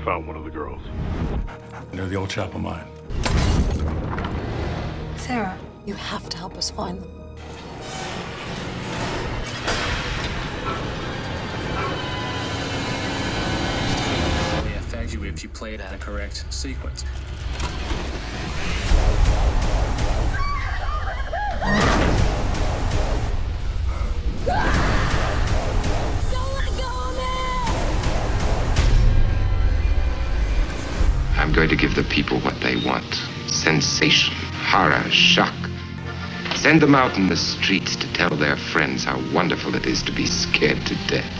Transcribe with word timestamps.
We 0.00 0.06
found 0.06 0.26
one 0.26 0.36
of 0.36 0.44
the 0.44 0.50
girls. 0.50 0.80
Near 1.92 2.06
the 2.06 2.16
old 2.16 2.30
chapel 2.30 2.58
mine. 2.58 2.86
Sarah, 5.16 5.58
you 5.84 5.92
have 5.92 6.26
to 6.30 6.38
help 6.38 6.56
us 6.56 6.70
find 6.70 7.02
them. 7.02 7.10
They 14.64 14.74
affect 14.78 15.12
you 15.12 15.24
if 15.24 15.42
you 15.42 15.50
play 15.50 15.74
it 15.74 15.82
at 15.82 15.92
a 15.92 15.98
correct 15.98 16.46
sequence. 16.48 17.04
I'm 31.40 31.52
going 31.52 31.70
to 31.70 31.76
give 31.76 31.94
the 31.94 32.04
people 32.04 32.38
what 32.40 32.60
they 32.60 32.76
want 32.76 33.14
sensation, 33.46 34.34
horror, 34.52 35.10
shock. 35.10 35.54
Send 36.54 36.82
them 36.82 36.94
out 36.94 37.16
in 37.16 37.28
the 37.28 37.36
streets 37.36 37.96
to 37.96 38.12
tell 38.12 38.28
their 38.28 38.56
friends 38.56 39.04
how 39.04 39.18
wonderful 39.32 39.74
it 39.74 39.86
is 39.86 40.02
to 40.02 40.12
be 40.12 40.26
scared 40.26 40.86
to 40.86 40.94
death. 41.08 41.32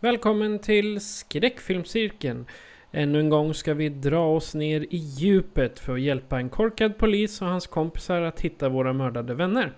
Välkommen 0.00 0.58
till 0.60 1.00
Skräckfilmscirkeln. 1.00 2.46
Ännu 2.92 3.20
en 3.20 3.28
gång 3.28 3.54
ska 3.54 3.74
vi 3.74 3.88
dra 3.88 4.34
oss 4.34 4.54
ner 4.54 4.80
i 4.80 4.96
djupet 4.96 5.78
för 5.78 5.92
att 5.92 6.00
hjälpa 6.00 6.38
en 6.38 6.48
korkad 6.48 6.98
polis 6.98 7.42
och 7.42 7.48
hans 7.48 7.66
kompisar 7.66 8.22
att 8.22 8.40
hitta 8.40 8.68
våra 8.68 8.92
mördade 8.92 9.34
vänner. 9.34 9.72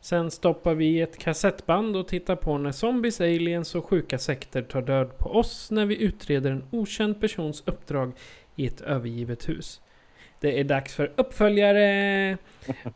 Sen 0.00 0.30
stoppar 0.30 0.74
vi 0.74 1.00
ett 1.00 1.18
kassettband 1.18 1.96
och 1.96 2.08
tittar 2.08 2.36
på 2.36 2.58
när 2.58 2.72
zombies, 2.72 3.20
aliens 3.20 3.74
och 3.74 3.84
sjuka 3.84 4.18
sekter 4.18 4.62
tar 4.62 4.82
död 4.82 5.18
på 5.18 5.28
oss 5.28 5.70
när 5.70 5.86
vi 5.86 6.02
utreder 6.02 6.50
en 6.50 6.64
okänd 6.70 7.20
persons 7.20 7.62
uppdrag 7.66 8.12
i 8.56 8.66
ett 8.66 8.80
övergivet 8.80 9.48
hus. 9.48 9.80
Det 10.40 10.60
är 10.60 10.64
dags 10.64 10.94
för 10.94 11.12
uppföljare! 11.16 12.38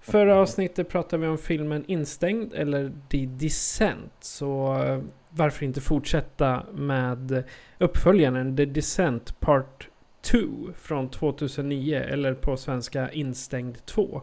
Förra 0.00 0.36
avsnittet 0.36 0.88
pratade 0.88 1.22
vi 1.22 1.28
om 1.28 1.38
filmen 1.38 1.84
Instängd 1.86 2.54
eller 2.54 2.92
The 3.10 3.26
Descent. 3.26 4.12
Så 4.20 4.82
eh, 4.84 5.00
varför 5.36 5.64
inte 5.64 5.80
fortsätta 5.80 6.62
med 6.72 7.44
uppföljaren 7.78 8.56
The 8.56 8.64
Descent 8.64 9.40
Part 9.40 9.88
2 10.20 10.38
från 10.76 11.10
2009 11.10 11.96
eller 11.96 12.34
på 12.34 12.56
svenska 12.56 13.10
Instängd 13.10 13.86
2. 13.86 14.22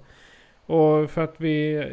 Och 0.65 1.09
för 1.09 1.21
att 1.21 1.35
vi 1.37 1.83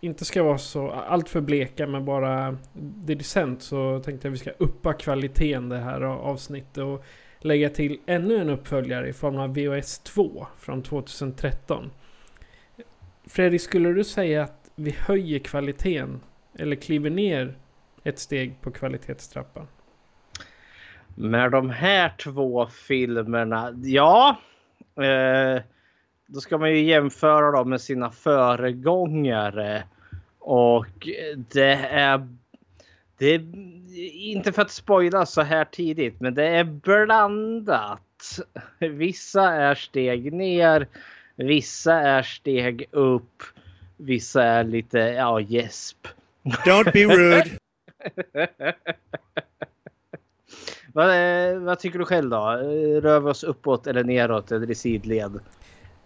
inte 0.00 0.24
ska 0.24 0.42
vara 0.42 0.58
så 0.58 0.90
alltför 0.90 1.40
bleka 1.40 1.86
med 1.86 2.04
bara 2.04 2.58
The 3.06 3.14
Descent 3.14 3.62
så 3.62 4.00
tänkte 4.04 4.28
jag 4.28 4.32
att 4.32 4.34
vi 4.34 4.40
ska 4.40 4.50
uppa 4.58 4.92
kvaliteten 4.92 5.68
det 5.68 5.78
här 5.78 6.00
avsnittet 6.00 6.78
och 6.78 7.04
lägga 7.40 7.70
till 7.70 7.98
ännu 8.06 8.36
en 8.36 8.50
uppföljare 8.50 9.08
i 9.08 9.12
form 9.12 9.36
av 9.36 9.54
VHS 9.54 9.98
2 9.98 10.46
från 10.58 10.82
2013. 10.82 11.90
Fredrik, 13.26 13.60
skulle 13.60 13.92
du 13.92 14.04
säga 14.04 14.42
att 14.42 14.70
vi 14.74 14.94
höjer 14.98 15.38
kvaliteten 15.38 16.20
eller 16.58 16.76
kliver 16.76 17.10
ner 17.10 17.54
ett 18.04 18.18
steg 18.18 18.60
på 18.60 18.70
kvalitetstrappan? 18.70 19.66
Med 21.14 21.50
de 21.50 21.70
här 21.70 22.12
två 22.18 22.66
filmerna, 22.66 23.74
ja. 23.82 24.40
Eh, 24.96 25.62
då 26.26 26.40
ska 26.40 26.58
man 26.58 26.70
ju 26.70 26.82
jämföra 26.82 27.50
dem 27.50 27.70
med 27.70 27.80
sina 27.80 28.10
föregångare. 28.10 29.84
Och 30.38 31.08
det 31.52 31.74
är... 31.90 32.28
Det 33.18 33.26
är 33.26 33.40
inte 34.10 34.52
för 34.52 34.62
att 34.62 34.70
spoila 34.70 35.26
så 35.26 35.42
här 35.42 35.64
tidigt, 35.64 36.20
men 36.20 36.34
det 36.34 36.44
är 36.44 36.64
blandat. 36.64 38.40
Vissa 38.78 39.52
är 39.52 39.74
steg 39.74 40.32
ner, 40.32 40.88
vissa 41.36 41.94
är 41.94 42.22
steg 42.22 42.84
upp, 42.90 43.42
vissa 43.96 44.42
är 44.42 44.64
lite, 44.64 44.98
ja, 44.98 45.40
gäsp. 45.40 46.06
Don't 46.42 46.92
be 46.92 47.04
rude. 47.04 47.50
vad, 50.92 51.10
eh, 51.10 51.58
vad 51.58 51.78
tycker 51.78 51.98
du 51.98 52.04
själv 52.04 52.30
då? 52.30 52.36
Rör 53.00 53.20
vi 53.20 53.30
oss 53.30 53.44
uppåt 53.44 53.86
eller 53.86 54.04
neråt 54.04 54.52
eller 54.52 54.70
i 54.70 54.74
sidled? 54.74 55.40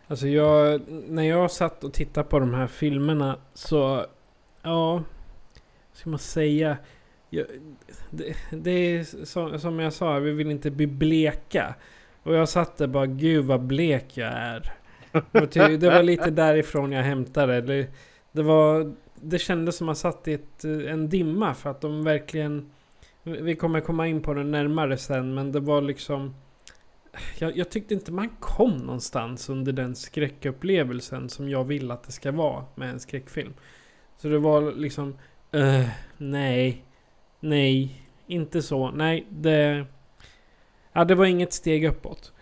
Alltså 0.07 0.29
jag, 0.29 0.81
när 0.89 1.23
jag 1.23 1.51
satt 1.51 1.85
och 1.85 1.93
tittade 1.93 2.29
på 2.29 2.39
de 2.39 2.55
här 2.55 2.67
filmerna 2.67 3.39
så, 3.55 4.07
ja, 4.63 5.03
ska 5.93 6.11
man 6.11 6.19
säga? 6.19 6.77
Jag, 7.31 7.47
det, 8.11 8.35
det, 8.51 8.71
är 8.71 9.25
som, 9.25 9.59
som 9.59 9.79
jag 9.79 9.93
sa, 9.93 10.19
vi 10.19 10.33
vill 10.33 10.51
inte 10.51 10.71
bli 10.71 10.87
bleka. 10.87 11.75
Och 12.23 12.35
jag 12.35 12.49
satt 12.49 12.77
där 12.77 12.87
bara, 12.87 13.07
gud 13.07 13.45
vad 13.45 13.61
blek 13.61 14.17
jag 14.17 14.33
är. 14.33 14.73
Det 15.79 15.91
var 15.91 16.03
lite 16.03 16.31
därifrån 16.31 16.93
jag 16.93 17.03
hämtade 17.03 17.61
det. 17.61 17.87
Det, 18.33 18.43
var, 18.43 18.95
det 19.23 19.39
kändes 19.39 19.77
som 19.77 19.85
att 19.85 19.89
man 19.89 19.97
satt 19.97 20.29
i 20.29 20.33
ett, 20.33 20.65
eh, 20.65 20.93
en 20.93 21.09
dimma 21.09 21.55
för 21.55 21.71
att 21.71 21.81
de 21.81 22.05
verkligen... 22.05 22.71
Vi 23.23 23.55
kommer 23.55 23.81
komma 23.81 24.07
in 24.07 24.23
på 24.23 24.35
det 24.35 24.45
närmare 24.45 24.97
sen 24.97 25.35
men 25.35 25.53
det 25.53 25.61
var 25.61 25.83
liksom... 25.83 26.35
Jag, 27.39 27.57
jag, 27.57 27.71
tyckte 27.71 27.95
inte 27.95 28.13
man 28.13 28.29
kom 28.41 28.77
någonstans 28.77 29.49
under 29.49 29.73
den 29.73 29.95
skräckupplevelsen 29.95 31.29
som 31.29 31.49
jag 31.49 31.65
vill 31.65 31.91
att 31.91 32.03
det 32.03 32.13
ska 32.13 32.33
vara 32.33 32.65
med 32.75 32.91
en 32.91 33.01
skräckfilm. 33.01 33.55
Så 34.17 34.29
det 34.29 34.39
var 34.39 34.73
liksom... 34.73 35.17
Uh, 35.55 35.89
nej. 36.17 36.85
Nej. 37.41 38.03
Inte 38.27 38.63
så. 38.63 38.91
Nej, 38.91 39.27
det... 39.31 39.87
Ja, 40.93 41.05
det 41.05 41.15
var 41.15 41.27
inget 41.27 41.53
steg 41.53 41.85
uppåt. 41.85 42.33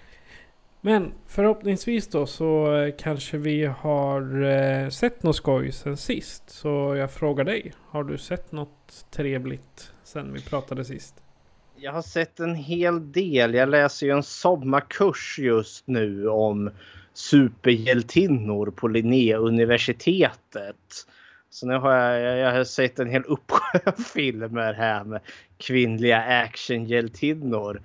Men 0.87 1.13
förhoppningsvis 1.27 2.09
då 2.09 2.27
så 2.27 2.77
eh, 2.77 2.95
kanske 2.99 3.39
vi 3.39 3.65
har 3.65 4.43
eh, 4.43 4.89
sett 4.89 5.23
något 5.23 5.37
skoj 5.37 5.73
sen 5.73 5.97
sist. 5.97 6.51
Så 6.51 6.97
jag 6.97 7.13
frågar 7.13 7.45
dig. 7.45 7.73
Har 7.89 8.05
du 8.05 8.19
sett 8.19 8.53
något 8.53 9.07
trevligt 9.11 9.93
sen 10.05 10.33
vi 10.33 10.41
pratade 10.41 10.85
sist? 10.85 11.15
Jag 11.77 11.93
har 11.93 12.03
sett 12.03 12.41
en 12.41 12.55
hel 12.55 13.13
del. 13.13 13.55
Jag 13.55 13.69
läser 13.69 14.07
ju 14.07 14.13
en 14.13 14.23
sommarkurs 14.23 15.39
just 15.39 15.87
nu 15.87 16.29
om 16.29 16.71
superhjältinnor 17.15 18.71
på 18.71 18.89
Linnéuniversitetet. 18.89 21.07
Så 21.57 21.67
nu 21.67 21.75
har 21.75 21.95
jag, 21.95 22.39
jag 22.39 22.53
har 22.53 22.65
sett 22.65 22.99
en 22.99 23.11
hel 23.11 23.25
uppsjö 23.25 23.93
filmer 24.15 24.73
här 24.73 25.05
med 25.05 25.21
kvinnliga 25.59 26.21
actionhjältinnor. 26.21 27.81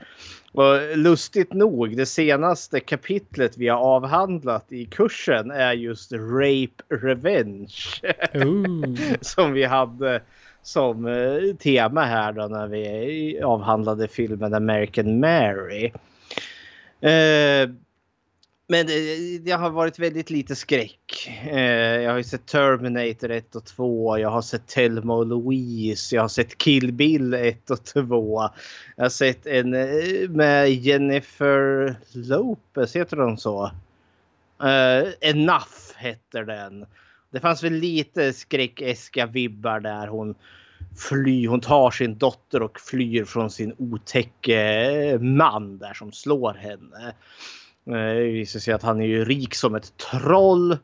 Och 0.51 0.97
lustigt 0.97 1.53
nog, 1.53 1.97
det 1.97 2.05
senaste 2.05 2.79
kapitlet 2.79 3.57
vi 3.57 3.67
har 3.67 3.77
avhandlat 3.77 4.71
i 4.71 4.85
kursen 4.85 5.51
är 5.51 5.73
just 5.73 6.11
Rape 6.11 6.83
Revenge. 6.89 8.01
som 9.21 9.53
vi 9.53 9.63
hade 9.63 10.21
som 10.61 11.07
eh, 11.07 11.55
tema 11.59 12.01
här 12.01 12.31
då 12.31 12.47
när 12.47 12.67
vi 12.67 13.41
avhandlade 13.43 14.07
filmen 14.07 14.53
American 14.53 15.19
Mary. 15.19 15.91
Eh, 17.01 17.69
men 18.71 18.87
det, 18.87 19.37
det, 19.39 19.51
har 19.51 19.69
varit 19.69 19.99
väldigt 19.99 20.29
lite 20.29 20.55
skräck. 20.55 21.29
Eh, 21.51 22.01
jag 22.01 22.11
har 22.11 22.17
ju 22.17 22.23
sett 22.23 22.45
Terminator 22.45 23.31
1 23.31 23.55
och 23.55 23.65
2. 23.65 24.17
Jag 24.17 24.29
har 24.29 24.41
sett 24.41 24.67
Thelma 24.67 25.15
och 25.15 25.25
Louise. 25.25 26.15
Jag 26.15 26.21
har 26.21 26.29
sett 26.29 26.57
Kill 26.57 26.93
Bill 26.93 27.33
1 27.33 27.71
och 27.71 27.83
2. 27.85 28.49
Jag 28.95 29.03
har 29.03 29.09
sett 29.09 29.47
en 29.47 29.73
eh, 29.73 30.29
med 30.29 30.71
Jennifer 30.71 31.95
Lopez, 32.13 32.95
heter 32.95 33.17
hon 33.17 33.37
så? 33.37 33.71
Eh, 34.63 35.29
Enough 35.29 35.97
heter 35.97 36.43
den. 36.43 36.85
Det 37.31 37.39
fanns 37.39 37.63
väl 37.63 37.73
lite 37.73 38.33
skräckeska 38.33 39.25
vibbar 39.25 39.79
där. 39.79 40.07
Hon 40.07 40.35
fly. 40.97 41.47
Hon 41.47 41.61
tar 41.61 41.91
sin 41.91 42.17
dotter 42.17 42.61
och 42.61 42.79
flyr 42.79 43.25
från 43.25 43.51
sin 43.51 43.75
otäcke 43.77 45.17
man 45.21 45.77
där 45.77 45.93
som 45.93 46.11
slår 46.11 46.53
henne. 46.53 47.13
Eh, 47.85 47.93
det 47.93 48.31
visar 48.31 48.59
sig 48.59 48.73
att 48.73 48.83
han 48.83 49.01
är 49.01 49.05
ju 49.05 49.25
rik 49.25 49.55
som 49.55 49.75
ett 49.75 49.97
troll. 49.97 50.77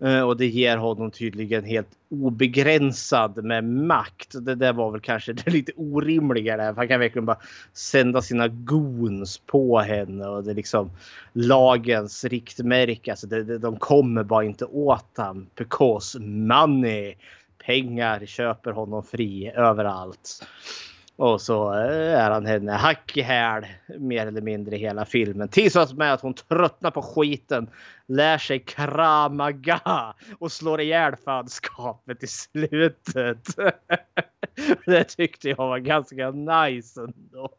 Eh, 0.00 0.20
och 0.20 0.36
det 0.36 0.46
ger 0.46 0.76
honom 0.76 1.10
tydligen 1.10 1.64
helt 1.64 1.88
obegränsad 2.10 3.44
med 3.44 3.64
makt. 3.64 4.44
Det 4.44 4.54
där 4.54 4.72
var 4.72 4.90
väl 4.90 5.00
kanske 5.00 5.32
det 5.44 5.50
lite 5.50 5.72
orimliga 5.76 6.56
där. 6.56 6.72
Han 6.72 6.88
kan 6.88 7.00
verkligen 7.00 7.26
bara 7.26 7.38
sända 7.72 8.22
sina 8.22 8.48
goons 8.48 9.38
på 9.38 9.78
henne 9.78 10.26
och 10.26 10.44
det 10.44 10.50
är 10.50 10.54
liksom 10.54 10.90
lagens 11.32 12.24
riktmärke. 12.24 13.10
Alltså 13.10 13.26
det, 13.26 13.44
det, 13.44 13.58
de 13.58 13.76
kommer 13.76 14.22
bara 14.22 14.44
inte 14.44 14.64
åt 14.64 15.16
honom. 15.16 15.46
Because 15.54 16.18
money. 16.20 17.14
Pengar 17.66 18.26
köper 18.26 18.72
honom 18.72 19.02
fri 19.02 19.52
överallt. 19.54 20.46
Och 21.18 21.40
så 21.40 21.72
eh, 21.72 22.20
är 22.20 22.30
han 22.30 22.46
henne 22.46 22.72
hack 22.72 23.16
i 23.16 23.20
häl 23.20 23.66
mer 23.98 24.26
eller 24.26 24.40
mindre 24.40 24.76
hela 24.76 25.04
filmen. 25.04 25.48
Tills 25.48 25.92
med 25.92 26.12
att 26.12 26.20
hon 26.20 26.34
tröttnar 26.34 26.90
på 26.90 27.02
skiten, 27.02 27.70
lär 28.06 28.38
sig 28.38 28.58
kramaga 28.58 30.14
och 30.38 30.52
slår 30.52 30.80
ihjäl 30.80 31.16
fanskapet 31.16 32.22
i 32.22 32.26
slutet. 32.26 33.46
Det 34.86 35.04
tyckte 35.04 35.48
jag 35.48 35.56
var 35.56 35.78
ganska 35.78 36.30
nice 36.30 37.00
ändå. 37.00 37.50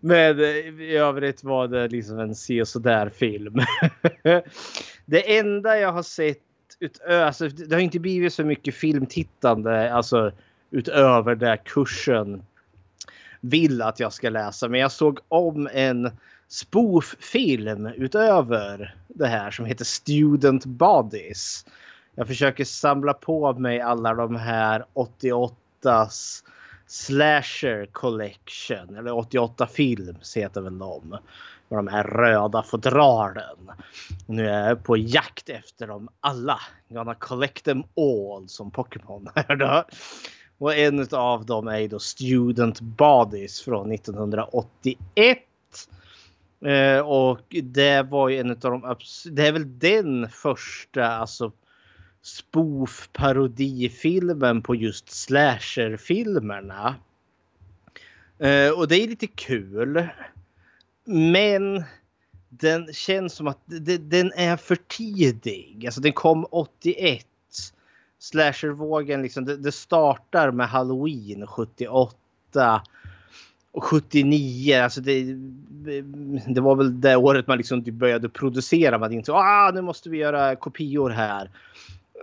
Men 0.00 0.40
eh, 0.40 0.80
i 0.80 0.96
övrigt 0.96 1.44
var 1.44 1.68
det 1.68 1.88
liksom 1.88 2.18
en 2.18 2.34
se 2.34 2.66
sådär 2.66 3.08
film. 3.08 3.54
Det 5.06 5.38
enda 5.38 5.78
jag 5.78 5.92
har 5.92 6.02
sett 6.02 6.38
alltså 7.08 7.48
det 7.48 7.74
har 7.74 7.80
inte 7.80 7.98
blivit 7.98 8.32
så 8.32 8.44
mycket 8.44 8.74
filmtittande, 8.74 9.92
alltså 9.92 10.32
utöver 10.70 11.34
det 11.34 11.56
kursen 11.64 12.42
vill 13.40 13.82
att 13.82 14.00
jag 14.00 14.12
ska 14.12 14.30
läsa. 14.30 14.68
Men 14.68 14.80
jag 14.80 14.92
såg 14.92 15.18
om 15.28 15.68
en 15.72 16.10
spoof-film 16.48 17.86
utöver 17.86 18.94
det 19.08 19.26
här 19.26 19.50
som 19.50 19.64
heter 19.64 19.84
Student 19.84 20.64
Bodies. 20.64 21.66
Jag 22.14 22.26
försöker 22.26 22.64
samla 22.64 23.14
på 23.14 23.52
mig 23.52 23.80
alla 23.80 24.14
de 24.14 24.36
här 24.36 24.84
88s 24.94 26.44
Slasher 26.86 27.86
Collection, 27.92 28.96
eller 28.96 29.16
88 29.16 29.66
Films 29.66 30.36
heter 30.36 30.60
väl 30.60 30.78
de. 30.78 31.18
Med 31.68 31.78
de 31.78 31.88
här 31.88 32.04
röda 32.04 32.62
fodralen. 32.62 33.70
Nu 34.26 34.48
är 34.48 34.68
jag 34.68 34.84
på 34.84 34.96
jakt 34.96 35.48
efter 35.48 35.86
dem 35.86 36.08
alla. 36.20 36.60
Gonna 36.88 37.14
collect 37.14 37.64
them 37.64 37.82
all 37.96 38.48
som 38.48 38.70
Pokémon. 38.70 39.28
Och 40.60 40.74
en 40.74 41.06
av 41.12 41.46
dem 41.46 41.68
är 41.68 41.88
då 41.88 41.98
Student 41.98 42.80
Bodies 42.80 43.60
från 43.60 43.92
1981. 43.92 45.38
Eh, 46.64 46.98
och 46.98 47.56
det 47.62 48.02
var 48.02 48.28
ju 48.28 48.38
en 48.38 48.50
av 48.50 48.56
de, 48.56 48.96
det 49.30 49.46
är 49.46 49.52
väl 49.52 49.78
den 49.78 50.28
första 50.28 51.06
alltså 51.06 51.52
spoof 52.22 53.08
parodifilmen 53.12 54.62
på 54.62 54.74
just 54.74 55.10
slasherfilmerna. 55.10 56.94
Eh, 58.38 58.70
och 58.70 58.88
det 58.88 58.96
är 58.96 59.08
lite 59.08 59.26
kul. 59.26 60.08
Men 61.04 61.84
den 62.48 62.92
känns 62.92 63.32
som 63.32 63.46
att 63.46 63.60
den 64.00 64.32
är 64.32 64.56
för 64.56 64.76
tidig. 64.76 65.86
Alltså 65.86 66.00
den 66.00 66.12
kom 66.12 66.46
81 66.50 67.26
slashervågen 68.20 69.22
liksom, 69.22 69.44
det, 69.44 69.56
det, 69.56 69.72
startar 69.72 70.50
med 70.50 70.68
Halloween 70.68 71.46
78 71.46 72.82
och 73.72 73.84
79. 73.84 74.74
Alltså 74.74 75.00
det, 75.00 75.22
det 76.46 76.60
var 76.60 76.76
väl 76.76 77.00
det 77.00 77.16
året 77.16 77.46
man 77.46 77.58
liksom 77.58 77.84
typ 77.84 77.94
började 77.94 78.28
producera. 78.28 78.98
Man 78.98 79.12
insåg 79.12 79.36
ah, 79.36 79.70
nu 79.74 79.80
måste 79.80 80.10
vi 80.10 80.18
göra 80.18 80.56
kopior 80.56 81.10
här. 81.10 81.50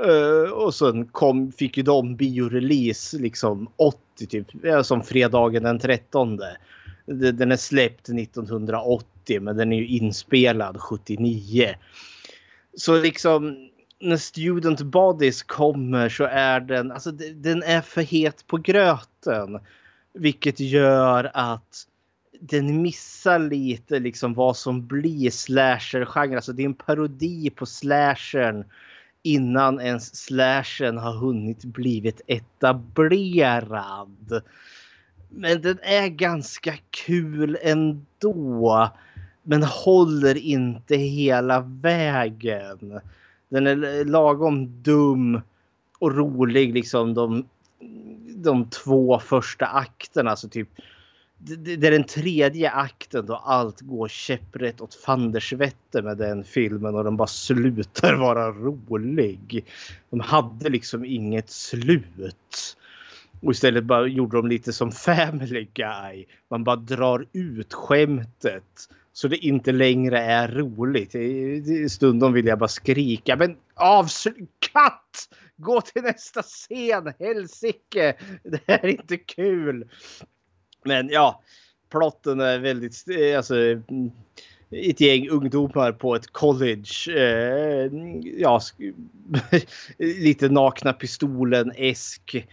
Uh, 0.06 0.52
och 0.52 0.76
sen 0.76 1.06
kom, 1.06 1.52
fick 1.52 1.78
ju 1.78 1.84
de 1.84 2.16
biorelease 2.16 3.18
liksom 3.18 3.68
80 3.76 4.28
typ, 4.28 4.48
som 4.84 5.04
fredagen 5.04 5.64
den 5.64 5.80
13. 5.80 6.40
Den 7.06 7.52
är 7.52 7.58
släppt 7.58 8.10
1980 8.10 9.42
men 9.42 9.58
den 9.58 9.74
är 9.74 9.78
ju 9.78 9.88
inspelad 9.88 10.78
79. 10.82 11.76
Så 12.78 13.02
liksom 13.02 13.70
när 14.00 14.18
Student 14.18 14.82
Bodies 14.82 15.44
kommer 15.44 16.10
så 16.10 16.24
är 16.24 16.60
den, 16.60 16.92
alltså 16.92 17.12
den 17.12 17.64
är 17.64 17.82
för 17.82 18.02
het 18.02 18.48
på 18.48 18.58
gröten. 18.58 19.60
Vilket 20.14 20.60
gör 20.60 21.32
att 21.34 21.88
den 22.40 22.82
missar 22.82 23.40
lite 23.40 24.00
liksom 24.00 24.34
vad 24.34 24.58
som 24.58 24.88
blir 24.88 25.30
slasher-genre. 25.30 26.36
Alltså 26.36 26.54
det 26.54 26.64
är 26.64 26.66
en 26.66 26.74
parodi 26.74 27.50
på 27.50 27.66
slashern 27.66 28.66
innan 29.24 29.82
ens 29.82 30.16
slashern 30.16 30.98
har 30.98 31.14
hunnit 31.14 31.66
blivit 31.66 32.22
etablerad. 32.28 33.32
Men 35.30 35.62
den 35.62 35.80
är 35.82 36.08
ganska 36.08 36.74
kul 36.90 37.58
ändå. 37.62 38.90
Men 39.44 39.64
håller 39.64 40.38
inte 40.38 40.96
hela 40.96 41.60
vägen. 41.60 43.00
Den 43.50 43.68
är 43.68 44.06
lagom 44.06 44.82
dum 44.82 45.42
och 46.00 46.16
rolig 46.16 46.74
liksom 46.74 47.14
de, 47.14 47.46
de 48.36 48.70
två 48.70 49.20
första 49.20 49.66
akterna. 49.66 50.30
Alltså 50.30 50.50
typ, 50.50 50.70
det, 51.38 51.76
det 51.76 51.88
är 51.88 51.92
den 51.92 52.04
tredje 52.04 52.72
akten 52.72 53.26
då 53.26 53.36
allt 53.36 53.82
går 53.82 54.08
käpprätt 54.08 54.82
åt 54.82 54.96
fandersvette 54.96 56.02
med 56.02 56.18
den 56.18 56.44
filmen 56.44 56.96
och 56.96 57.04
den 57.04 57.18
bara 57.18 57.28
slutar 57.28 58.16
vara 58.16 58.52
rolig. 58.52 59.66
De 60.10 60.20
hade 60.20 60.70
liksom 60.70 61.06
inget 61.06 61.50
slut. 61.50 62.78
Och 63.42 63.52
istället 63.52 63.84
bara 63.84 64.08
gjorde 64.08 64.38
de 64.38 64.48
lite 64.48 64.74
som 64.74 64.92
Family 64.92 65.68
Guy. 65.74 66.26
Man 66.50 66.64
bara 66.64 66.76
drar 66.76 67.26
ut 67.34 67.74
skämtet 67.74 68.90
så 69.18 69.28
det 69.28 69.38
inte 69.38 69.72
längre 69.72 70.20
är 70.20 70.48
roligt. 70.48 71.92
Stundom 71.92 72.34
vill 72.34 72.46
jag 72.46 72.60
bara 72.60 72.68
skrika. 72.68 73.36
Men 73.36 73.58
avslut! 73.76 74.50
Katt! 74.74 75.30
Gå 75.56 75.82
till 75.82 76.02
nästa 76.02 76.42
scen! 76.42 77.14
Helsike! 77.20 78.16
Det 78.44 78.60
här 78.68 78.80
är 78.84 78.88
inte 78.88 79.18
kul. 79.18 79.90
Men 80.84 81.10
ja, 81.10 81.42
plotten 81.92 82.40
är 82.40 82.60
väldigt... 82.60 83.06
Eh, 83.10 83.38
alltså, 83.38 83.56
mm, 83.56 84.12
ett 84.72 85.02
gäng 85.02 85.30
ungdomar 85.30 85.92
på 85.92 86.16
ett 86.16 86.28
college. 86.28 87.12
Eh, 87.16 87.86
mm, 87.86 88.22
ja, 88.38 88.62
lite 89.98 90.50
nakna 90.50 90.94
pistolen-esk 90.94 92.48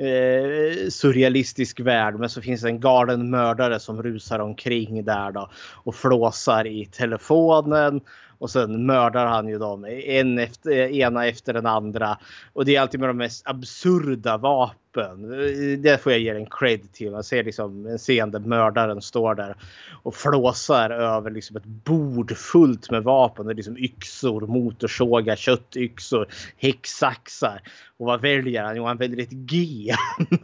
eh, 0.00 0.88
surrealistisk 0.88 1.80
värld. 1.80 2.14
Men 2.14 2.28
så 2.28 2.42
finns 2.42 2.60
det 2.60 2.68
en 2.68 2.80
galen 2.80 3.30
mördare 3.30 3.80
som 3.80 4.02
rusar 4.02 4.38
omkring 4.38 5.04
där 5.04 5.32
då 5.32 5.50
och 5.74 5.94
flåsar 5.94 6.66
i 6.66 6.86
telefonen. 6.86 8.00
Och 8.38 8.50
sen 8.50 8.86
mördar 8.86 9.26
han 9.26 9.48
ju 9.48 9.58
dem 9.58 9.84
en 9.84 10.38
efter, 10.38 10.72
ena 10.72 11.26
efter 11.26 11.52
den 11.52 11.66
andra. 11.66 12.18
Och 12.52 12.64
det 12.64 12.76
är 12.76 12.80
alltid 12.80 13.00
med 13.00 13.08
de 13.08 13.16
mest 13.16 13.46
absurda 13.46 14.36
vapen 14.36 14.89
gruppen. 14.92 15.82
Det 15.82 16.02
får 16.02 16.12
jag 16.12 16.20
ge 16.20 16.30
en 16.30 16.46
cred 16.46 16.92
till. 16.92 17.10
Man 17.10 17.24
ser 17.24 17.44
liksom 17.44 17.86
en 17.86 17.98
scen 17.98 18.30
där 18.30 18.40
mördaren 18.40 19.02
står 19.02 19.34
där 19.34 19.56
och 20.02 20.14
flåsar 20.14 20.90
över 20.90 21.30
liksom 21.30 21.56
ett 21.56 21.64
bord 21.64 22.36
fullt 22.36 22.90
med 22.90 23.02
vapen. 23.02 23.46
Det 23.46 23.52
är 23.52 23.54
liksom 23.54 23.78
yxor, 23.78 24.46
motorsågar, 24.46 25.36
köttyxor, 25.36 26.28
häcksaxar. 26.56 27.62
Och 27.98 28.06
vad 28.06 28.20
väljer 28.20 28.62
han? 28.62 28.76
Jo, 28.76 28.84
han 28.84 28.96
väljer 28.96 29.22
ett 29.22 29.30
G. 29.30 29.94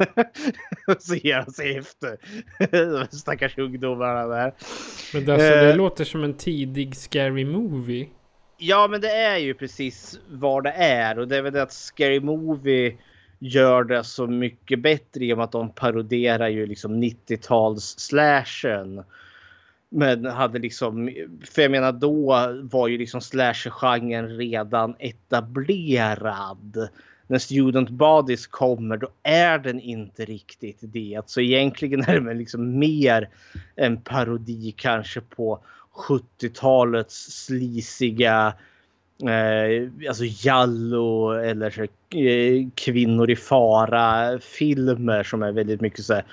så 0.99 1.15
ger 1.15 1.35
han 1.35 1.53
sig 1.53 1.77
efter. 1.77 2.17
De 2.71 3.07
stackars 3.17 3.59
ungdomarna 3.59 4.27
där. 4.27 4.55
Men 5.13 5.31
alltså, 5.31 5.49
det 5.49 5.71
uh, 5.71 5.77
låter 5.77 6.05
som 6.05 6.25
en 6.25 6.35
tidig 6.35 6.97
scary 6.97 7.45
movie. 7.45 8.09
Ja, 8.59 8.89
men 8.89 9.01
det 9.01 9.11
är 9.11 9.37
ju 9.37 9.55
precis 9.55 10.21
vad 10.29 10.65
det 10.65 10.71
är. 10.71 11.19
Och 11.19 11.29
det 11.29 11.37
är 11.37 11.43
väl 11.43 11.53
det 11.53 11.63
att 11.63 11.73
Scary 11.73 12.21
Movie 12.21 12.97
gör 13.39 13.85
det 13.85 14.05
så 14.05 14.27
mycket 14.27 14.83
bättre 14.83 15.25
i 15.25 15.33
och 15.33 15.39
med 15.39 15.45
att 15.45 15.53
de 15.53 15.73
paroderar 15.73 16.49
ju 16.49 16.67
liksom 16.67 17.03
90-tals 17.03 17.99
slashen. 17.99 19.03
Men 19.89 20.25
hade 20.25 20.59
liksom, 20.59 21.11
för 21.45 21.63
jag 21.63 21.71
menar 21.71 21.93
då 21.93 22.37
var 22.63 22.89
ju 22.89 22.99
liksom 22.99 23.21
slasher-genren 23.21 24.37
redan 24.37 24.95
etablerad. 24.99 26.89
När 27.27 27.39
Student 27.39 27.91
Bodies 27.91 28.47
kommer 28.47 28.97
då 28.97 29.09
är 29.23 29.59
den 29.59 29.81
inte 29.81 30.25
riktigt 30.25 30.79
det. 30.81 31.21
Så 31.27 31.41
egentligen 31.41 32.01
är 32.01 32.21
det 32.21 32.35
liksom 32.35 32.79
mer 32.79 33.29
en 33.77 34.01
parodi 34.01 34.75
kanske 34.77 35.21
på 35.21 35.61
70-talets 36.09 37.45
slisiga 37.45 38.55
eh, 39.23 40.09
alltså 40.09 40.25
Jallo 40.25 41.31
eller 41.31 41.71
så, 41.71 41.83
eh, 42.19 42.69
Kvinnor 42.75 43.31
i 43.31 43.37
fara 43.37 44.39
filmer 44.39 45.23
som 45.23 45.43
är 45.43 45.53
väldigt 45.53 45.81
mycket 45.81 46.05
så 46.05 46.15
här 46.15 46.25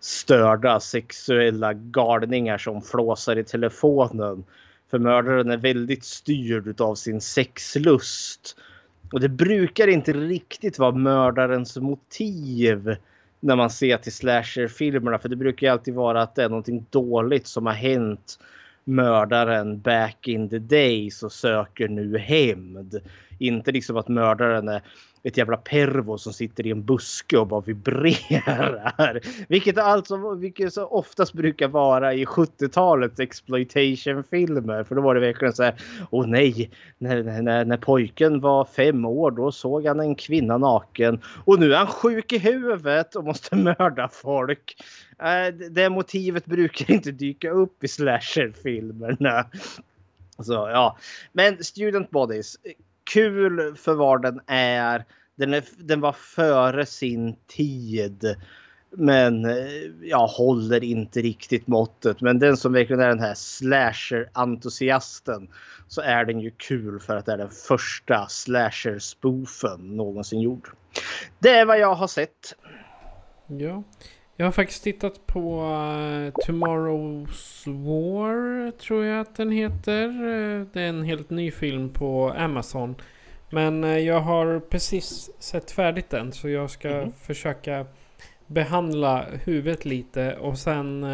störda 0.00 0.80
sexuella 0.80 1.72
galningar 1.72 2.58
som 2.58 2.82
flåsar 2.82 3.36
i 3.36 3.44
telefonen. 3.44 4.44
För 4.90 4.98
mördaren 4.98 5.50
är 5.50 5.56
väldigt 5.56 6.04
styrd 6.04 6.80
av 6.80 6.94
sin 6.94 7.20
sexlust. 7.20 8.56
Och 9.12 9.20
det 9.20 9.28
brukar 9.28 9.88
inte 9.88 10.12
riktigt 10.12 10.78
vara 10.78 10.92
mördarens 10.92 11.76
motiv 11.76 12.96
när 13.40 13.56
man 13.56 13.70
ser 13.70 13.96
till 13.96 14.12
slasherfilmerna. 14.12 15.18
För 15.18 15.28
det 15.28 15.36
brukar 15.36 15.66
ju 15.66 15.72
alltid 15.72 15.94
vara 15.94 16.22
att 16.22 16.34
det 16.34 16.44
är 16.44 16.48
någonting 16.48 16.86
dåligt 16.90 17.46
som 17.46 17.66
har 17.66 17.72
hänt 17.72 18.38
mördaren 18.84 19.80
back 19.80 20.28
in 20.28 20.48
the 20.48 20.58
days 20.58 21.22
och 21.22 21.32
söker 21.32 21.88
nu 21.88 22.18
hämnd. 22.18 23.00
Inte 23.40 23.72
liksom 23.72 23.96
att 23.96 24.08
mördaren 24.08 24.68
är 24.68 24.82
ett 25.22 25.36
jävla 25.36 25.56
pervo 25.56 26.18
som 26.18 26.32
sitter 26.32 26.66
i 26.66 26.70
en 26.70 26.84
buske 26.84 27.38
och 27.38 27.46
bara 27.46 27.60
vibrerar. 27.60 29.20
Vilket 29.48 29.78
alltså 29.78 30.34
vilket 30.34 30.74
så 30.74 30.84
oftast 30.84 31.32
brukar 31.32 31.68
vara 31.68 32.14
i 32.14 32.24
70-talets 32.24 33.20
exploitation-filmer. 33.20 34.84
För 34.84 34.94
då 34.94 35.02
var 35.02 35.14
det 35.14 35.20
verkligen 35.20 35.54
så 35.54 35.62
här. 35.62 35.74
Åh 36.10 36.26
nej, 36.26 36.70
när, 36.98 37.42
när, 37.42 37.64
när 37.64 37.76
pojken 37.76 38.40
var 38.40 38.64
fem 38.64 39.04
år 39.04 39.30
då 39.30 39.52
såg 39.52 39.86
han 39.86 40.00
en 40.00 40.14
kvinna 40.14 40.58
naken. 40.58 41.20
Och 41.44 41.60
nu 41.60 41.72
är 41.74 41.78
han 41.78 41.86
sjuk 41.86 42.32
i 42.32 42.38
huvudet 42.38 43.16
och 43.16 43.24
måste 43.24 43.56
mörda 43.78 44.08
folk. 44.08 44.76
Äh, 45.18 45.54
det 45.70 45.90
motivet 45.90 46.46
brukar 46.46 46.94
inte 46.94 47.12
dyka 47.12 47.50
upp 47.50 47.84
i 47.84 47.88
slasher-filmerna. 47.88 49.44
Så 50.42 50.52
ja, 50.52 50.98
men 51.32 51.64
Student 51.64 52.10
Bodies 52.10 52.56
kul 53.12 53.76
för 53.76 53.94
vad 53.94 54.22
den 54.22 54.40
är. 54.46 55.04
Den, 55.36 55.54
är, 55.54 55.64
den 55.78 56.00
var 56.00 56.12
före 56.12 56.86
sin 56.86 57.36
tid. 57.46 58.36
Men 58.90 59.44
eh, 59.44 59.56
jag 60.02 60.26
håller 60.26 60.84
inte 60.84 61.20
riktigt 61.20 61.66
måttet. 61.66 62.20
Men 62.20 62.38
den 62.38 62.56
som 62.56 62.72
verkligen 62.72 63.02
är 63.02 63.08
den 63.08 63.20
här 63.20 63.34
slasher-entusiasten 63.34 65.48
så 65.88 66.00
är 66.00 66.24
den 66.24 66.40
ju 66.40 66.50
kul 66.50 67.00
för 67.00 67.16
att 67.16 67.26
det 67.26 67.32
är 67.32 67.38
den 67.38 67.50
första 67.50 68.26
slasher-spoofen 68.28 69.96
någonsin 69.96 70.40
gjord. 70.40 70.68
Det 71.38 71.50
är 71.50 71.64
vad 71.64 71.78
jag 71.78 71.94
har 71.94 72.08
sett. 72.08 72.54
Ja, 73.46 73.82
jag 74.40 74.46
har 74.46 74.52
faktiskt 74.52 74.84
tittat 74.84 75.26
på 75.26 75.60
uh, 75.60 76.32
Tomorrow's 76.46 77.66
War, 77.66 78.70
tror 78.70 79.04
jag 79.04 79.20
att 79.20 79.36
den 79.36 79.50
heter. 79.50 80.08
Uh, 80.08 80.66
det 80.72 80.80
är 80.80 80.88
en 80.88 81.02
helt 81.02 81.30
ny 81.30 81.50
film 81.50 81.92
på 81.92 82.30
Amazon. 82.30 82.94
Men 83.50 83.84
uh, 83.84 83.98
jag 83.98 84.20
har 84.20 84.60
precis 84.60 85.30
sett 85.38 85.70
färdigt 85.70 86.10
den, 86.10 86.32
så 86.32 86.48
jag 86.48 86.70
ska 86.70 86.88
mm. 86.88 87.12
försöka 87.12 87.86
behandla 88.46 89.26
huvudet 89.44 89.84
lite 89.84 90.36
och 90.36 90.58
sen 90.58 91.06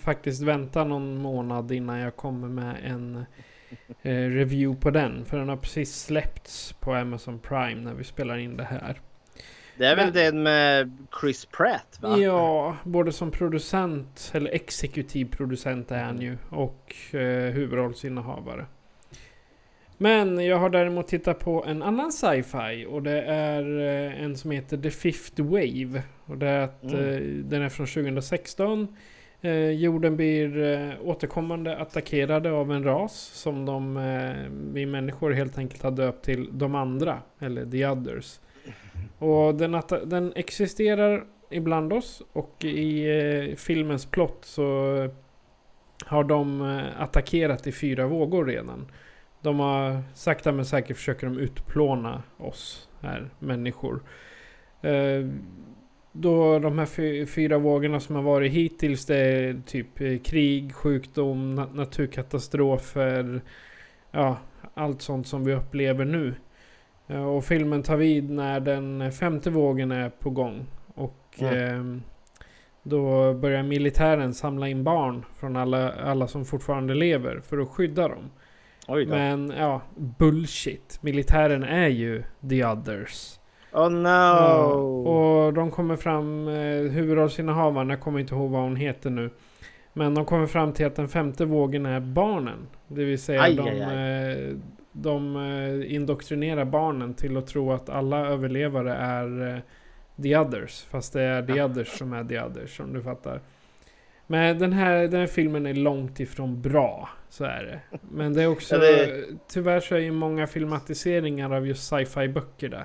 faktiskt 0.00 0.42
vänta 0.42 0.84
någon 0.84 1.18
månad 1.18 1.72
innan 1.72 1.98
jag 1.98 2.16
kommer 2.16 2.48
med 2.48 2.76
en 2.84 3.24
review 4.02 4.80
på 4.80 4.90
den. 4.90 5.24
För 5.24 5.38
den 5.38 5.48
har 5.48 5.56
precis 5.56 6.02
släppts 6.02 6.72
på 6.72 6.94
Amazon 6.94 7.38
Prime 7.38 7.80
när 7.80 7.94
vi 7.94 8.04
spelar 8.04 8.38
in 8.38 8.56
det 8.56 8.64
här. 8.64 9.00
Det 9.78 9.86
är 9.86 9.96
väl 9.96 10.12
den 10.12 10.42
med 10.42 10.96
Chris 11.20 11.44
Pratt 11.44 11.98
va? 12.00 12.18
Ja, 12.18 12.76
både 12.84 13.12
som 13.12 13.30
producent 13.30 14.30
eller 14.34 14.50
exekutiv 14.50 15.24
producent 15.24 15.90
är 15.90 16.04
han 16.04 16.20
ju 16.20 16.36
och 16.50 16.94
eh, 17.14 17.52
huvudrollsinnehavare. 17.52 18.66
Men 19.98 20.46
jag 20.46 20.58
har 20.58 20.70
däremot 20.70 21.08
tittat 21.08 21.38
på 21.38 21.64
en 21.64 21.82
annan 21.82 22.12
sci-fi 22.12 22.86
och 22.88 23.02
det 23.02 23.22
är 23.22 23.78
eh, 23.80 24.22
en 24.22 24.36
som 24.36 24.50
heter 24.50 24.76
The 24.76 24.90
Fifth 24.90 25.42
Wave. 25.42 26.02
Och 26.24 26.38
det 26.38 26.46
är 26.46 26.60
att 26.60 26.84
mm. 26.84 27.08
eh, 27.08 27.20
den 27.44 27.62
är 27.62 27.68
från 27.68 27.86
2016. 27.86 28.96
Eh, 29.40 29.70
jorden 29.70 30.16
blir 30.16 30.62
eh, 30.62 30.90
återkommande 31.04 31.76
attackerade 31.76 32.50
av 32.50 32.72
en 32.72 32.84
ras 32.84 33.14
som 33.34 33.66
de, 33.66 33.96
eh, 33.96 34.50
vi 34.72 34.86
människor 34.86 35.30
helt 35.30 35.58
enkelt 35.58 35.82
har 35.82 35.90
döpt 35.90 36.24
till 36.24 36.48
de 36.52 36.74
andra, 36.74 37.22
eller 37.38 37.66
the 37.66 37.86
others. 37.86 38.40
Och 39.18 39.54
den, 39.54 39.82
den 40.04 40.32
existerar 40.36 41.24
ibland 41.50 41.92
oss 41.92 42.22
och 42.32 42.64
i 42.64 43.06
eh, 43.50 43.56
filmens 43.56 44.06
plott 44.06 44.38
så 44.40 45.08
har 46.06 46.24
de 46.24 46.60
eh, 46.60 47.02
attackerat 47.02 47.66
i 47.66 47.72
fyra 47.72 48.06
vågor 48.06 48.44
redan. 48.44 48.86
De 49.40 49.60
har 49.60 50.02
sakta 50.14 50.52
men 50.52 50.64
säkert 50.64 50.96
försöker 50.96 51.26
de 51.26 51.38
utplåna 51.38 52.22
oss 52.36 52.88
här 53.00 53.30
människor. 53.38 54.02
Eh, 54.82 55.26
då 56.12 56.58
de 56.58 56.78
här 56.78 57.26
fyra 57.26 57.58
vågorna 57.58 58.00
som 58.00 58.16
har 58.16 58.22
varit 58.22 58.52
hittills 58.52 59.06
det 59.06 59.16
är 59.16 59.60
typ 59.66 60.00
eh, 60.00 60.18
krig, 60.18 60.74
sjukdom, 60.74 61.54
naturkatastrofer. 61.54 63.40
Ja, 64.10 64.36
allt 64.74 65.02
sånt 65.02 65.26
som 65.26 65.44
vi 65.44 65.54
upplever 65.54 66.04
nu. 66.04 66.34
Eh, 67.08 67.24
och 67.24 67.44
filmen 67.44 67.82
tar 67.82 67.96
vid 67.96 68.30
när 68.30 68.60
den 68.60 69.12
femte 69.12 69.50
vågen 69.50 69.92
är 69.92 70.08
på 70.10 70.30
gång. 70.30 70.66
Och 70.94 71.36
mm. 71.38 71.94
eh, 71.96 72.02
då 72.82 73.34
börjar 73.34 73.62
militären 73.62 74.34
samla 74.34 74.68
in 74.68 74.84
barn 74.84 75.24
från 75.36 75.56
alla, 75.56 75.92
alla 75.92 76.26
som 76.26 76.44
fortfarande 76.44 76.94
lever 76.94 77.40
för 77.40 77.58
att 77.58 77.68
skydda 77.68 78.08
dem. 78.08 78.30
Men 79.06 79.52
ja, 79.58 79.80
bullshit. 79.96 80.98
Militären 81.02 81.62
är 81.64 81.88
ju 81.88 82.22
the 82.48 82.64
others. 82.64 83.38
Oh 83.72 83.90
no! 83.90 84.08
Ja, 84.08 84.64
och 85.10 85.54
de 85.54 85.70
kommer 85.70 85.96
fram, 85.96 86.48
eh, 86.48 86.92
huvudrollsinnehavaren, 86.92 87.90
jag 87.90 88.00
kommer 88.00 88.20
inte 88.20 88.34
ihåg 88.34 88.50
vad 88.50 88.62
hon 88.62 88.76
heter 88.76 89.10
nu. 89.10 89.30
Men 89.92 90.14
de 90.14 90.24
kommer 90.24 90.46
fram 90.46 90.72
till 90.72 90.86
att 90.86 90.96
den 90.96 91.08
femte 91.08 91.44
vågen 91.44 91.86
är 91.86 92.00
barnen. 92.00 92.66
Det 92.88 93.04
vill 93.04 93.18
säga 93.18 93.42
aj, 93.42 93.54
de, 93.54 93.62
aj, 93.62 93.82
aj. 93.82 94.48
Eh, 94.48 94.56
de 95.02 95.36
eh, 95.36 95.94
indoktrinerar 95.94 96.64
barnen 96.64 97.14
till 97.14 97.36
att 97.36 97.46
tro 97.46 97.72
att 97.72 97.88
alla 97.88 98.26
överlevare 98.26 98.94
är 98.94 99.54
eh, 99.54 99.60
the 100.22 100.36
others. 100.36 100.86
Fast 100.90 101.12
det 101.12 101.22
är 101.22 101.42
the 101.42 101.62
others 101.62 101.88
som 101.88 102.12
är 102.12 102.24
the 102.24 102.40
others 102.40 102.80
om 102.80 102.92
du 102.92 103.02
fattar. 103.02 103.40
Men 104.26 104.58
den 104.58 104.72
här, 104.72 105.08
den 105.08 105.20
här 105.20 105.26
filmen 105.26 105.66
är 105.66 105.74
långt 105.74 106.20
ifrån 106.20 106.62
bra. 106.62 107.08
Så 107.28 107.44
är 107.44 107.64
det. 107.64 107.98
Men 108.10 108.34
det 108.34 108.42
är 108.42 108.46
också... 108.46 108.74
ja, 108.74 108.80
det... 108.80 109.24
Tyvärr 109.48 109.80
så 109.80 109.94
är 109.94 109.98
ju 109.98 110.12
många 110.12 110.46
filmatiseringar 110.46 111.54
av 111.54 111.66
just 111.66 111.88
sci-fi 111.88 112.28
böcker 112.28 112.68
där. 112.68 112.84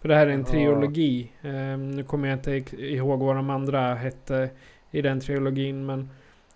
För 0.00 0.08
det 0.08 0.14
här 0.14 0.26
är 0.26 0.30
en 0.30 0.44
trilogi. 0.44 1.32
Um, 1.42 1.90
nu 1.90 2.04
kommer 2.04 2.28
jag 2.28 2.38
inte 2.38 2.76
ihåg 2.76 3.20
vad 3.20 3.36
de 3.36 3.50
andra 3.50 3.94
hette 3.94 4.50
i 4.90 5.02
den 5.02 5.20
trilogin. 5.20 5.86
Men 5.86 6.08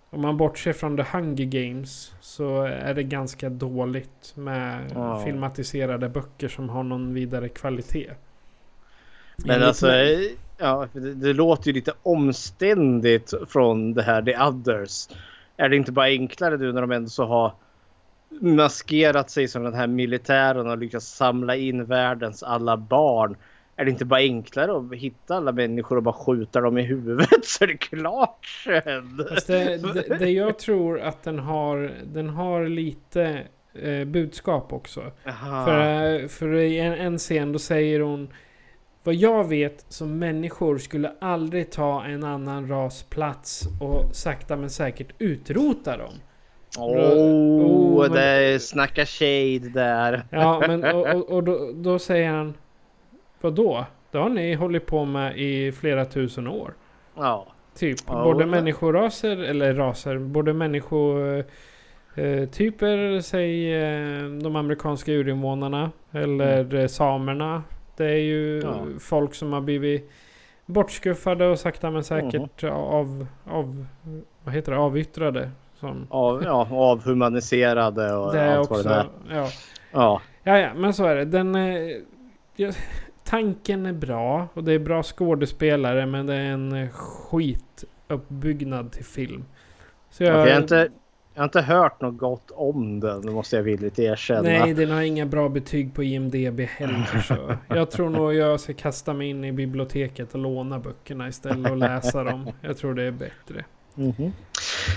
om 0.09 0.21
man 0.21 0.37
bortser 0.37 0.73
från 0.73 0.97
The 0.97 1.03
Hunger 1.03 1.45
Games 1.45 2.13
så 2.21 2.61
är 2.63 2.93
det 2.93 3.03
ganska 3.03 3.49
dåligt 3.49 4.33
med 4.35 4.97
oh. 4.97 5.23
filmatiserade 5.25 6.09
böcker 6.09 6.47
som 6.47 6.69
har 6.69 6.83
någon 6.83 7.13
vidare 7.13 7.49
kvalitet. 7.49 8.11
Men 9.35 9.63
alltså, 9.63 9.87
ja, 10.57 10.87
det, 10.93 11.13
det, 11.13 11.33
låter 11.33 11.67
ju 11.67 11.73
lite 11.73 11.93
omständigt 12.03 13.33
från 13.49 13.93
det 13.93 14.03
här 14.03 14.21
The 14.21 14.37
Others. 14.37 15.07
Är 15.57 15.69
det 15.69 15.75
inte 15.75 15.91
bara 15.91 16.05
enklare 16.05 16.57
nu 16.57 16.73
när 16.73 16.81
de 16.81 16.91
ändå 16.91 17.09
så 17.09 17.25
har 17.25 17.53
maskerat 18.29 19.29
sig 19.29 19.47
som 19.47 19.63
den 19.63 19.73
här 19.73 19.87
militären 19.87 20.67
och 20.67 20.77
lyckats 20.77 21.07
samla 21.07 21.55
in 21.55 21.85
världens 21.85 22.43
alla 22.43 22.77
barn 22.77 23.35
är 23.77 23.85
det 23.85 23.91
inte 23.91 24.05
bara 24.05 24.19
enklare 24.19 24.77
att 24.77 24.93
hitta 24.93 25.35
alla 25.35 25.51
människor 25.51 25.95
och 25.95 26.03
bara 26.03 26.15
skjuta 26.15 26.61
dem 26.61 26.77
i 26.77 26.81
huvudet 26.81 27.29
så 27.45 27.63
är 27.63 27.67
det 27.67 27.77
klart 27.77 28.45
sen? 28.63 29.17
Det, 29.47 29.77
det, 29.93 30.17
det, 30.19 30.29
jag 30.29 30.59
tror 30.59 30.99
att 30.99 31.23
den 31.23 31.39
har, 31.39 31.91
den 32.05 32.29
har 32.29 32.65
lite 32.65 33.43
eh, 33.73 34.05
budskap 34.05 34.73
också. 34.73 35.11
För, 35.65 36.27
för 36.27 36.53
i 36.53 36.79
en, 36.79 36.93
en 36.93 37.17
scen 37.17 37.51
då 37.51 37.59
säger 37.59 37.99
hon 37.99 38.29
vad 39.03 39.15
jag 39.15 39.47
vet 39.47 39.85
som 39.89 40.19
människor 40.19 40.77
skulle 40.77 41.11
aldrig 41.21 41.71
ta 41.71 42.05
en 42.05 42.23
annan 42.23 42.69
ras 42.69 43.03
plats 43.03 43.63
och 43.81 44.15
sakta 44.15 44.55
men 44.55 44.69
säkert 44.69 45.11
utrota 45.19 45.97
dem. 45.97 46.13
Oh, 46.77 46.97
oh 47.99 48.13
det 48.13 48.21
är 48.21 48.59
snacka 48.59 49.05
shade 49.05 49.69
där. 49.69 50.25
Ja, 50.29 50.63
men 50.67 50.83
och, 50.95 51.07
och, 51.07 51.29
och 51.29 51.43
då, 51.43 51.71
då, 51.75 51.99
säger 51.99 52.29
han 52.29 52.53
Vadå? 53.41 53.85
Det 54.11 54.17
har 54.17 54.29
ni 54.29 54.53
hållit 54.53 54.85
på 54.85 55.05
med 55.05 55.37
i 55.37 55.71
flera 55.71 56.05
tusen 56.05 56.47
år. 56.47 56.73
Ja. 57.15 57.47
Typ. 57.75 57.99
Ja, 58.07 58.23
både 58.23 58.43
och... 58.43 58.49
människoraser, 58.49 59.37
eller 59.37 59.73
raser, 59.73 60.17
både 60.17 60.53
människotyper, 60.53 63.15
eh, 63.15 63.19
säg 63.19 63.75
eh, 63.75 64.23
de 64.23 64.55
amerikanska 64.55 65.11
urinvånarna. 65.11 65.91
Eller 66.11 66.59
mm. 66.59 66.77
Eh, 66.77 66.87
samerna. 66.87 67.63
Det 67.97 68.05
är 68.05 68.19
ju 68.19 68.59
ja. 68.59 68.85
folk 68.99 69.33
som 69.33 69.53
har 69.53 69.61
blivit 69.61 70.11
bortskuffade 70.65 71.47
och 71.47 71.59
sakta 71.59 71.91
men 71.91 72.03
säkert 72.03 72.63
mm. 72.63 72.75
av, 72.75 73.27
av, 73.45 73.85
vad 74.43 74.55
heter 74.55 74.71
det, 74.71 74.77
avyttrade. 74.77 75.51
Som... 75.79 76.07
Av, 76.09 76.43
ja, 76.43 76.67
avhumaniserade 76.71 78.13
och 78.13 78.33
det 78.33 78.57
allt 78.57 78.71
också, 78.71 78.89
vad 78.89 79.05
det 79.27 79.33
är. 79.33 79.37
Ja. 79.37 79.49
Ja. 79.91 80.21
Ja, 80.43 80.59
ja, 80.59 80.69
men 80.75 80.93
så 80.93 81.05
är 81.05 81.15
det. 81.15 81.25
Den... 81.25 81.55
Eh, 81.55 81.97
ja, 82.55 82.71
tanken 83.27 83.85
är 83.85 83.93
bra 83.93 84.47
och 84.53 84.63
det 84.63 84.73
är 84.73 84.79
bra 84.79 85.03
skådespelare 85.03 86.05
men 86.05 86.25
det 86.25 86.33
är 86.35 86.51
en 86.51 86.89
skituppbyggnad 86.91 88.91
till 88.91 89.05
film. 89.05 89.45
Så 90.09 90.23
Jag, 90.23 90.35
jag, 90.35 90.47
jag, 90.47 90.53
har 90.53 90.61
inte, 90.61 90.89
jag 91.33 91.41
har 91.41 91.45
inte 91.45 91.61
hört 91.61 92.01
något 92.01 92.17
gott 92.17 92.51
om 92.51 92.99
den, 92.99 93.21
det 93.21 93.31
måste 93.31 93.55
jag 93.55 93.63
villigt 93.63 93.99
erkänna. 93.99 94.41
Nej, 94.41 94.73
den 94.73 94.91
har 94.91 95.01
inga 95.01 95.25
bra 95.25 95.49
betyg 95.49 95.93
på 95.93 96.03
IMDB 96.03 96.59
heller. 96.59 97.21
Så 97.27 97.53
jag 97.67 97.91
tror 97.91 98.09
nog 98.09 98.33
jag 98.33 98.59
ska 98.59 98.73
kasta 98.73 99.13
mig 99.13 99.29
in 99.29 99.43
i 99.43 99.51
biblioteket 99.51 100.33
och 100.33 100.39
låna 100.39 100.79
böckerna 100.79 101.27
istället 101.27 101.71
och 101.71 101.77
läsa 101.77 102.23
dem. 102.23 102.51
Jag 102.61 102.77
tror 102.77 102.93
det 102.93 103.03
är 103.03 103.11
bättre. 103.11 103.65
Mhm. 103.95 104.31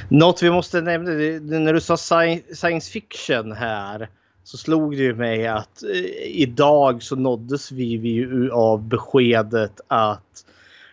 Något 0.09 0.43
vi 0.43 0.51
måste 0.51 0.81
nämna, 0.81 1.11
när 1.11 1.73
du 1.73 1.81
sa 1.81 1.95
sci- 1.97 2.55
science 2.55 2.93
fiction 2.93 3.53
här 3.53 4.09
så 4.45 4.57
slog 4.57 4.97
det 4.97 5.03
ju 5.03 5.15
mig 5.15 5.47
att 5.47 5.83
eh, 5.83 5.91
idag 6.25 7.03
så 7.03 7.17
nåddes 7.17 7.73
vi 7.73 7.85
ju 7.85 8.51
av 8.53 8.83
beskedet 8.83 9.81
att 9.89 10.45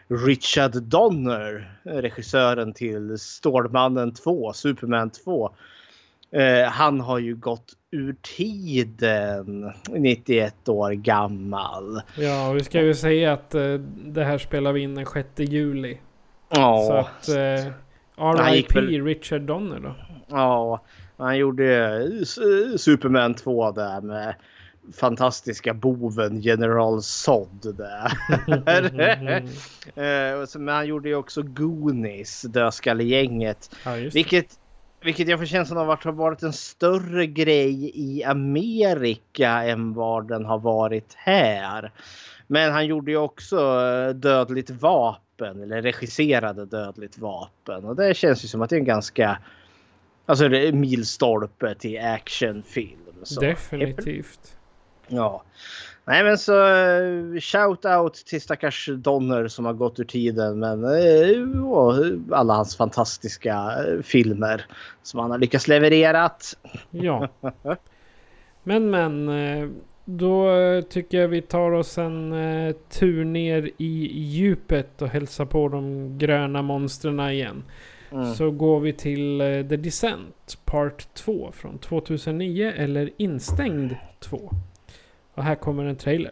Richard 0.07 0.83
Donner, 0.83 1.77
regissören 1.83 2.73
till 2.73 3.19
Stålmannen 3.19 4.13
2, 4.13 4.53
Superman 4.53 5.09
2, 5.09 5.51
eh, 6.31 6.69
han 6.69 7.01
har 7.01 7.19
ju 7.19 7.35
gått 7.35 7.73
ur 7.91 8.15
tiden, 8.37 9.73
91 9.89 10.69
år 10.69 10.91
gammal. 10.91 12.01
Ja, 12.17 12.51
vi 12.51 12.63
ska 12.63 12.81
ju 12.81 12.93
säga 12.93 13.33
att 13.33 13.55
eh, 13.55 13.73
det 13.95 14.23
här 14.23 14.37
spelar 14.37 14.73
vi 14.73 14.81
in 14.81 14.95
den 14.95 15.05
6 15.05 15.27
juli. 15.37 15.97
Ja, 16.49 16.83
Så 16.87 16.93
att 16.93 17.29
eh, 17.29 17.71
RIP 18.51 18.75
Richard 19.05 19.41
Donner 19.41 19.79
då. 19.79 19.95
Ja, 20.27 20.81
han 21.17 21.37
gjorde 21.37 22.25
Superman 22.77 23.33
2 23.33 23.71
där 23.71 24.01
med 24.01 24.35
fantastiska 24.93 25.73
boven 25.73 26.41
General 26.41 27.01
Zod 27.01 27.75
där. 27.77 28.11
Eh, 29.95 30.59
Men 30.59 30.75
han 30.75 30.87
gjorde 30.87 31.09
ju 31.09 31.15
också 31.15 31.41
Goonies, 31.41 32.41
Dödskallegänget. 32.41 33.75
Ja. 33.85 33.91
Vilket, 34.13 34.45
vilket 35.03 35.27
jag 35.27 35.39
får 35.39 35.45
känslan 35.45 35.77
av 35.79 35.89
att 35.91 36.03
har 36.03 36.11
varit 36.11 36.43
en 36.43 36.53
större 36.53 37.27
grej 37.27 37.91
i 37.95 38.23
Amerika 38.23 39.49
än 39.49 39.93
vad 39.93 40.27
den 40.27 40.45
har 40.45 40.59
varit 40.59 41.13
här. 41.15 41.91
Men 42.47 42.71
han 42.71 42.85
gjorde 42.85 43.11
ju 43.11 43.17
också 43.17 43.57
eh, 43.57 44.09
Dödligt 44.09 44.69
vapen 44.69 45.63
eller 45.63 45.81
regisserade 45.81 46.65
Dödligt 46.65 47.17
vapen 47.17 47.85
och 47.85 47.95
det 47.95 48.17
känns 48.17 48.43
ju 48.43 48.47
som 48.47 48.61
att 48.61 48.69
det 48.69 48.75
är 48.75 48.79
en 48.79 48.85
ganska 48.85 49.37
Alltså 50.29 50.49
det 50.49 50.67
är 50.67 50.71
milstolpe 50.71 51.75
till 51.75 51.99
actionfilm. 51.99 52.99
Så. 53.23 53.41
Definitivt. 53.41 54.57
Ja. 55.07 55.43
Nej 56.05 56.23
men 56.23 56.37
så 56.37 56.67
eh, 56.67 57.39
shout 57.39 57.85
out 57.85 58.13
till 58.13 58.41
stackars 58.41 58.89
Donner 58.93 59.47
som 59.47 59.65
har 59.65 59.73
gått 59.73 59.99
ur 59.99 60.03
tiden 60.03 60.59
men 60.59 60.83
eh, 60.83 62.37
alla 62.37 62.53
hans 62.53 62.77
fantastiska 62.77 63.53
eh, 63.53 64.01
filmer 64.03 64.65
som 65.03 65.19
han 65.19 65.31
har 65.31 65.37
lyckats 65.37 65.67
levererat. 65.67 66.57
Ja. 66.91 67.27
Men 68.63 68.89
men. 68.89 69.81
Då 70.09 70.51
tycker 70.89 71.21
jag 71.21 71.27
vi 71.27 71.41
tar 71.41 71.71
oss 71.71 71.97
en 71.97 72.33
tur 72.89 73.25
ner 73.25 73.71
i 73.77 74.19
djupet 74.21 75.01
och 75.01 75.07
hälsar 75.07 75.45
på 75.45 75.67
de 75.67 76.17
gröna 76.17 76.61
monstren 76.61 77.19
igen. 77.19 77.63
Mm. 78.11 78.33
Så 78.35 78.51
går 78.51 78.79
vi 78.79 78.93
till 78.93 79.41
eh, 79.41 79.47
The 79.47 79.77
Descent 79.77 80.57
Part 80.65 81.13
2 81.13 81.51
från 81.51 81.77
2009 81.77 82.73
eller 82.75 83.09
Instängd 83.17 83.95
2. 84.19 84.53
Och 85.33 85.43
här 85.43 85.55
kommer 85.55 85.85
en 85.85 85.95
trailer. 85.95 86.31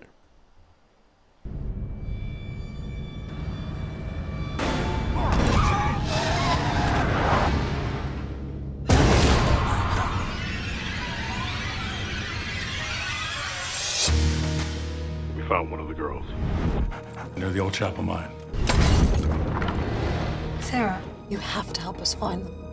We 15.35 15.43
found 15.47 15.71
one 15.71 15.79
of 15.81 15.87
the 15.87 15.95
girls. 15.95 16.25
Near 17.37 17.51
the 17.51 17.59
old 17.59 17.73
chapel 17.73 18.03
mine. 18.03 18.29
Sarah, 20.61 20.97
you 21.29 21.37
have 21.37 21.73
to 21.73 21.81
help 21.81 21.99
us 21.99 22.13
find 22.13 22.45
them. 22.45 22.64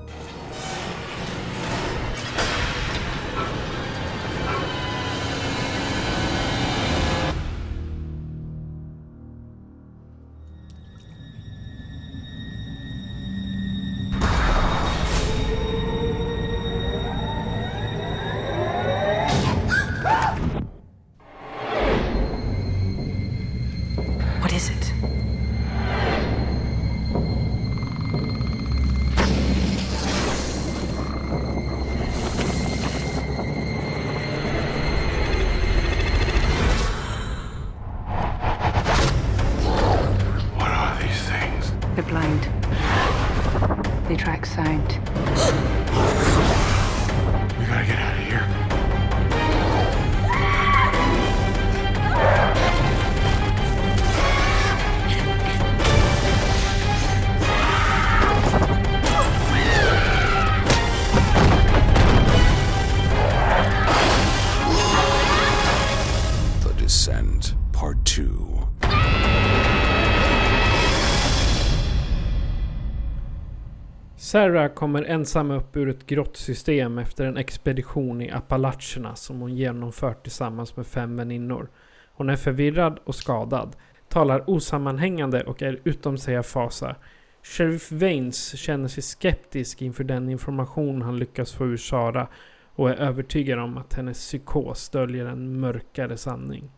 Sarah 74.32 74.68
kommer 74.68 75.02
ensam 75.02 75.50
upp 75.50 75.76
ur 75.76 75.88
ett 75.88 76.06
grottsystem 76.06 76.98
efter 76.98 77.24
en 77.24 77.36
expedition 77.36 78.22
i 78.22 78.30
Appalacherna 78.30 79.16
som 79.16 79.40
hon 79.40 79.56
genomfört 79.56 80.22
tillsammans 80.22 80.76
med 80.76 80.86
fem 80.86 81.16
väninnor. 81.16 81.68
Hon 82.12 82.30
är 82.30 82.36
förvirrad 82.36 82.98
och 83.04 83.14
skadad, 83.14 83.76
talar 84.08 84.50
osammanhängande 84.50 85.42
och 85.42 85.62
är 85.62 85.80
utom 85.84 86.18
sig 86.18 86.38
av 86.38 86.42
fasa. 86.42 86.96
Sheriff 87.42 87.92
Vaines 87.92 88.58
känner 88.58 88.88
sig 88.88 89.02
skeptisk 89.02 89.82
inför 89.82 90.04
den 90.04 90.28
information 90.28 91.02
han 91.02 91.18
lyckas 91.18 91.52
få 91.52 91.66
ur 91.66 91.76
Sara 91.76 92.28
och 92.74 92.90
är 92.90 92.94
övertygad 92.94 93.58
om 93.58 93.78
att 93.78 93.94
hennes 93.94 94.18
psykos 94.18 94.88
döljer 94.88 95.26
en 95.26 95.60
mörkare 95.60 96.16
sanning. 96.16 96.70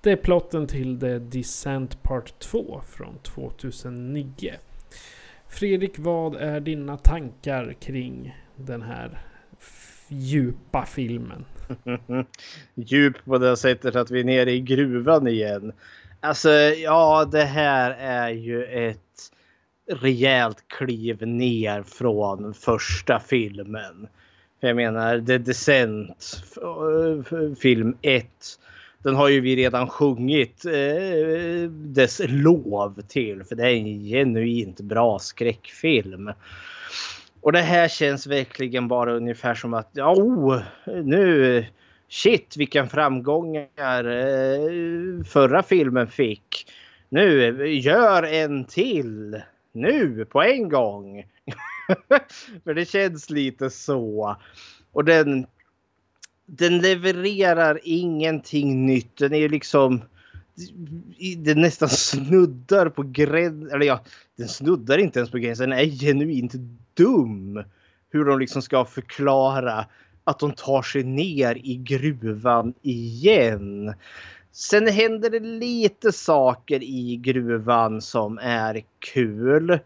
Det 0.00 0.12
är 0.12 0.16
plotten 0.16 0.66
till 0.66 1.00
The 1.00 1.18
Descent 1.18 2.02
Part 2.02 2.38
2 2.38 2.80
från 2.86 3.18
2009. 3.18 4.54
Fredrik, 5.50 5.98
vad 5.98 6.34
är 6.34 6.60
dina 6.60 6.96
tankar 6.96 7.72
kring 7.80 8.36
den 8.56 8.82
här 8.82 9.18
djupa 10.08 10.86
filmen? 10.86 11.44
Djup 12.74 13.24
på 13.24 13.38
det 13.38 13.56
sättet 13.56 13.96
att 13.96 14.10
vi 14.10 14.20
är 14.20 14.24
nere 14.24 14.52
i 14.52 14.60
gruvan 14.60 15.26
igen. 15.28 15.72
Alltså 16.20 16.50
ja, 16.50 17.28
det 17.32 17.44
här 17.44 17.90
är 17.90 18.30
ju 18.30 18.64
ett 18.64 19.32
rejält 19.90 20.64
kliv 20.68 21.26
ner 21.26 21.82
från 21.82 22.54
första 22.54 23.20
filmen. 23.20 24.08
Jag 24.60 24.76
menar, 24.76 25.20
The 25.20 25.38
Descent, 25.38 26.42
film 27.60 27.96
1. 28.02 28.26
Den 29.08 29.16
har 29.16 29.28
ju 29.28 29.40
vi 29.40 29.56
redan 29.56 29.88
sjungit 29.88 30.64
eh, 30.64 31.70
dess 31.70 32.20
lov 32.24 33.02
till. 33.08 33.44
För 33.44 33.54
det 33.54 33.62
är 33.62 33.74
en 33.74 34.04
genuint 34.04 34.80
bra 34.80 35.18
skräckfilm. 35.18 36.32
Och 37.40 37.52
det 37.52 37.60
här 37.60 37.88
känns 37.88 38.26
verkligen 38.26 38.88
bara 38.88 39.12
ungefär 39.12 39.54
som 39.54 39.74
att 39.74 39.90
ja, 39.92 40.14
oh, 40.14 40.60
nu 41.04 41.66
shit 42.08 42.56
vilken 42.56 42.88
framgångar 42.88 44.04
eh, 44.04 45.24
förra 45.24 45.62
filmen 45.62 46.08
fick. 46.08 46.66
Nu 47.08 47.66
gör 47.68 48.22
en 48.22 48.64
till. 48.64 49.42
Nu 49.72 50.24
på 50.24 50.42
en 50.42 50.68
gång. 50.68 51.26
För 52.64 52.74
det 52.74 52.84
känns 52.84 53.30
lite 53.30 53.70
så. 53.70 54.36
Och 54.92 55.04
den 55.04 55.46
den 56.50 56.78
levererar 56.78 57.80
ingenting 57.82 58.86
nytt. 58.86 59.16
Den 59.16 59.32
är 59.32 59.38
ju 59.38 59.48
liksom 59.48 60.02
den 61.36 61.60
nästan 61.60 61.88
snuddar 61.88 62.88
på 62.88 63.02
gränsen. 63.02 63.70
Eller 63.70 63.86
ja, 63.86 64.00
den 64.36 64.48
snuddar 64.48 64.98
inte 64.98 65.18
ens 65.18 65.30
på 65.30 65.38
gränsen. 65.38 65.70
Den 65.70 65.78
är 65.78 65.84
genuint 65.84 66.54
dum. 66.94 67.62
Hur 68.10 68.24
de 68.24 68.38
liksom 68.38 68.62
ska 68.62 68.84
förklara 68.84 69.86
att 70.24 70.38
de 70.38 70.52
tar 70.52 70.82
sig 70.82 71.02
ner 71.02 71.58
i 71.64 71.74
gruvan 71.74 72.74
igen. 72.82 73.94
Sen 74.52 74.86
händer 74.86 75.30
det 75.30 75.40
lite 75.40 76.12
saker 76.12 76.82
i 76.82 77.16
gruvan 77.16 78.00
som 78.02 78.38
är 78.42 78.82
kul. 78.98 79.78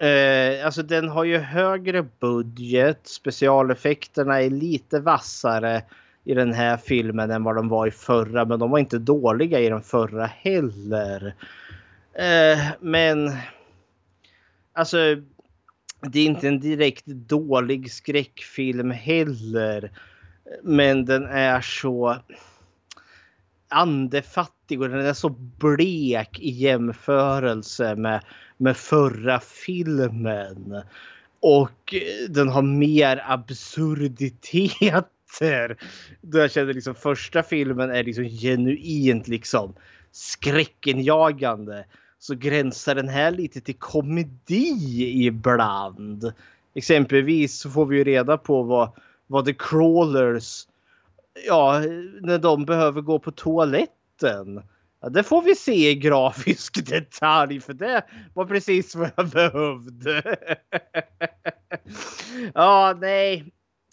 Eh, 0.00 0.66
alltså 0.66 0.82
den 0.82 1.08
har 1.08 1.24
ju 1.24 1.38
högre 1.38 2.02
budget. 2.02 3.00
Specialeffekterna 3.02 4.42
är 4.42 4.50
lite 4.50 5.00
vassare 5.00 5.82
i 6.24 6.34
den 6.34 6.52
här 6.52 6.76
filmen 6.76 7.30
än 7.30 7.44
vad 7.44 7.56
de 7.56 7.68
var 7.68 7.86
i 7.86 7.90
förra. 7.90 8.44
Men 8.44 8.58
de 8.58 8.70
var 8.70 8.78
inte 8.78 8.98
dåliga 8.98 9.60
i 9.60 9.68
den 9.68 9.82
förra 9.82 10.26
heller. 10.26 11.34
Eh, 12.14 12.66
men 12.80 13.30
alltså 14.72 14.96
det 16.00 16.20
är 16.20 16.26
inte 16.26 16.48
en 16.48 16.60
direkt 16.60 17.06
dålig 17.06 17.92
skräckfilm 17.92 18.90
heller. 18.90 19.90
Men 20.62 21.04
den 21.04 21.24
är 21.24 21.60
så 21.60 22.16
andefattig 23.68 24.80
och 24.80 24.88
den 24.88 25.06
är 25.06 25.12
så 25.12 25.28
blek 25.58 26.40
i 26.40 26.50
jämförelse 26.50 27.96
med, 27.96 28.20
med 28.60 28.76
förra 28.76 29.40
filmen. 29.40 30.82
Och 31.40 31.94
eh, 31.94 32.30
den 32.30 32.48
har 32.48 32.62
mer 32.62 33.24
absurditeter. 33.26 35.04
Jag 36.32 36.50
känner 36.50 36.74
liksom 36.74 36.94
första 36.94 37.42
filmen 37.42 37.90
är 37.90 38.04
liksom 38.04 38.24
genuint 38.24 39.28
liksom 39.28 39.74
skräckenjagande 40.12 41.84
så 42.18 42.34
gränsar 42.34 42.94
den 42.94 43.08
här 43.08 43.30
lite 43.30 43.60
till 43.60 43.76
komedi 43.78 45.26
ibland. 45.26 46.32
Exempelvis 46.74 47.58
så 47.58 47.70
får 47.70 47.86
vi 47.86 47.96
ju 47.96 48.04
reda 48.04 48.38
på 48.38 48.62
vad, 48.62 48.90
vad 49.26 49.46
The 49.46 49.54
Crawlers, 49.54 50.66
ja, 51.46 51.80
när 52.20 52.38
de 52.38 52.64
behöver 52.64 53.00
gå 53.00 53.18
på 53.18 53.30
toaletten. 53.30 54.62
Ja, 55.00 55.08
det 55.08 55.22
får 55.22 55.42
vi 55.42 55.54
se 55.54 55.90
i 55.90 55.94
grafisk 55.94 56.86
detalj 56.90 57.60
för 57.60 57.72
det 57.72 58.04
var 58.34 58.44
precis 58.44 58.94
vad 58.94 59.10
jag 59.16 59.28
behövde. 59.28 60.36
ja, 62.54 62.96
nej. 63.00 63.52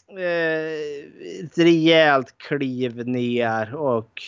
Eh, 0.10 1.44
ett 1.44 1.58
rejält 1.58 2.38
kliv 2.38 3.08
ner 3.08 3.76
och 3.76 4.22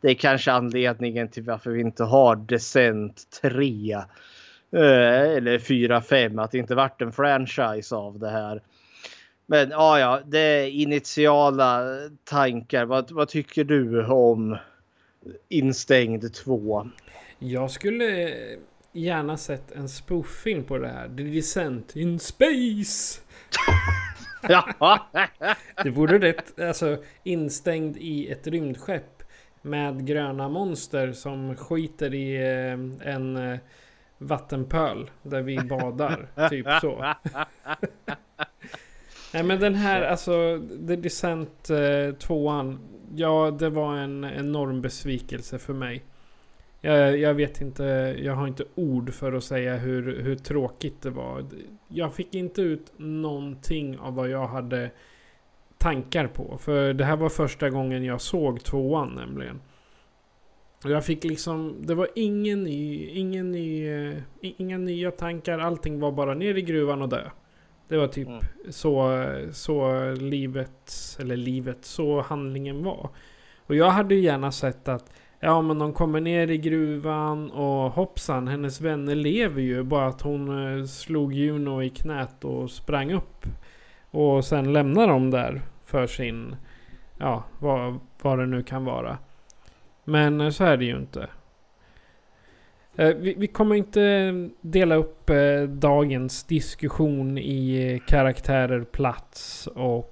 det 0.00 0.10
är 0.10 0.14
kanske 0.14 0.52
anledningen 0.52 1.28
till 1.28 1.42
varför 1.42 1.70
vi 1.70 1.80
inte 1.80 2.04
har 2.04 2.36
Descent 2.36 3.22
3. 3.42 3.92
Eh, 3.92 5.20
eller 5.36 5.58
4-5. 5.58 6.42
Att 6.42 6.50
det 6.50 6.58
inte 6.58 6.74
vart 6.74 7.02
en 7.02 7.12
franchise 7.12 7.94
av 7.94 8.18
det 8.18 8.30
här. 8.30 8.62
Men 9.46 9.70
ja, 9.70 9.98
ja, 9.98 10.20
det 10.26 10.38
är 10.38 10.66
initiala 10.66 11.84
tankar. 12.24 12.84
Vad, 12.84 13.10
vad 13.10 13.28
tycker 13.28 13.64
du 13.64 14.06
om 14.06 14.56
Instängd 15.48 16.34
2? 16.34 16.88
Jag 17.38 17.70
skulle 17.70 18.34
gärna 18.92 19.36
sett 19.36 19.72
en 19.72 19.88
spoof-film 19.88 20.64
på 20.64 20.78
det 20.78 20.88
här. 20.88 21.08
The 21.16 21.22
Descent 21.22 21.96
in 21.96 22.18
Space! 22.18 23.20
ja. 24.48 25.08
det 25.82 25.90
vore 25.90 26.18
rätt, 26.18 26.60
alltså 26.60 26.96
instängd 27.22 27.96
i 27.96 28.30
ett 28.30 28.46
rymdskepp 28.46 29.22
med 29.62 30.06
gröna 30.06 30.48
monster 30.48 31.12
som 31.12 31.56
skiter 31.56 32.14
i 32.14 32.36
eh, 32.36 33.12
en 33.12 33.36
eh, 33.36 33.58
vattenpöl 34.18 35.10
där 35.22 35.42
vi 35.42 35.58
badar. 35.58 36.28
typ 36.50 36.66
så. 36.80 37.14
Nej 39.34 39.42
men 39.42 39.60
den 39.60 39.74
här, 39.74 40.02
alltså 40.02 40.62
The 40.88 40.96
Descent 40.96 41.70
eh, 41.70 42.14
tvåan. 42.14 42.93
Ja, 43.16 43.50
det 43.50 43.70
var 43.70 43.96
en 43.96 44.24
enorm 44.24 44.80
besvikelse 44.80 45.58
för 45.58 45.74
mig. 45.74 46.04
Jag, 46.80 47.18
jag, 47.18 47.34
vet 47.34 47.60
inte, 47.60 48.16
jag 48.18 48.32
har 48.32 48.46
inte 48.46 48.64
ord 48.74 49.12
för 49.12 49.32
att 49.32 49.44
säga 49.44 49.76
hur, 49.76 50.22
hur 50.22 50.36
tråkigt 50.36 51.02
det 51.02 51.10
var. 51.10 51.44
Jag 51.88 52.14
fick 52.14 52.34
inte 52.34 52.62
ut 52.62 52.92
någonting 52.96 53.98
av 53.98 54.14
vad 54.14 54.28
jag 54.28 54.46
hade 54.46 54.90
tankar 55.78 56.26
på. 56.26 56.58
För 56.58 56.92
det 56.92 57.04
här 57.04 57.16
var 57.16 57.28
första 57.28 57.70
gången 57.70 58.04
jag 58.04 58.20
såg 58.20 58.64
tvåan 58.64 59.14
nämligen. 59.14 59.60
Och 60.84 60.90
jag 60.90 61.04
fick 61.04 61.24
liksom, 61.24 61.76
det 61.80 61.94
var 61.94 62.08
ingen 62.14 62.64
ny, 62.64 63.08
ingen 63.08 63.52
ny, 63.52 63.88
eh, 63.88 64.18
inga 64.40 64.78
nya 64.78 65.10
tankar. 65.10 65.58
Allting 65.58 66.00
var 66.00 66.12
bara 66.12 66.34
ner 66.34 66.54
i 66.54 66.62
gruvan 66.62 67.02
och 67.02 67.08
dö. 67.08 67.30
Det 67.88 67.96
var 67.96 68.06
typ 68.06 68.28
mm. 68.28 68.42
så, 68.70 69.24
så 69.52 70.04
livet, 70.12 71.16
eller 71.20 71.36
livet, 71.36 71.84
så 71.84 72.20
handlingen 72.20 72.84
var. 72.84 73.08
Och 73.66 73.74
jag 73.74 73.90
hade 73.90 74.14
ju 74.14 74.20
gärna 74.20 74.52
sett 74.52 74.88
att 74.88 75.10
Ja 75.44 75.62
men 75.62 75.78
de 75.78 75.92
kommer 75.92 76.20
ner 76.20 76.50
i 76.50 76.58
gruvan 76.58 77.50
och 77.50 77.90
hoppsan, 77.90 78.48
hennes 78.48 78.80
vänner 78.80 79.14
lever 79.14 79.62
ju. 79.62 79.82
Bara 79.82 80.06
att 80.06 80.20
hon 80.22 80.78
eh, 80.78 80.84
slog 80.84 81.32
Juno 81.32 81.82
i 81.82 81.90
knät 81.90 82.44
och 82.44 82.70
sprang 82.70 83.12
upp. 83.12 83.46
Och 84.10 84.44
sen 84.44 84.72
lämnar 84.72 85.08
de 85.08 85.30
där 85.30 85.62
för 85.84 86.06
sin, 86.06 86.56
ja 87.18 87.44
vad, 87.58 87.98
vad 88.22 88.38
det 88.38 88.46
nu 88.46 88.62
kan 88.62 88.84
vara. 88.84 89.18
Men 90.04 90.40
eh, 90.40 90.50
så 90.50 90.64
är 90.64 90.76
det 90.76 90.84
ju 90.84 90.96
inte. 90.96 91.28
Eh, 92.96 93.14
vi, 93.14 93.34
vi 93.38 93.46
kommer 93.46 93.74
inte 93.74 94.32
dela 94.60 94.94
upp 94.94 95.30
eh, 95.30 95.62
dagens 95.62 96.44
diskussion 96.44 97.38
i 97.38 98.02
karaktärer, 98.06 98.84
plats 98.84 99.66
och 99.66 100.10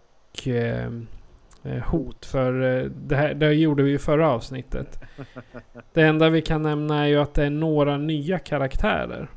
hot. 1.84 2.26
För 2.26 2.52
det, 3.08 3.16
här, 3.16 3.34
det 3.34 3.54
gjorde 3.54 3.82
vi 3.82 3.92
i 3.92 3.98
förra 3.98 4.30
avsnittet. 4.30 5.00
Det 5.92 6.02
enda 6.02 6.28
vi 6.28 6.42
kan 6.42 6.62
nämna 6.62 7.04
är 7.04 7.06
ju 7.06 7.16
att 7.16 7.34
det 7.34 7.44
är 7.44 7.50
några 7.50 7.96
nya 7.96 8.38
karaktärer. 8.38 9.30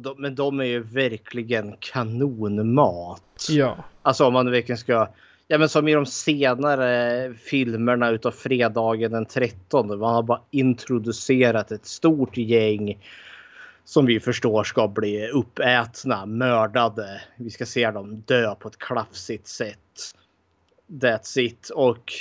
De, 0.00 0.14
men 0.18 0.34
de 0.34 0.60
är 0.60 0.64
ju 0.64 0.82
verkligen 0.82 1.76
kanonmat. 1.80 3.46
Ja. 3.50 3.76
Alltså 4.02 4.26
om 4.26 4.32
man 4.32 4.50
verkligen 4.50 4.78
ska 4.78 5.08
Ja 5.52 5.58
men 5.58 5.68
som 5.68 5.88
i 5.88 5.94
de 5.94 6.06
senare 6.06 7.34
filmerna 7.34 8.10
utav 8.10 8.30
fredagen 8.30 9.12
den 9.12 9.26
13. 9.26 9.88
Man 9.88 10.14
har 10.14 10.22
bara 10.22 10.40
introducerat 10.50 11.72
ett 11.72 11.86
stort 11.86 12.36
gäng 12.36 12.98
som 13.84 14.06
vi 14.06 14.20
förstår 14.20 14.64
ska 14.64 14.88
bli 14.88 15.28
uppätna, 15.28 16.26
mördade. 16.26 17.22
Vi 17.36 17.50
ska 17.50 17.66
se 17.66 17.90
dem 17.90 18.22
dö 18.26 18.54
på 18.54 18.68
ett 18.68 18.78
klafsigt 18.78 19.46
sätt. 19.46 20.14
That's 20.88 21.38
it. 21.38 21.70
Och 21.74 22.12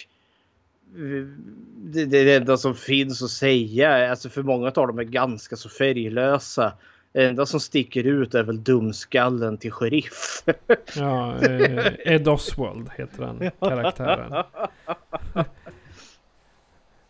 det, 1.75 2.05
det 2.05 2.35
enda 2.35 2.57
som 2.57 2.75
finns 2.75 3.23
att 3.23 3.29
säga, 3.29 4.11
alltså 4.11 4.29
för 4.29 4.43
många 4.43 4.67
av 4.67 4.87
dem 4.87 4.99
är 4.99 5.03
ganska 5.03 5.55
så 5.55 5.69
färglösa. 5.69 6.73
Det 7.11 7.27
enda 7.27 7.45
som 7.45 7.59
sticker 7.59 8.03
ut 8.03 8.35
är 8.35 8.43
väl 8.43 8.63
dumskallen 8.63 9.57
till 9.57 9.71
sheriff. 9.71 10.43
ja, 10.95 11.41
eh, 11.41 11.93
Ed 12.05 12.27
Oswald 12.27 12.89
heter 12.97 13.21
den 13.21 13.51
karaktären. 13.59 14.43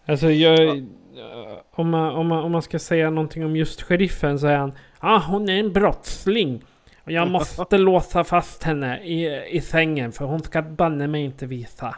alltså 0.05 0.29
jag... 0.31 0.87
Om 1.71 1.89
man, 1.89 2.15
om, 2.15 2.27
man, 2.27 2.43
om 2.43 2.51
man 2.51 2.61
ska 2.61 2.79
säga 2.79 3.09
någonting 3.09 3.45
om 3.45 3.55
just 3.55 3.81
sheriffen 3.81 4.39
så 4.39 4.47
är 4.47 4.57
han... 4.57 4.71
Ah, 4.99 5.19
hon 5.19 5.49
är 5.49 5.59
en 5.59 5.73
brottsling. 5.73 6.63
Och 7.03 7.11
jag 7.11 7.31
måste 7.31 7.77
låsa 7.77 8.23
fast 8.23 8.63
henne 8.63 9.03
i, 9.03 9.47
i 9.49 9.61
sängen 9.61 10.11
för 10.11 10.25
hon 10.25 10.43
ska 10.43 10.61
banne 10.61 11.07
mig 11.07 11.23
inte 11.23 11.45
visa. 11.45 11.95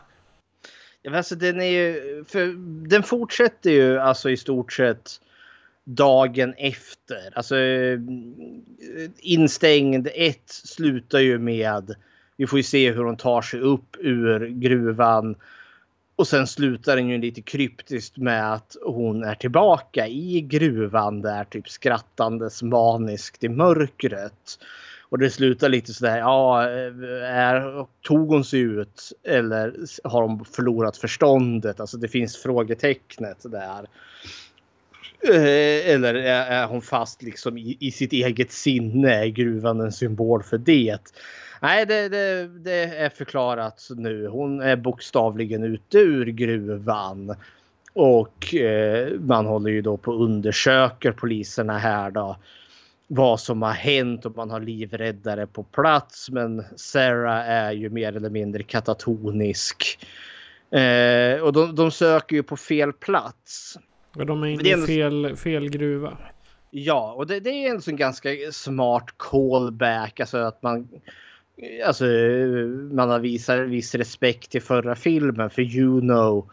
Ja, 1.01 1.17
alltså 1.17 1.35
den 1.35 1.61
är 1.61 1.65
ju... 1.65 2.23
För 2.27 2.53
den 2.89 3.03
fortsätter 3.03 3.71
ju 3.71 3.99
alltså 3.99 4.29
i 4.29 4.37
stort 4.37 4.73
sett 4.73 5.19
dagen 5.85 6.53
efter. 6.57 7.33
Alltså 7.33 7.55
instängd 9.19 10.07
1 10.13 10.39
slutar 10.47 11.19
ju 11.19 11.39
med 11.39 11.95
vi 12.41 12.47
får 12.47 12.59
ju 12.59 12.63
se 12.63 12.91
hur 12.91 13.03
hon 13.03 13.17
tar 13.17 13.41
sig 13.41 13.59
upp 13.59 13.95
ur 13.99 14.47
gruvan. 14.47 15.35
Och 16.15 16.27
sen 16.27 16.47
slutar 16.47 16.95
den 16.95 17.09
ju 17.09 17.17
lite 17.17 17.41
kryptiskt 17.41 18.17
med 18.17 18.53
att 18.53 18.75
hon 18.85 19.23
är 19.23 19.35
tillbaka 19.35 20.07
i 20.07 20.41
gruvan 20.41 21.21
där 21.21 21.43
typ 21.43 21.69
skrattandes 21.69 22.63
maniskt 22.63 23.43
i 23.43 23.49
mörkret. 23.49 24.59
Och 25.09 25.17
det 25.17 25.29
slutar 25.29 25.69
lite 25.69 25.93
sådär, 25.93 26.17
ja, 26.17 26.63
är, 26.63 27.85
tog 28.01 28.29
hon 28.29 28.43
sig 28.43 28.59
ut 28.59 29.11
eller 29.23 29.75
har 30.03 30.21
hon 30.21 30.45
förlorat 30.45 30.97
förståndet? 30.97 31.79
Alltså 31.79 31.97
det 31.97 32.07
finns 32.07 32.37
frågetecknet 32.37 33.37
där. 33.43 33.87
Eh, 35.23 35.93
eller 35.93 36.13
är 36.13 36.67
hon 36.67 36.81
fast 36.81 37.21
liksom 37.21 37.57
i, 37.57 37.77
i 37.79 37.91
sitt 37.91 38.13
eget 38.13 38.51
sinne? 38.51 39.13
Är 39.13 39.27
gruvan 39.27 39.81
en 39.81 39.91
symbol 39.91 40.43
för 40.43 40.57
det? 40.57 40.99
Nej, 41.61 41.85
det, 41.85 42.09
det, 42.09 42.47
det 42.47 42.83
är 42.83 43.09
förklarat 43.09 43.87
nu. 43.95 44.27
Hon 44.27 44.61
är 44.61 44.75
bokstavligen 44.75 45.63
ute 45.63 45.97
ur 45.97 46.25
gruvan. 46.25 47.35
Och 47.93 48.55
eh, 48.55 49.11
man 49.19 49.45
håller 49.45 49.71
ju 49.71 49.81
då 49.81 49.97
på 49.97 50.11
och 50.11 50.23
undersöker 50.23 51.11
poliserna 51.11 51.77
här 51.77 52.11
då. 52.11 52.37
Vad 53.07 53.39
som 53.39 53.61
har 53.61 53.71
hänt 53.71 54.25
och 54.25 54.35
man 54.35 54.49
har 54.49 54.59
livräddare 54.59 55.47
på 55.47 55.63
plats. 55.63 56.29
Men 56.29 56.63
Sarah 56.75 57.49
är 57.49 57.71
ju 57.71 57.89
mer 57.89 58.15
eller 58.15 58.29
mindre 58.29 58.63
katatonisk. 58.63 59.99
Eh, 60.71 61.41
och 61.41 61.53
de, 61.53 61.75
de 61.75 61.91
söker 61.91 62.35
ju 62.35 62.43
på 62.43 62.57
fel 62.57 62.93
plats. 62.93 63.77
Och 64.15 64.25
de 64.25 64.43
är 64.43 64.47
inne 64.47 64.83
i 64.83 64.87
fel, 64.87 65.35
fel 65.35 65.69
gruva. 65.69 66.17
Ja, 66.71 67.13
och 67.13 67.27
det, 67.27 67.39
det 67.39 67.49
är 67.49 67.71
en 67.71 67.81
sån 67.81 67.95
ganska 67.95 68.29
smart 68.51 69.13
callback. 69.17 70.19
Alltså 70.19 70.37
att 70.37 70.63
man, 70.63 70.87
alltså, 71.85 72.05
man 72.91 73.09
har 73.09 73.19
visat 73.19 73.59
viss 73.59 73.95
respekt 73.95 74.51
till 74.51 74.61
förra 74.61 74.95
filmen. 74.95 75.49
För 75.49 75.61
Juno 75.61 76.49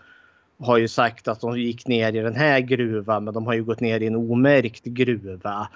har 0.58 0.78
ju 0.78 0.88
sagt 0.88 1.28
att 1.28 1.40
de 1.40 1.58
gick 1.58 1.86
ner 1.86 2.16
i 2.16 2.20
den 2.20 2.36
här 2.36 2.60
gruvan 2.60 3.24
men 3.24 3.34
de 3.34 3.46
har 3.46 3.54
ju 3.54 3.64
gått 3.64 3.80
ner 3.80 4.00
i 4.00 4.06
en 4.06 4.16
omärkt 4.16 4.84
gruva. 4.84 5.68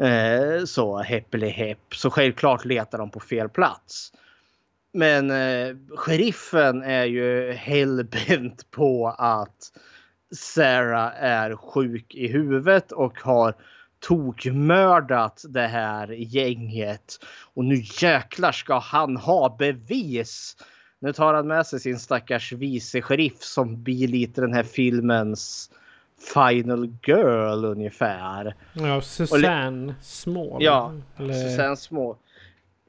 Eh, 0.00 0.64
så 0.64 0.98
heppeli 0.98 1.48
hepp. 1.48 1.94
Så 1.94 2.10
självklart 2.10 2.64
letar 2.64 2.98
de 2.98 3.10
på 3.10 3.20
fel 3.20 3.48
plats. 3.48 4.12
Men 4.92 5.30
eh, 5.30 5.76
sheriffen 5.96 6.82
är 6.82 7.04
ju 7.04 7.52
hellbent 7.52 8.70
på 8.70 9.08
att 9.18 9.72
Sarah 10.30 11.12
är 11.16 11.56
sjuk 11.56 12.14
i 12.14 12.28
huvudet 12.28 12.92
och 12.92 13.20
har 13.20 13.54
tokmördat 14.00 15.44
det 15.48 15.66
här 15.66 16.08
gänget. 16.08 17.18
Och 17.54 17.64
nu 17.64 17.82
jäklar 18.00 18.52
ska 18.52 18.78
han 18.78 19.16
ha 19.16 19.56
bevis. 19.58 20.56
Nu 20.98 21.12
tar 21.12 21.34
han 21.34 21.46
med 21.46 21.66
sig 21.66 21.80
sin 21.80 21.98
stackars 21.98 22.52
vice 22.52 23.02
sheriff 23.02 23.42
som 23.42 23.82
blir 23.82 24.08
lite 24.08 24.40
den 24.40 24.52
här 24.52 24.62
filmens 24.62 25.70
final 26.34 26.94
girl 27.06 27.64
ungefär. 27.64 28.54
Ja, 28.72 29.00
Susanne 29.00 29.94
Small. 30.02 30.62
Ja, 30.62 30.92
Eller, 31.16 31.34
Susanne 31.34 31.76
Small. 31.76 32.16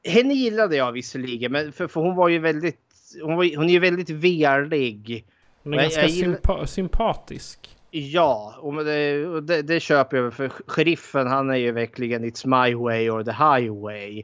Henne 0.04 0.34
gillade 0.34 0.76
jag 0.76 0.92
visserligen, 0.92 1.52
men 1.52 1.72
för, 1.72 1.86
för 1.86 2.00
hon 2.00 2.16
var 2.16 2.28
ju 2.28 2.38
väldigt, 2.38 2.80
hon, 3.22 3.36
var, 3.36 3.56
hon 3.56 3.68
är 3.68 3.72
ju 3.72 3.78
väldigt 3.78 4.10
velig. 4.10 5.24
Hon 5.62 5.72
är 5.72 5.76
jag- 5.76 5.82
ganska 5.84 6.00
jag 6.00 6.10
gillar- 6.10 6.34
sympa- 6.36 6.66
sympatisk. 6.66 7.76
Ja, 7.90 8.54
och 8.60 8.84
det, 8.84 9.26
och 9.26 9.42
det, 9.42 9.62
det 9.62 9.80
köper 9.80 10.16
jag 10.16 10.34
för 10.34 10.48
sheriffen 10.66 11.26
han 11.26 11.50
är 11.50 11.56
ju 11.56 11.72
verkligen 11.72 12.24
it's 12.24 12.46
my 12.66 12.74
way 12.74 13.10
or 13.10 13.22
the 13.24 13.30
highway. 13.30 14.22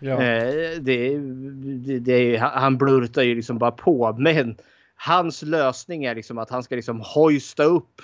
Ja. 0.00 0.22
Eh, 0.22 0.80
det, 0.80 1.18
det, 1.18 1.98
det, 1.98 2.36
han 2.36 2.78
blurtar 2.78 3.22
ju 3.22 3.34
liksom 3.34 3.58
bara 3.58 3.70
på 3.70 4.16
men 4.18 4.56
hans 4.96 5.42
lösning 5.42 6.04
är 6.04 6.14
liksom 6.14 6.38
att 6.38 6.50
han 6.50 6.62
ska 6.62 6.74
liksom 6.76 7.00
hoista 7.00 7.64
upp 7.64 8.02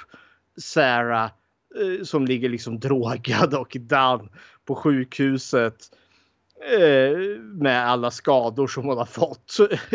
Sarah 0.60 1.24
eh, 1.24 2.04
som 2.04 2.24
ligger 2.26 2.48
liksom 2.48 2.80
drogad 2.80 3.54
och 3.54 3.76
down 3.80 4.28
på 4.64 4.74
sjukhuset 4.74 5.76
eh, 6.78 7.18
med 7.40 7.88
alla 7.88 8.10
skador 8.10 8.66
som 8.66 8.84
hon 8.84 8.98
har 8.98 9.04
fått. 9.04 9.56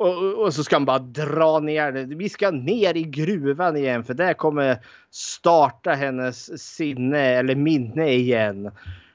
Och, 0.00 0.42
och 0.44 0.54
så 0.54 0.64
ska 0.64 0.76
han 0.76 0.84
bara 0.84 0.98
dra 0.98 1.60
ner. 1.60 1.92
Vi 2.16 2.28
ska 2.28 2.50
ner 2.50 2.96
i 2.96 3.02
gruvan 3.02 3.76
igen 3.76 4.04
för 4.04 4.14
det 4.14 4.34
kommer 4.34 4.78
starta 5.10 5.90
hennes 5.92 6.62
sinne 6.62 7.18
eller 7.18 7.54
minne 7.54 8.12
igen. 8.12 8.70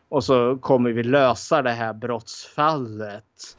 Och 0.09 0.23
så 0.23 0.57
kommer 0.57 0.91
vi 0.91 1.03
lösa 1.03 1.61
det 1.61 1.71
här 1.71 1.93
brottsfallet. 1.93 3.57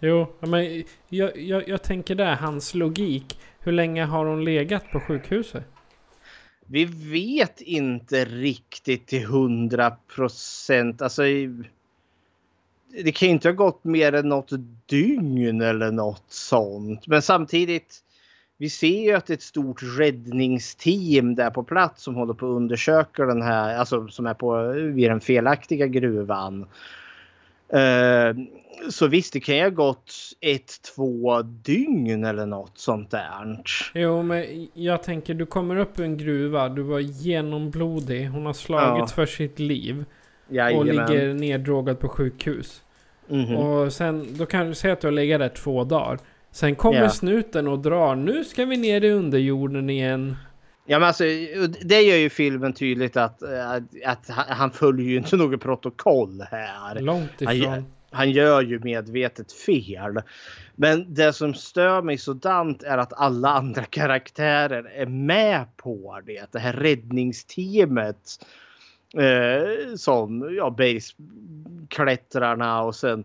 Jo, 0.00 0.26
men 0.40 0.84
jag, 1.08 1.36
jag, 1.36 1.68
jag 1.68 1.82
tänker 1.82 2.14
där, 2.14 2.34
hans 2.36 2.74
logik. 2.74 3.38
Hur 3.60 3.72
länge 3.72 4.04
har 4.04 4.24
hon 4.26 4.44
legat 4.44 4.90
på 4.92 5.00
sjukhuset? 5.00 5.64
Vi 6.66 6.84
vet 6.84 7.60
inte 7.60 8.24
riktigt 8.24 9.06
till 9.06 9.26
hundra 9.26 9.90
procent. 9.90 11.02
Alltså, 11.02 11.26
i- 11.26 11.62
det 13.04 13.12
kan 13.12 13.28
ju 13.28 13.32
inte 13.32 13.48
ha 13.48 13.52
gått 13.54 13.84
mer 13.84 14.12
än 14.12 14.28
något 14.28 14.50
dygn 14.86 15.60
eller 15.60 15.90
något 15.90 16.24
sånt. 16.28 17.06
Men 17.06 17.22
samtidigt, 17.22 17.98
vi 18.58 18.70
ser 18.70 19.02
ju 19.02 19.12
att 19.12 19.26
det 19.26 19.32
är 19.32 19.36
ett 19.36 19.42
stort 19.42 19.80
räddningsteam 19.98 21.34
där 21.34 21.50
på 21.50 21.62
plats 21.62 22.02
som 22.02 22.14
håller 22.14 22.34
på 22.34 22.46
att 22.46 22.56
undersöka 22.56 23.24
den 23.26 23.42
här, 23.42 23.76
alltså 23.76 24.08
som 24.08 24.26
är 24.26 24.34
på 24.34 24.72
vid 24.72 25.10
den 25.10 25.20
felaktiga 25.20 25.86
gruvan. 25.86 26.66
Eh, 27.68 28.36
så 28.90 29.06
visst, 29.06 29.32
det 29.32 29.40
kan 29.40 29.56
ju 29.56 29.62
ha 29.62 29.68
gått 29.70 30.12
ett, 30.40 30.72
två 30.94 31.42
dygn 31.42 32.24
eller 32.24 32.46
något 32.46 32.78
sånt 32.78 33.10
där. 33.10 33.62
Jo, 33.94 34.22
men 34.22 34.68
jag 34.74 35.02
tänker 35.02 35.34
du 35.34 35.46
kommer 35.46 35.76
upp 35.76 35.98
ur 35.98 36.04
en 36.04 36.16
gruva, 36.16 36.68
du 36.68 36.82
var 36.82 37.00
genomblodig, 37.00 38.28
hon 38.28 38.46
har 38.46 38.52
slagits 38.52 39.12
Ja. 39.12 39.14
för 39.14 39.26
sitt 39.26 39.58
liv. 39.58 40.04
Och 40.48 40.54
Jajamän. 40.54 40.86
ligger 40.86 41.34
neddrogad 41.34 41.98
på 41.98 42.08
sjukhus. 42.08 42.81
Mhm. 43.32 43.56
Och 43.56 43.92
sen, 43.92 44.26
då 44.30 44.46
kan 44.46 44.66
du 44.68 44.74
säga 44.74 44.92
att 44.92 45.00
du 45.00 45.06
har 45.06 45.12
legat 45.12 45.40
där 45.40 45.48
två 45.48 45.84
dagar. 45.84 46.18
Sen 46.50 46.74
kommer 46.76 47.02
Ja. 47.02 47.08
snuten 47.10 47.68
och 47.68 47.78
drar. 47.78 48.14
Nu 48.14 48.44
ska 48.44 48.64
vi 48.64 48.76
ner 48.76 49.04
i 49.04 49.10
underjorden 49.10 49.90
igen. 49.90 50.36
Ja, 50.86 50.98
men 50.98 51.08
alltså, 51.08 51.24
det 51.84 52.00
gör 52.02 52.16
ju 52.16 52.30
filmen 52.30 52.72
tydligt 52.72 53.16
att, 53.16 53.42
att, 53.42 53.82
att 54.06 54.28
han- 54.28 54.56
han 54.56 54.70
följer 54.70 55.06
ju 55.06 55.16
inte 55.16 55.36
något 55.36 55.60
protokoll 55.60 56.44
här. 56.50 57.00
Långt 57.00 57.30
Han, 57.44 57.56
ifrån. 57.56 57.72
gör- 57.72 57.84
han 58.10 58.30
gör 58.30 58.62
ju 58.62 58.78
medvetet 58.78 59.52
fel. 59.52 60.22
Men 60.76 61.14
det 61.14 61.32
som 61.32 61.54
stör 61.54 62.02
mig 62.02 62.18
sådant 62.18 62.82
är 62.82 62.98
att 62.98 63.12
alla 63.12 63.48
andra 63.48 63.84
karaktärer 63.84 64.84
är 64.96 65.06
med 65.06 65.76
på 65.76 66.20
det. 66.26 66.52
Det 66.52 66.58
här 66.58 66.72
räddningsteamet. 66.72 68.16
Eh, 69.16 69.94
som 69.96 70.54
ja, 70.56 70.70
baseklättrarna 70.70 72.82
och 72.82 72.94
sen 72.94 73.24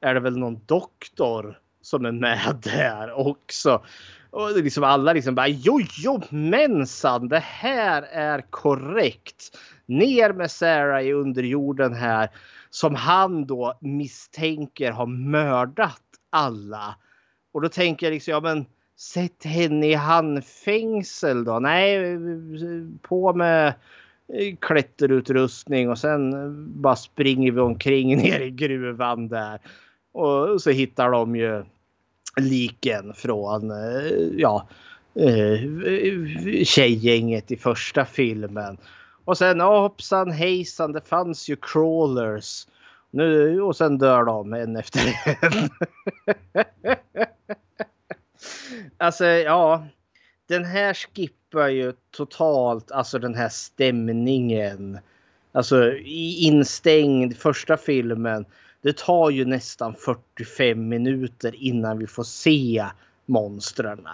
är 0.00 0.14
det 0.14 0.20
väl 0.20 0.38
någon 0.38 0.60
doktor 0.66 1.58
som 1.82 2.04
är 2.04 2.12
med 2.12 2.60
där 2.62 3.12
också. 3.12 3.84
Och 4.30 4.48
det 4.48 4.60
är 4.60 4.62
liksom 4.62 4.84
alla 4.84 5.12
liksom 5.12 5.34
bara 5.34 5.48
jojomensan 5.48 7.28
det 7.28 7.42
här 7.42 8.02
är 8.02 8.40
korrekt. 8.50 9.58
Ner 9.86 10.32
med 10.32 10.50
Sarah 10.50 11.02
i 11.02 11.12
underjorden 11.12 11.94
här 11.94 12.30
som 12.70 12.94
han 12.94 13.46
då 13.46 13.78
misstänker 13.80 14.92
har 14.92 15.06
mördat 15.06 16.02
alla. 16.30 16.96
Och 17.52 17.62
då 17.62 17.68
tänker 17.68 18.06
jag 18.06 18.12
liksom 18.12 18.32
ja 18.32 18.40
men 18.40 18.66
sätt 18.98 19.44
henne 19.44 19.86
i 19.86 19.94
handfängsel 19.94 21.44
då. 21.44 21.58
Nej, 21.58 22.18
på 23.02 23.34
med 23.34 23.74
Eh, 24.34 24.56
klätterutrustning 24.60 25.90
och 25.90 25.98
sen 25.98 26.32
eh, 26.32 26.50
bara 26.50 26.96
springer 26.96 27.52
vi 27.52 27.60
omkring 27.60 28.16
ner 28.22 28.40
i 28.40 28.50
gruvan 28.50 29.28
där. 29.28 29.60
Och 30.12 30.62
så 30.62 30.70
hittar 30.70 31.10
de 31.10 31.36
ju 31.36 31.64
liken 32.36 33.14
från 33.14 33.70
eh, 33.70 34.12
ja, 34.36 34.68
tjejgänget 36.64 37.50
i 37.50 37.56
första 37.56 38.04
filmen. 38.04 38.78
Och 39.24 39.38
sen 39.38 39.62
oh, 39.62 39.80
hoppsan 39.80 40.30
hejsan 40.30 40.92
det 40.92 41.00
fanns 41.00 41.48
ju 41.48 41.56
crawlers. 41.56 42.66
Nu, 43.10 43.60
och 43.62 43.76
sen 43.76 43.98
dör 43.98 44.24
de 44.24 44.52
en 44.52 44.76
efter 44.76 45.00
en. 45.24 45.68
alltså 48.98 49.24
ja. 49.24 49.86
Den 50.46 50.64
här 50.64 50.94
skippar 50.94 51.68
ju 51.68 51.92
totalt 52.10 52.92
alltså 52.92 53.18
den 53.18 53.34
här 53.34 53.48
stämningen. 53.48 54.98
Alltså 55.52 55.92
instängd 56.38 57.36
första 57.36 57.76
filmen. 57.76 58.44
Det 58.82 58.96
tar 58.96 59.30
ju 59.30 59.44
nästan 59.44 59.94
45 59.94 60.88
minuter 60.88 61.54
innan 61.54 61.98
vi 61.98 62.06
får 62.06 62.24
se 62.24 62.86
monstren. 63.26 64.06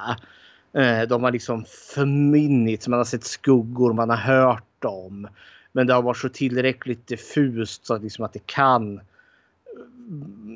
Eh, 0.73 1.03
de 1.03 1.23
har 1.23 1.33
liksom 1.33 1.65
förminnits, 1.95 2.89
man 2.89 2.99
har 2.99 3.05
sett 3.05 3.25
skuggor, 3.25 3.93
man 3.93 4.11
har 4.11 4.17
hört 4.17 4.65
dem. 4.79 5.29
Men 5.73 5.87
det 5.87 5.95
har 5.95 6.03
varit 6.03 6.19
så 6.19 6.29
tillräckligt 6.29 7.07
diffust 7.07 7.87
så 7.87 7.95
att, 7.95 8.03
liksom 8.03 8.25
att 8.25 8.33
det 8.33 8.47
kan 8.47 9.01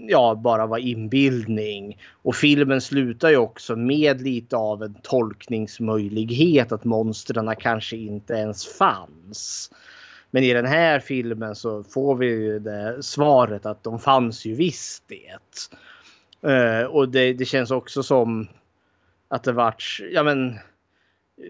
ja, 0.08 0.34
bara 0.34 0.66
var 0.66 0.78
inbildning. 0.78 1.98
Och 2.22 2.34
filmen 2.36 2.80
slutar 2.80 3.28
ju 3.28 3.36
också 3.36 3.76
med 3.76 4.20
lite 4.20 4.56
av 4.56 4.82
en 4.82 4.94
tolkningsmöjlighet 5.02 6.72
att 6.72 6.84
monstren 6.84 7.56
kanske 7.58 7.96
inte 7.96 8.34
ens 8.34 8.66
fanns. 8.66 9.70
Men 10.30 10.44
i 10.44 10.52
den 10.52 10.66
här 10.66 11.00
filmen 11.00 11.54
så 11.54 11.84
får 11.84 12.16
vi 12.16 12.26
ju 12.26 12.58
det 12.58 13.02
svaret 13.02 13.66
att 13.66 13.84
de 13.84 13.98
fanns 13.98 14.44
ju 14.44 14.54
visst 14.54 15.04
det. 15.08 15.38
Uh, 16.50 16.86
och 16.86 17.08
det, 17.08 17.32
det 17.32 17.44
känns 17.44 17.70
också 17.70 18.02
som 18.02 18.48
att 19.28 19.44
det 19.44 19.52
vart, 19.52 20.00
ja 20.12 20.22
men 20.22 20.58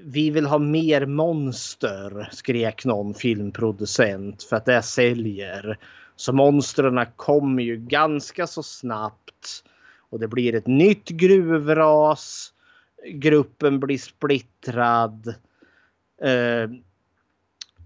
vi 0.02 0.30
vill 0.30 0.46
ha 0.46 0.58
mer 0.58 1.06
monster, 1.06 2.28
skrek 2.32 2.84
någon 2.84 3.14
filmproducent 3.14 4.42
för 4.42 4.56
att 4.56 4.64
det 4.64 4.82
säljer. 4.82 5.78
Så 6.16 6.32
monstren 6.32 7.06
kommer 7.16 7.62
ju 7.62 7.76
ganska 7.76 8.46
så 8.46 8.62
snabbt. 8.62 9.64
Och 10.10 10.20
det 10.20 10.28
blir 10.28 10.54
ett 10.54 10.66
nytt 10.66 11.08
gruvras. 11.08 12.52
Gruppen 13.08 13.80
blir 13.80 13.98
splittrad. 13.98 15.34
Eh, 16.22 16.70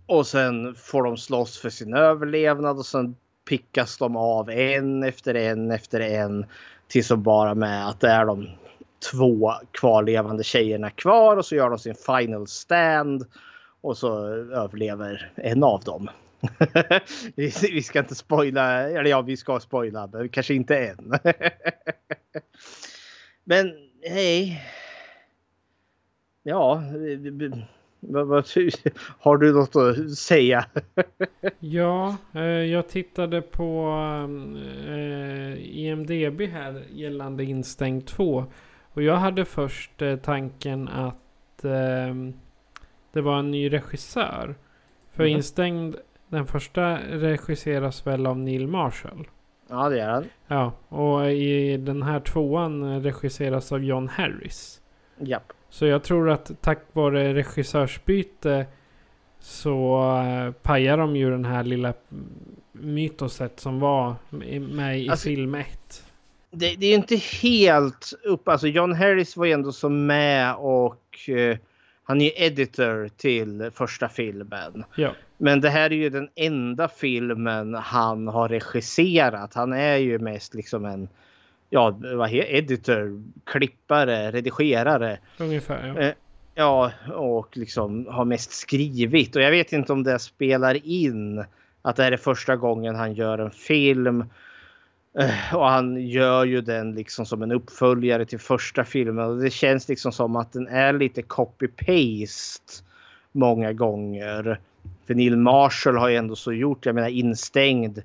och 0.07 0.27
sen 0.27 0.75
får 0.75 1.03
de 1.03 1.17
slåss 1.17 1.59
för 1.59 1.71
sin 1.71 1.95
överlevnad 1.95 2.79
och 2.79 2.87
sen 2.87 3.17
pickas 3.49 3.99
de 3.99 4.17
av 4.17 4.51
en 4.51 5.03
efter 5.03 5.35
en 5.35 5.71
efter 5.71 6.01
en. 6.01 6.47
Tills 6.89 7.09
de 7.09 7.23
bara 7.23 7.55
med 7.55 7.89
att 7.89 8.01
det 8.01 8.09
är 8.09 8.27
de 8.27 8.49
två 9.13 9.53
kvarlevande 9.71 10.45
tjejerna 10.45 10.91
kvar 10.91 11.37
och 11.37 11.47
så 11.47 11.55
gör 11.55 11.71
de 11.71 11.79
sin 11.79 11.95
final 11.95 12.47
stand. 12.47 13.27
Och 13.81 13.97
så 13.97 14.27
överlever 14.53 15.33
en 15.37 15.65
av 15.65 15.81
dem. 15.81 16.11
vi 17.73 17.83
ska 17.83 17.99
inte 17.99 18.15
spoila, 18.15 18.91
eller 18.91 19.11
ja 19.11 19.23
vi 19.23 19.37
ska 19.37 19.61
spoila 19.61 20.09
men 20.13 20.29
kanske 20.29 20.55
inte 20.55 20.79
än. 20.79 21.13
men 23.45 23.73
hej. 24.03 24.63
Ja, 26.43 26.83
har 29.19 29.37
du 29.37 29.53
något 29.53 29.77
att 29.77 30.11
säga? 30.11 30.65
ja, 31.59 32.17
eh, 32.35 32.43
jag 32.43 32.89
tittade 32.89 33.43
på 33.43 33.97
eh, 34.87 35.79
IMDB 35.79 36.41
här 36.41 36.85
gällande 36.91 37.45
Instängt 37.45 38.07
2. 38.07 38.45
Och 38.93 39.03
jag 39.03 39.17
hade 39.17 39.45
först 39.45 40.03
eh, 40.03 40.17
tanken 40.17 40.89
att 40.89 41.17
det 43.13 43.21
var 43.21 43.39
en 43.39 43.51
ny 43.51 43.73
regissör. 43.73 44.55
För 45.13 45.23
mm. 45.23 45.37
Instängd, 45.37 45.97
den 46.31 46.47
första 46.47 46.99
regisseras 46.99 48.07
väl 48.07 48.27
av 48.27 48.39
Neil 48.39 48.67
Marshall? 48.67 49.29
Ja, 49.69 49.89
det 49.89 50.01
är 50.01 50.09
han. 50.09 50.25
Ja, 50.47 50.73
och 50.89 51.33
i 51.33 51.77
den 51.77 52.03
här 52.03 52.21
tvåan 52.21 53.03
regisseras 53.03 53.73
av 53.73 53.85
John 53.85 54.09
Harris. 54.09 54.81
Japp. 55.19 55.53
Så 55.69 55.87
jag 55.87 56.03
tror 56.03 56.31
att 56.31 56.51
tack 56.61 56.79
vare 56.93 57.35
regissörsbyte 57.35 58.67
så 59.41 60.09
uh, 60.23 60.53
pajar 60.53 60.97
de 60.97 61.17
ju 61.17 61.31
den 61.31 61.45
här 61.45 61.65
lilla 61.65 61.93
mytoset 62.73 63.61
som 63.61 63.81
var 63.81 64.15
med 64.61 65.01
i 65.01 65.09
alltså, 65.09 65.29
film 65.29 65.55
1. 65.55 66.05
Det, 66.51 66.75
det, 66.75 66.87
är 66.87 66.95
inte 66.95 67.17
helt 67.17 68.13
upp. 68.25 68.49
Alltså 68.49 68.67
John 68.67 68.93
Harris 68.93 69.37
var 69.37 69.47
ju 69.47 69.53
ändå 69.53 69.73
så 69.73 69.89
med 69.89 70.55
och 70.55 71.19
uh, 71.29 71.57
han 72.11 72.21
är 72.21 72.25
ju 72.25 72.47
editor 72.47 73.09
till 73.17 73.71
första 73.75 74.09
filmen. 74.09 74.85
Ja. 74.95 75.15
Men 75.39 75.61
det 75.61 75.71
här 75.71 75.91
är 75.91 75.97
ju 75.97 76.11
den 76.11 76.29
enda 76.35 76.89
filmen 76.89 77.75
han 77.75 78.29
har 78.29 78.49
regisserat. 78.49 79.55
Han 79.55 79.73
är 79.73 79.97
ju 79.97 80.19
mest 80.19 80.55
liksom 80.55 80.85
en 80.85 81.09
ja, 81.69 81.99
vad 82.15 82.29
heter 82.29 82.55
editor, 82.55 83.23
klippare, 83.45 84.31
redigerare. 84.31 85.19
Ungefär 85.39 85.87
ja. 85.87 86.01
Eh, 86.01 86.15
ja, 86.55 86.93
och 87.15 87.57
liksom 87.57 88.07
har 88.07 88.25
mest 88.25 88.53
skrivit. 88.53 89.37
Och 89.37 89.43
jag 89.43 89.51
vet 89.51 89.73
inte 89.73 89.93
om 89.93 90.03
det 90.03 90.19
spelar 90.19 90.87
in 90.87 91.45
att 91.83 91.97
det 91.97 92.03
här 92.03 92.13
är 92.13 92.17
första 92.17 92.57
gången 92.57 92.95
han 92.95 93.15
gör 93.15 93.39
en 93.39 93.51
film. 93.51 94.25
Eh, 95.19 95.55
och 95.55 95.67
han 95.67 96.07
gör 96.07 96.45
ju 96.45 96.61
den 96.61 96.95
liksom 96.95 97.27
som 97.27 97.43
en 97.43 97.53
uppföljare 97.53 98.25
till 98.25 98.39
första 98.39 98.85
filmen. 98.85 99.25
Och 99.25 99.39
det 99.39 99.51
känns 99.51 99.89
liksom 99.89 100.13
som 100.13 100.37
att 100.37 100.53
den 100.53 100.69
är 100.69 100.93
lite 100.93 101.23
copy-paste 101.23 102.83
många 103.33 103.73
gånger. 103.73 104.61
För 105.07 105.15
Neil 105.15 105.37
Marshall 105.37 105.97
har 105.97 106.09
ju 106.09 106.17
ändå 106.17 106.37
så 106.37 106.53
gjort, 106.53 106.87
jag 106.87 106.95
menar 106.95 107.09
instängd 107.09 108.03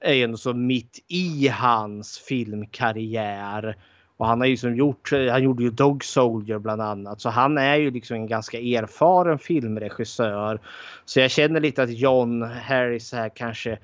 är 0.00 0.12
ju 0.12 0.24
ändå 0.24 0.36
så 0.36 0.54
mitt 0.54 1.04
i 1.08 1.48
hans 1.48 2.18
filmkarriär. 2.18 3.76
Och 4.16 4.26
han 4.26 4.40
har 4.40 4.46
ju 4.46 4.56
som 4.56 4.76
gjort, 4.76 5.10
han 5.30 5.42
gjorde 5.42 5.62
ju 5.62 5.70
Dog 5.70 6.04
Soldier 6.04 6.58
bland 6.58 6.82
annat. 6.82 7.20
Så 7.20 7.28
han 7.28 7.58
är 7.58 7.76
ju 7.76 7.90
liksom 7.90 8.16
en 8.16 8.26
ganska 8.26 8.58
erfaren 8.58 9.38
filmregissör. 9.38 10.60
Så 11.04 11.20
jag 11.20 11.30
känner 11.30 11.60
lite 11.60 11.82
att 11.82 11.98
John 11.98 12.42
Harris 12.42 13.12
här 13.12 13.28
kanske 13.28 13.78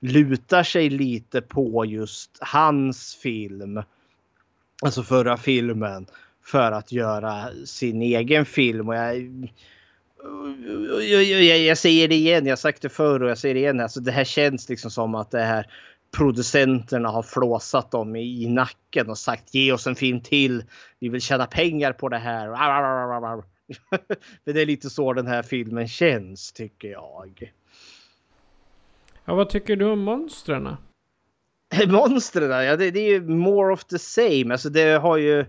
lutar 0.00 0.62
sig 0.62 0.90
lite 0.90 1.40
på 1.40 1.84
just 1.84 2.38
hans 2.40 3.14
film. 3.14 3.82
Alltså 4.82 5.02
förra 5.02 5.36
filmen. 5.36 6.06
För 6.44 6.72
att 6.72 6.92
göra 6.92 7.48
sin 7.64 8.02
egen 8.02 8.46
film. 8.46 8.88
Och 8.88 8.94
jag, 8.94 9.16
jag, 11.24 11.58
jag, 11.58 11.78
säger 11.78 12.08
det 12.08 12.14
igen, 12.14 12.46
jag 12.46 12.52
har 12.52 12.56
sagt 12.56 12.82
det 12.82 12.88
förr 12.88 13.22
och 13.22 13.30
jag 13.30 13.38
säger 13.38 13.54
det 13.54 13.60
igen. 13.60 13.80
Alltså 13.80 14.00
det 14.00 14.12
här 14.12 14.24
känns 14.24 14.68
liksom 14.68 14.90
som 14.90 15.14
att 15.14 15.30
det 15.30 15.42
här 15.42 15.66
producenterna 16.16 17.08
har 17.08 17.22
flåsat 17.22 17.90
dem 17.90 18.16
i, 18.16 18.42
i 18.42 18.48
nacken 18.48 19.10
och 19.10 19.18
sagt 19.18 19.54
ge 19.54 19.72
oss 19.72 19.86
en 19.86 19.96
film 19.96 20.20
till. 20.20 20.64
Vi 20.98 21.08
vill 21.08 21.20
tjäna 21.20 21.46
pengar 21.46 21.92
på 21.92 22.08
det 22.08 22.18
här. 22.18 22.48
Men 24.44 24.54
det 24.54 24.62
är 24.62 24.66
lite 24.66 24.90
så 24.90 25.12
den 25.12 25.26
här 25.26 25.42
filmen 25.42 25.88
känns 25.88 26.52
tycker 26.52 26.88
jag. 26.88 27.52
Ja, 29.30 29.34
vad 29.34 29.48
tycker 29.48 29.76
du 29.76 29.84
om 29.84 30.00
monstren? 30.00 30.76
monstren, 31.88 32.64
ja 32.64 32.76
det, 32.76 32.90
det 32.90 33.00
är 33.00 33.10
ju 33.10 33.20
more 33.28 33.72
of 33.72 33.84
the 33.84 33.98
same. 33.98 34.52
Alltså 34.52 34.70
det 34.70 34.98
har 34.98 35.16
ju 35.16 35.44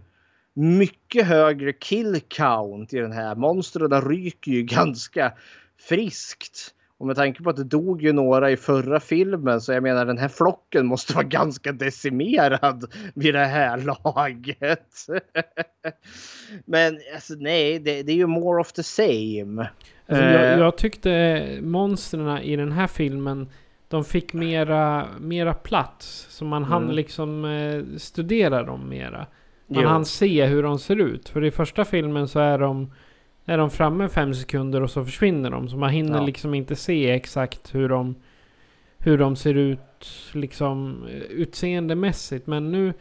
mycket 0.53 1.27
högre 1.27 1.73
kill 1.73 2.21
count 2.27 2.93
i 2.93 2.97
den 2.97 3.11
här. 3.11 3.35
Monstren 3.35 4.01
ryker 4.01 4.51
ju 4.51 4.63
ganska 4.77 5.33
friskt. 5.79 6.73
Och 6.97 7.07
med 7.07 7.15
tanke 7.15 7.43
på 7.43 7.49
att 7.49 7.55
det 7.55 7.63
dog 7.63 8.01
ju 8.01 8.13
några 8.13 8.51
i 8.51 8.57
förra 8.57 8.99
filmen 8.99 9.61
så 9.61 9.73
jag 9.73 9.83
menar 9.83 10.05
den 10.05 10.17
här 10.17 10.27
flocken 10.27 10.85
måste 10.85 11.13
vara 11.13 11.25
ganska 11.25 11.71
decimerad 11.71 12.93
vid 13.13 13.33
det 13.33 13.45
här 13.45 13.77
laget. 13.77 14.95
Men 16.65 16.99
alltså 17.13 17.33
nej, 17.33 17.79
det, 17.79 18.03
det, 18.03 18.11
är 18.11 18.15
ju 18.15 18.27
more 18.27 18.61
of 18.61 18.71
the 18.73 18.83
same. 18.83 19.69
Alltså, 20.07 20.23
jag, 20.25 20.53
eh. 20.53 20.59
jag, 20.59 20.77
tyckte 20.77 21.59
monstren 21.61 22.37
i 22.37 22.55
den 22.55 22.71
här 22.71 22.87
filmen 22.87 23.49
de 23.91 24.03
fick 24.03 24.33
mera, 24.33 25.07
mera 25.19 25.53
plats. 25.53 26.27
Så 26.29 26.45
man 26.45 26.63
hann 26.63 26.83
mm. 26.83 26.95
liksom 26.95 27.45
eh, 27.45 27.97
studera 27.97 28.63
dem 28.63 28.89
mera. 28.89 29.25
Man 29.67 29.85
hann 29.85 30.05
se 30.05 30.45
hur 30.45 30.63
de 30.63 30.79
ser 30.79 30.95
ut. 30.95 31.29
För 31.29 31.43
i 31.43 31.51
första 31.51 31.85
filmen 31.85 32.27
så 32.27 32.39
är 32.39 32.57
de, 32.57 32.91
är 33.45 33.57
de 33.57 33.69
framme 33.69 34.09
fem 34.09 34.33
sekunder 34.33 34.81
och 34.83 34.91
så 34.91 35.05
försvinner 35.05 35.49
de. 35.49 35.69
Så 35.69 35.77
man 35.77 35.89
hinner 35.89 36.17
ja. 36.17 36.25
liksom 36.25 36.53
inte 36.53 36.75
se 36.75 37.11
exakt 37.11 37.75
hur 37.75 37.89
de, 37.89 38.15
hur 38.97 39.17
de 39.17 39.35
ser 39.35 39.53
ut 39.53 40.07
liksom 40.33 41.07
utseendemässigt. 41.29 42.47
Men 42.47 42.71
nu 42.71 42.93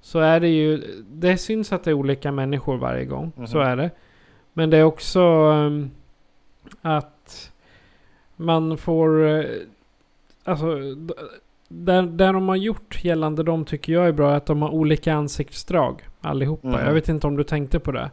så 0.00 0.18
är 0.18 0.40
det 0.40 0.48
ju, 0.48 0.82
det 1.08 1.38
syns 1.38 1.72
att 1.72 1.84
det 1.84 1.90
är 1.90 1.94
olika 1.94 2.32
människor 2.32 2.76
varje 2.76 3.04
gång. 3.04 3.32
Mm. 3.36 3.46
Så 3.46 3.60
är 3.60 3.76
det. 3.76 3.90
Men 4.52 4.70
det 4.70 4.76
är 4.76 4.82
också 4.82 5.20
um, 5.20 5.90
att 6.82 7.52
man 8.36 8.78
får, 8.78 9.20
uh, 9.20 9.44
alltså 10.46 10.66
där, 11.68 12.02
där 12.02 12.32
de 12.32 12.48
har 12.48 12.56
gjort 12.56 13.04
gällande 13.04 13.42
dem 13.42 13.64
tycker 13.64 13.92
jag 13.92 14.08
är 14.08 14.12
bra 14.12 14.34
att 14.34 14.46
de 14.46 14.62
har 14.62 14.70
olika 14.70 15.14
ansiktsdrag 15.14 16.02
allihopa. 16.20 16.68
Mm. 16.68 16.86
Jag 16.86 16.94
vet 16.94 17.08
inte 17.08 17.26
om 17.26 17.36
du 17.36 17.44
tänkte 17.44 17.80
på 17.80 17.92
det. 17.92 18.10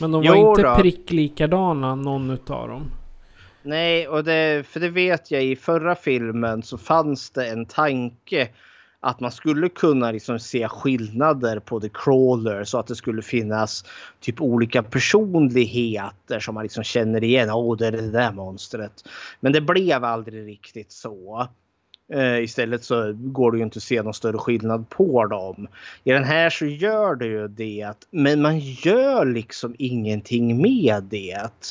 Men 0.00 0.12
de 0.12 0.26
var 0.26 0.36
jo 0.36 0.50
inte 0.50 0.62
då. 0.62 0.74
prick 0.74 1.10
likadana 1.10 1.94
någon 1.94 2.30
utav 2.30 2.68
dem. 2.68 2.90
Nej, 3.62 4.08
och 4.08 4.24
det, 4.24 4.66
för 4.66 4.80
det 4.80 4.88
vet 4.88 5.30
jag 5.30 5.44
i 5.44 5.56
förra 5.56 5.94
filmen 5.94 6.62
så 6.62 6.78
fanns 6.78 7.30
det 7.30 7.48
en 7.48 7.66
tanke 7.66 8.48
att 9.00 9.20
man 9.20 9.32
skulle 9.32 9.68
kunna 9.68 10.10
liksom 10.10 10.38
se 10.38 10.68
skillnader 10.68 11.58
på 11.58 11.80
The 11.80 11.88
Crawler 11.88 12.64
så 12.64 12.78
att 12.78 12.86
det 12.86 12.94
skulle 12.94 13.22
finnas 13.22 13.84
typ 14.20 14.40
olika 14.40 14.82
personligheter 14.82 16.40
som 16.40 16.54
man 16.54 16.62
liksom 16.62 16.84
känner 16.84 17.24
igen. 17.24 17.50
Åh, 17.50 17.72
oh, 17.72 17.76
det 17.76 17.86
är 17.86 17.92
det 17.92 18.10
där 18.10 18.32
monstret. 18.32 18.92
Men 19.40 19.52
det 19.52 19.60
blev 19.60 20.04
aldrig 20.04 20.46
riktigt 20.46 20.92
så. 20.92 21.48
Eh, 22.12 22.42
istället 22.42 22.84
så 22.84 23.12
går 23.12 23.52
det 23.52 23.58
ju 23.58 23.64
inte 23.64 23.76
att 23.76 23.82
se 23.82 24.02
någon 24.02 24.14
större 24.14 24.38
skillnad 24.38 24.88
på 24.88 25.26
dem. 25.26 25.68
I 26.04 26.12
den 26.12 26.24
här 26.24 26.50
så 26.50 26.66
gör 26.66 27.14
det 27.14 27.26
ju 27.26 27.48
det. 27.48 28.06
Men 28.10 28.42
man 28.42 28.58
gör 28.58 29.24
liksom 29.24 29.74
ingenting 29.78 30.62
med 30.62 31.02
det. 31.02 31.66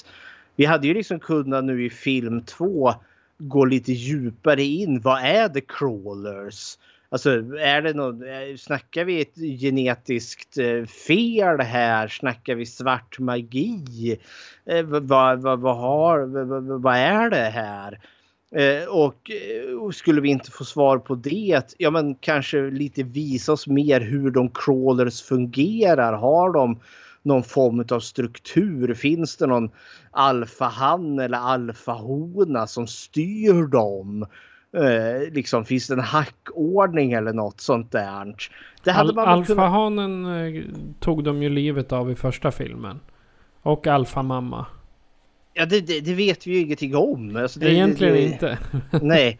Vi 0.55 0.65
hade 0.65 0.87
ju 0.87 0.93
liksom 0.93 1.19
kunnat 1.19 1.63
nu 1.63 1.85
i 1.85 1.89
film 1.89 2.41
två 2.41 2.93
gå 3.37 3.65
lite 3.65 3.91
djupare 3.91 4.63
in. 4.63 5.01
Vad 5.01 5.21
är 5.21 5.49
the 5.49 5.61
crawlers? 5.61 6.77
Alltså 7.09 7.29
är 7.59 7.81
det 7.81 7.93
något, 7.93 8.21
eh, 8.21 8.57
snackar 8.57 9.05
vi 9.05 9.21
ett 9.21 9.35
genetiskt 9.61 10.57
eh, 10.57 10.85
fel 10.85 11.59
här? 11.59 12.07
Snackar 12.07 12.55
vi 12.55 12.65
svart 12.65 13.19
magi? 13.19 14.19
Eh, 14.65 14.83
vad, 14.83 15.41
vad, 15.41 15.59
vad, 15.59 15.77
har, 15.77 16.19
vad, 16.45 16.81
vad 16.81 16.95
är 16.95 17.29
det 17.29 17.49
här? 17.49 17.99
Eh, 18.55 18.87
och, 18.87 19.05
och, 19.05 19.31
eh, 19.31 19.89
skulle 19.91 20.21
vi 20.21 20.29
inte 20.29 20.51
få 20.51 20.65
svar 20.65 20.97
på 20.97 21.15
det, 21.15 21.75
ja 21.77 21.91
men 21.91 22.15
kanske 22.15 22.61
lite 22.61 23.03
visa 23.03 23.53
oss 23.53 23.67
mer 23.67 24.01
hur 24.01 24.31
de 24.31 24.49
crawlers 24.49 25.21
fungerar. 25.21 26.13
Har 26.13 26.53
de 26.53 26.79
någon 27.21 27.43
form 27.43 27.85
av 27.91 27.99
struktur? 27.99 28.93
Finns 28.93 29.37
det 29.37 29.47
någon 29.47 29.69
alfahan 30.11 31.19
eller 31.19 31.37
alfahona 31.37 32.67
som 32.67 32.87
styr 32.87 33.67
dem? 33.67 34.25
Eh, 34.77 35.33
liksom 35.33 35.65
finns 35.65 35.87
det 35.87 35.93
en 35.93 35.99
hackordning 35.99 37.11
eller 37.11 37.33
något 37.33 37.61
sånt 37.61 37.91
där. 37.91 38.35
Det 38.83 38.91
hade 38.91 39.09
Al 39.09 39.15
man 39.15 39.25
väl 39.25 39.45
kunnat... 39.45 39.63
Alfahanen 39.63 40.25
eh, 40.25 40.63
tog 40.99 41.23
de 41.23 41.43
ju 41.43 41.49
livet 41.49 41.91
av 41.91 42.11
i 42.11 42.15
första 42.15 42.51
filmen. 42.51 42.99
Och 43.61 43.87
alfamamma. 43.87 44.65
Ja, 45.53 45.65
det, 45.65 45.81
det, 45.81 45.99
det 46.01 46.13
vet 46.13 46.47
vi 46.47 46.51
ju 46.51 46.59
ingenting 46.59 46.95
om. 46.95 47.35
Alltså, 47.35 47.59
det, 47.59 47.71
Egentligen 47.73 48.15
inte. 48.17 48.57
nej. 49.01 49.39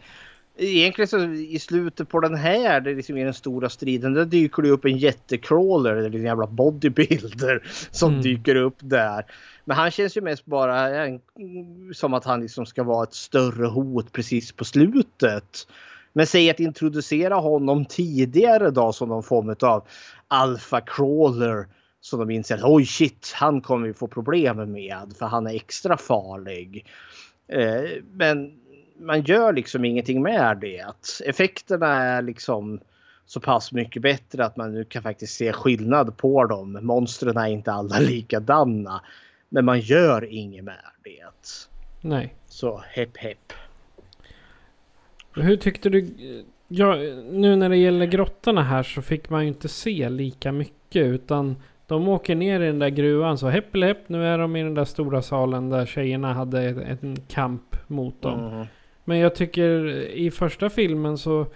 Egentligen 0.56 1.08
så 1.08 1.24
i 1.32 1.58
slutet 1.58 2.08
på 2.08 2.20
den 2.20 2.34
här, 2.34 2.80
det 2.80 2.94
liksom 2.94 3.16
är 3.16 3.24
den 3.24 3.34
stora 3.34 3.68
striden, 3.68 4.14
där 4.14 4.24
dyker 4.24 4.62
det 4.62 4.70
upp 4.70 4.84
en 4.84 4.96
jättecrawler, 4.98 5.94
eller 5.96 6.18
en 6.18 6.24
jävla 6.24 6.46
bodybuilder 6.46 7.62
som 7.90 8.10
Mm. 8.10 8.22
dyker 8.22 8.54
upp 8.56 8.76
där. 8.78 9.24
Men 9.64 9.76
han 9.76 9.90
känns 9.90 10.16
ju 10.16 10.20
mest 10.20 10.44
bara 10.44 10.88
som 11.94 12.14
att 12.14 12.24
han 12.24 12.40
liksom 12.40 12.66
ska 12.66 12.82
vara 12.82 13.02
ett 13.04 13.14
större 13.14 13.66
hot 13.66 14.12
precis 14.12 14.52
på 14.52 14.64
slutet. 14.64 15.66
Men 16.12 16.26
säg 16.26 16.50
att 16.50 16.60
introducera 16.60 17.34
honom 17.34 17.84
tidigare 17.84 18.70
då 18.70 18.92
som 18.92 19.08
någon 19.08 19.22
form 19.22 19.56
av 19.60 19.86
alpha 20.28 20.80
crawler. 20.80 21.66
Så 22.02 22.16
de 22.16 22.30
inser 22.30 22.54
att 22.54 22.64
oj 22.64 22.86
shit, 22.86 23.32
han 23.34 23.60
kommer 23.60 23.86
vi 23.86 23.94
få 23.94 24.06
problem 24.06 24.72
med 24.72 25.12
för 25.18 25.26
han 25.26 25.46
är 25.46 25.54
extra 25.54 25.96
farlig. 25.96 26.86
Eh, 27.48 27.82
men 28.12 28.52
man 28.98 29.22
gör 29.22 29.52
liksom 29.52 29.84
ingenting 29.84 30.22
med 30.22 30.58
det. 30.60 30.84
Effekterna 31.24 31.86
är 31.86 32.22
liksom 32.22 32.80
så 33.26 33.40
pass 33.40 33.72
mycket 33.72 34.02
bättre 34.02 34.44
att 34.44 34.56
man 34.56 34.72
nu 34.72 34.84
kan 34.84 35.02
faktiskt 35.02 35.34
se 35.34 35.52
skillnad 35.52 36.16
på 36.16 36.44
dem. 36.44 36.78
Monstren 36.82 37.36
är 37.36 37.46
inte 37.46 37.72
alla 37.72 37.98
likadana. 38.00 39.02
Men 39.48 39.64
man 39.64 39.80
gör 39.80 40.24
inget 40.24 40.64
med 40.64 40.78
det. 41.04 41.68
Nej. 42.00 42.34
Så 42.46 42.84
hepp 42.88 43.16
hepp. 43.16 43.52
Hur 45.34 45.56
tyckte 45.56 45.88
du... 45.88 46.08
Ja, 46.68 46.96
nu 47.30 47.56
när 47.56 47.68
det 47.68 47.76
gäller 47.76 48.06
grottorna 48.06 48.62
här 48.62 48.82
så 48.82 49.02
fick 49.02 49.30
man 49.30 49.42
ju 49.42 49.48
inte 49.48 49.68
se 49.68 50.08
lika 50.08 50.52
mycket 50.52 51.06
utan 51.06 51.56
de 51.86 52.08
åker 52.08 52.34
ner 52.34 52.60
i 52.60 52.66
den 52.66 52.78
där 52.78 52.88
gruvan 52.88 53.38
så 53.38 53.48
hepp 53.48 53.74
eller 53.74 53.86
hepp 53.86 54.08
nu 54.08 54.26
är 54.26 54.38
de 54.38 54.56
i 54.56 54.62
den 54.62 54.74
där 54.74 54.84
stora 54.84 55.22
salen 55.22 55.70
där 55.70 55.86
tjejerna 55.86 56.32
hade 56.32 56.60
en 57.02 57.16
kamp 57.28 57.76
mot 57.86 58.22
dem. 58.22 58.46
Mm. 58.46 58.66
Men 59.04 59.18
jag 59.18 59.34
tycker 59.34 59.86
i 60.10 60.30
första 60.30 60.70
filmen 60.70 61.18
så 61.18 61.46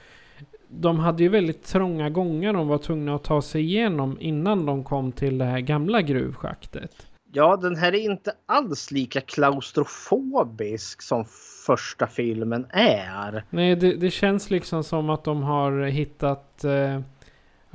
de 0.68 0.99
hade 0.99 1.22
ju 1.22 1.29
väldigt 1.29 1.64
trånga 1.64 2.11
gångar 2.11 2.53
de 2.53 2.68
var 2.68 2.79
tvungna 2.79 3.14
att 3.14 3.24
ta 3.24 3.43
sig 3.43 3.62
igenom 3.62 4.16
innan 4.20 4.66
de 4.66 4.85
kom 4.85 5.12
till 5.12 5.39
det 5.39 5.45
här 5.45 5.61
gamla 5.61 6.03
gruvschaktet. 6.03 7.07
Ja, 7.33 7.57
den 7.57 7.77
här 7.77 7.95
är 7.95 7.99
inte 7.99 8.33
alls 8.47 8.91
lika 8.91 9.20
klaustrofobisk 9.20 11.03
som 11.03 11.24
första 11.66 12.07
filmen 12.07 12.66
är. 12.70 13.45
Nej, 13.51 13.77
det, 13.77 13.93
det 13.93 14.11
känns 14.11 14.51
liksom 14.51 14.85
som 14.85 15.11
att 15.11 15.24
de 15.24 15.43
har 15.43 15.83
hittat... 15.83 16.64
Eh, 16.64 17.01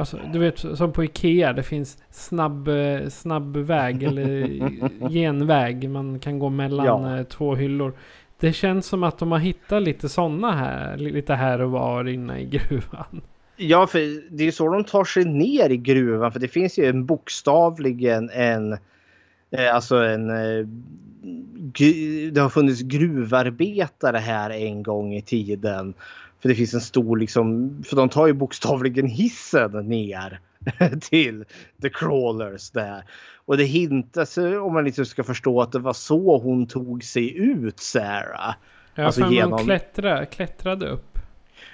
alltså, 0.02 0.20
du 0.34 0.39
vet, 0.39 0.60
som 0.60 0.91
på 0.93 1.04
Ikea. 1.04 1.54
Det 1.54 1.64
finns 1.64 1.97
snabb, 2.10 2.68
eh, 2.68 3.08
snabb 3.10 3.58
väg 3.58 4.04
eller 4.10 4.49
genväg. 5.10 5.89
Man 5.89 6.20
kan 6.20 6.39
gå 6.39 6.49
mellan 6.49 6.86
Ja. 6.86 7.18
eh, 7.18 7.24
två 7.24 7.56
hyllor. 7.56 7.93
Det 8.39 8.54
känns 8.54 8.86
som 8.86 9.04
att 9.04 9.18
de 9.18 9.32
har 9.32 9.39
hittat 9.39 9.84
lite 9.84 10.10
sådana 10.10 10.52
här. 10.52 10.97
Lite 10.97 11.34
här 11.34 11.62
och 11.62 11.72
var 11.72 12.08
inne 12.08 12.39
i 12.39 12.45
gruvan. 12.45 13.22
Ja, 13.58 13.88
för 13.88 13.99
det 14.36 14.43
är 14.43 14.45
ju 14.45 14.52
så 14.52 14.74
de 14.74 14.84
tar 14.84 15.04
sig 15.04 15.26
ner 15.26 15.70
i 15.70 15.78
gruvan. 15.78 16.32
För 16.32 16.39
det 16.39 16.47
finns 16.47 16.80
ju 16.80 16.86
en 16.86 17.06
bokstavligen 17.06 18.30
en... 18.34 18.74
Eh, 19.52 19.76
alltså 19.76 19.95
en... 19.95 20.28
Det 22.32 22.41
har 22.41 22.49
funnits 22.49 22.82
gruvarbetare 22.82 24.18
här 24.18 24.49
en 24.49 24.84
gång 24.84 25.14
i 25.14 25.22
tiden. 25.22 25.93
För 26.42 26.50
det 26.50 26.56
finns 26.56 26.74
en 26.74 26.82
stor 26.82 27.18
liksom... 27.18 27.76
För 27.86 27.96
de 27.96 28.10
tar 28.10 28.28
ju 28.28 28.34
bokstavligen 28.34 29.08
hissen 29.08 29.72
ner 29.72 30.39
till 31.02 31.46
The 31.82 31.89
Crawlers 31.89 32.72
där. 32.72 33.04
Och 33.46 33.58
det 33.58 33.64
hintas 33.64 34.38
ju, 34.38 34.60
om 34.60 34.74
man 34.74 34.84
liksom 34.84 35.06
ska 35.06 35.24
förstå 35.24 35.62
att 35.62 35.72
det 35.72 35.80
var 35.80 35.94
så 35.94 36.38
hon 36.38 36.68
tog 36.68 37.04
sig 37.04 37.38
ut 37.38 37.80
Sarah. 37.80 38.56
Jag 38.96 39.06
Alltså 39.06 39.22
alltså, 39.22 39.36
genom... 39.36 39.50
genom- 39.52 39.66
klättra, 39.66 40.26
klättrade 40.26 40.89
upp. 40.89 41.20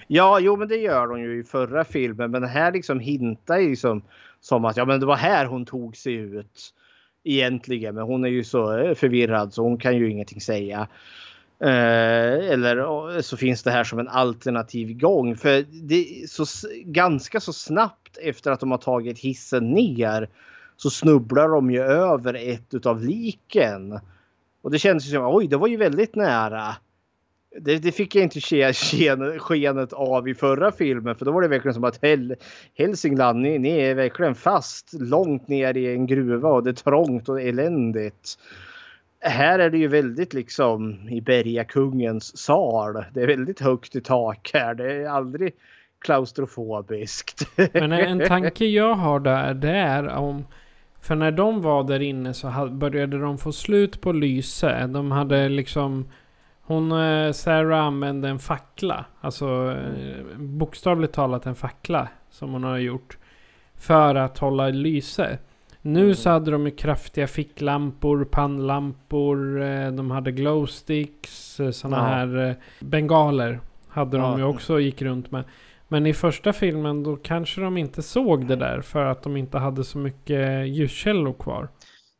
Ja, 0.07 0.39
jo 0.39 0.55
men 0.55 0.67
det 0.67 0.75
gör 0.75 1.07
de 1.07 1.21
ju 1.21 1.39
i 1.39 1.43
förra 1.43 1.83
filmen. 1.83 2.31
Men 2.31 2.41
det 2.41 2.47
här 2.47 2.71
liksom 2.71 2.99
hintar 2.99 3.57
ju 3.57 3.75
som, 3.75 4.01
som 4.41 4.65
att 4.65 4.77
ja 4.77 4.85
men 4.85 4.99
det 4.99 5.05
var 5.05 5.15
här 5.15 5.45
hon 5.45 5.65
tog 5.65 5.97
sig 5.97 6.13
ut. 6.13 6.73
Egentligen. 7.23 7.95
Men 7.95 8.03
hon 8.03 8.25
är 8.25 8.29
ju 8.29 8.43
så 8.43 8.77
eh, 8.77 8.95
förvirrad 8.95 9.53
så 9.53 9.63
hon 9.63 9.77
kan 9.77 9.97
ju 9.97 10.09
ingenting 10.09 10.41
säga. 10.41 10.87
Eh, 11.59 12.51
eller 12.51 13.21
så 13.21 13.37
finns 13.37 13.63
det 13.63 13.71
här 13.71 13.83
som 13.83 13.99
en 13.99 14.07
alternativ 14.07 14.97
gång. 14.97 15.35
För 15.35 15.65
det 15.87 15.95
är 15.95 16.27
så, 16.27 16.45
ganska 16.85 17.39
så 17.39 17.53
snabbt 17.53 18.17
efter 18.17 18.51
att 18.51 18.59
de 18.59 18.71
har 18.71 18.77
tagit 18.77 19.19
hissen 19.19 19.71
ner 19.71 20.29
så 20.77 20.89
snubblar 20.89 21.49
de 21.49 21.71
ju 21.71 21.81
över 21.81 22.33
ett 22.33 22.73
utav 22.73 23.03
liken. 23.03 23.99
Och 24.61 24.71
det 24.71 24.79
känns 24.79 25.05
ju 25.07 25.11
som 25.11 25.35
oj 25.35 25.47
det 25.47 25.57
var 25.57 25.67
ju 25.67 25.77
väldigt 25.77 26.15
nära. 26.15 26.75
Det, 27.59 27.77
det 27.77 27.91
fick 27.91 28.15
jag 28.15 28.23
inte 28.23 28.41
ske, 28.41 28.73
sken, 28.73 29.39
skenet 29.39 29.93
av 29.93 30.27
i 30.27 30.35
förra 30.35 30.71
filmen 30.71 31.15
för 31.15 31.25
då 31.25 31.31
var 31.31 31.41
det 31.41 31.47
verkligen 31.47 31.73
som 31.73 31.83
att 31.83 32.03
Hel, 32.03 32.35
Hälsingland, 32.77 33.41
ni, 33.41 33.59
ni 33.59 33.69
är 33.69 33.95
verkligen 33.95 34.35
fast 34.35 34.93
långt 34.93 35.47
ner 35.47 35.77
i 35.77 35.93
en 35.93 36.07
gruva 36.07 36.49
och 36.49 36.63
det 36.63 36.69
är 36.69 36.73
trångt 36.73 37.29
och 37.29 37.41
eländigt. 37.41 38.37
Här 39.19 39.59
är 39.59 39.69
det 39.69 39.77
ju 39.77 39.87
väldigt 39.87 40.33
liksom 40.33 41.09
i 41.09 41.21
bergakungens 41.21 42.37
sal. 42.37 43.03
Det 43.13 43.21
är 43.21 43.27
väldigt 43.27 43.59
högt 43.59 43.95
i 43.95 44.01
tak 44.01 44.51
här. 44.53 44.73
Det 44.73 44.93
är 44.93 45.09
aldrig 45.09 45.53
klaustrofobiskt. 45.99 47.57
Men 47.73 47.91
en 47.91 48.19
tanke 48.27 48.65
jag 48.65 48.93
har 48.93 49.19
där, 49.19 49.53
det 49.53 49.71
är 49.71 50.07
om... 50.07 50.45
För 51.01 51.15
när 51.15 51.31
de 51.31 51.61
var 51.61 51.83
där 51.83 51.99
inne 51.99 52.33
så 52.33 52.69
började 52.71 53.19
de 53.19 53.37
få 53.37 53.51
slut 53.51 54.01
på 54.01 54.11
lyse. 54.11 54.87
De 54.87 55.11
hade 55.11 55.49
liksom... 55.49 56.07
Hon, 56.61 56.91
eh, 56.91 57.31
Sarah 57.31 57.85
använde 57.85 58.29
en 58.29 58.39
fackla. 58.39 59.05
Alltså 59.21 59.45
eh, 59.71 60.37
bokstavligt 60.37 61.13
talat 61.13 61.45
en 61.45 61.55
fackla. 61.55 62.07
Som 62.29 62.53
hon 62.53 62.63
har 62.63 62.77
gjort. 62.77 63.17
För 63.75 64.15
att 64.15 64.37
hålla 64.37 64.69
lyse. 64.69 65.37
Nu 65.87 66.15
så 66.15 66.29
hade 66.29 66.51
de 66.51 66.65
ju 66.65 66.71
kraftiga 66.71 67.27
ficklampor, 67.27 68.25
pannlampor, 68.25 69.61
eh, 69.61 69.91
de 69.91 70.11
hade 70.11 70.31
glowsticks, 70.31 71.59
sådana 71.71 71.97
Ja. 71.97 72.03
här 72.03 72.49
eh, 72.49 72.55
bengaler. 72.79 73.59
Hade 73.87 74.17
de 74.17 74.23
Ja. 74.23 74.37
ju 74.37 74.43
också 74.43 74.73
och 74.73 74.81
gick 74.81 75.01
runt 75.01 75.31
med. 75.31 75.43
Men 75.87 76.05
i 76.05 76.13
första 76.13 76.53
filmen 76.53 77.03
då 77.03 77.15
kanske 77.15 77.61
de 77.61 77.77
inte 77.77 78.01
såg 78.01 78.47
det 78.47 78.55
där 78.55 78.81
för 78.81 79.05
att 79.05 79.23
de 79.23 79.37
inte 79.37 79.57
hade 79.57 79.83
så 79.83 79.97
mycket 79.97 80.67
ljuskällor 80.67 81.33
kvar. 81.33 81.67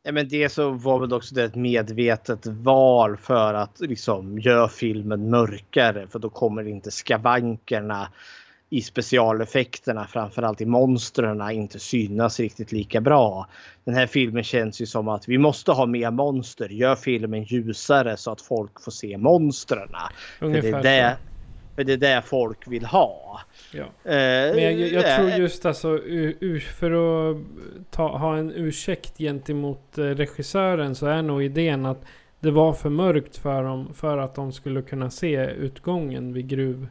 Ja, 0.02 0.12
men 0.12 0.28
det 0.28 0.48
så 0.52 0.70
var 0.70 1.00
väl 1.00 1.12
också 1.12 1.34
det 1.34 1.44
ett 1.44 1.54
medvetet 1.54 2.46
val 2.46 3.16
för 3.16 3.54
att 3.54 3.80
liksom 3.80 4.38
göra 4.38 4.68
filmen 4.68 5.30
mörkare 5.30 6.06
för 6.06 6.18
då 6.18 6.30
kommer 6.30 6.68
inte 6.68 6.90
skavankerna 6.90 8.08
i 8.70 8.82
specialeffekterna, 8.82 10.06
framförallt 10.06 10.60
i 10.60 10.66
monstren, 10.66 11.50
inte 11.50 11.78
synas 11.78 12.40
riktigt 12.40 12.72
lika 12.72 13.00
bra. 13.00 13.46
Den 13.84 13.94
här 13.94 14.06
filmen 14.06 14.44
känns 14.44 14.80
ju 14.80 14.86
som 14.86 15.08
att 15.08 15.28
vi 15.28 15.38
måste 15.38 15.72
ha 15.72 15.86
mer 15.86 16.10
monster. 16.10 16.68
Gör 16.68 16.96
filmen 16.96 17.42
ljusare 17.42 18.16
så 18.16 18.30
att 18.30 18.40
folk 18.40 18.80
får 18.80 18.92
se 18.92 19.18
monstren. 19.18 19.88
För 20.38 20.46
det, 20.46 20.58
Ungefär 20.58 20.78
är 20.78 20.82
det, 20.82 21.16
för 21.76 21.84
det 21.84 21.92
är 21.92 21.96
det 21.96 22.22
folk 22.26 22.68
vill 22.68 22.84
ha. 22.84 23.40
Ja. 23.72 23.84
Eh, 23.84 24.54
Men 24.54 24.62
jag, 24.62 24.72
jag 24.72 25.10
eh, 25.10 25.16
tror 25.16 25.30
just 25.30 25.66
alltså 25.66 25.98
för 26.78 26.90
att 26.90 27.36
ta, 27.90 28.18
ha 28.18 28.36
en 28.36 28.52
ursäkt 28.52 29.18
gentemot 29.18 29.98
eh, 29.98 30.02
regissören 30.02 30.94
så 30.94 31.06
är 31.06 31.22
nog 31.22 31.42
idén 31.42 31.86
att 31.86 32.04
det 32.40 32.50
var 32.50 32.72
för 32.72 32.90
mörkt 32.90 33.36
för 33.36 33.64
dem 33.64 33.94
för 33.94 34.18
att 34.18 34.34
de 34.34 34.52
skulle 34.52 34.82
kunna 34.82 35.10
se 35.10 35.36
utgången 35.46 36.32
vid 36.32 36.48
gruv. 36.48 36.88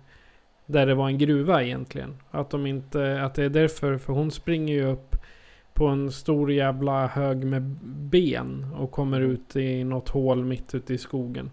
Där 0.70 0.86
det 0.86 0.96
var 0.96 1.08
en 1.08 1.18
gruva 1.18 1.64
egentligen. 1.64 2.16
Att 2.32 2.50
de 2.50 2.66
inte, 2.66 3.22
att 3.22 3.36
det 3.36 3.44
är 3.44 3.50
därför, 3.50 3.98
för 3.98 4.14
hon 4.14 4.32
springer 4.32 4.74
ju 4.74 4.86
upp 4.86 5.16
på 5.74 5.88
en 5.88 6.12
stor 6.12 6.52
jävla 6.52 7.08
hög 7.08 7.46
med 7.46 7.62
ben 8.10 8.68
och 8.78 8.92
kommer 8.92 9.22
ut 9.22 9.56
i 9.56 9.84
något 9.84 10.10
hål 10.10 10.46
mitt 10.46 10.76
ute 10.76 10.94
i 10.94 10.98
skogen. 10.98 11.52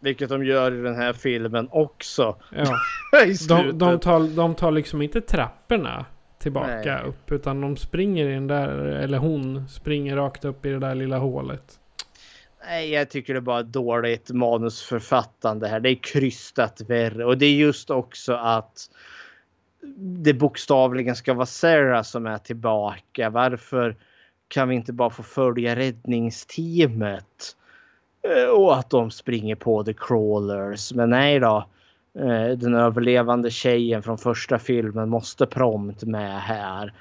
Vilket 0.00 0.28
de 0.28 0.44
gör 0.44 0.72
i 0.72 0.82
den 0.82 0.94
här 0.94 1.12
filmen 1.12 1.68
också. 1.70 2.36
Ja. 2.54 2.76
De, 3.48 3.78
de, 3.78 4.00
tar, 4.00 4.36
de 4.36 4.54
tar 4.54 4.70
liksom 4.70 5.02
inte 5.02 5.20
trapporna 5.20 6.04
tillbaka 6.38 6.70
Nej. 6.84 7.04
upp. 7.08 7.32
Utan 7.32 7.60
de 7.60 7.76
springer 7.76 8.28
i 8.28 8.34
den 8.34 8.46
där, 8.46 8.68
eller 8.78 9.18
hon 9.18 9.68
springer 9.68 10.16
rakt 10.16 10.44
upp 10.44 10.66
i 10.66 10.68
det 10.68 10.78
där 10.78 10.94
lilla 10.94 11.18
hålet. 11.18 11.80
Nej, 12.68 12.90
jag 12.90 13.10
tycker 13.10 13.34
det 13.34 13.38
är 13.38 13.40
bara 13.40 13.62
dåligt 13.62 14.30
manusförfattande 14.30 15.68
här. 15.68 15.80
Det 15.80 15.90
är 15.90 15.94
krystat 15.94 16.80
värre. 16.80 17.24
Och 17.24 17.38
det 17.38 17.46
är 17.46 17.54
just 17.54 17.90
också 17.90 18.32
att 18.32 18.90
det 19.98 20.34
bokstavligen 20.34 21.16
ska 21.16 21.34
vara 21.34 21.46
Sarah 21.46 22.02
som 22.02 22.26
är 22.26 22.38
tillbaka. 22.38 23.30
Varför 23.30 23.96
kan 24.48 24.68
vi 24.68 24.74
inte 24.74 24.92
bara 24.92 25.10
få 25.10 25.22
följa 25.22 25.76
räddningsteamet? 25.76 27.56
Eh, 28.22 28.48
och 28.48 28.76
att 28.78 28.90
de 28.90 29.10
springer 29.10 29.54
på 29.54 29.84
The 29.84 29.94
Crawlers. 29.94 30.92
Men 30.92 31.10
nej 31.10 31.40
då. 31.40 31.66
Eh, 32.18 32.58
den 32.58 32.74
överlevande 32.74 33.50
tjejen 33.50 34.02
från 34.02 34.18
första 34.18 34.58
filmen 34.58 35.08
måste 35.08 35.46
prompt 35.46 36.02
med 36.02 36.40
här. 36.40 36.92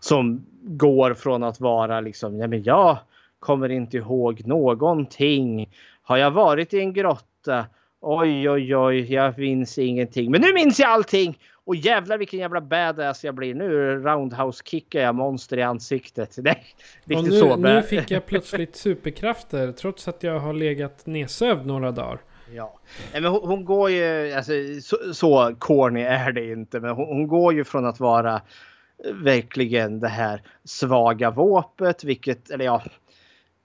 Som 0.00 0.46
går 0.62 1.14
från 1.14 1.42
att 1.42 1.60
vara 1.60 2.00
liksom, 2.00 2.38
ja 2.38 2.46
men 2.46 2.62
jag 2.62 2.98
kommer 3.40 3.68
inte 3.68 3.96
ihåg 3.96 4.46
någonting. 4.46 5.68
Har 6.02 6.16
jag 6.16 6.30
varit 6.30 6.74
i 6.74 6.78
en 6.78 6.92
grotta? 6.92 7.66
Oj, 8.00 8.50
oj, 8.50 8.76
oj, 8.76 9.14
jag 9.14 9.38
minns 9.38 9.78
ingenting. 9.78 10.30
Men 10.30 10.40
nu 10.40 10.52
minns 10.52 10.80
jag 10.80 10.90
allting! 10.90 11.38
Och 11.64 11.76
jävlar 11.76 12.18
vilken 12.18 12.40
jävla 12.40 12.60
badass 12.60 13.24
jag 13.24 13.34
blir. 13.34 13.54
Nu 13.54 13.98
roundhouse-kickar 14.02 15.00
jag 15.00 15.14
monster 15.14 15.58
i 15.58 15.62
ansiktet. 15.62 16.34
Nej, 16.42 16.64
riktigt 17.04 17.30
nu, 17.30 17.38
så. 17.38 17.56
nu 17.56 17.82
fick 17.82 18.10
jag 18.10 18.26
plötsligt 18.26 18.76
superkrafter 18.76 19.72
trots 19.72 20.08
att 20.08 20.22
jag 20.22 20.38
har 20.38 20.52
legat 20.52 21.06
nedsövd 21.06 21.66
några 21.66 21.90
dagar. 21.90 22.20
Ja, 22.54 22.80
men 23.12 23.24
hon, 23.24 23.48
hon 23.48 23.64
går 23.64 23.90
ju, 23.90 24.32
alltså, 24.32 24.52
så, 24.82 25.14
så 25.14 25.54
corny 25.58 26.02
är 26.02 26.32
det 26.32 26.52
inte, 26.52 26.80
men 26.80 26.90
hon, 26.90 27.06
hon 27.06 27.28
går 27.28 27.54
ju 27.54 27.64
från 27.64 27.86
att 27.86 28.00
vara 28.00 28.34
eh, 28.34 29.14
verkligen 29.14 30.00
det 30.00 30.08
här 30.08 30.42
svaga 30.64 31.30
våpet, 31.30 32.04
vilket, 32.04 32.50
eller 32.50 32.64
ja, 32.64 32.82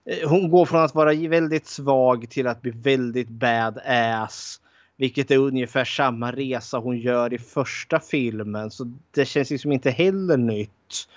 Eh, 0.05 0.29
hon 0.29 0.49
går 0.49 0.65
från 0.65 0.83
att 0.83 0.95
vara 0.95 1.13
väldigt 1.13 1.67
svag 1.67 2.29
till 2.29 2.47
att 2.47 2.61
bli 2.61 2.71
väldigt 2.71 3.29
badass. 3.29 4.61
Vilket 4.97 5.31
är 5.31 5.37
ungefär 5.37 5.85
samma 5.85 6.31
resa 6.31 6.77
hon 6.77 6.97
gör 6.97 7.33
i 7.33 7.37
första 7.37 7.99
filmen. 7.99 8.71
Så 8.71 8.93
det 9.11 9.25
känns 9.25 9.49
liksom 9.49 9.71
inte 9.71 9.91
heller 9.91 10.37
nytt. 10.37 11.07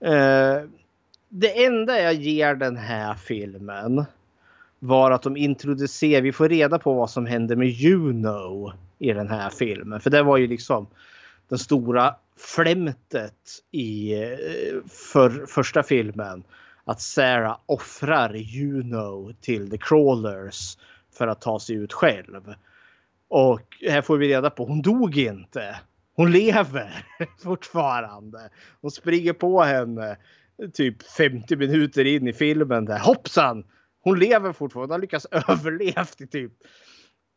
Eh, 0.00 0.68
det 1.28 1.64
enda 1.64 2.00
jag 2.00 2.14
ger 2.14 2.54
den 2.54 2.76
här 2.76 3.14
filmen 3.14 4.04
var 4.78 5.10
att 5.10 5.22
de 5.22 5.36
introducerar, 5.36 6.22
vi 6.22 6.32
får 6.32 6.48
reda 6.48 6.78
på 6.78 6.94
vad 6.94 7.10
som 7.10 7.26
händer 7.26 7.56
med 7.56 7.68
Juno 7.68 8.72
i 8.98 9.12
den 9.12 9.28
här 9.28 9.50
filmen. 9.50 10.00
För 10.00 10.10
det 10.10 10.22
var 10.22 10.36
ju 10.36 10.46
liksom 10.46 10.86
den 11.48 11.58
stora 11.58 12.14
flämtet 12.36 13.62
i 13.70 14.14
eh, 14.22 14.38
för, 15.12 15.46
första 15.46 15.82
filmen. 15.82 16.42
Att 16.90 17.00
Sarah 17.00 17.58
offrar 17.66 18.34
Juno 18.34 19.32
till 19.40 19.70
The 19.70 19.78
Crawlers 19.78 20.78
för 21.18 21.26
att 21.26 21.40
ta 21.40 21.60
sig 21.60 21.76
ut 21.76 21.92
själv. 21.92 22.54
Och 23.28 23.62
här 23.88 24.02
får 24.02 24.16
vi 24.16 24.28
reda 24.28 24.50
på, 24.50 24.64
hon 24.64 24.82
dog 24.82 25.16
inte. 25.16 25.80
Hon 26.14 26.32
lever 26.32 27.06
fortfarande. 27.42 28.50
Hon 28.80 28.90
springer 28.90 29.32
på 29.32 29.62
henne 29.62 30.16
typ 30.72 31.02
50 31.02 31.56
minuter 31.56 32.04
in 32.04 32.28
i 32.28 32.32
filmen 32.32 32.84
där. 32.84 32.98
Hoppsan! 32.98 33.64
Hon 34.00 34.18
lever 34.18 34.52
fortfarande. 34.52 34.94
Hon 34.94 35.00
har 35.00 35.00
lyckats 35.00 35.26
överleva. 35.48 36.06
i 36.18 36.26
typ 36.26 36.52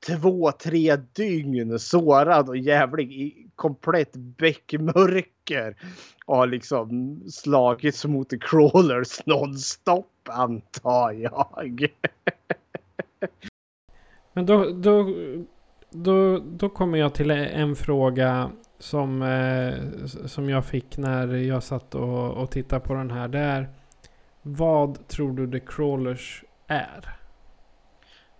två, 0.07 0.51
tre 0.51 0.95
dygn 0.95 1.79
sårad 1.79 2.49
och 2.49 2.57
jävlig 2.57 3.11
i 3.11 3.47
komplett 3.55 4.15
bäckmörker. 4.15 5.75
Och 6.25 6.37
har 6.37 6.47
liksom 6.47 7.19
slagits 7.29 8.05
mot 8.05 8.29
the 8.29 8.37
crawlers 8.37 9.25
nonstop 9.25 10.07
antar 10.29 11.11
jag. 11.11 11.87
Men 14.33 14.45
då, 14.45 14.69
då, 14.69 15.13
då, 15.89 16.39
då 16.39 16.69
kommer 16.69 16.97
jag 16.97 17.13
till 17.13 17.31
en 17.31 17.75
fråga 17.75 18.51
som, 18.79 19.21
eh, 19.21 20.05
som 20.05 20.49
jag 20.49 20.65
fick 20.65 20.97
när 20.97 21.35
jag 21.35 21.63
satt 21.63 21.95
och, 21.95 22.31
och 22.31 22.51
tittade 22.51 22.85
på 22.85 22.93
den 22.93 23.11
här. 23.11 23.27
Det 23.27 23.39
är 23.39 23.69
vad 24.41 25.07
tror 25.07 25.33
du 25.33 25.59
The 25.59 25.65
Crawlers 25.65 26.43
är? 26.67 27.22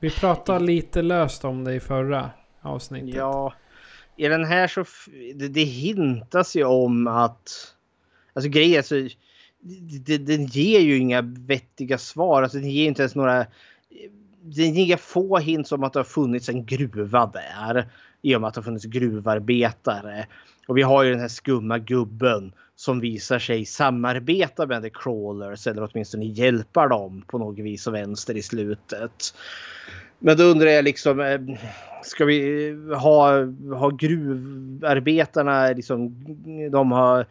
Vi 0.04 0.10
pratade 0.10 0.66
lite 0.66 1.02
löst 1.02 1.46
om 1.46 1.64
det 1.64 1.74
i 1.74 1.80
förra 1.80 2.30
avsnittet. 2.62 3.16
Ja, 3.16 3.54
i 4.18 4.28
den 4.28 4.46
här 4.46 4.68
så 4.68 4.86
det, 5.36 5.48
det 5.48 5.64
hintas 5.64 6.56
ju 6.56 6.64
om 6.64 7.08
att 7.08 7.76
alltså 8.34 8.50
grejen 8.50 8.80
är 8.80 8.82
så 8.82 9.16
den 10.20 10.46
ger 10.46 10.80
ju 10.80 10.98
inga 10.98 11.22
vettiga 11.22 11.98
svar. 11.98 12.44
Alltså 12.44 12.58
den 12.58 12.70
ger 12.70 12.88
inte 12.88 13.02
ens 13.02 13.16
några 13.16 13.46
den 14.42 14.74
ger 14.74 14.98
få 14.98 15.38
hints 15.38 15.72
om 15.72 15.84
att 15.84 15.94
det 15.94 16.00
har 16.00 16.04
funnits 16.04 16.50
en 16.50 16.66
gruva 16.66 17.26
där. 17.26 17.90
I 18.22 18.36
och 18.36 18.42
med 18.42 18.48
att 18.48 18.54
det 18.54 18.60
har 18.60 18.64
funnits 18.64 18.86
gruvarbetare. 18.86 20.28
Och 20.68 20.78
vi 20.78 20.82
har 20.82 21.04
ju 21.04 21.12
den 21.12 21.20
här 21.20 21.28
skumma 21.28 21.78
gubben 21.78 22.54
som 22.76 23.00
visar 23.00 23.40
sig 23.40 23.66
samarbeta 23.66 24.66
med 24.66 24.84
The 24.84 24.90
Crawlers 24.90 25.68
eller 25.68 25.90
åtminstone 25.92 26.26
hjälpa 26.26 26.88
dem 26.88 27.24
på 27.28 27.38
något 27.38 27.60
vis 27.60 27.88
och 27.88 27.94
vänster 27.94 28.38
i 28.38 28.42
slutet. 28.42 29.34
Men 30.20 30.38
då 30.38 30.44
undrar 30.44 30.68
jag 30.68 30.86
liksom, 30.86 31.20
eh, 31.20 31.40
ska 32.04 32.26
vi 32.26 32.70
eh, 32.70 33.00
ha, 33.00 33.46
ha 33.76 33.90
gruvarbetarna 33.90 35.68
liksom, 35.68 36.26
de 36.72 36.92
har 36.92 37.26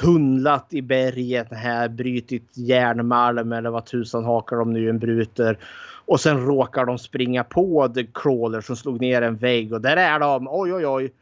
tunnlat 0.00 0.66
i 0.70 0.82
berget 0.82 1.52
här, 1.52 1.88
brytit 1.88 2.56
järnmalm 2.56 3.52
eller 3.52 3.70
vad 3.70 3.86
tusan 3.86 4.24
hakar 4.24 4.56
de 4.56 4.72
nu 4.72 4.90
än 4.90 4.98
bryter. 4.98 5.58
Och 6.06 6.20
sen 6.20 6.46
råkar 6.46 6.86
de 6.86 6.98
springa 6.98 7.44
på 7.44 7.88
The 7.88 8.06
Crawler 8.14 8.60
som 8.60 8.76
slog 8.76 9.00
ner 9.00 9.22
en 9.22 9.36
vägg 9.36 9.72
och 9.72 9.80
där 9.80 9.96
är 9.96 10.18
de. 10.18 10.48
Oj 10.50 10.72
oj 10.72 10.86
oj. 10.86 11.12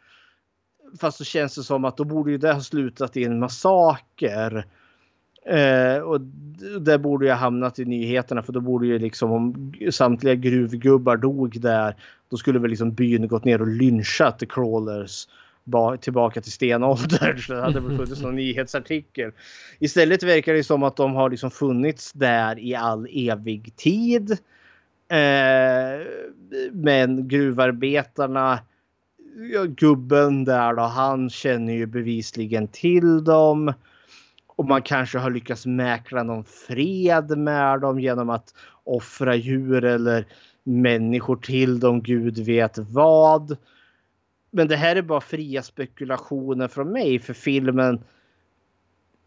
Fast 1.01 1.19
så 1.19 1.25
känns 1.25 1.55
det 1.55 1.63
som 1.63 1.85
att 1.85 1.97
då 1.97 2.05
borde 2.05 2.31
ju 2.31 2.39
det 2.39 2.53
ha 2.53 2.61
slutat 2.61 3.17
i 3.17 3.25
en 3.25 3.39
massaker. 3.39 4.67
Eh, 5.47 5.99
och 5.99 6.21
det 6.81 6.99
borde 6.99 7.27
ju 7.27 7.31
ha 7.31 7.39
hamnat 7.39 7.79
i 7.79 7.85
nyheterna 7.85 8.43
för 8.43 8.53
då 8.53 8.61
borde 8.61 8.87
ju 8.87 8.99
liksom 8.99 9.33
om 9.33 9.73
samtliga 9.91 10.35
gruvgubbar 10.35 11.17
dog 11.17 11.61
där. 11.61 11.97
Då 12.31 12.37
skulle 12.37 12.59
väl 12.59 12.71
liksom 12.71 12.93
byn 12.93 13.29
gått 13.29 13.45
ner 13.45 13.61
och 13.61 13.67
lynchat 13.67 14.39
The 14.39 14.47
Crawlers 14.47 15.29
tillbaka 16.01 16.41
till 16.41 16.53
stenåldern. 16.53 17.39
Så 17.47 17.53
det 17.53 17.61
hade 17.61 17.81
väl 17.81 17.97
funnits 17.97 18.23
någon 18.23 18.37
nyhetsartikel. 18.37 19.33
Istället 19.79 20.23
verkar 20.23 20.55
det 20.55 20.65
som 20.65 20.83
att 20.83 20.97
de 20.97 21.15
har 21.15 21.31
liksom 21.31 21.51
funnits 21.51 22.13
där 22.13 22.59
i 22.59 22.75
all 22.75 23.09
evig 23.13 23.77
tid. 23.77 24.31
Eh, 25.09 26.07
men 26.73 27.29
gruvarbetarna, 27.29 28.59
ja, 29.37 29.65
gubben 29.65 30.45
där 30.45 30.75
då, 30.75 30.83
han 30.83 31.31
känner 31.31 31.73
ju 31.73 31.87
bevisligen 31.87 32.69
till 32.69 33.25
dem. 33.25 33.73
Och 34.47 34.65
man 34.65 34.83
kanske 34.83 35.19
har 35.19 35.31
lyckats 35.31 35.67
mäkla 35.67 36.23
någon 36.23 36.45
fred 36.45 37.39
med 37.39 37.81
dem 37.81 38.01
genom 38.01 38.31
att 38.31 38.55
offra 38.85 39.35
djur 39.35 39.85
eller 39.85 40.27
människor 40.65 41.37
till 41.37 41.81
dem, 41.81 42.03
gud 42.03 42.39
vet 42.39 42.79
vad. 42.79 43.57
Men 44.51 44.69
det 44.69 44.77
här 44.77 44.97
är 44.97 45.03
bara 45.03 45.21
fria 45.21 45.63
spekulationer 45.63 46.69
från 46.69 46.93
mig 46.93 47.19
för 47.19 47.33
filmen 47.33 48.05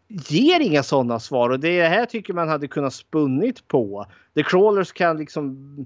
ger 0.08 0.60
inga 0.60 0.82
sådana 0.82 1.20
svar 1.20 1.50
och 1.50 1.60
det 1.60 1.82
här 1.82 2.06
tycker 2.06 2.34
man 2.34 2.48
hade 2.48 2.68
kunnat 2.68 2.94
spunnit 2.94 3.68
på. 3.68 4.06
The 4.34 4.42
Crawlers 4.42 4.92
kan 4.92 5.16
liksom 5.16 5.76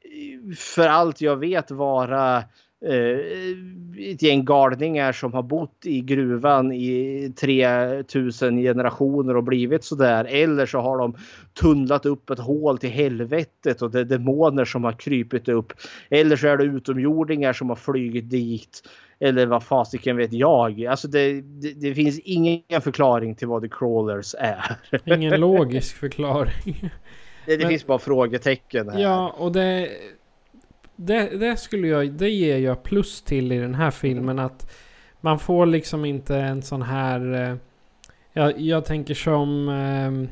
eh, 0.00 0.54
för 0.56 0.88
allt 0.88 1.20
jag 1.20 1.36
vet 1.36 1.70
vara 1.70 2.44
ett 3.98 4.22
gäng 4.22 4.44
galningar 4.44 5.12
som 5.12 5.32
har 5.32 5.42
bott 5.42 5.86
i 5.86 6.00
gruvan 6.00 6.72
i 6.72 7.32
3000 7.40 8.56
generationer 8.58 9.36
och 9.36 9.44
blivit 9.44 9.84
sådär. 9.84 10.24
Eller 10.24 10.66
så 10.66 10.78
har 10.80 10.98
de 10.98 11.16
tunnlat 11.60 12.06
upp 12.06 12.30
ett 12.30 12.38
hål 12.38 12.78
till 12.78 12.90
helvetet 12.90 13.82
och 13.82 13.90
det 13.90 14.00
är 14.00 14.04
demoner 14.04 14.64
som 14.64 14.84
har 14.84 14.92
krypit 14.92 15.48
upp. 15.48 15.72
Eller 16.10 16.36
så 16.36 16.46
är 16.46 16.56
det 16.56 16.64
utomjordingar 16.64 17.52
som 17.52 17.68
har 17.68 17.76
flugit 17.76 18.30
dit. 18.30 18.82
Eller 19.20 19.46
vad 19.46 19.62
fasiken 19.62 20.16
vet 20.16 20.32
jag. 20.32 20.84
Alltså 20.86 21.08
det, 21.08 21.40
det, 21.40 21.72
det 21.80 21.94
finns 21.94 22.18
ingen 22.18 22.80
förklaring 22.82 23.34
till 23.34 23.48
vad 23.48 23.62
The 23.62 23.68
Crawlers 23.68 24.34
är. 24.38 24.76
Ingen 25.04 25.40
logisk 25.40 25.96
förklaring. 25.96 26.90
Det, 27.46 27.56
det 27.56 27.58
Men- 27.58 27.68
finns 27.68 27.86
bara 27.86 27.98
frågetecken 27.98 28.88
här. 28.88 29.00
Ja, 29.00 29.34
och 29.38 29.52
det, 29.52 29.88
det... 31.06 31.38
Det 31.38 31.56
skulle 31.56 31.88
jag... 31.88 32.12
Det 32.12 32.30
ger 32.30 32.58
jag 32.58 32.82
plus 32.82 33.22
till 33.22 33.52
i 33.52 33.58
den 33.58 33.74
här 33.74 33.90
filmen 33.90 34.38
att... 34.38 34.70
Man 35.20 35.38
får 35.38 35.66
liksom 35.66 36.04
inte 36.04 36.36
en 36.36 36.62
sån 36.62 36.82
här... 36.82 37.50
eh, 37.50 37.56
Jag, 38.32 38.60
jag 38.60 38.84
tänker 38.84 39.14
som... 39.14 39.68
ehm, 39.68 40.28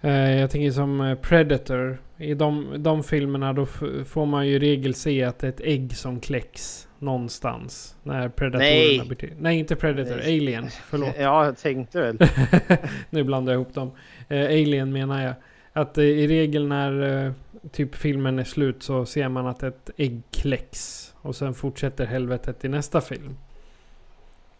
eh, 0.00 0.40
jag 0.40 0.50
tänker 0.50 0.70
som 0.70 1.00
eh, 1.00 1.14
Predator. 1.18 1.98
I 2.16 2.34
de, 2.34 2.74
de 2.78 3.02
filmerna 3.04 3.52
då 3.52 3.66
får 4.04 4.26
man 4.26 4.46
ju 4.46 4.54
i 4.54 4.58
regel 4.58 4.94
se 4.94 5.24
att 5.24 5.38
det 5.38 5.46
är 5.46 5.48
ett 5.48 5.60
ägg 5.60 5.96
som 5.96 6.20
kläcks 6.20 6.88
någonstans. 6.98 7.96
När 8.02 8.28
predatorerna 8.28 8.70
Nej. 8.70 9.02
blir 9.06 9.16
till. 9.16 9.32
Nej, 9.38 9.58
inte 9.58 9.76
Predator. 9.76 10.16
Nej. 10.16 10.38
Alien. 10.38 10.66
Förlåt. 10.70 11.14
Ja, 11.18 11.44
jag 11.44 11.58
tänkte 11.58 12.00
väl. 12.00 12.18
nu 13.10 13.24
blandar 13.24 13.52
jag 13.52 13.60
ihop 13.60 13.74
dem. 13.74 13.90
Eh, 14.28 14.44
Alien 14.44 14.92
menar 14.92 15.22
jag. 15.24 15.34
Att 15.72 15.98
eh, 15.98 16.04
i 16.04 16.26
regel 16.28 16.66
när 16.66 17.34
typ 17.72 17.94
filmen 17.94 18.38
är 18.38 18.44
slut 18.44 18.82
så 18.82 19.06
ser 19.06 19.28
man 19.28 19.46
att 19.46 19.62
ett 19.62 19.90
ägg 19.96 20.22
kläcks. 20.30 21.14
Och 21.22 21.36
sen 21.36 21.54
fortsätter 21.54 22.06
helvetet 22.06 22.64
i 22.64 22.68
nästa 22.68 23.00
film. 23.00 23.36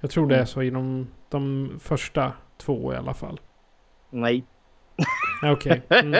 Jag 0.00 0.10
tror 0.10 0.26
det 0.26 0.36
är 0.36 0.44
så 0.44 0.62
i 0.62 0.70
de, 0.70 1.08
de 1.28 1.70
första 1.80 2.32
två 2.56 2.92
i 2.92 2.96
alla 2.96 3.14
fall. 3.14 3.40
Nej. 4.10 4.44
Okej. 5.42 5.82
Mm. 5.88 6.12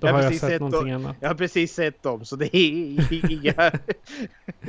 Då 0.00 0.06
Jag 0.06 0.12
har 0.12 0.22
jag 0.22 0.32
sett 0.32 0.40
sett 0.40 0.60
någonting 0.60 0.92
dem. 0.92 1.04
annat. 1.04 1.16
Jag 1.20 1.28
har 1.28 1.34
precis 1.34 1.74
sett 1.74 2.02
dem 2.02 2.24
så 2.24 2.36
det 2.36 2.56
är 2.56 2.66
inga, 3.30 3.72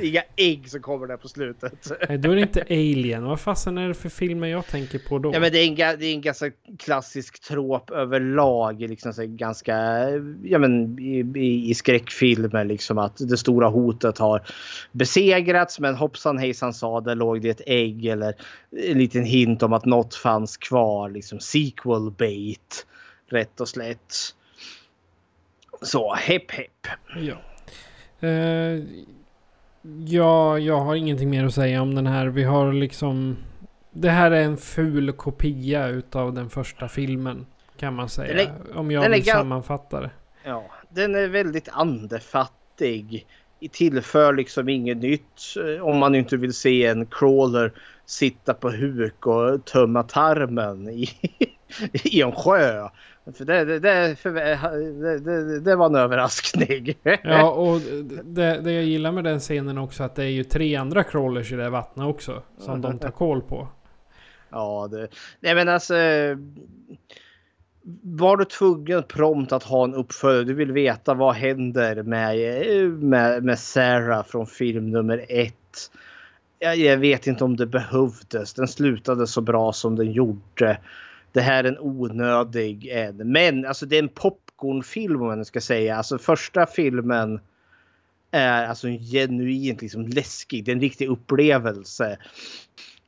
inga 0.00 0.22
ägg 0.36 0.70
som 0.70 0.80
kommer 0.80 1.06
där 1.06 1.16
på 1.16 1.28
slutet. 1.28 1.92
Nej, 2.08 2.18
då 2.18 2.30
är 2.30 2.34
det 2.34 2.40
inte 2.42 2.62
Alien. 2.62 3.24
Vad 3.24 3.40
fasen 3.40 3.78
är 3.78 3.88
det 3.88 3.94
för 3.94 4.08
filmer 4.08 4.48
jag 4.48 4.66
tänker 4.66 4.98
på 4.98 5.18
då? 5.18 5.34
Ja, 5.34 5.40
men 5.40 5.52
det, 5.52 5.58
är 5.58 5.68
en, 5.68 5.74
det 5.74 6.06
är 6.06 6.14
en 6.14 6.20
ganska 6.20 6.50
klassisk 6.78 7.42
trop 7.42 7.90
överlag. 7.90 8.80
Liksom, 8.80 9.12
så 9.12 9.22
ganska, 9.26 9.74
ja, 10.42 10.58
men, 10.58 10.98
i, 10.98 11.18
i, 11.36 11.70
I 11.70 11.74
skräckfilmer. 11.74 12.64
Liksom, 12.64 12.98
att 12.98 13.16
det 13.28 13.36
stora 13.36 13.68
hotet 13.68 14.18
har 14.18 14.42
besegrats 14.92 15.80
men 15.80 15.94
hoppsan 15.94 16.38
hejsan 16.38 16.74
sa 16.74 17.00
det 17.00 17.14
låg 17.14 17.42
det 17.42 17.48
ett 17.50 17.62
ägg 17.66 18.06
eller 18.06 18.34
en 18.90 18.98
liten 18.98 19.24
hint 19.24 19.62
om 19.62 19.72
att 19.72 19.84
något 19.84 20.14
fanns 20.14 20.56
kvar. 20.56 21.10
Liksom 21.10 21.40
sequel 21.40 22.10
bait. 22.18 22.86
Rätt 23.28 23.60
och 23.60 23.68
slätt. 23.68 24.14
Så 25.82 26.14
hepp 26.14 26.50
hepp. 26.50 26.86
Ja. 27.16 27.36
Eh, 28.28 28.82
ja, 30.06 30.58
jag 30.58 30.80
har 30.80 30.94
ingenting 30.94 31.30
mer 31.30 31.44
att 31.44 31.54
säga 31.54 31.82
om 31.82 31.94
den 31.94 32.06
här. 32.06 32.26
Vi 32.26 32.44
har 32.44 32.72
liksom... 32.72 33.36
Det 33.92 34.10
här 34.10 34.30
är 34.30 34.42
en 34.42 34.56
ful 34.56 35.12
kopia 35.12 35.86
utav 35.88 36.32
den 36.34 36.50
första 36.50 36.88
filmen. 36.88 37.46
Kan 37.76 37.94
man 37.94 38.08
säga. 38.08 38.42
Är- 38.42 38.76
om 38.76 38.90
jag 38.90 39.10
vill 39.10 39.24
sammanfatta 39.24 40.00
det. 40.00 40.10
Ja, 40.44 40.64
den 40.90 41.14
är 41.14 41.28
väldigt 41.28 41.68
andefattig. 41.72 43.26
I 43.60 43.68
Tillför 43.68 44.32
liksom 44.32 44.68
inget 44.68 44.96
nytt 44.96 45.40
eh, 45.76 45.82
om 45.86 45.98
man 45.98 46.14
inte 46.14 46.36
vill 46.36 46.54
se 46.54 46.86
en 46.86 47.06
crawler 47.06 47.72
sitta 48.06 48.54
på 48.54 48.70
huk 48.70 49.26
och 49.26 49.64
tömma 49.64 50.02
tarmen 50.02 50.88
i, 50.88 51.08
i 51.92 52.22
en 52.22 52.32
sjö. 52.32 52.88
För 53.32 53.44
det, 53.44 53.64
det, 53.64 53.78
det, 53.78 54.16
för, 54.16 54.32
det, 54.32 55.18
det, 55.18 55.60
det 55.60 55.76
var 55.76 55.86
en 55.86 55.96
överraskning. 55.96 56.94
Ja, 57.22 57.50
och 57.50 57.80
det, 58.24 58.60
det 58.60 58.72
jag 58.72 58.84
gillar 58.84 59.12
med 59.12 59.24
den 59.24 59.40
scenen 59.40 59.78
också 59.78 60.02
att 60.02 60.14
det 60.14 60.24
är 60.24 60.28
ju 60.28 60.44
tre 60.44 60.76
andra 60.76 61.04
crawlers 61.04 61.52
i 61.52 61.56
det 61.56 61.70
vattnet 61.70 62.06
också. 62.06 62.42
Som 62.58 62.80
de 62.80 62.98
tar 62.98 63.10
koll 63.10 63.40
på. 63.40 63.68
Ja, 64.50 64.88
det, 64.90 65.08
nej 65.40 65.54
men 65.54 65.68
alltså. 65.68 65.94
Var 68.02 68.36
du 68.36 68.44
tvungen 68.44 69.02
prompt 69.02 69.52
att 69.52 69.62
ha 69.62 69.84
en 69.84 69.94
uppföljare? 69.94 70.44
Du 70.44 70.54
vill 70.54 70.72
veta 70.72 71.14
vad 71.14 71.34
händer 71.34 72.02
med, 72.02 72.90
med, 72.90 73.44
med 73.44 73.58
Sarah 73.58 74.24
från 74.24 74.46
film 74.46 74.90
nummer 74.90 75.24
ett. 75.28 75.90
Jag, 76.58 76.76
jag 76.76 76.96
vet 76.96 77.26
inte 77.26 77.44
om 77.44 77.56
det 77.56 77.66
behövdes. 77.66 78.54
Den 78.54 78.68
slutade 78.68 79.26
så 79.26 79.40
bra 79.40 79.72
som 79.72 79.96
den 79.96 80.12
gjorde. 80.12 80.78
Det 81.34 81.40
här 81.40 81.64
är 81.64 81.68
en 81.68 81.78
onödig 81.78 82.86
en. 82.86 83.16
Men 83.16 83.66
alltså 83.66 83.86
det 83.86 83.96
är 83.96 84.02
en 84.02 84.08
popcornfilm 84.08 85.20
om 85.20 85.26
man 85.26 85.44
ska 85.44 85.60
säga. 85.60 85.96
Alltså 85.96 86.18
första 86.18 86.66
filmen 86.66 87.40
är 88.30 88.66
alltså 88.66 88.88
en 88.88 88.98
genuint 88.98 89.82
liksom 89.82 90.06
läskig. 90.06 90.64
Det 90.64 90.70
är 90.70 90.74
en 90.74 90.80
riktig 90.80 91.08
upplevelse 91.08 92.18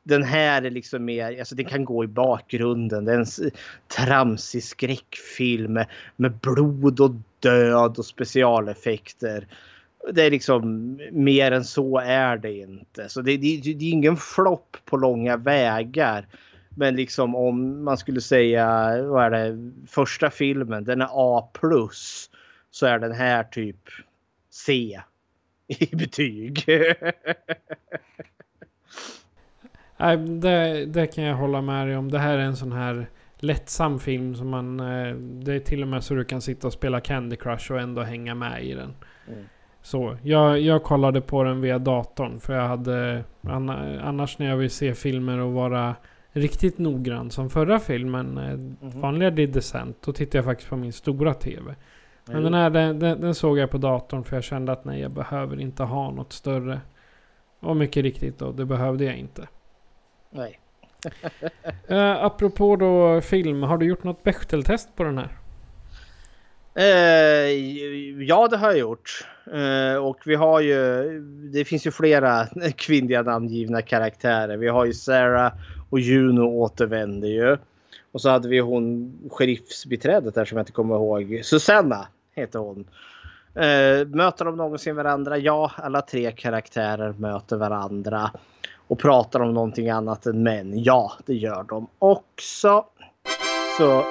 den 0.07 0.23
här 0.23 0.63
är 0.63 0.71
liksom 0.71 1.05
mer, 1.05 1.39
alltså 1.39 1.55
den 1.55 1.67
kan 1.67 1.85
gå 1.85 2.05
i 2.05 2.07
bakgrunden. 2.07 3.05
Det 3.05 3.13
är 3.13 3.19
en 3.19 3.51
tramsig 3.97 4.63
skräckfilm 4.65 5.73
med, 5.73 5.87
med 6.17 6.33
blod 6.33 7.01
och 7.01 7.15
död 7.41 7.99
och 7.99 8.07
specialeffekter. 8.07 9.47
Det 10.13 10.23
är 10.23 10.31
liksom 10.31 10.93
mer 11.13 11.53
än 11.53 11.65
så 11.65 11.99
är 11.99 12.37
det 12.37 12.53
inte. 12.53 13.09
Så 13.09 13.21
det, 13.21 13.37
det, 13.37 13.61
det 13.61 13.85
är 13.85 13.91
ingen 13.91 14.17
flopp 14.17 14.77
på 14.85 14.97
långa 14.97 15.37
vägar. 15.37 16.27
Men 16.79 16.97
liksom 16.97 17.35
om 17.35 17.85
man 17.85 17.99
skulle 17.99 18.21
säga, 18.21 18.67
vad 19.03 19.25
är 19.25 19.31
det, 19.31 19.73
första 19.87 20.31
filmen, 20.31 20.85
den 20.85 21.01
är 21.01 21.09
A+. 21.13 21.49
Så 22.71 22.87
är 22.87 22.99
den 22.99 23.13
här 23.13 23.45
typ 23.45 23.77
C 24.51 25.01
i 25.67 25.97
betyg. 25.97 26.65
Nej, 29.97 30.17
det, 30.17 30.87
det 30.87 31.07
kan 31.07 31.25
jag 31.25 31.37
hålla 31.37 31.61
med 31.63 31.87
dig 31.87 31.97
om. 31.97 32.11
Det 32.11 32.19
här 32.19 32.39
är 32.39 32.43
en 32.43 32.57
sån 32.57 32.73
här 32.73 33.07
lättsam 33.39 33.99
film 33.99 34.35
som 34.35 34.49
man... 34.49 34.81
eh, 34.81 35.15
Det 35.17 35.55
är 35.55 35.61
till 35.61 35.83
och 35.83 35.89
med 35.89 36.05
så 36.05 36.15
du 36.15 36.25
kan 36.25 36.41
sitta 36.41 36.67
och 36.67 36.73
spela 36.73 37.01
Candy 37.01 37.37
Crush 37.37 37.73
och 37.73 37.81
ändå 37.81 38.03
hänga 38.03 38.35
med 38.35 38.65
i 38.65 38.75
den. 38.75 38.95
Mm. 39.29 39.45
Så, 39.83 40.17
jag, 40.23 40.61
jag 40.61 40.83
kollade 40.83 41.21
på 41.21 41.43
den 41.43 41.61
via 41.61 41.79
datorn 41.79 42.41
för 42.41 42.55
jag 42.55 42.69
hade... 42.69 43.25
anna- 43.43 44.01
Annars 44.03 44.39
när 44.39 44.47
jag 44.49 44.57
vill 44.57 44.71
se 44.71 44.95
filmer 44.95 45.39
och 45.39 45.53
vara 45.53 45.95
riktigt 46.37 46.79
noggrann 46.79 47.31
som 47.31 47.51
förra 47.51 47.79
filmen, 47.79 48.39
eh, 48.39 48.91
vanliga 49.01 49.31
The 49.31 49.47
Descent, 49.47 50.03
då 50.03 50.13
tittar 50.13 50.39
jag 50.39 50.45
faktiskt 50.45 50.71
på 50.71 50.77
min 50.77 50.93
stora 50.93 51.35
TV. 51.35 51.75
Men 52.25 52.43
den 52.43 52.55
här 52.55 52.71
den, 52.71 52.99
den, 52.99 53.21
den 53.21 53.35
såg 53.35 53.59
jag 53.59 53.71
på 53.71 53.79
datorn 53.79 54.25
för 54.25 54.37
jag 54.37 54.45
kände 54.45 54.73
att 54.73 54.85
nej, 54.85 55.01
jag 55.01 55.11
behöver 55.11 55.61
inte 55.61 55.83
ha 55.83 56.11
något 56.11 56.33
större. 56.33 56.81
Och 57.61 57.77
mycket 57.77 58.03
riktigt 58.03 58.39
då, 58.39 58.53
det 58.53 58.65
behövde 58.65 59.05
jag 59.05 59.17
inte. 59.17 59.49
Nej. 60.31 60.61
Uh, 61.91 61.97
apropå 62.25 62.77
då 62.77 63.21
film, 63.21 63.63
har 63.63 63.79
du 63.79 63.87
gjort 63.87 64.05
något 64.05 64.23
Bechteltest 64.23 64.97
på 64.97 65.05
den 65.05 65.19
här? 65.19 65.39
Eh, 66.79 67.51
ja, 68.23 68.49
det 68.49 68.57
har 68.57 68.69
jag 68.69 68.79
gjort. 68.79 69.27
Eh, 69.55 69.97
och 69.97 70.19
vi 70.27 70.35
har 70.35 70.61
ju, 70.61 71.05
det 71.53 71.65
finns 71.65 71.87
ju 71.87 71.91
flera 71.91 72.47
kvinnliga 72.77 73.23
namngivna 73.23 73.83
karaktärer. 73.83 74.57
Vi 74.57 74.69
har 74.69 74.85
ju 74.85 74.93
Sarah 74.93 75.53
och 75.91 76.01
Juno 76.01 76.43
återvänder 76.43 77.29
ju. 77.29 77.57
Och 78.13 78.21
så 78.21 78.31
hade 78.31 78.49
vi 78.49 78.59
hon 78.59 79.13
sheriffsbiträdet 79.31 80.35
där 80.35 80.45
som 80.45 80.57
jag 80.59 80.63
inte 80.63 80.73
kommer 80.73 80.95
ihåg. 80.95 81.41
Susanna 81.45 82.09
heter 82.35 82.59
hon. 82.59 82.85
Eh, 83.55 84.07
möter 84.07 84.45
de 84.45 84.57
någonsin 84.57 84.97
varandra? 84.97 85.39
Ja, 85.39 85.73
alla 85.77 86.03
tre 86.03 86.33
karaktärer 86.33 87.13
möter 87.13 87.57
varandra. 87.57 88.31
Och 88.89 88.99
pratar 88.99 89.41
om 89.41 89.55
någonting 89.55 89.91
annat 89.91 90.27
än 90.27 90.43
män? 90.43 90.83
Ja, 90.83 91.13
det 91.27 91.35
gör 91.35 91.63
de 91.63 91.87
också. 91.99 92.85
Så, 93.79 94.05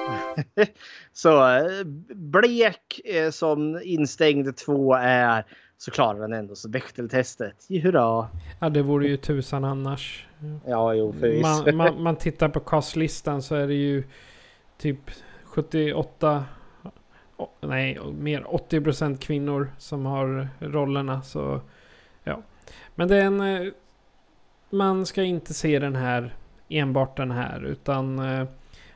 så 1.12 1.56
eh, 1.56 1.84
blek 2.14 3.00
eh, 3.04 3.30
som 3.30 3.80
instängd 3.82 4.56
två 4.56 4.94
är 4.94 5.44
så 5.78 5.90
klarar 5.90 6.20
den 6.20 6.32
ändå 6.32 6.54
så 6.54 6.68
Bechteltestet. 6.68 7.66
Hurra! 7.68 8.28
Ja, 8.60 8.68
det 8.68 8.82
vore 8.82 9.06
ju 9.08 9.16
tusan 9.16 9.64
annars. 9.64 10.26
Ja, 10.66 10.94
jo 10.94 11.12
förvisso. 11.12 11.42
Man, 11.66 11.76
man, 11.76 12.02
man 12.02 12.16
tittar 12.16 12.48
på 12.48 12.60
castlistan 12.60 13.42
så 13.42 13.54
är 13.54 13.66
det 13.66 13.74
ju 13.74 14.04
typ 14.78 14.98
78... 15.44 16.44
o- 17.36 17.48
Nej, 17.60 17.98
mer 18.12 18.42
80% 18.42 19.16
kvinnor 19.18 19.70
som 19.78 20.06
har 20.06 20.48
rollerna. 20.60 21.22
Så 21.22 21.60
ja. 22.24 22.42
Men 22.94 23.08
det 23.08 23.16
är 23.16 23.24
en... 23.24 23.40
eh, 23.40 23.72
Man 24.70 25.06
ska 25.06 25.22
inte 25.22 25.54
se 25.54 25.78
den 25.78 25.96
här 25.96 26.34
enbart 26.68 27.16
den 27.16 27.30
här 27.30 27.64
utan 27.64 28.18
eh, 28.18 28.46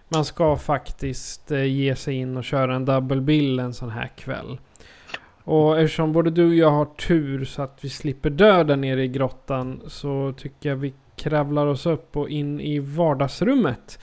man 0.08 0.24
ska 0.24 0.56
faktiskt 0.56 1.50
eh, 1.50 1.64
ge 1.64 1.96
sig 1.96 2.14
in 2.14 2.36
och 2.36 2.44
köra 2.44 2.74
en 2.74 2.84
double 2.84 3.20
bill 3.20 3.58
en 3.58 3.74
sån 3.74 3.90
här 3.90 4.06
kväll. 4.16 4.58
Och 5.50 5.80
eftersom 5.80 6.12
både 6.12 6.30
du 6.30 6.48
och 6.48 6.54
jag 6.54 6.70
har 6.70 6.84
tur 6.84 7.44
så 7.44 7.62
att 7.62 7.78
vi 7.80 7.88
slipper 7.88 8.30
dö 8.30 8.64
där 8.64 8.76
nere 8.76 9.04
i 9.04 9.08
grottan 9.08 9.82
så 9.86 10.34
tycker 10.36 10.68
jag 10.68 10.76
vi 10.76 10.94
kravlar 11.16 11.66
oss 11.66 11.86
upp 11.86 12.16
och 12.16 12.28
in 12.28 12.60
i 12.60 12.78
vardagsrummet. 12.78 13.98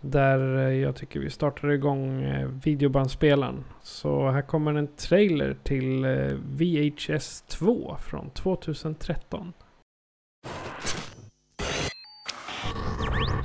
Där 0.00 0.58
eh, 0.58 0.74
jag 0.74 0.96
tycker 0.96 1.20
vi 1.20 1.30
startar 1.30 1.70
igång 1.70 2.22
eh, 2.22 2.48
videobandspelaren. 2.48 3.64
Så 3.82 4.30
här 4.30 4.42
kommer 4.42 4.74
en 4.74 4.86
trailer 4.86 5.56
till 5.62 6.04
eh, 6.04 6.10
VHS 6.44 7.44
2 7.48 7.96
från 8.00 8.30
2013. 8.30 9.52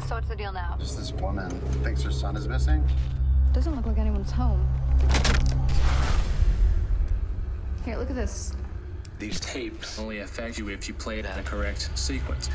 So 0.08 0.16
what's 0.16 0.30
the 0.30 0.36
deal 0.36 0.54
now? 0.54 0.80
Just 0.80 1.00
this 1.00 1.14
woman 1.22 1.52
thinks 1.84 2.04
her 2.04 2.12
son 2.12 2.38
is 2.38 2.48
missing. 2.48 2.82
Doesn't 3.56 3.76
look 3.76 3.86
like 3.86 4.02
anyone's 4.02 4.32
home. 4.32 4.60
Here, 7.86 7.98
look 7.98 8.10
at 8.10 8.16
this. 8.16 8.54
These 9.18 9.40
tapes 9.40 10.00
only 10.00 10.20
affect 10.20 10.58
you 10.60 10.70
if 10.70 10.88
you 10.88 10.94
play 10.94 11.20
it 11.20 11.26
in 11.26 11.36
the 11.36 11.44
correct 11.44 11.90
sequence. 11.96 12.50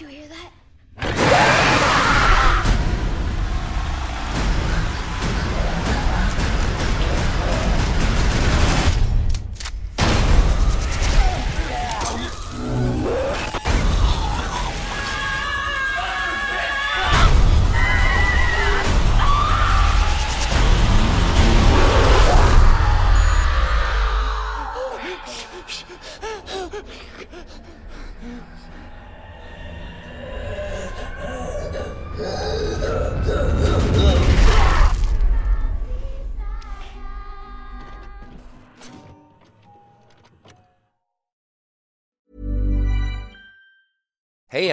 you 0.00 0.08
hear 0.08 0.28
that? 0.28 1.53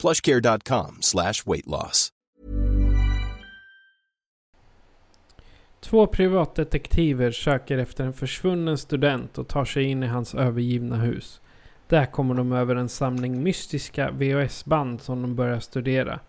plushcare.com 0.00 0.96
slash 1.00 1.34
weight 1.46 1.66
loss. 1.66 2.12
Två 5.80 6.06
privatdetektiver 6.06 7.30
söker 7.30 7.78
efter 7.78 8.04
en 8.04 8.12
försvunnen 8.12 8.78
student 8.78 9.38
och 9.38 9.48
tar 9.48 9.64
sig 9.64 9.84
in 9.84 10.02
i 10.02 10.06
hans 10.06 10.34
övergivna 10.34 10.96
hus. 10.96 11.40
Där 11.88 12.06
kommer 12.06 12.34
de 12.34 12.52
över 12.52 12.76
en 12.76 12.88
samling 12.88 13.42
mystiska 13.42 14.10
VHS-band 14.10 15.00
som 15.00 15.22
de 15.22 15.34
börjar 15.34 15.60
studera. 15.60 16.20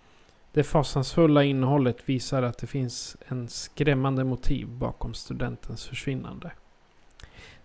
Det 0.54 0.64
fasansfulla 0.64 1.44
innehållet 1.44 1.98
visar 2.06 2.44
att 2.44 2.58
det 2.58 2.68
finns 2.68 3.18
en 3.28 3.48
skrämmande 3.48 4.24
motiv 4.24 4.68
bakom 4.68 5.14
studentens 5.14 5.86
försvinnande. 5.86 6.52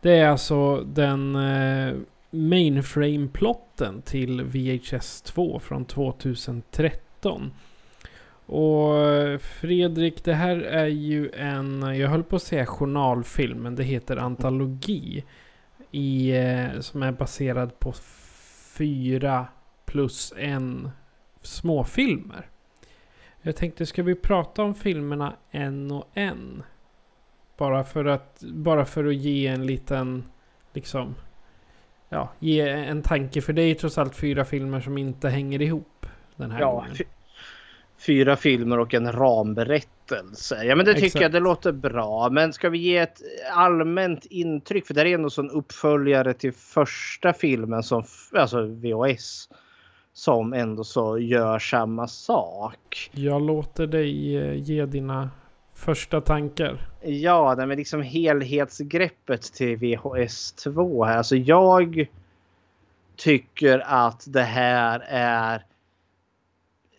Det 0.00 0.12
är 0.18 0.28
alltså 0.28 0.80
den 0.80 1.36
eh, 1.36 1.94
mainframe-plotten 2.36 4.02
till 4.02 4.42
VHS 4.42 5.22
2 5.22 5.60
från 5.60 5.84
2013. 5.84 7.52
Och 8.46 8.94
Fredrik, 9.40 10.24
det 10.24 10.34
här 10.34 10.56
är 10.56 10.86
ju 10.86 11.30
en, 11.30 11.82
jag 11.82 12.08
höll 12.08 12.24
på 12.24 12.36
att 12.36 12.42
säga 12.42 12.66
journalfilm, 12.66 13.58
men 13.58 13.74
det 13.74 13.84
heter 13.84 14.16
antologi. 14.16 15.24
I, 15.90 16.36
eh, 16.36 16.80
som 16.80 17.02
är 17.02 17.12
baserad 17.12 17.78
på 17.78 17.92
fyra 18.76 19.46
plus 19.84 20.32
en 20.36 20.90
småfilmer. 21.42 22.50
Jag 23.42 23.56
tänkte, 23.56 23.86
ska 23.86 24.02
vi 24.02 24.14
prata 24.14 24.62
om 24.62 24.74
filmerna 24.74 25.36
en 25.50 25.90
och 25.90 26.08
en? 26.14 26.62
Bara 27.56 27.84
för 27.84 28.04
att, 28.04 28.42
bara 28.42 28.84
för 28.84 29.04
att 29.04 29.14
ge 29.14 29.46
en 29.46 29.66
liten, 29.66 30.24
liksom, 30.72 31.14
ja, 32.08 32.32
ge 32.38 32.60
en 32.68 33.02
tanke. 33.02 33.40
För 33.42 33.52
det 33.52 33.62
är 33.62 33.66
ju 33.66 33.74
trots 33.74 33.98
allt 33.98 34.16
fyra 34.16 34.44
filmer 34.44 34.80
som 34.80 34.98
inte 34.98 35.28
hänger 35.28 35.62
ihop 35.62 36.06
den 36.36 36.50
här 36.50 36.60
Ja, 36.60 36.70
gången. 36.72 36.94
fy- 36.94 37.04
fyra 37.98 38.36
filmer 38.36 38.78
och 38.78 38.94
en 38.94 39.12
ramberättelse. 39.12 40.64
Ja, 40.64 40.76
men 40.76 40.84
det 40.86 40.94
tycker 40.94 41.06
Exakt. 41.06 41.22
jag 41.22 41.32
det 41.32 41.40
låter 41.40 41.72
bra. 41.72 42.30
Men 42.30 42.52
ska 42.52 42.68
vi 42.68 42.78
ge 42.78 42.96
ett 42.96 43.20
allmänt 43.52 44.24
intryck? 44.24 44.86
För 44.86 44.94
det 44.94 45.00
är 45.00 45.06
ändå 45.14 45.28
en 45.38 45.50
uppföljare 45.50 46.34
till 46.34 46.52
första 46.52 47.32
filmen 47.32 47.82
som, 47.82 48.04
alltså 48.32 48.62
VHS, 48.62 49.48
som 50.12 50.52
ändå 50.52 50.84
så 50.84 51.18
gör 51.18 51.58
samma 51.58 52.08
sak. 52.08 53.10
Jag 53.12 53.42
låter 53.42 53.86
dig 53.86 54.36
eh, 54.36 54.54
ge 54.54 54.86
dina 54.86 55.30
första 55.76 56.20
tankar. 56.20 56.88
Ja, 57.02 57.54
det 57.54 57.66
med 57.66 57.78
liksom 57.78 58.02
helhetsgreppet 58.02 59.42
till 59.42 59.76
VHS 59.76 60.52
2 60.52 61.04
här. 61.04 61.16
Alltså 61.16 61.36
jag 61.36 62.06
tycker 63.16 63.78
att 63.86 64.24
det 64.26 64.42
här 64.42 65.00
är 65.08 65.64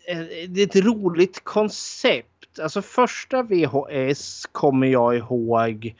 är 0.07 0.63
ett 0.63 0.75
roligt 0.75 1.43
koncept. 1.43 2.59
Alltså 2.61 2.81
första 2.81 3.43
VHS 3.43 4.45
kommer 4.51 4.87
jag 4.87 5.17
ihåg. 5.17 5.95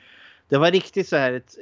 Det 0.49 0.57
var 0.57 0.71
riktigt 0.71 1.07
så 1.07 1.17
här. 1.17 1.33
Ett, 1.33 1.55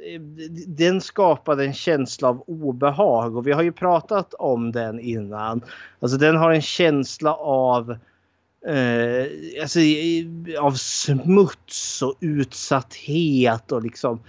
den 0.66 1.00
skapade 1.00 1.64
en 1.64 1.74
känsla 1.74 2.28
av 2.28 2.44
obehag 2.46 3.36
och 3.36 3.46
vi 3.46 3.52
har 3.52 3.62
ju 3.62 3.72
pratat 3.72 4.34
om 4.34 4.72
den 4.72 5.00
innan. 5.00 5.64
Alltså 6.00 6.18
den 6.18 6.36
har 6.36 6.52
en 6.52 6.62
känsla 6.62 7.34
av 7.34 7.96
eh, 8.66 9.26
alltså, 9.62 9.80
av 10.60 10.72
smuts 10.72 12.02
och 12.02 12.14
utsatthet 12.20 13.72
och 13.72 13.82
liksom 13.82 14.20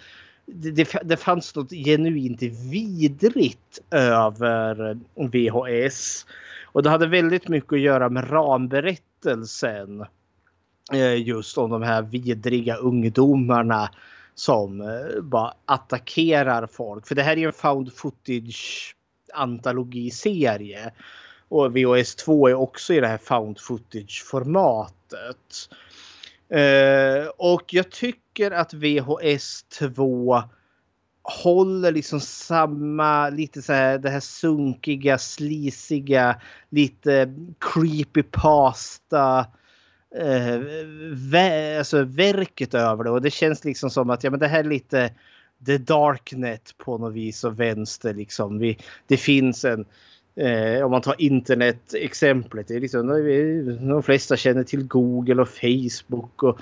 det, 0.45 0.87
det, 1.03 1.17
fanns 1.17 1.55
något 1.55 1.69
genuint 1.69 2.41
vidrigt 2.71 3.79
över 3.91 4.99
VHS. 5.15 6.25
Och 6.65 6.83
det 6.83 6.89
hade 6.89 7.07
väldigt 7.07 7.47
mycket 7.47 7.73
att 7.73 7.79
göra 7.79 8.09
med 8.09 8.31
ramberättelsen. 8.31 10.05
Eh, 10.93 11.15
just 11.15 11.57
om 11.57 11.69
de 11.69 11.81
här 11.81 12.01
vidriga 12.01 12.75
ungdomarna 12.75 13.89
som 14.35 14.81
eh, 14.81 15.21
bara 15.21 15.53
attackerar 15.65 16.67
folk. 16.67 17.07
För 17.07 17.15
det 17.15 17.23
här 17.23 17.31
är 17.31 17.37
ju 17.37 17.47
en 17.47 17.53
found 17.53 17.93
footage 17.93 18.95
antologiserie. 19.33 20.91
Och 21.49 21.77
VHS 21.77 22.15
2 22.15 22.47
är 22.47 22.53
också 22.53 22.93
i 22.93 22.99
det 22.99 23.07
här 23.07 23.17
found 23.17 23.59
footage 23.59 24.23
formatet. 24.25 25.69
Eh, 26.49 27.27
och 27.37 27.73
jag 27.73 27.91
tycker 27.91 28.51
att 28.51 28.73
VHS 28.73 29.63
2 29.63 30.43
håller 31.27 31.91
liksom 31.91 32.19
samma, 32.19 33.29
lite 33.29 33.61
så 33.61 33.73
här 33.73 33.97
det 33.97 34.09
här 34.09 34.19
sunkiga, 34.19 35.17
slisiga, 35.17 36.41
lite 36.69 37.33
creepy 37.59 38.23
pasta 38.23 39.45
uh, 40.15 40.61
vä- 41.13 41.77
alltså 41.77 42.03
verket 42.03 42.73
över 42.73 43.03
det 43.03 43.09
och 43.09 43.21
det 43.21 43.31
känns 43.31 43.65
liksom 43.65 43.89
som 43.89 44.09
att 44.09 44.23
ja, 44.23 44.29
men 44.29 44.39
det 44.39 44.47
här 44.47 44.59
är 44.59 44.63
lite 44.63 45.13
The 45.65 45.77
Darknet 45.77 46.75
på 46.77 46.97
något 46.97 47.13
vis 47.13 47.43
och 47.43 47.59
vänster 47.59 48.13
liksom. 48.13 48.59
Vi, 48.59 48.77
det 49.07 49.17
finns 49.17 49.65
en 49.65 49.85
Eh, 50.39 50.85
om 50.85 50.91
man 50.91 51.01
tar 51.01 51.15
internet-exemplet. 51.17 52.69
Liksom, 52.69 53.07
de 53.87 54.03
flesta 54.03 54.37
känner 54.37 54.63
till 54.63 54.87
Google 54.87 55.41
och 55.41 55.49
Facebook. 55.49 56.43
Och, 56.43 56.59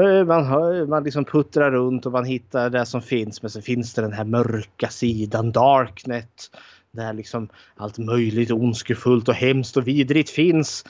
eh, 0.00 0.24
man, 0.24 0.46
hör, 0.46 0.86
man 0.86 1.04
liksom 1.04 1.24
puttrar 1.24 1.70
runt 1.70 2.06
och 2.06 2.12
man 2.12 2.24
hittar 2.24 2.70
det 2.70 2.86
som 2.86 3.02
finns. 3.02 3.42
Men 3.42 3.50
så 3.50 3.62
finns 3.62 3.94
det 3.94 4.02
den 4.02 4.12
här 4.12 4.24
mörka 4.24 4.88
sidan, 4.88 5.52
Darknet. 5.52 6.50
Där 6.92 7.12
liksom 7.12 7.48
allt 7.76 7.98
möjligt 7.98 8.50
ondskefullt 8.50 9.28
och 9.28 9.34
hemskt 9.34 9.76
och 9.76 9.88
vidrigt 9.88 10.30
finns. 10.30 10.84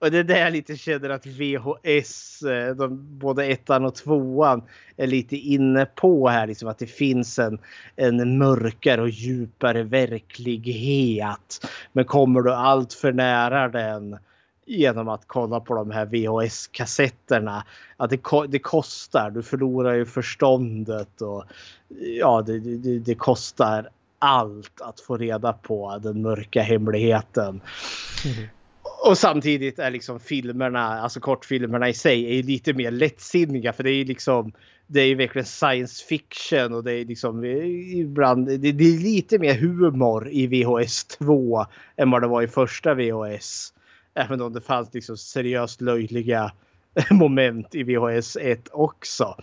Och 0.00 0.10
det 0.10 0.18
är 0.18 0.24
där 0.24 0.38
jag 0.38 0.52
lite 0.52 0.76
känner 0.76 1.10
att 1.10 1.26
VHS, 1.26 2.42
eh, 2.42 2.74
de, 2.74 3.18
både 3.18 3.44
ettan 3.44 3.84
och 3.84 3.94
tvåan, 3.94 4.62
är 4.96 5.06
lite 5.06 5.36
inne 5.36 5.86
på 5.86 6.28
här. 6.28 6.46
Liksom 6.46 6.68
att 6.68 6.78
det 6.78 6.86
finns 6.86 7.38
en, 7.38 7.58
en 7.96 8.38
mörkare 8.38 9.02
och 9.02 9.08
djupare 9.08 9.82
verklighet. 9.82 11.66
Men 11.92 12.04
kommer 12.04 12.40
du 12.40 12.52
allt 12.52 12.92
för 12.92 13.12
nära 13.12 13.68
den 13.68 14.18
genom 14.66 15.08
att 15.08 15.22
kolla 15.26 15.60
på 15.60 15.74
de 15.74 15.90
här 15.90 16.06
VHS-kassetterna. 16.06 17.64
Att 17.96 18.10
det, 18.10 18.20
det 18.48 18.58
kostar, 18.58 19.30
du 19.30 19.42
förlorar 19.42 19.94
ju 19.94 20.06
förståndet 20.06 21.22
och 21.22 21.44
ja, 22.18 22.42
det, 22.42 22.58
det, 22.58 22.98
det 22.98 23.14
kostar 23.14 23.88
allt 24.18 24.80
att 24.80 25.00
få 25.00 25.16
reda 25.16 25.52
på 25.52 25.98
den 26.02 26.22
mörka 26.22 26.62
hemligheten. 26.62 27.60
Mm. 28.24 28.48
Och 29.08 29.18
samtidigt 29.18 29.78
är 29.78 29.90
liksom 29.90 30.20
filmerna, 30.20 30.80
alltså 30.80 31.20
kortfilmerna 31.20 31.88
i 31.88 31.94
sig, 31.94 32.38
är 32.38 32.42
lite 32.42 32.72
mer 32.72 32.90
lättsinniga 32.90 33.72
för 33.72 33.82
det 33.82 33.90
är 33.90 34.04
liksom 34.04 34.52
det 34.86 35.00
är 35.00 35.14
verkligen 35.14 35.46
science 35.46 36.04
fiction 36.06 36.74
och 36.74 36.84
det 36.84 36.92
är 36.92 37.04
liksom 37.04 37.44
eh, 37.44 37.98
ibland 38.00 38.46
det, 38.46 38.72
det 38.72 38.84
är 38.84 38.98
lite 38.98 39.38
mer 39.38 39.54
humor 39.54 40.28
i 40.30 40.46
VHS 40.46 41.04
2 41.04 41.66
än 41.96 42.10
vad 42.10 42.22
det 42.22 42.28
var 42.28 42.42
i 42.42 42.48
första 42.48 42.94
VHS. 42.94 43.72
Även 44.14 44.40
om 44.40 44.52
det 44.52 44.60
fanns 44.60 44.94
liksom 44.94 45.16
seriöst 45.16 45.80
löjliga 45.80 46.52
moment 47.10 47.74
i 47.74 47.82
VHS 47.82 48.36
1 48.36 48.68
också. 48.72 49.36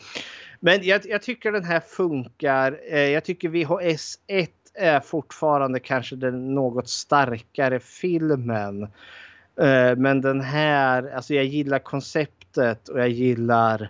Men 0.60 0.84
jag, 0.84 1.02
jag 1.06 1.22
tycker 1.22 1.52
den 1.52 1.64
här 1.64 1.80
funkar. 1.80 2.80
Eh, 2.90 3.00
jag 3.00 3.24
tycker 3.24 3.50
VHS 3.50 4.20
1 4.28 4.50
är 4.74 5.00
fortfarande 5.00 5.80
kanske 5.80 6.16
den 6.16 6.56
något 6.56 6.90
starkare 6.90 7.80
filmen. 7.80 8.88
Eh, 9.58 9.96
men 9.98 10.22
den 10.22 10.42
här, 10.42 11.12
alltså 11.16 11.34
jag 11.34 11.46
gillar 11.46 11.80
konceptet 11.80 12.88
och 12.88 13.00
jag 13.00 13.10
gillar 13.10 13.90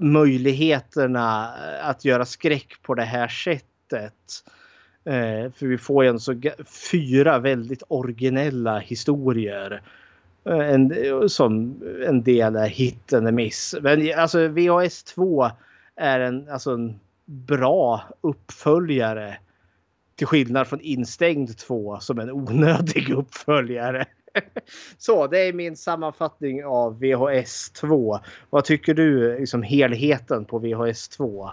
möjligheterna 0.00 1.48
att 1.82 2.04
göra 2.04 2.24
skräck 2.24 2.82
på 2.82 2.94
det 2.94 3.04
här 3.04 3.28
sättet. 3.28 4.44
Eh, 5.04 5.52
för 5.52 5.66
vi 5.66 5.78
får 5.78 6.04
ju 6.04 6.10
en 6.10 6.20
så 6.20 6.40
fyra 6.90 7.38
väldigt 7.38 7.82
originella 7.88 8.78
historier. 8.78 9.82
Eh, 10.44 10.58
en, 10.58 10.94
som 11.28 11.82
en 12.06 12.22
del 12.22 12.56
är 12.56 12.68
hit 12.68 13.12
and 13.12 13.32
miss. 13.32 13.74
Men 13.80 14.18
alltså 14.18 14.48
VHS 14.48 15.04
2 15.04 15.50
är 15.96 16.20
en, 16.20 16.48
alltså 16.48 16.70
en 16.70 17.00
bra 17.24 18.02
uppföljare. 18.20 19.38
Till 20.16 20.26
skillnad 20.26 20.66
från 20.66 20.80
Instängd 20.80 21.58
2 21.58 21.98
som 22.00 22.18
en 22.18 22.30
onödig 22.30 23.10
uppföljare. 23.16 24.06
Så 24.98 25.26
det 25.26 25.38
är 25.38 25.52
min 25.52 25.76
sammanfattning 25.76 26.64
av 26.64 27.00
VHS 27.00 27.70
2. 27.70 28.18
Vad 28.50 28.64
tycker 28.64 28.94
du 28.94 29.38
liksom 29.38 29.62
helheten 29.62 30.44
på 30.44 30.58
VHS 30.58 31.08
2? 31.08 31.50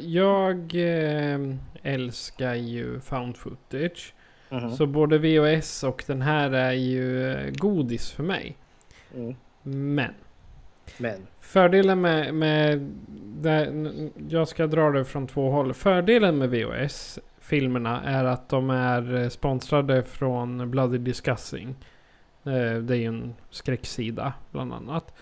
Jag 0.00 0.74
eh, 0.74 1.40
älskar 1.82 2.54
ju 2.54 3.00
found 3.00 3.36
footage. 3.36 4.14
Mm. 4.50 4.70
Så 4.70 4.86
både 4.86 5.18
VHS 5.18 5.84
och 5.84 6.04
den 6.06 6.22
här 6.22 6.50
är 6.50 6.72
ju 6.72 7.32
eh, 7.32 7.50
godis 7.50 8.10
för 8.10 8.22
mig. 8.22 8.56
Mm. 9.14 9.34
Men. 9.62 10.14
Men. 10.98 11.26
Fördelen 11.40 12.00
med, 12.00 12.34
med 12.34 12.92
det, 13.22 13.72
jag 14.28 14.48
ska 14.48 14.66
dra 14.66 14.90
det 14.90 15.04
från 15.04 15.26
två 15.26 15.50
håll. 15.50 15.74
Fördelen 15.74 16.38
med 16.38 16.50
VHS 16.50 17.18
filmerna 17.52 18.02
är 18.02 18.24
att 18.24 18.48
de 18.48 18.70
är 18.70 19.14
eh, 19.14 19.28
sponsrade 19.28 20.02
från 20.02 20.70
Bloody 20.70 20.98
Discussing. 20.98 21.68
Eh, 22.44 22.74
det 22.82 22.94
är 22.94 22.98
ju 22.98 23.06
en 23.06 23.34
skräcksida 23.50 24.32
bland 24.50 24.72
annat. 24.72 25.14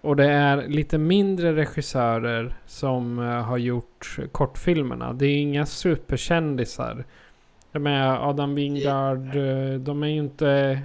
Och 0.00 0.16
det 0.16 0.24
är 0.24 0.68
lite 0.68 0.98
mindre 0.98 1.56
regissörer 1.56 2.54
som 2.66 3.18
eh, 3.18 3.24
har 3.24 3.58
gjort 3.58 4.18
kortfilmerna. 4.32 5.12
Det 5.12 5.26
är 5.26 5.36
inga 5.36 5.66
superkändisar. 5.66 7.04
Jag 7.72 7.82
menar 7.82 8.30
Adam 8.30 8.54
Wingard, 8.54 9.34
de 9.80 10.02
är 10.02 10.08
ju 10.08 10.18
inte... 10.18 10.80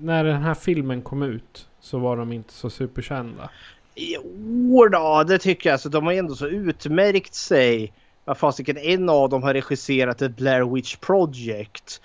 När 0.00 0.24
den 0.24 0.42
här 0.42 0.54
filmen 0.54 1.02
kom 1.02 1.22
ut 1.22 1.68
så 1.80 1.98
var 1.98 2.16
de 2.16 2.32
inte 2.32 2.52
så 2.52 2.70
superkända. 2.70 3.50
Jo 3.94 4.88
då, 4.88 5.24
det 5.28 5.38
tycker 5.38 5.68
jag. 5.68 5.72
Alltså, 5.72 5.88
de 5.88 6.06
har 6.06 6.12
ändå 6.12 6.34
så 6.34 6.46
utmärkt 6.46 7.34
sig 7.34 7.92
vad 8.24 8.38
fasiken, 8.38 8.76
en 8.76 9.08
av 9.08 9.28
dem 9.28 9.42
har 9.42 9.54
regisserat 9.54 10.22
ett 10.22 10.36
Blair 10.36 10.74
Witch 10.74 10.96
Project. 10.96 12.02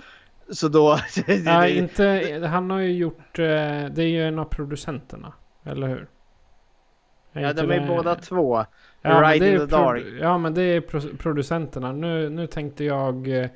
Så 0.49 0.67
då... 0.67 0.97
Nej, 1.43 1.77
inte... 1.77 2.47
Han 2.51 2.71
har 2.71 2.79
ju 2.79 2.93
gjort... 2.93 3.39
Eh, 3.39 3.45
det 3.91 4.03
är 4.03 4.07
ju 4.07 4.27
en 4.27 4.39
av 4.39 4.45
producenterna. 4.45 5.33
Eller 5.63 5.87
hur? 5.87 6.07
Är 7.33 7.41
ja, 7.41 7.53
de 7.53 7.71
är 7.71 7.79
det... 7.79 7.87
båda 7.87 8.15
två. 8.15 8.65
Ja, 9.01 9.21
right 9.21 9.43
in 9.43 9.59
the 9.59 9.65
dark. 9.65 10.03
Ja, 10.21 10.37
men 10.37 10.53
det 10.53 10.61
är 10.61 10.81
producenterna. 11.17 11.91
Nu, 11.91 12.29
nu 12.29 12.47
tänkte 12.47 12.83
jag... 12.83 13.27
Eh, 13.27 13.49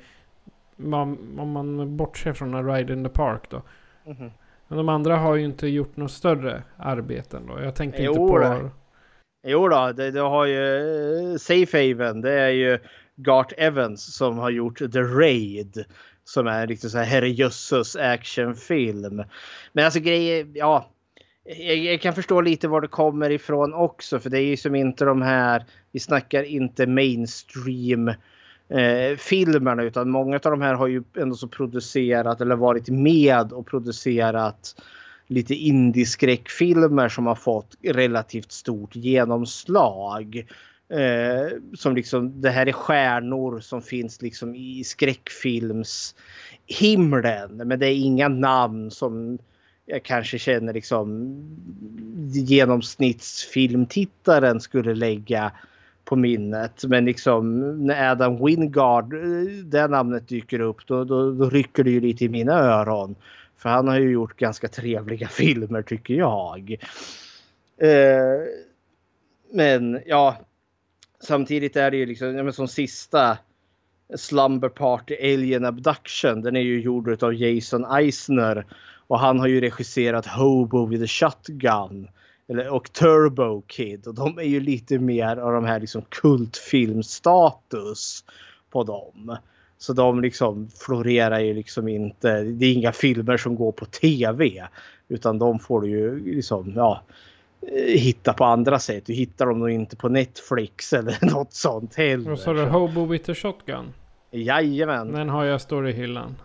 om 1.38 1.50
man 1.52 1.96
bortser 1.96 2.32
från 2.32 2.74
Ride 2.74 2.92
in 2.92 3.04
the 3.04 3.10
Park 3.10 3.50
då. 3.50 3.62
Mm 4.04 4.18
-hmm. 4.18 4.30
Men 4.68 4.78
de 4.78 4.88
andra 4.88 5.16
har 5.16 5.34
ju 5.34 5.44
inte 5.44 5.66
gjort 5.66 5.96
något 5.96 6.10
större 6.10 6.62
arbeten 6.76 7.46
då. 7.46 7.60
Jag 7.60 7.74
tänkte 7.74 8.02
jo, 8.02 8.12
inte 8.12 8.18
på... 8.18 8.38
Det. 8.38 8.70
Jo 9.46 9.68
då, 9.68 9.92
det, 9.92 10.10
det 10.10 10.20
har 10.20 10.46
ju 10.46 11.38
Safe 11.38 11.78
Haven. 11.78 12.20
Det 12.20 12.32
är 12.32 12.48
ju 12.48 12.78
Gart 13.16 13.52
Evans 13.56 14.16
som 14.16 14.38
har 14.38 14.50
gjort 14.50 14.78
The 14.78 15.00
Raid. 15.00 15.84
Som 16.24 16.46
är 16.46 16.60
en 16.60 16.68
riktigt 16.68 16.90
så 16.90 16.98
här 16.98 17.04
herrejösses 17.04 17.96
actionfilm. 17.96 19.22
Men 19.72 19.84
alltså 19.84 20.00
grejer, 20.00 20.46
ja. 20.54 20.90
Jag, 21.44 21.76
jag, 21.76 22.00
kan 22.00 22.14
förstå 22.14 22.40
lite 22.40 22.68
var 22.68 22.80
det 22.80 22.88
kommer 22.88 23.30
ifrån 23.30 23.74
också. 23.74 24.20
För 24.20 24.30
det 24.30 24.38
är 24.38 24.44
ju 24.44 24.56
som 24.56 24.74
inte 24.74 25.04
de 25.04 25.22
här, 25.22 25.64
vi 25.92 26.00
snackar 26.00 26.42
inte 26.42 26.86
mainstream 26.86 28.08
eh, 28.68 29.16
filmerna. 29.18 29.82
Utan 29.82 30.10
många 30.10 30.36
av 30.36 30.50
de 30.50 30.62
här 30.62 30.74
har 30.74 30.86
ju 30.86 31.02
ändå 31.16 31.36
så 31.36 31.48
producerat 31.48 32.40
eller 32.40 32.56
varit 32.56 32.88
med 32.88 33.52
och 33.52 33.66
producerat 33.66 34.74
lite 35.26 35.54
indieskräckfilmer 35.54 37.08
som 37.08 37.26
har 37.26 37.34
fått 37.34 37.76
relativt 37.82 38.52
stort 38.52 38.96
genomslag. 38.96 40.46
Eh, 40.88 41.46
som 41.74 41.94
liksom, 41.94 42.40
det 42.40 42.50
här 42.50 42.66
är 42.66 42.72
stjärnor 42.72 43.60
som 43.60 43.82
finns 43.82 44.22
liksom 44.22 44.54
i 44.54 44.84
skräckfilmshimlen. 44.84 47.56
Men 47.56 47.78
det 47.78 47.86
är 47.86 47.94
inga 47.94 48.28
namn 48.28 48.90
som 48.90 49.38
jag 49.86 50.02
kanske 50.02 50.38
känner 50.38 50.72
liksom 50.72 51.34
genomsnittsfilmtittaren 52.32 54.60
skulle 54.60 54.94
lägga 54.94 55.52
på 56.04 56.16
minnet. 56.16 56.84
Men 56.84 57.04
liksom 57.04 57.60
när 57.86 58.10
Adam 58.10 58.44
Wingard, 58.44 59.14
eh, 59.14 59.20
det 59.64 59.88
namnet 59.88 60.28
dyker 60.28 60.60
upp, 60.60 60.86
då, 60.86 61.04
då, 61.04 61.32
då 61.32 61.50
rycker 61.50 61.84
det 61.84 61.90
ju 61.90 62.00
lite 62.00 62.24
i 62.24 62.28
mina 62.28 62.52
öron. 62.52 63.14
För 63.64 63.70
han 63.70 63.88
har 63.88 63.98
ju 63.98 64.10
gjort 64.10 64.36
ganska 64.36 64.68
trevliga 64.68 65.28
filmer 65.32 65.82
tycker 65.82 66.14
jag. 66.14 66.76
Eh, 67.78 68.40
men 69.52 70.00
ja, 70.06 70.36
samtidigt 71.20 71.76
är 71.76 71.90
det 71.90 71.96
ju 71.96 72.06
liksom 72.06 72.36
ja, 72.36 72.52
som 72.52 72.68
sista 72.68 73.38
Slumber 74.16 74.68
Party 74.68 75.16
Alien 75.20 75.64
Abduction. 75.64 76.42
Den 76.42 76.56
är 76.56 76.60
ju 76.60 76.80
gjord 76.80 77.22
av 77.22 77.34
Jason 77.34 77.84
Eisner 77.84 78.66
och 79.06 79.18
han 79.18 79.38
har 79.38 79.46
ju 79.46 79.60
regisserat 79.60 80.26
Hobo 80.26 80.86
with 80.86 81.02
a 81.02 81.06
Shotgun 81.06 82.08
eller, 82.48 82.68
och 82.68 82.92
Turbo 82.92 83.62
Kid 83.66 84.06
och 84.06 84.14
de 84.14 84.38
är 84.38 84.42
ju 84.42 84.60
lite 84.60 84.98
mer 84.98 85.36
av 85.36 85.52
de 85.52 85.64
här 85.64 85.80
liksom 85.80 86.02
kultfilmstatus 86.08 88.24
på 88.70 88.84
dem. 88.84 89.36
Så 89.84 89.92
de 89.92 90.20
liksom 90.20 90.68
florerar 90.68 91.40
ju 91.40 91.54
liksom 91.54 91.88
inte. 91.88 92.42
Det 92.42 92.66
är 92.66 92.72
inga 92.72 92.92
filmer 92.92 93.36
som 93.36 93.56
går 93.56 93.72
på 93.72 93.84
tv. 93.84 94.66
Utan 95.08 95.38
de 95.38 95.58
får 95.58 95.80
du 95.80 95.88
ju 95.88 96.34
liksom, 96.34 96.72
ja, 96.76 97.02
hitta 97.86 98.32
på 98.32 98.44
andra 98.44 98.78
sätt. 98.78 99.06
Du 99.06 99.12
hittar 99.12 99.46
dem 99.46 99.58
nog 99.58 99.70
inte 99.70 99.96
på 99.96 100.08
Netflix 100.08 100.92
eller 100.92 101.34
något 101.34 101.52
sånt 101.52 101.94
heller. 101.94 102.32
Och 102.32 102.38
så 102.38 102.50
har 102.50 102.54
du 102.54 102.62
Hobo 102.64 103.06
with 103.06 103.30
a 103.30 103.34
Shotgun? 103.34 103.92
Jajamän. 104.30 105.12
Den 105.12 105.28
har 105.28 105.44
jag 105.44 105.60
står 105.60 105.88
i 105.88 105.92
hyllan. 105.92 106.36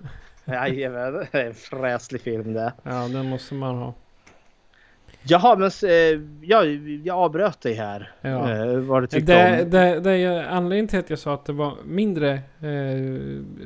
Jajamän, 0.46 1.14
det 1.14 1.40
är 1.40 1.48
en 1.48 1.54
fräslig 1.54 2.22
film 2.22 2.54
det. 2.54 2.74
Ja, 2.84 3.08
den 3.08 3.30
måste 3.30 3.54
man 3.54 3.76
ha. 3.76 3.94
Jaha, 5.30 5.56
men 5.56 5.72
eh, 5.90 6.22
ja, 6.42 6.66
jag 7.04 7.18
avbröt 7.18 7.62
dig 7.62 7.74
här. 7.74 8.12
Ja. 8.22 8.52
Eh, 8.52 8.78
vad 8.80 9.04
du 9.04 9.08
tyckte 9.08 9.34
det, 9.34 9.64
om. 9.64 9.70
det, 9.70 10.00
det 10.00 10.12
är 10.12 10.44
anledningen 10.44 10.88
till 10.88 11.00
att 11.00 11.10
jag 11.10 11.20
sa 11.20 11.34
att 11.34 11.46
det 11.46 11.54
var 11.54 11.74
mindre 11.86 12.32
eh, 12.60 12.66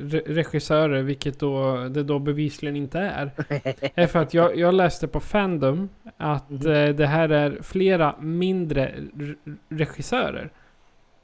re- 0.00 0.22
regissörer, 0.26 1.02
vilket 1.02 1.40
då, 1.40 1.76
det 1.88 2.02
då 2.02 2.18
bevisligen 2.18 2.76
inte 2.76 2.98
är. 2.98 3.30
är 3.94 4.06
för 4.06 4.18
att 4.18 4.34
jag, 4.34 4.56
jag 4.56 4.74
läste 4.74 5.08
på 5.08 5.20
Fandom 5.20 5.88
att 6.16 6.50
eh, 6.50 6.88
det 6.88 7.06
här 7.06 7.28
är 7.28 7.58
flera 7.62 8.14
mindre 8.20 8.92
re- 9.14 9.56
regissörer. 9.68 10.50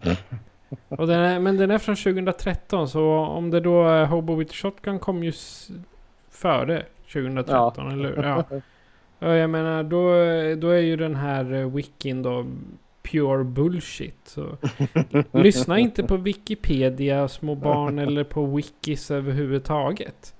Och 0.89 1.07
den 1.07 1.21
är, 1.21 1.41
men 1.41 1.57
den 1.57 1.71
är 1.71 1.79
från 1.79 1.97
2013, 1.97 2.89
så 2.89 3.11
om 3.19 3.51
det 3.51 3.61
då 3.61 3.89
är 3.89 4.05
Hobo 4.05 4.35
with 4.35 4.55
Shotgun 4.55 4.99
kom 4.99 5.25
ju 5.25 5.33
före 6.31 6.83
2013, 7.13 7.93
eller 7.93 8.09
hur? 8.17 8.23
Ja. 8.23 8.45
Ja, 9.23 9.37
jag 9.37 9.51
menar 9.51 9.83
då, 9.83 10.01
då 10.61 10.69
är 10.69 10.81
ju 10.81 10.97
den 10.97 11.17
här 11.17 11.53
eh, 11.55 11.71
wikin 11.71 12.23
då 12.23 12.47
pure 13.03 13.45
bullshit. 13.45 14.21
Så 14.25 14.57
lyssna 15.39 15.79
inte 15.79 16.03
på 16.03 16.17
Wikipedia, 16.17 17.29
små 17.29 17.55
barn 17.55 17.99
eller 17.99 18.25
på 18.25 18.47
wikis 18.47 19.11
överhuvudtaget. 19.11 20.35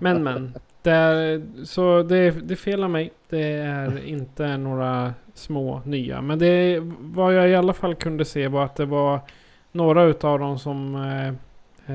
Men 0.00 0.22
men. 0.22 0.54
Det 0.82 0.90
är, 0.90 1.42
så 1.64 2.02
det, 2.02 2.30
det 2.30 2.54
är 2.54 2.56
fel 2.56 2.84
av 2.84 2.90
mig. 2.90 3.10
Det 3.28 3.52
är 3.52 4.06
inte 4.06 4.56
några 4.56 5.14
små 5.34 5.82
nya. 5.84 6.22
Men 6.22 6.38
det 6.38 6.78
vad 7.00 7.34
jag 7.34 7.50
i 7.50 7.54
alla 7.54 7.72
fall 7.72 7.94
kunde 7.94 8.24
se 8.24 8.48
var 8.48 8.64
att 8.64 8.76
det 8.76 8.86
var 8.86 9.20
några 9.72 10.02
utav 10.02 10.38
dem 10.38 10.58
som 10.58 10.94
eh, 10.94 11.28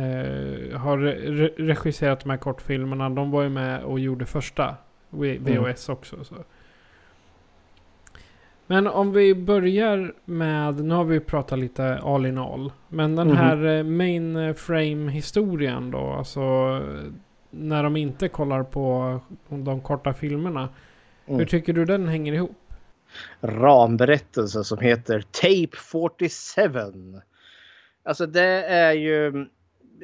eh, 0.01 0.79
har 0.79 0.97
re 0.97 1.47
regisserat 1.47 2.19
de 2.19 2.29
här 2.29 2.37
kortfilmerna. 2.37 3.09
De 3.09 3.31
var 3.31 3.43
ju 3.43 3.49
med 3.49 3.83
och 3.83 3.99
gjorde 3.99 4.25
första 4.25 4.75
VHS 5.15 5.89
också. 5.89 6.23
Så. 6.23 6.35
Men 8.67 8.87
om 8.87 9.11
vi 9.11 9.35
börjar 9.35 10.13
med, 10.25 10.83
nu 10.83 10.93
har 10.93 11.03
vi 11.03 11.19
pratat 11.19 11.59
lite 11.59 11.97
all 12.03 12.25
in 12.25 12.37
all. 12.37 12.71
Men 12.89 13.15
den 13.15 13.27
Mhm. 13.27 13.37
här 13.37 13.65
eh, 13.77 13.83
mainframe 13.83 15.11
historien 15.11 15.91
då, 15.91 15.99
alltså 15.99 16.41
när 17.49 17.83
de 17.83 17.97
inte 17.97 18.27
kollar 18.27 18.63
på 18.63 19.19
de 19.49 19.81
korta 19.81 20.13
filmerna. 20.13 20.69
Mm. 21.25 21.39
Hur 21.39 21.45
tycker 21.45 21.73
du 21.73 21.85
den 21.85 22.07
hänger 22.07 22.33
ihop? 22.33 22.57
ramberättelse 23.41 24.63
som 24.63 24.79
heter 24.79 25.21
Tape 25.21 25.77
47. 25.77 27.21
Alltså 28.03 28.25
det 28.25 28.63
är 28.63 28.91
ju... 28.93 29.45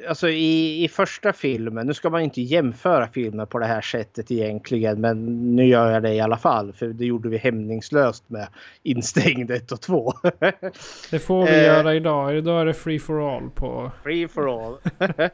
Alltså 0.08 0.28
i, 0.28 0.84
i 0.84 0.88
första 0.88 1.32
filmen, 1.32 1.86
nu 1.86 1.94
ska 1.94 2.10
man 2.10 2.20
inte 2.20 2.40
jämföra 2.42 3.08
filmer 3.08 3.46
på 3.46 3.58
det 3.58 3.66
här 3.66 3.80
sättet 3.80 4.30
egentligen 4.30 5.00
men 5.00 5.46
nu 5.56 5.66
gör 5.66 5.90
jag 5.90 6.02
det 6.02 6.14
i 6.14 6.20
alla 6.20 6.36
fall 6.36 6.72
för 6.72 6.86
det 6.86 7.04
gjorde 7.04 7.28
vi 7.28 7.36
hämningslöst 7.36 8.24
med 8.30 8.48
Instängd 8.82 9.50
1 9.50 9.72
och 9.72 9.80
2. 9.80 10.12
Det 11.10 11.18
får 11.18 11.46
vi 11.46 11.50
Eh. 11.58 11.64
göra 11.64 11.94
idag. 11.94 12.36
Idag 12.36 12.60
är 12.60 12.66
det 12.66 12.74
free 12.74 12.98
for 12.98 13.36
all 13.36 13.50
på... 13.50 13.92
Free 14.02 14.28
for 14.28 14.66
all. 14.66 14.76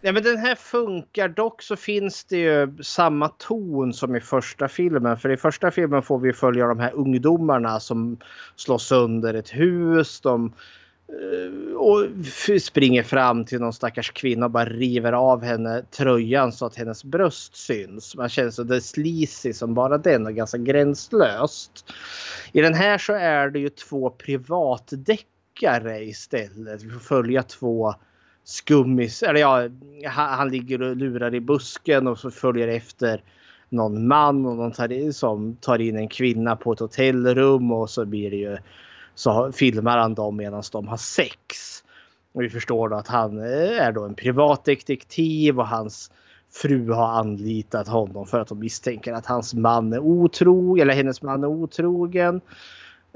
Ja, 0.00 0.12
men 0.12 0.22
den 0.22 0.36
här 0.38 0.54
funkar 0.54 1.28
dock 1.28 1.62
så 1.62 1.76
finns 1.76 2.24
det 2.24 2.36
ju 2.36 2.76
samma 2.82 3.28
ton 3.28 3.92
som 3.92 4.16
i 4.16 4.20
första 4.20 4.68
filmen. 4.68 5.16
För 5.16 5.30
i 5.30 5.36
första 5.36 5.70
filmen 5.70 6.02
får 6.02 6.18
vi 6.18 6.32
följa 6.32 6.66
de 6.66 6.78
här 6.78 6.92
ungdomarna 6.94 7.80
som 7.80 8.16
slår 8.56 8.78
sönder 8.78 9.34
ett 9.34 9.48
hus. 9.48 10.20
De 10.20 10.52
Eh, 11.08 11.76
och 11.76 12.06
springer 12.60 13.02
fram 13.02 13.44
till 13.44 13.60
någon 13.60 13.72
stackars 13.72 14.10
kvinna 14.10 14.46
och 14.46 14.50
bara 14.50 14.64
river 14.64 15.12
av 15.12 15.42
henne 15.42 15.82
tröjan 15.90 16.52
så 16.52 16.66
att 16.66 16.76
hennes 16.76 17.04
bröst 17.04 17.56
syns. 17.56 18.16
Man 18.16 18.28
känner 18.28 18.50
sig 18.50 18.64
det 18.64 18.80
sleazy 18.80 19.52
som 19.52 19.74
bara 19.74 19.98
den 19.98 20.26
och 20.26 20.34
ganska 20.34 20.58
gränslöst. 20.58 21.84
I 22.52 22.60
den 22.60 22.74
här 22.74 22.98
så 22.98 23.12
är 23.12 23.50
det 23.50 23.58
ju 23.58 23.68
två 23.68 24.10
privatdeckare 24.10 26.04
istället. 26.04 26.82
Vi 26.82 26.90
får 26.90 27.00
följa 27.00 27.42
två 27.42 27.94
skummis. 28.44 29.22
Eller 29.22 29.40
ja, 29.40 29.68
han, 30.10 30.48
ligger 30.48 30.82
och 30.82 30.96
lurar 30.96 31.34
i 31.34 31.40
busken 31.40 32.06
och 32.06 32.18
så 32.18 32.30
följer 32.30 32.68
efter 32.68 33.22
någon 33.68 34.06
man 34.06 34.46
och 34.46 34.56
någon 34.56 34.72
tar, 34.72 35.12
som 35.12 35.56
tar 35.56 35.78
in 35.80 35.96
en 35.96 36.08
kvinna 36.08 36.56
på 36.56 36.72
ett 36.72 36.80
hotellrum 36.80 37.72
och 37.72 37.90
så 37.90 38.04
blir 38.04 38.30
det 38.30 38.36
ju 38.36 38.58
så 39.18 39.52
filmar 39.52 39.98
han 39.98 40.14
dem 40.14 40.36
medan 40.36 40.62
de 40.72 40.88
har 40.88 40.96
sex. 40.96 41.38
Och 42.32 42.42
vi 42.42 42.50
förstår 42.50 42.88
då 42.88 42.96
att 42.96 43.08
han 43.08 43.38
eh, 43.38 43.82
är 43.82 43.92
då 43.92 44.04
en 44.04 44.14
privatdetektiv 44.14 45.58
och 45.60 45.68
hans 45.68 46.10
fru 46.52 46.90
har 46.90 47.08
anlitat 47.08 47.88
honom 47.88 48.26
för 48.26 48.40
att 48.40 48.48
de 48.48 48.58
misstänker 48.58 49.12
att 49.12 49.26
hans 49.26 49.54
man 49.54 49.92
är 49.92 49.98
otrogen 49.98 50.82
eller 50.82 50.94
hennes 50.94 51.22
man 51.22 51.44
är 51.44 51.48
otrogen. 51.48 52.40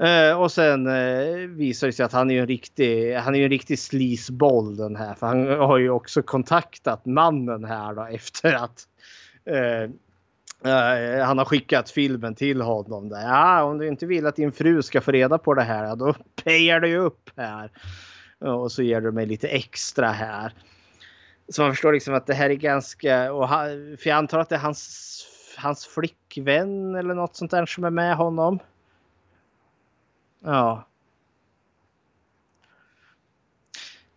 Uh, 0.03 0.41
och 0.41 0.51
sen 0.51 0.87
uh, 0.87 1.47
visar 1.47 1.87
det 1.87 1.93
sig 1.93 2.05
att 2.05 2.13
han 2.13 2.31
är 2.31 2.41
en 2.41 2.47
riktig, 2.47 3.15
han 3.15 3.35
är 3.35 3.43
en 3.43 3.49
riktig 3.49 3.79
sleazeboll 3.79 4.75
den 4.75 4.95
här. 4.95 5.13
För 5.13 5.27
han 5.27 5.47
har 5.47 5.77
ju 5.77 5.89
också 5.89 6.21
kontaktat 6.21 7.05
mannen 7.05 7.65
här 7.65 7.93
då 7.93 8.03
efter 8.03 8.53
att 8.53 8.87
Eh, 10.65 11.25
han 11.25 11.37
har 11.37 11.45
skickat 11.45 11.89
filmen 11.89 12.35
till 12.35 12.61
honom. 12.61 13.09
Där. 13.09 13.21
Ja, 13.21 13.63
om 13.63 13.77
du 13.77 13.87
inte 13.87 14.05
vill 14.05 14.25
att 14.25 14.35
din 14.35 14.51
fru 14.51 14.81
ska 14.81 15.01
få 15.01 15.11
reda 15.11 15.37
på 15.37 15.53
det 15.53 15.63
här, 15.63 15.95
då 15.95 16.13
pejar 16.43 16.79
du 16.79 16.97
upp 16.97 17.29
här. 17.35 17.71
Och 18.39 18.71
så 18.71 18.83
ger 18.83 19.01
du 19.01 19.11
mig 19.11 19.25
lite 19.25 19.47
extra 19.47 20.11
här. 20.11 20.53
Så 21.49 21.61
man 21.61 21.71
förstår 21.71 21.93
liksom 21.93 22.13
att 22.13 22.27
det 22.27 22.33
här 22.33 22.49
är 22.49 22.53
ganska... 22.53 23.33
Och 23.33 23.47
han, 23.47 23.69
för 23.99 24.09
jag 24.09 24.17
antar 24.17 24.39
att 24.39 24.49
det 24.49 24.55
är 24.55 24.59
hans, 24.59 25.25
hans 25.57 25.85
flickvän 25.85 26.95
eller 26.95 27.13
något 27.13 27.35
sånt 27.35 27.51
där 27.51 27.65
som 27.65 27.83
är 27.83 27.89
med 27.89 28.15
honom. 28.15 28.59
Ja. 30.43 30.87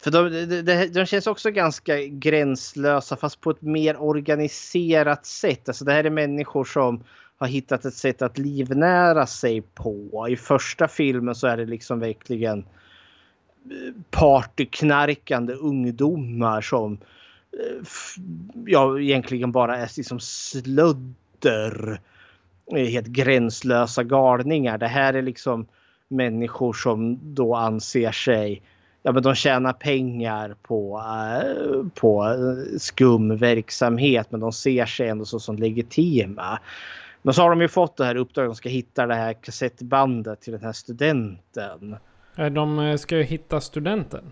För 0.07 0.11
de, 0.11 0.47
de, 0.47 0.63
de, 0.63 0.87
de 0.87 1.07
känns 1.07 1.27
också 1.27 1.51
ganska 1.51 2.03
gränslösa 2.03 3.17
fast 3.17 3.41
på 3.41 3.51
ett 3.51 3.63
mer 3.63 4.03
organiserat 4.03 5.27
sätt. 5.27 5.69
Alltså 5.69 5.85
det 5.85 5.93
här 5.93 6.05
är 6.05 6.11
människor 6.11 6.65
som 6.65 7.05
har 7.37 7.47
hittat 7.47 7.85
ett 7.85 7.95
sätt 7.95 8.23
att 8.23 8.39
livnära 8.39 9.27
sig 9.27 9.61
på. 9.61 10.27
I 10.31 10.37
första 10.37 10.89
filmen 10.89 11.35
så 11.35 11.47
är 11.47 11.57
det 11.57 11.65
liksom 11.65 12.01
verkligen 12.01 12.59
eh, 12.59 13.93
partyknarkande 14.11 15.53
ungdomar 15.53 16.61
som 16.61 16.99
eh, 17.53 17.87
ja, 18.67 19.01
egentligen 19.01 19.53
bara 19.53 19.77
är 19.77 19.91
liksom 19.97 20.21
slödder. 20.21 22.01
Eh, 22.77 22.87
helt 22.87 23.07
gränslösa 23.07 24.03
galningar. 24.03 24.79
Det 24.79 24.89
här 24.89 25.15
är 25.15 25.23
liksom 25.23 25.67
människor 26.09 26.73
som 26.73 27.19
då 27.35 27.55
anser 27.55 28.13
sig 28.13 28.63
Ja, 29.07 29.13
men 29.13 29.23
de 29.23 29.35
tjänar 29.35 29.73
pengar 29.73 30.57
på, 30.63 31.03
eh, 31.07 31.87
på 31.95 32.25
eh, 32.25 32.79
skumverksamhet 32.79 34.31
men 34.31 34.41
de 34.41 34.53
ser 34.53 34.87
sig 34.87 35.09
ändå 35.09 35.25
så 35.25 35.41
som 35.41 35.57
legitima. 35.57 36.59
Men 37.23 37.35
så 37.35 37.43
har 37.43 37.51
de 37.51 37.61
ju 37.61 37.69
fått 37.69 37.97
det 37.97 38.05
här 38.05 38.17
uppdraget. 38.17 38.51
De 38.51 38.55
ska 38.55 38.69
hitta 38.69 39.07
det 39.07 39.15
här 39.15 39.33
kassettbandet 39.33 40.41
till 40.41 40.53
den 40.53 40.63
här 40.63 40.73
studenten. 40.73 41.97
Eh, 42.37 42.47
De 42.47 42.99
ska 42.99 43.17
ju 43.17 43.23
hitta 43.23 43.61
studenten. 43.61 44.25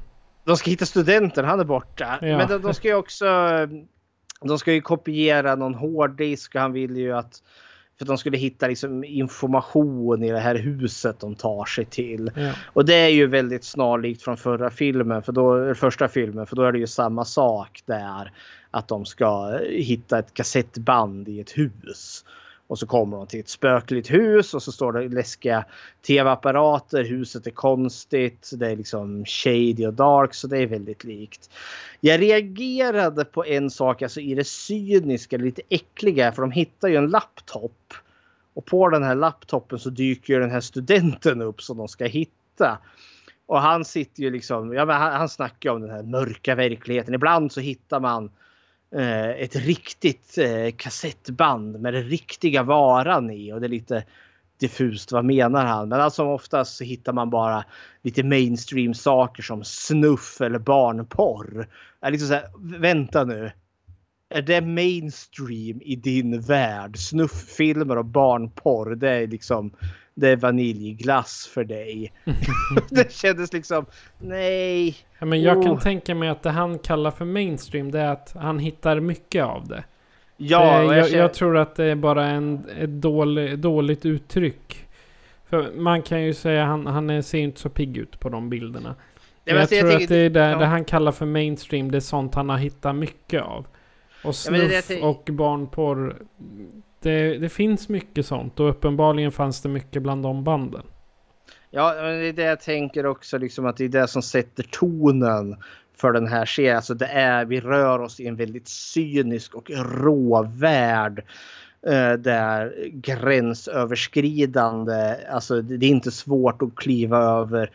De 0.44 0.56
ska 0.56 0.70
hitta 0.70 0.86
studenten, 0.86 1.44
han 1.44 1.60
är 1.60 1.64
borta. 1.64 2.18
Ja. 2.22 2.38
Men 2.38 2.48
de, 2.48 2.62
de 2.62 2.74
ska 2.74 2.88
ju 2.88 2.94
också... 2.94 3.26
De 4.40 4.58
ska 4.58 4.72
ju 4.72 4.80
kopiera 4.80 5.54
någon 5.54 5.74
hårddisk 5.74 6.54
och 6.54 6.60
han 6.60 6.72
vill 6.72 6.96
ju 6.96 7.12
att... 7.12 7.42
För 7.98 8.04
att 8.04 8.08
de 8.08 8.18
skulle 8.18 8.36
hitta 8.36 8.66
liksom 8.66 9.04
information 9.04 10.22
i 10.22 10.32
det 10.32 10.38
här 10.38 10.54
huset 10.54 11.20
de 11.20 11.34
tar 11.34 11.64
sig 11.64 11.84
till. 11.84 12.30
Ja. 12.34 12.52
Och 12.66 12.84
det 12.84 12.94
är 12.94 13.08
ju 13.08 13.26
väldigt 13.26 13.64
snarlikt 13.64 14.22
från 14.22 14.36
förra 14.36 14.70
filmen, 14.70 15.22
för 15.22 15.32
då, 15.32 15.74
första 15.74 16.08
filmen, 16.08 16.46
för 16.46 16.56
då 16.56 16.62
är 16.62 16.72
det 16.72 16.78
ju 16.78 16.86
samma 16.86 17.24
sak 17.24 17.82
där. 17.86 18.32
Att 18.70 18.88
de 18.88 19.04
ska 19.04 19.58
hitta 19.70 20.18
ett 20.18 20.34
kassettband 20.34 21.28
i 21.28 21.40
ett 21.40 21.58
hus. 21.58 22.24
Och 22.66 22.78
så 22.78 22.86
kommer 22.86 23.16
de 23.16 23.26
till 23.26 23.40
ett 23.40 23.48
spökligt 23.48 24.10
hus 24.10 24.54
och 24.54 24.62
så 24.62 24.72
står 24.72 24.92
det 24.92 25.08
läskiga 25.08 25.64
tv-apparater. 26.06 27.04
Huset 27.04 27.46
är 27.46 27.50
konstigt. 27.50 28.50
Det 28.54 28.70
är 28.70 28.76
liksom 28.76 29.24
shady 29.24 29.86
och 29.86 29.94
dark 29.94 30.34
så 30.34 30.46
det 30.46 30.58
är 30.58 30.66
väldigt 30.66 31.04
likt. 31.04 31.50
Jag 32.00 32.20
reagerade 32.20 33.24
på 33.24 33.44
en 33.44 33.70
sak 33.70 34.02
alltså 34.02 34.20
i 34.20 34.34
det 34.34 34.46
cyniska, 34.46 35.36
lite 35.36 35.62
äckliga. 35.68 36.32
För 36.32 36.42
de 36.42 36.50
hittar 36.50 36.88
ju 36.88 36.96
en 36.96 37.10
laptop. 37.10 37.94
Och 38.54 38.64
på 38.64 38.88
den 38.88 39.02
här 39.02 39.14
laptopen 39.14 39.78
så 39.78 39.90
dyker 39.90 40.34
ju 40.34 40.40
den 40.40 40.50
här 40.50 40.60
studenten 40.60 41.42
upp 41.42 41.62
som 41.62 41.76
de 41.76 41.88
ska 41.88 42.04
hitta. 42.04 42.78
Och 43.46 43.60
han 43.60 43.84
sitter 43.84 44.22
ju 44.22 44.30
liksom, 44.30 44.72
ja 44.72 44.84
men 44.84 44.96
han, 44.96 45.12
han 45.12 45.28
snackar 45.28 45.70
om 45.70 45.80
den 45.80 45.90
här 45.90 46.02
mörka 46.02 46.54
verkligheten. 46.54 47.14
Ibland 47.14 47.52
så 47.52 47.60
hittar 47.60 48.00
man 48.00 48.24
eh, 48.24 48.30
Eh, 48.94 49.30
ett 49.30 49.56
riktigt 49.56 50.38
eh, 50.38 50.70
kassettband 50.76 51.80
med 51.80 51.94
den 51.94 52.02
riktiga 52.02 52.62
varan 52.62 53.30
i 53.30 53.52
och 53.52 53.60
det 53.60 53.66
är 53.66 53.68
lite 53.68 54.04
diffust 54.60 55.12
vad 55.12 55.24
menar 55.24 55.64
han. 55.64 55.88
Men 55.88 56.00
alltså 56.00 56.24
oftast 56.24 56.76
så 56.76 56.84
hittar 56.84 57.12
man 57.12 57.30
bara 57.30 57.64
lite 58.02 58.22
mainstream 58.22 58.94
saker 58.94 59.42
som 59.42 59.64
snuff 59.64 60.40
eller 60.40 60.58
barnporr. 60.58 61.68
Jag 62.00 62.08
är 62.08 62.12
liksom 62.12 62.28
så 62.28 62.34
här, 62.34 62.78
vänta 62.78 63.24
nu. 63.24 63.50
är 64.28 64.42
det 64.42 64.60
mainstream 64.60 65.80
i 65.82 65.96
din 65.96 66.40
värld? 66.40 66.96
Snufffilmer 66.98 67.98
och 67.98 68.04
barnporr, 68.04 68.94
det 68.94 69.10
är 69.10 69.26
liksom 69.26 69.72
det 70.14 70.28
är 70.28 70.36
vaniljglass 70.36 71.50
för 71.54 71.64
dig. 71.64 72.12
det 72.90 73.12
kändes 73.12 73.52
liksom, 73.52 73.86
nej. 74.18 74.96
Ja, 75.18 75.26
men 75.26 75.42
jag 75.42 75.62
kan 75.62 75.72
Oh. 75.72 75.80
tänka 75.80 76.14
mig 76.14 76.28
att 76.28 76.42
det 76.42 76.50
han 76.50 76.78
kallar 76.78 77.10
för 77.10 77.24
mainstream 77.24 77.90
det 77.90 78.00
är 78.00 78.12
att 78.12 78.32
han 78.38 78.58
hittar 78.58 79.00
mycket 79.00 79.44
av 79.44 79.68
det. 79.68 79.84
Ja, 80.36 80.78
det, 80.78 80.84
jag, 80.84 80.96
jag 80.96 81.10
jag 81.10 81.34
tror 81.34 81.56
att 81.56 81.76
det 81.76 81.84
är 81.84 81.94
bara 81.94 82.26
en, 82.26 82.64
ett 82.80 82.90
dålig, 82.90 83.58
dåligt 83.58 84.06
uttryck. 84.06 84.86
För 85.48 85.72
man 85.76 86.02
kan 86.02 86.22
ju 86.22 86.34
säga 86.34 86.64
han, 86.64 86.86
han 86.86 87.22
ser 87.22 87.38
inte 87.38 87.60
så 87.60 87.68
pigg 87.68 87.96
ut 87.96 88.20
på 88.20 88.28
de 88.28 88.50
bilderna. 88.50 88.94
men 89.44 89.54
jag 89.54 89.60
alltså, 89.60 89.74
jag 89.74 89.80
tror 89.82 89.90
tänker- 89.90 90.04
att 90.04 90.08
det 90.08 90.16
är 90.16 90.30
det, 90.30 90.40
ja. 90.50 90.58
det 90.58 90.66
han 90.66 90.84
kallar 90.84 91.12
för 91.12 91.26
mainstream, 91.26 91.90
det 91.90 91.98
är 91.98 92.00
sånt 92.00 92.34
han 92.34 92.48
har 92.48 92.58
hittat 92.58 92.96
mycket 92.96 93.42
av. 93.42 93.66
Och 94.24 94.34
Ja, 94.46 94.50
men 94.50 94.60
snuff 94.70 94.90
jag 94.90 95.10
och 95.10 95.28
barnporr. 95.32 96.16
Det, 97.04 97.38
det 97.38 97.48
finns 97.48 97.88
mycket 97.88 98.26
sånt 98.26 98.60
och 98.60 98.70
uppenbarligen 98.70 99.32
fanns 99.32 99.62
det 99.62 99.68
mycket 99.68 100.02
bland 100.02 100.22
de 100.22 100.44
banden. 100.44 100.82
Ja, 101.70 101.94
men 101.96 102.18
det 102.18 102.26
är 102.28 102.32
det 102.32 102.42
jag 102.42 102.60
tänker 102.60 103.06
också, 103.06 103.38
liksom 103.38 103.66
att 103.66 103.76
det 103.76 103.84
är 103.84 103.88
det 103.88 104.08
som 104.08 104.22
sätter 104.22 104.62
tonen 104.62 105.56
för 105.96 106.12
den 106.12 106.26
här 106.26 106.44
serien. 106.46 106.76
Alltså 106.76 106.94
det 106.94 107.06
är, 107.06 107.44
vi 107.44 107.60
rör 107.60 107.98
oss 107.98 108.20
i 108.20 108.26
en 108.26 108.36
väldigt 108.36 108.68
cynisk 108.68 109.54
och 109.54 109.70
rå 109.74 110.42
värld. 110.42 111.24
eh, 111.86 112.12
Där 112.12 112.74
gränsöverskridande, 112.92 115.16
alltså 115.30 115.62
det 115.62 115.76
det 115.76 115.86
är 115.86 115.90
inte 115.90 116.10
svårt 116.10 116.62
att 116.62 116.74
kliva 116.74 117.18
över 117.18 117.70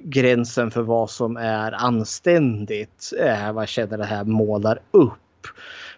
gränsen 0.00 0.70
för 0.70 0.82
vad 0.82 1.10
som 1.10 1.36
är 1.36 1.72
anständigt. 1.72 3.12
eh, 3.20 3.52
Vad 3.52 3.62
jag 3.62 3.68
känner 3.68 3.98
det 3.98 4.04
här 4.04 4.24
målar 4.24 4.78
upp. 4.90 5.12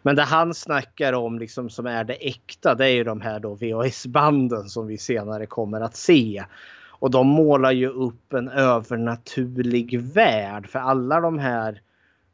Men 0.03 0.16
det 0.16 0.22
han 0.22 0.55
snackar 0.55 1.12
om 1.12 1.38
liksom 1.38 1.70
som 1.70 1.86
är 1.86 2.05
det 2.05 2.28
äkta 2.28 2.74
det 2.74 2.84
är 2.84 2.94
ju 2.94 3.05
de 3.05 3.20
här 3.20 3.40
då 3.40 3.55
VHS-banden 3.55 4.68
som 4.68 4.86
vi 4.86 4.99
senare 4.99 5.46
kommer 5.46 5.80
att 5.80 5.96
se. 5.96 6.44
Och 7.01 7.11
de 7.11 7.26
målar 7.26 7.72
ju 7.72 7.88
upp 7.88 8.32
en 8.32 8.49
övernaturlig 8.49 10.01
värld 10.01 10.68
för 10.68 10.78
alla 10.78 11.20
de 11.20 11.38
här 11.38 11.80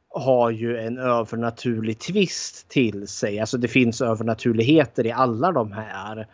har 0.08 0.50
ju 0.50 0.78
en 0.78 0.98
övernaturlig 0.98 1.98
twist 1.98 2.68
till 2.68 3.08
sig. 3.08 3.40
Alltså 3.40 3.58
det 3.58 3.68
finns 3.68 4.00
övernaturligheter 4.00 5.06
i 5.06 5.12
alla 5.12 5.52
de 5.52 5.72
här. 5.72 6.26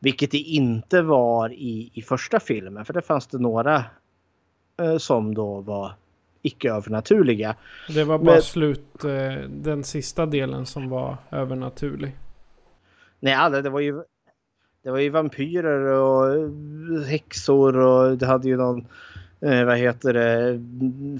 Vilket 0.00 0.30
det 0.30 0.38
inte 0.38 1.02
var 1.02 1.52
i, 1.52 1.90
i 1.94 2.02
första 2.02 2.40
filmen 2.40 2.84
för 2.84 2.92
det 2.92 3.02
fanns 3.02 3.26
det 3.26 3.38
några 3.38 3.84
eh, 4.80 4.96
som 4.98 5.34
då 5.34 5.60
var 5.60 5.92
icke 6.42 6.70
övernaturliga. 6.72 7.54
Det 7.88 8.04
var 8.04 8.18
bara 8.18 8.32
Men- 8.34 8.42
slut, 8.42 9.04
eh, 9.04 9.48
den 9.48 9.84
sista 9.84 10.26
delen 10.26 10.66
som 10.66 10.88
var 10.88 11.16
övernaturlig. 11.30 12.16
Nej, 13.20 13.34
alla, 13.34 13.62
det 13.62 13.70
var 13.70 13.80
ju 13.80 14.02
det 14.84 14.90
var 14.90 14.98
ju 14.98 15.08
vampyrer 15.10 15.80
och 15.80 16.50
häxor 17.06 17.76
och 17.76 18.18
det 18.18 18.26
hade 18.26 18.48
ju 18.48 18.56
någon 18.56 18.86
eh, 19.40 19.64
vad 19.64 19.78
heter 19.78 20.12
det 20.12 20.60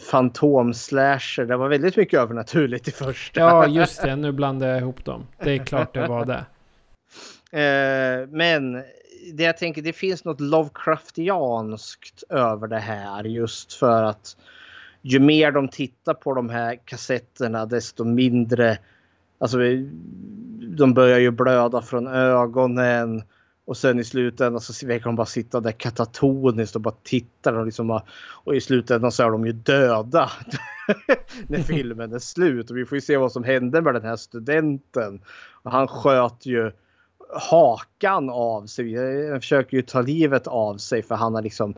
fantomslasher. 0.05 1.45
Det 1.45 1.57
var 1.57 1.68
väldigt 1.68 1.97
mycket 1.97 2.20
övernaturligt 2.20 2.89
i 2.89 2.91
första. 2.91 3.41
Ja, 3.41 3.66
just 3.68 4.03
det. 4.03 4.16
Nu 4.16 4.33
blandar 4.33 4.68
jag 4.68 4.79
ihop 4.79 5.05
dem. 5.05 5.27
Det 5.45 5.51
är 5.53 5.64
klart 5.64 5.95
det 5.95 6.09
var 6.09 6.25
det. 6.25 6.45
Eh, 7.53 8.29
men 8.29 8.73
det 9.33 9.43
jag 9.43 9.59
tänker, 9.59 9.83
det 9.83 9.93
finns 9.93 10.25
något 10.25 10.41
Lovecraftianskt 10.41 12.23
över 12.29 12.68
det 12.68 12.79
här 12.79 13.25
just 13.25 13.73
för 13.73 14.03
att 14.03 14.37
ju 15.03 15.20
mer 15.20 15.53
de 15.53 15.68
tittar 15.68 16.14
på 16.14 16.34
de 16.34 16.50
här 16.50 16.78
kassetterna 16.84 17.66
desto 17.66 18.05
mindre 18.05 18.78
Alltså 19.42 19.59
de 20.76 20.94
börjar 20.94 21.18
ju 21.18 21.30
blöda 21.30 21.82
från 21.82 22.07
ögonen 22.07 23.22
och 23.64 23.76
sen 23.76 23.98
i 23.98 24.05
slutändan 24.05 24.61
så 24.61 24.86
verkar 24.86 25.05
de 25.05 25.16
bara 25.16 25.26
sitta 25.26 25.61
där 25.61 25.72
katatoniskt 25.72 26.76
och 26.76 26.82
bara 26.82 26.94
tittar 27.03 27.53
och, 27.53 27.66
liksom 27.66 27.86
bara, 27.86 28.03
och 28.44 28.57
i 28.57 28.61
slutändan 28.61 29.12
så 29.12 29.22
är 29.22 29.30
de 29.30 29.46
ju 29.46 29.53
döda 29.53 30.30
när 31.46 31.59
filmen 31.59 32.12
är 32.12 32.18
slut. 32.18 32.70
Och 32.70 32.76
vi 32.76 32.84
får 32.84 32.96
ju 32.96 33.03
se 33.03 33.16
vad 33.16 33.32
som 33.32 33.44
hände 33.44 33.82
med 33.82 33.94
den 33.94 34.05
här 34.05 34.16
studenten. 34.16 35.20
Och 35.62 35.70
han 35.70 35.88
sköt 35.88 36.46
ju 36.46 36.72
hakan 37.33 38.30
av 38.30 38.66
sig. 38.66 39.30
Han 39.30 39.41
försöker 39.41 39.76
ju 39.76 39.83
ta 39.83 40.01
livet 40.01 40.47
av 40.47 40.76
sig 40.76 41.03
för 41.03 41.14
han 41.14 41.35
har 41.35 41.43
liksom 41.43 41.74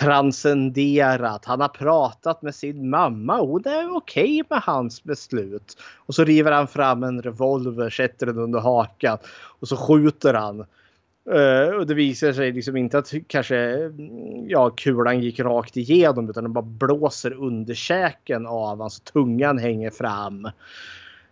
transcenderat. 0.00 1.44
Han 1.44 1.60
har 1.60 1.68
pratat 1.68 2.42
med 2.42 2.54
sin 2.54 2.90
mamma 2.90 3.40
och 3.40 3.62
det 3.62 3.70
är 3.70 3.96
okej 3.96 4.42
med 4.50 4.60
hans 4.60 5.04
beslut. 5.04 5.76
Och 5.96 6.14
så 6.14 6.24
river 6.24 6.52
han 6.52 6.68
fram 6.68 7.02
en 7.02 7.22
revolver, 7.22 7.90
sätter 7.90 8.26
den 8.26 8.38
under 8.38 8.60
hakan 8.60 9.18
och 9.60 9.68
så 9.68 9.76
skjuter 9.76 10.34
han. 10.34 10.64
Uh, 11.34 11.74
och 11.76 11.86
det 11.86 11.94
visar 11.94 12.32
sig 12.32 12.52
liksom 12.52 12.76
inte 12.76 12.98
att 12.98 13.12
kanske 13.26 13.56
mm, 13.56 14.48
ja, 14.48 14.70
kulan 14.70 15.20
gick 15.20 15.40
rakt 15.40 15.76
igenom 15.76 16.30
utan 16.30 16.44
den 16.44 16.52
bara 16.52 16.62
blåser 16.62 17.32
underkäken 17.32 18.46
av 18.46 18.80
hans 18.80 19.00
tungan 19.00 19.58
hänger 19.58 19.90
fram. 19.90 20.48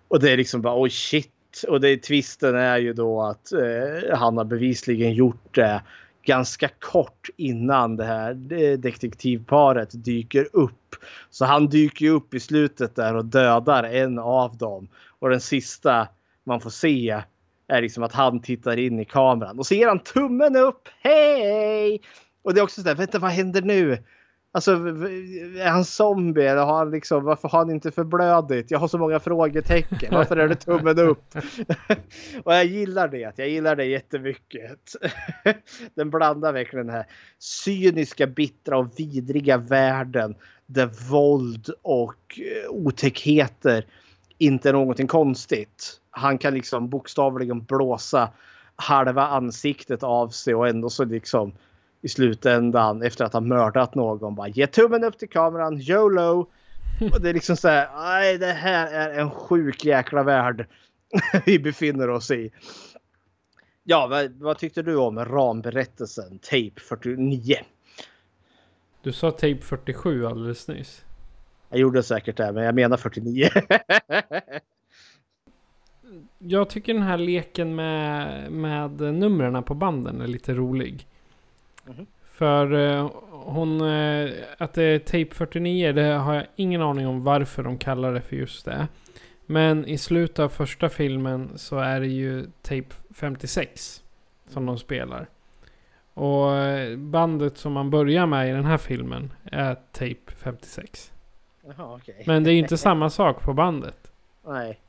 Och 0.08 0.20
det 0.20 0.30
är 0.30 0.36
liksom 0.36 0.62
bara 0.62 0.80
oj 0.80 0.90
shit. 0.90 1.33
Och 1.68 1.80
det, 1.80 1.96
twisten 1.96 2.54
är 2.54 2.78
ju 2.78 2.92
då 2.92 3.22
att 3.22 3.52
eh, 3.52 4.16
han 4.16 4.36
har 4.36 4.44
bevisligen 4.44 5.12
gjort 5.12 5.54
det 5.54 5.82
ganska 6.24 6.68
kort 6.78 7.28
innan 7.36 7.96
det 7.96 8.04
här 8.04 8.30
eh, 8.30 8.78
detektivparet 8.78 10.04
dyker 10.04 10.48
upp. 10.52 10.96
Så 11.30 11.44
han 11.44 11.68
dyker 11.68 12.04
ju 12.04 12.10
upp 12.10 12.34
i 12.34 12.40
slutet 12.40 12.96
där 12.96 13.16
och 13.16 13.24
dödar 13.24 13.84
en 13.84 14.18
av 14.18 14.56
dem. 14.56 14.88
Och 15.18 15.30
den 15.30 15.40
sista 15.40 16.08
man 16.44 16.60
får 16.60 16.70
se 16.70 17.22
är 17.68 17.82
liksom 17.82 18.02
att 18.02 18.12
han 18.12 18.42
tittar 18.42 18.76
in 18.76 19.00
i 19.00 19.04
kameran 19.04 19.58
och 19.58 19.66
ser 19.66 19.88
han 19.88 19.98
tummen 19.98 20.56
upp. 20.56 20.88
Hej! 21.00 22.00
Och 22.42 22.54
det 22.54 22.60
är 22.60 22.64
också 22.64 22.80
sådär, 22.80 22.94
vänta 22.94 23.18
vad 23.18 23.30
händer 23.30 23.62
nu? 23.62 23.98
Alltså 24.54 24.72
är 24.72 25.68
han 25.68 25.84
zombie 25.84 26.46
eller 26.46 26.62
har 26.64 26.78
han 26.78 26.90
liksom, 26.90 27.24
varför 27.24 27.48
har 27.48 27.58
han 27.58 27.70
inte 27.70 27.90
förblödigt? 27.90 28.70
Jag 28.70 28.78
har 28.78 28.88
så 28.88 28.98
många 28.98 29.20
frågetecken. 29.20 30.14
Varför 30.14 30.36
är 30.36 30.48
det 30.48 30.54
tummen 30.54 30.98
upp? 30.98 31.34
och 32.44 32.54
jag 32.54 32.64
gillar 32.64 33.08
det. 33.08 33.32
Jag 33.36 33.48
gillar 33.48 33.76
det 33.76 33.84
jättemycket. 33.84 34.96
Den 35.94 36.10
blandar 36.10 36.52
verkligen 36.52 36.86
den 36.86 36.96
här 36.96 37.06
cyniska, 37.38 38.26
bittra 38.26 38.78
och 38.78 39.00
vidriga 39.00 39.56
världen 39.56 40.34
där 40.66 41.10
våld 41.10 41.70
och 41.82 42.38
eh, 42.38 42.70
otäckheter 42.70 43.86
inte 44.38 44.68
är 44.68 44.72
någonting 44.72 45.06
konstigt. 45.06 46.00
Han 46.10 46.38
kan 46.38 46.54
liksom 46.54 46.88
bokstavligen 46.88 47.64
blåsa 47.64 48.30
halva 48.76 49.26
ansiktet 49.26 50.02
av 50.02 50.28
sig 50.28 50.54
och 50.54 50.68
ändå 50.68 50.90
så 50.90 51.04
liksom 51.04 51.52
i 52.04 52.08
slutändan 52.08 53.02
efter 53.02 53.24
att 53.24 53.32
ha 53.32 53.40
mördat 53.40 53.94
någon 53.94 54.34
bara 54.34 54.48
ge 54.48 54.66
tummen 54.66 55.04
upp 55.04 55.18
till 55.18 55.28
kameran, 55.28 55.80
YOLO. 55.80 56.50
Och 57.12 57.20
det 57.20 57.28
är 57.28 57.34
liksom 57.34 57.56
så 57.56 57.68
här, 57.68 57.88
nej 57.96 58.38
det 58.38 58.52
här 58.52 58.92
är 58.92 59.20
en 59.20 59.30
sjuk 59.30 59.84
jäkla 59.84 60.22
värld 60.22 60.66
vi 61.46 61.58
befinner 61.58 62.10
oss 62.10 62.30
i. 62.30 62.52
Ja, 63.84 64.06
vad, 64.06 64.32
vad 64.32 64.58
tyckte 64.58 64.82
du 64.82 64.96
om 64.96 65.24
ramberättelsen 65.24 66.38
Tape 66.38 66.80
49? 66.88 67.56
Du 69.02 69.12
sa 69.12 69.30
tape 69.30 69.60
47 69.60 70.26
alldeles 70.26 70.68
nyss. 70.68 71.04
Jag 71.70 71.78
gjorde 71.80 72.02
säkert 72.02 72.36
det, 72.36 72.52
men 72.52 72.64
jag 72.64 72.74
menar 72.74 72.96
49. 72.96 73.48
Jag 76.38 76.70
tycker 76.70 76.94
den 76.94 77.02
här 77.02 77.18
leken 77.18 77.74
med, 77.74 78.52
med 78.52 79.00
numren 79.00 79.62
på 79.62 79.74
banden 79.74 80.20
är 80.20 80.26
lite 80.26 80.54
rolig. 80.54 81.06
Mhm. 81.86 82.06
För 82.24 82.72
eh, 82.72 83.10
hon, 83.30 83.80
eh, 83.80 84.30
att 84.58 84.74
det 84.74 84.82
är 84.82 84.98
tape 84.98 85.34
49, 85.34 85.92
det 85.92 86.02
har 86.02 86.34
jag 86.34 86.46
ingen 86.56 86.82
aning 86.82 87.06
om 87.06 87.24
varför 87.24 87.62
de 87.62 87.78
kallar 87.78 88.12
det 88.14 88.20
för 88.20 88.36
just 88.36 88.64
det. 88.64 88.88
Men 89.46 89.86
i 89.86 89.98
slutet 89.98 90.38
av 90.38 90.48
första 90.48 90.88
filmen 90.88 91.50
så 91.56 91.78
är 91.78 92.00
det 92.00 92.06
ju 92.06 92.46
tape 92.62 92.94
56 93.14 94.02
som 94.48 94.66
de 94.66 94.78
spelar. 94.78 95.26
Och 96.14 96.56
eh, 96.56 96.96
bandet 96.96 97.58
som 97.58 97.72
man 97.72 97.90
börjar 97.90 98.26
med 98.26 98.48
i 98.48 98.52
den 98.52 98.64
här 98.64 98.78
filmen 98.78 99.32
är 99.44 99.74
tape 99.74 100.32
56. 100.36 101.12
Jaha, 101.66 101.94
okej. 101.94 102.22
Men 102.26 102.44
det 102.44 102.50
är 102.50 102.52
ju 102.52 102.58
inte 102.58 102.76
samma 102.78 103.10
sak 103.10 103.42
på 103.42 103.52
bandet. 103.52 104.12
Nej. 104.46 104.80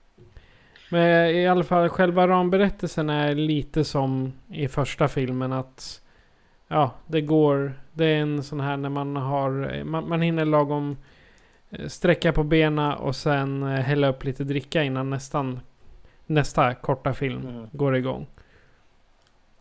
Men 0.92 1.30
i 1.30 1.48
alla 1.48 1.64
fall 1.64 1.90
själva 1.90 2.28
ramberättelsen 2.28 3.10
är 3.10 3.36
lite 3.36 3.84
som 3.84 4.34
i 4.52 4.68
första 4.68 5.08
filmen 5.08 5.54
att 5.54 6.02
Ja, 6.68 6.92
det 7.08 7.22
går. 7.22 7.74
Det 7.94 8.06
är 8.06 8.22
en 8.22 8.44
sån 8.44 8.60
här 8.60 8.78
när 8.78 8.90
man 8.90 9.16
har 9.16 9.84
man, 9.84 10.10
man 10.10 10.22
hinner 10.22 10.46
lagom 10.46 10.98
eh, 11.70 11.88
sträcka 11.88 12.34
på 12.34 12.44
benen 12.44 12.94
och 12.94 13.16
sen 13.16 13.64
eh, 13.64 13.70
hälla 13.70 14.08
upp 14.08 14.24
lite 14.24 14.44
dricka 14.44 14.84
innan 14.84 15.10
nästan 15.10 15.60
nästa 16.26 16.74
korta 16.74 17.14
film 17.14 17.48
Mm. 17.48 17.68
går 17.72 17.96
igång. 17.96 18.28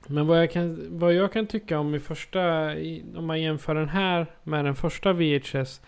Men 0.07 0.27
vad 0.27 0.39
jag 0.41 0.51
kan, 0.51 0.87
vad 0.99 1.15
jag 1.15 1.33
kan 1.33 1.47
tycka 1.47 1.79
om 1.79 1.95
i 1.95 2.01
första, 2.01 2.75
i, 2.75 3.05
om 3.17 3.27
man 3.27 3.43
jämför 3.43 3.75
den 3.75 3.89
här 3.89 4.27
med 4.43 4.65
den 4.65 4.75
första 4.75 5.13
VHS 5.13 5.81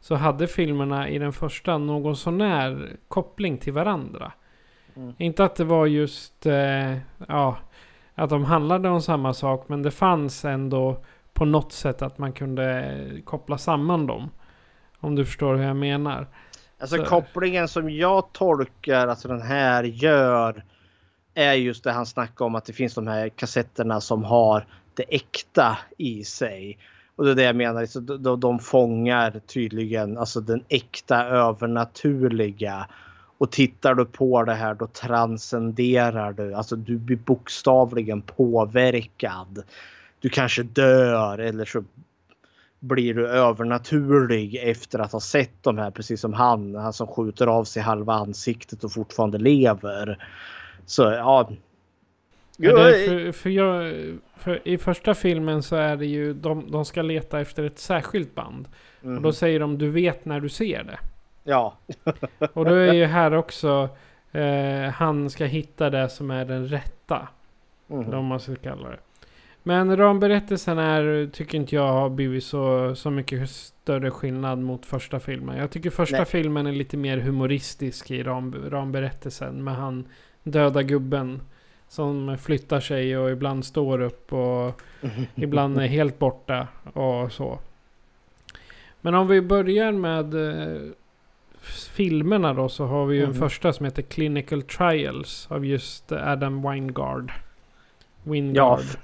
så 0.00 0.14
hade 0.14 0.46
filmerna 0.46 1.08
i 1.08 1.18
den 1.18 1.32
första 1.32 1.78
någon 1.78 2.16
sån 2.16 2.40
här 2.40 2.96
koppling 3.08 3.58
till 3.58 3.72
varandra. 3.72 4.32
Mm. 4.96 5.14
Inte 5.18 5.44
att 5.44 5.56
det 5.56 5.64
var 5.64 5.86
just, 5.86 6.46
eh, 6.46 6.96
ja, 7.28 7.56
att 8.14 8.30
de 8.30 8.44
handlade 8.44 8.88
om 8.88 9.02
samma 9.02 9.34
sak. 9.34 9.64
Men 9.68 9.82
det 9.82 9.90
fanns 9.90 10.44
ändå 10.44 11.04
på 11.32 11.44
något 11.44 11.72
sätt 11.72 12.02
att 12.02 12.18
man 12.18 12.32
kunde 12.32 12.94
koppla 13.24 13.58
samman 13.58 14.06
dem. 14.06 14.30
Om 15.00 15.14
du 15.14 15.24
förstår 15.24 15.54
hur 15.54 15.64
jag 15.64 15.76
menar. 15.76 16.26
Alltså 16.80 16.96
Så- 16.96 17.04
kopplingen 17.04 17.68
som 17.68 17.90
jag 17.90 18.32
tolkar 18.32 19.08
att 19.08 19.22
den 19.22 19.42
här 19.42 19.84
gör 19.84 20.64
är 21.34 21.52
just 21.52 21.84
det 21.84 21.92
han 21.92 22.06
snackar 22.06 22.44
om 22.44 22.54
att 22.54 22.64
det 22.64 22.72
finns 22.72 22.94
de 22.94 23.06
här 23.06 23.28
kassetterna 23.28 24.00
som 24.00 24.24
har 24.24 24.66
det 24.94 25.02
äkta 25.14 25.78
i 25.98 26.24
sig. 26.24 26.78
Och 27.16 27.24
det 27.24 27.30
är 27.30 27.34
det 27.34 27.42
jag 27.42 27.56
menar, 27.56 27.86
så 27.86 28.00
de, 28.00 28.22
de- 28.22 28.40
de 28.40 28.58
fångar 28.58 29.40
tydligen 29.46 30.18
alltså 30.18 30.40
den 30.40 30.64
äkta 30.68 31.24
övernaturliga. 31.24 32.86
Och 33.38 33.50
tittar 33.52 33.94
du 33.94 34.04
på 34.04 34.42
det 34.42 34.54
här 34.54 34.74
då 34.74 34.86
transcenderar 34.86 36.32
du, 36.32 36.54
alltså 36.54 36.76
du 36.76 36.96
blir 36.98 37.16
bokstavligen 37.16 38.22
påverkad. 38.22 39.62
Du 40.20 40.28
kanske 40.28 40.62
dör 40.62 41.38
eller 41.38 41.64
så 41.64 41.84
blir 42.80 43.14
du 43.14 43.28
övernaturlig 43.28 44.56
efter 44.56 44.98
att 44.98 45.12
ha 45.12 45.20
sett 45.20 45.62
de 45.62 45.78
här 45.78 45.90
precis 45.90 46.20
som 46.20 46.32
han, 46.32 46.74
han 46.74 46.92
som 46.92 47.06
skjuter 47.06 47.46
av 47.46 47.64
sig 47.64 47.82
halva 47.82 48.12
ansiktet 48.14 48.84
och 48.84 48.92
fortfarande 48.92 49.38
lever. 49.38 50.26
Så 50.86 51.02
ja. 51.02 51.50
Ja, 52.56 52.76
det 52.76 53.04
är 53.04 53.08
för, 53.08 53.32
för, 53.32 53.50
jag, 53.50 53.94
för 54.36 54.68
I 54.68 54.78
första 54.78 55.14
filmen 55.14 55.62
så 55.62 55.76
är 55.76 55.96
det 55.96 56.06
ju, 56.06 56.34
de, 56.34 56.70
de 56.70 56.84
ska 56.84 57.02
leta 57.02 57.40
efter 57.40 57.64
ett 57.64 57.78
särskilt 57.78 58.34
band. 58.34 58.68
Och 59.00 59.08
då 59.08 59.20
Mhm. 59.20 59.32
säger 59.32 59.60
de 59.60 59.78
du 59.78 59.90
vet 59.90 60.24
när 60.24 60.40
du 60.40 60.48
ser 60.48 60.84
det. 60.84 60.98
Ja. 61.44 61.76
Och 62.52 62.64
då 62.64 62.74
är 62.74 62.92
ju 62.92 63.04
här 63.04 63.34
också, 63.34 63.88
eh, 64.32 64.90
han 64.92 65.30
ska 65.30 65.44
hitta 65.44 65.90
det 65.90 66.08
som 66.08 66.30
är 66.30 66.44
den 66.44 66.68
rätta. 66.68 67.28
Mhm. 67.86 68.02
Eller 68.06 68.16
om 68.16 68.26
man 68.26 68.40
ska 68.40 68.56
kalla 68.56 68.88
det. 68.88 68.98
Men 69.62 69.96
ramberättelsen 69.96 70.78
är, 70.78 71.30
tycker 71.32 71.58
inte 71.58 71.74
jag 71.74 71.92
har 71.92 72.08
blivit 72.10 72.44
så, 72.44 72.94
så 72.94 73.10
mycket 73.10 73.50
större 73.50 74.10
skillnad 74.10 74.58
mot 74.58 74.86
första 74.86 75.20
filmen. 75.20 75.56
Jag 75.56 75.70
tycker 75.70 75.90
första 75.90 76.16
Nej. 76.16 76.26
filmen 76.26 76.66
är 76.66 76.72
lite 76.72 76.96
mer 76.96 77.18
humoristisk 77.18 78.10
i 78.10 78.22
ram, 78.22 78.54
ramberättelsen. 78.70 79.64
Med 79.64 79.76
han 79.76 80.08
döda 80.42 80.82
gubben. 80.82 81.40
Som 81.88 82.38
flyttar 82.38 82.80
sig 82.80 83.18
och 83.18 83.30
ibland 83.30 83.64
står 83.64 84.00
upp 84.00 84.32
och 84.32 84.80
ibland 85.34 85.78
är 85.78 85.86
helt 85.86 86.18
borta 86.18 86.68
och 86.92 87.32
så. 87.32 87.58
Men 89.00 89.14
om 89.14 89.28
vi 89.28 89.40
börjar 89.40 89.92
med 89.92 90.34
eh, 90.34 90.90
filmerna 91.66 92.54
då 92.54 92.68
så 92.68 92.86
har 92.86 93.06
vi 93.06 93.16
ju 93.16 93.22
en 93.24 93.30
Mhm. 93.30 93.38
första 93.38 93.72
som 93.72 93.84
heter 93.84 94.02
Clinical 94.02 94.62
Trials 94.62 95.46
av 95.50 95.66
just 95.66 96.12
Adam 96.12 96.70
Wingard. 96.70 97.32
Ja, 98.24 98.32
Wingard. 98.32 98.80
f- 98.80 98.96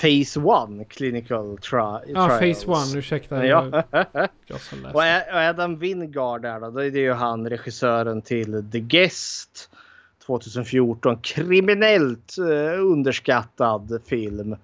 Phase 0.00 0.40
One 0.40 0.84
Clinical 0.84 1.56
tri- 1.58 2.00
Ja, 2.06 2.38
Trials. 2.38 2.64
Phase 2.64 2.70
One, 2.92 2.98
ursäkta. 2.98 3.46
Ja. 3.46 3.82
Och 4.92 5.02
Adam 5.34 5.78
Wingard 5.78 6.42
där 6.42 6.60
då, 6.60 6.70
det 6.70 6.86
är 6.86 6.96
ju 6.96 7.12
han 7.12 7.48
regissören 7.50 8.22
till 8.22 8.64
The 8.72 8.80
Guest 8.80 9.70
2014. 10.26 11.16
Kriminellt 11.22 12.34
eh, 12.38 12.80
underskattad 12.80 14.00
film. 14.06 14.56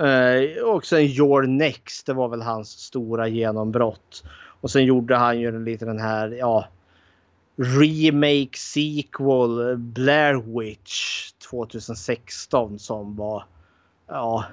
Eh, 0.00 0.62
och 0.64 0.86
sen 0.86 1.00
Your 1.00 1.42
Next, 1.46 2.06
det 2.06 2.12
var 2.12 2.28
väl 2.28 2.42
hans 2.42 2.68
stora 2.70 3.28
genombrott. 3.28 4.24
Och 4.60 4.70
sen 4.70 4.84
gjorde 4.84 5.16
han 5.16 5.40
ju 5.40 5.64
lite 5.64 5.84
den 5.84 5.98
här, 5.98 6.28
ja, 6.28 6.68
remake 7.56 8.58
sequel 8.58 9.76
Blair 9.76 10.58
Witch 10.58 11.30
2016 11.50 12.78
som 12.78 13.16
var, 13.16 13.44
ja, 14.06 14.44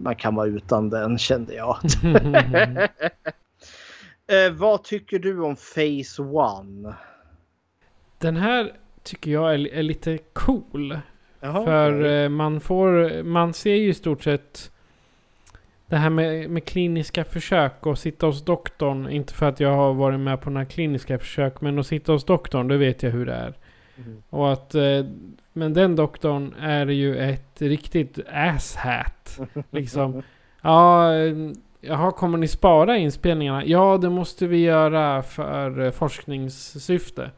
man 0.00 0.16
kan 0.16 0.34
vara 0.34 0.46
utan 0.46 0.90
den 0.90 1.18
kände 1.18 1.54
jag. 1.54 1.78
eh, 4.26 4.52
vad 4.52 4.84
tycker 4.84 5.18
du 5.18 5.40
om 5.40 5.56
Phase 5.56 6.22
One? 6.22 6.94
Den 8.18 8.36
här 8.36 8.72
tycker 9.02 9.30
jag 9.30 9.54
är, 9.54 9.68
är 9.74 9.82
lite 9.82 10.18
cool. 10.32 10.98
Jaha, 11.40 11.64
För 11.64 12.00
okej. 12.00 12.24
eh, 12.24 12.28
man 12.28 12.60
får, 12.60 13.22
man 13.22 13.54
ser 13.54 13.74
ju 13.74 13.88
i 13.88 13.94
stort 13.94 14.22
sett 14.22 14.72
det 15.88 15.96
här 15.96 16.10
med, 16.10 16.50
med 16.50 16.64
kliniska 16.64 17.24
försök 17.24 17.86
och 17.86 17.98
sitta 17.98 18.26
hos 18.26 18.44
doktorn. 18.44 19.08
Inte 19.10 19.34
för 19.34 19.46
att 19.46 19.60
jag 19.60 19.74
har 19.76 19.94
varit 19.94 20.20
med 20.20 20.40
på 20.40 20.50
några 20.50 20.66
kliniska 20.66 21.18
försök. 21.18 21.60
Men 21.60 21.78
att 21.78 21.86
sitta 21.86 22.12
hos 22.12 22.24
doktorn, 22.24 22.68
det 22.68 22.76
vet 22.76 23.02
jag 23.02 23.10
hur 23.10 23.26
det 23.26 23.32
är. 23.32 23.54
Mhm. 23.96 24.22
Och 24.30 24.52
att, 24.52 24.74
eh, 24.74 25.04
men 25.52 25.74
den 25.74 25.96
doktorn 25.96 26.54
är 26.60 26.86
ju 26.86 27.16
ett 27.16 27.62
riktigt 27.62 28.18
asshat. 28.32 29.40
Liksom. 29.70 30.22
Ja, 30.62 31.14
eh, 31.14 31.34
jaha, 31.80 32.12
kommer 32.12 32.38
ni 32.38 32.48
spara 32.48 32.96
inspelningarna? 32.96 33.64
Ja, 33.64 33.98
det 33.98 34.10
måste 34.10 34.46
vi 34.46 34.58
göra 34.58 35.22
för 35.22 35.80
eh, 35.80 35.90
forskningssyfte. 35.90 37.30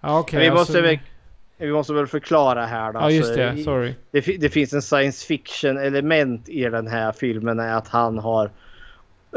Ja, 0.00 0.18
okej. 0.20 0.40
vi, 0.40 0.48
alltså- 0.48 0.60
måste 0.60 0.80
vi 1.58 1.72
måste 1.72 1.92
väl 1.92 2.06
förklara 2.06 2.66
här 2.66 2.92
då. 2.92 3.00
Ja, 3.00 3.10
just 3.10 3.28
Alltså, 3.30 3.42
det. 3.42 3.62
Sorry. 3.62 3.94
Det, 4.10 4.20
det 4.20 4.48
finns 4.48 4.72
en 4.72 4.82
science 4.82 5.26
fiction 5.26 5.78
element 5.78 6.48
i 6.48 6.62
den 6.64 6.86
här 6.86 7.12
filmen 7.12 7.58
är 7.60 7.74
att 7.74 7.88
han 7.88 8.18
har 8.18 8.50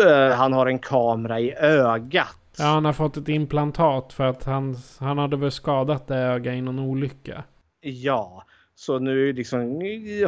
eh, 0.05 0.35
han 0.35 0.53
har 0.53 0.65
en 0.65 0.79
kamera 0.79 1.39
i 1.39 1.53
ögat. 1.55 2.37
Ja, 2.57 2.65
han 2.65 2.85
har 2.85 2.93
fått 2.93 3.17
ett 3.17 3.29
implantat 3.29 4.13
för 4.13 4.23
att 4.23 4.43
han, 4.43 4.77
han 4.99 5.17
hade 5.17 5.37
väl 5.37 5.51
skadat 5.51 6.07
det 6.07 6.15
öga 6.17 6.53
i 6.53 6.61
någon 6.61 6.79
olycka. 6.79 7.43
Ja, 7.81 8.43
så 8.75 8.99
nu 8.99 9.33
liksom 9.33 9.59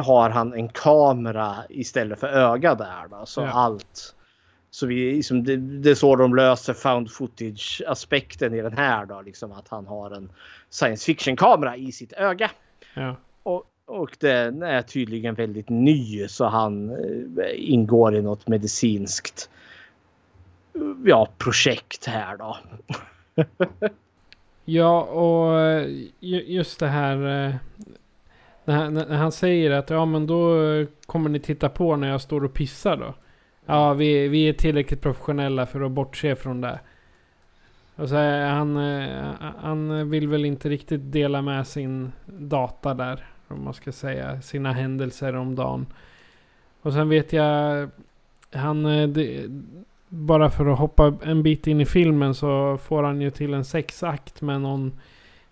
har 0.04 0.30
han 0.30 0.52
en 0.52 0.68
kamera 0.68 1.54
istället 1.68 2.20
för 2.20 2.26
öga 2.26 2.74
där 2.74 3.08
då. 3.10 3.26
Så 3.26 3.40
Ja. 3.40 3.50
allt. 3.52 4.14
Så 4.74 4.86
vi, 4.86 5.12
liksom, 5.12 5.44
det, 5.44 5.56
det 5.56 5.90
är 5.90 5.94
så 5.94 6.16
de 6.16 6.34
löser 6.34 6.72
found 6.72 7.10
footage 7.10 7.82
aspekten 7.86 8.54
i 8.54 8.62
den 8.62 8.76
här 8.76 9.06
då. 9.06 9.22
Liksom 9.22 9.52
att 9.52 9.68
han 9.68 9.86
har 9.86 10.10
en 10.10 10.32
science 10.70 11.04
fiction 11.06 11.36
kamera 11.36 11.76
i 11.76 11.92
sitt 11.92 12.12
öga. 12.12 12.50
Ja. 12.94 13.16
Och, 13.42 13.64
och 13.84 14.16
den 14.20 14.62
är 14.62 14.82
tydligen 14.82 15.34
väldigt 15.34 15.68
ny 15.68 16.28
så 16.28 16.44
han 16.44 16.90
eh, 16.90 17.72
ingår 17.72 18.16
i 18.16 18.22
något 18.22 18.48
medicinskt 18.48 19.50
eh, 20.74 20.80
ja, 21.04 21.28
projekt 21.38 22.06
här 22.06 22.36
då. 22.36 22.58
Ja, 24.64 25.02
och 25.02 25.60
eh, 25.60 25.88
ju- 26.20 26.44
just 26.46 26.80
det 26.80 26.86
här... 26.88 27.16
När 28.64 28.76
han, 28.76 28.94
när 28.94 29.16
han 29.16 29.32
säger 29.32 29.70
att 29.70 29.90
ja 29.90 30.04
men 30.04 30.26
då 30.26 30.58
kommer 31.06 31.30
ni 31.30 31.40
titta 31.40 31.68
på 31.68 31.96
när 31.96 32.08
jag 32.08 32.20
står 32.20 32.44
och 32.44 32.54
pissar 32.54 32.96
då. 32.96 33.14
Ja, 33.66 33.94
vi, 33.94 34.28
vi 34.28 34.48
är 34.48 34.52
tillräckligt 34.52 35.00
professionella 35.00 35.66
för 35.66 35.80
att 35.80 35.90
bortse 35.90 36.36
från 36.36 36.60
det. 36.60 36.80
Och 37.96 38.08
så 38.08 38.16
är 38.16 38.50
han, 38.50 38.76
eh, 38.76 39.50
han 39.58 40.10
vill 40.10 40.28
väl 40.28 40.44
inte 40.44 40.68
riktigt 40.68 41.12
dela 41.12 41.42
med 41.42 41.66
sin 41.66 42.12
data 42.26 42.94
där. 42.94 43.26
Om 43.48 43.64
man 43.64 43.74
ska 43.74 43.92
säga. 43.92 44.42
Sina 44.42 44.72
händelser 44.72 45.36
om 45.36 45.54
dagen. 45.54 45.86
Och 46.82 46.92
sen 46.92 47.08
vet 47.08 47.32
jag... 47.32 47.88
Han... 48.52 48.86
Eh, 48.86 49.08
det, 49.08 49.46
bara 50.08 50.50
för 50.50 50.66
att 50.66 50.78
hoppa 50.78 51.14
en 51.22 51.42
bit 51.42 51.66
in 51.66 51.80
i 51.80 51.86
filmen 51.86 52.34
så 52.34 52.78
får 52.78 53.02
han 53.02 53.20
ju 53.20 53.30
till 53.30 53.54
en 53.54 53.64
sexakt 53.64 54.42
med 54.42 54.60
någon 54.60 54.92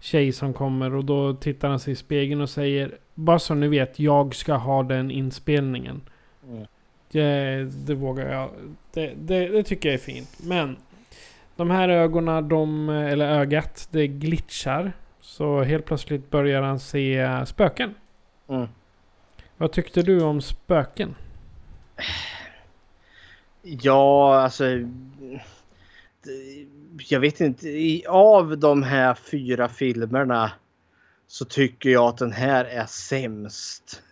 tjej 0.01 0.32
som 0.32 0.52
kommer. 0.52 0.94
Och 0.94 1.05
då 1.05 1.34
tittar 1.34 1.68
han 1.68 1.78
sig 1.78 1.93
i 1.93 1.97
spegeln 1.97 2.40
och 2.40 2.51
säger 2.51 2.98
Bara 3.14 3.39
så 3.39 3.55
ni 3.55 3.68
vet, 3.68 3.98
jag 3.98 4.34
ska 4.34 4.55
ha 4.55 4.82
den 4.82 5.10
inspelningen. 5.10 6.01
Det, 7.12 7.64
det 7.64 7.94
vågar 7.94 8.32
jag. 8.32 8.51
Det, 8.93 9.14
det, 9.16 9.48
det 9.48 9.62
tycker 9.62 9.89
jag 9.89 9.94
är 9.94 9.98
fint. 9.98 10.39
Men 10.43 10.76
de 11.56 11.70
här 11.70 11.89
ögonen, 11.89 12.48
de, 12.48 12.89
eller 12.89 13.28
ögat, 13.28 13.89
det 13.90 14.06
glitchar. 14.06 14.93
Så 15.20 15.62
helt 15.62 15.84
plötsligt 15.84 16.30
börjar 16.30 16.62
han 16.62 16.80
se 16.80 17.43
spöken. 17.47 17.94
Mm. 18.48 18.68
Vad 19.56 19.72
tyckte 19.72 20.02
du 20.02 20.22
om 20.22 20.40
spöken? 20.40 21.14
Ja, 23.62 24.40
alltså. 24.40 24.64
Jag 27.09 27.20
vet 27.20 27.40
inte. 27.40 28.02
Av 28.09 28.59
de 28.59 28.82
här 28.82 29.14
fyra 29.14 29.68
filmerna 29.68 30.52
så 31.26 31.44
tycker 31.44 31.90
jag 31.90 32.09
att 32.09 32.18
den 32.18 32.32
här 32.32 32.64
är 32.64 32.86
sämst. 32.86 34.02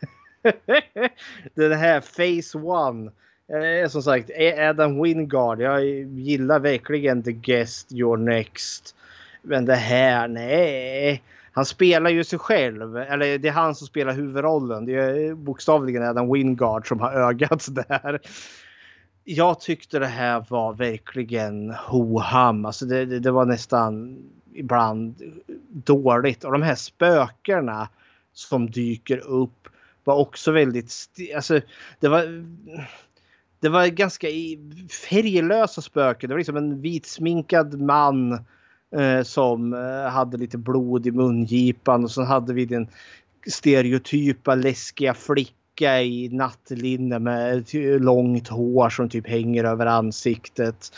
den 1.55 1.73
här 1.73 2.01
Phase 2.01 2.59
One. 2.59 3.11
Eh, 3.49 3.89
som 3.89 4.03
sagt, 4.03 4.31
Adam 4.59 5.03
Wingard. 5.03 5.61
Jag 5.61 5.85
gillar 5.85 6.61
verkligen 6.61 7.23
The 7.23 7.33
Guest, 7.33 7.93
Your 7.93 8.17
Next. 8.17 8.95
Men 9.43 9.65
det 9.65 9.75
här, 9.75 10.29
nej. 10.29 11.23
Han 11.53 11.65
spelar 11.65 12.11
ju 12.11 12.25
sig 12.25 12.39
själv. 12.39 12.97
Eller 12.97 13.39
det 13.39 13.49
är 13.49 13.53
han 13.53 13.75
som 13.75 13.87
spelar 13.87 14.13
huvudrollen. 14.13 14.85
Det 14.85 14.93
är 14.95 15.35
bokstavligen 15.35 16.03
Adam 16.03 16.33
Wingard 16.33 16.89
som 16.89 17.01
har 17.01 17.13
ögat 17.13 17.69
där. 17.89 18.21
Jag 19.25 19.61
tyckte 19.61 19.99
det 19.99 20.07
här 20.07 20.45
var 20.49 20.73
verkligen 20.73 21.71
ho-ham. 21.71 22.65
Alltså 22.65 22.85
det, 22.87 23.05
det, 23.05 23.19
det 23.19 23.31
var 23.31 23.45
nästan 23.45 24.19
ibland 24.55 25.15
dåligt. 25.69 26.45
Och 26.45 26.53
de 26.53 26.63
här 26.63 26.75
spökena 26.75 27.89
som 28.33 28.71
dyker 28.71 29.19
upp 29.19 29.69
var 30.05 30.15
också 30.15 30.53
väldigt... 30.53 30.93
Alltså, 31.35 31.61
det 32.01 32.09
var... 32.09 32.45
Det 33.61 33.69
var 33.69 33.87
ganska 33.87 34.27
färglösa 35.11 35.83
spöken. 35.83 36.29
Det 36.29 36.35
var 36.35 36.39
liksom 36.39 36.57
en 36.57 36.81
vitsminkad 36.81 37.81
man 37.81 38.33
eh, 38.97 39.23
som 39.23 39.73
eh, 39.73 40.11
hade 40.11 40.37
lite 40.37 40.59
blod 40.59 41.07
i 41.07 41.11
mungipan 41.11 42.05
och 42.05 42.11
så 42.11 42.23
hade 42.23 42.55
vi 42.55 42.65
den 42.65 42.89
stereotypa 43.47 44.55
läskiga 44.55 45.15
flicka 45.15 46.03
i 46.03 46.29
nattlinne 46.29 47.19
med 47.19 47.75
långt 48.01 48.49
hår 48.49 48.91
som 48.91 49.09
typ 49.09 49.29
hänger 49.29 49.65
över 49.65 49.87
ansiktet. 49.87 50.93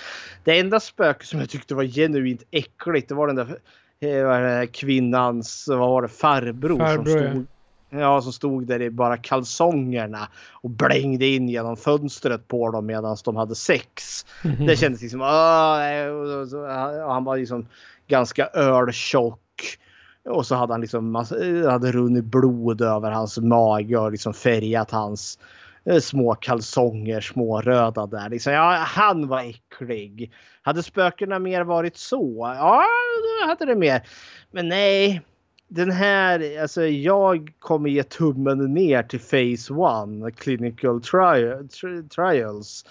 Det 0.45 0.59
enda 0.59 0.81
spöket 0.81 1.27
som 1.27 1.41
jag 1.41 1.51
tyckte 1.51 1.75
var 1.75 1.85
genuint 1.85 2.43
äckligt 2.51 3.09
det 3.09 3.15
var 3.15 3.27
den 3.27 3.37
där 3.37 4.61
eh, 4.61 4.67
kvinnans 4.67 5.65
vad 5.69 5.79
var 5.79 6.03
det, 6.03 6.09
farbror, 6.09 6.79
Farbror, 6.79 7.05
som 7.05 7.07
stod 7.07 7.47
Ja, 7.95 8.21
som 8.23 8.33
stod 8.33 8.67
där 8.67 8.83
i 8.83 8.91
bara 8.91 9.17
kalsongerna 9.17 10.29
och 10.63 10.71
blängde 10.71 11.27
in 11.27 11.49
genom 11.49 11.77
fönstret 11.77 12.49
på 12.49 12.71
dem 12.71 12.87
medan 12.87 13.17
de 13.25 13.37
hade 13.37 13.55
sex. 13.55 14.27
Mhm. 14.45 14.67
Det 14.67 14.77
kändes 14.77 15.03
liksom... 15.03 15.21
"Åh", 15.21 17.05
och 17.07 17.13
han 17.15 17.25
var 17.25 17.37
liksom 17.37 17.67
ganska 18.07 18.47
öltjock. 18.47 19.39
Och 20.25 20.47
så 20.47 20.55
hade 20.55 20.73
han 20.73 20.81
liksom 20.81 21.15
hade 21.71 21.93
runnit 21.93 22.25
blod 22.25 22.81
över 22.81 23.11
hans 23.11 23.39
mage 23.39 23.97
och 23.97 24.13
liksom 24.13 24.35
färgat 24.35 24.91
hans 24.91 25.39
eh, 25.85 25.99
små 25.99 26.35
kalsonger, 26.35 27.21
små 27.21 27.61
röda 27.61 28.07
där. 28.07 28.29
Liksom, 28.29 28.53
ja, 28.53 28.77
han 28.87 29.29
var 29.29 29.41
äcklig. 29.41 30.33
Hade 30.63 30.83
spökena 30.83 31.39
mer 31.39 31.65
varit 31.65 31.97
så? 31.97 32.55
Ja, 32.59 32.85
då 33.43 33.49
hade 33.49 33.65
det 33.65 33.75
mer. 33.75 34.03
Men 34.51 34.69
nej, 34.69 35.23
den 35.75 35.91
här, 35.91 36.61
alltså 36.63 36.87
jag 36.87 37.53
kommer 37.59 37.91
ge 37.91 38.03
tummen 38.03 38.75
ner 38.75 39.03
till 39.03 39.19
Phase 39.21 39.75
1, 40.29 40.37
Clinical 40.37 41.01
trial, 41.01 41.63
tri- 41.63 42.09
Trials. 42.09 42.85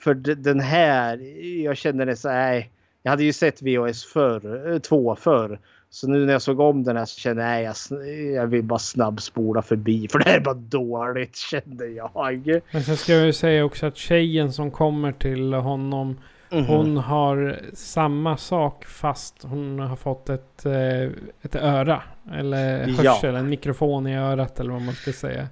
För 0.00 0.14
den 0.14 0.60
här, 0.60 1.18
jag 1.64 1.76
känner 1.76 2.06
det 2.06 2.16
så 2.16 2.28
nej. 2.28 2.70
Jag 3.02 3.10
hade 3.10 3.24
ju 3.24 3.32
sett 3.32 3.62
VHS 3.62 4.04
förr, 4.04 4.72
eh, 4.72 4.78
två 4.78 5.16
förr. 5.16 5.58
Så 5.90 6.08
nu 6.08 6.26
när 6.26 6.32
jag 6.32 6.42
såg 6.42 6.60
om 6.60 6.84
den 6.84 6.96
här 6.96 7.04
så 7.04 7.20
kände 7.20 7.42
jag, 7.42 7.50
nej, 7.50 7.64
jag, 7.90 8.42
jag 8.42 8.46
vill 8.46 8.62
bara 8.62 8.78
snabbspola 8.78 9.62
förbi. 9.62 10.08
För 10.08 10.18
det 10.18 10.24
här 10.30 10.36
är 10.36 10.40
bara 10.40 10.54
dåligt 10.54 11.36
kände 11.50 11.86
jag. 11.86 12.60
Men 12.70 12.82
sen 12.82 12.96
ska 12.96 13.12
jag 13.12 13.26
ju 13.26 13.32
säga 13.32 13.64
också 13.64 13.86
att 13.86 13.96
tjejen 13.96 14.52
som 14.52 14.70
kommer 14.70 15.12
till 15.12 15.52
honom. 15.52 16.16
Mhm. 16.52 16.64
Hon 16.66 16.96
har 16.96 17.60
samma 17.74 18.36
sak 18.36 18.84
fast 18.84 19.42
hon 19.42 19.78
har 19.78 19.96
fått 19.96 20.28
ett, 20.28 20.66
eh, 20.66 21.10
ett 21.42 21.54
öra. 21.54 22.02
Eller 22.32 22.88
Ja. 22.88 23.12
hörsel, 23.12 23.34
en 23.36 23.48
mikrofon 23.48 24.06
i 24.06 24.16
örat 24.16 24.60
eller 24.60 24.70
vad 24.72 24.82
man 24.82 24.94
ska 24.94 25.12
säga. 25.12 25.48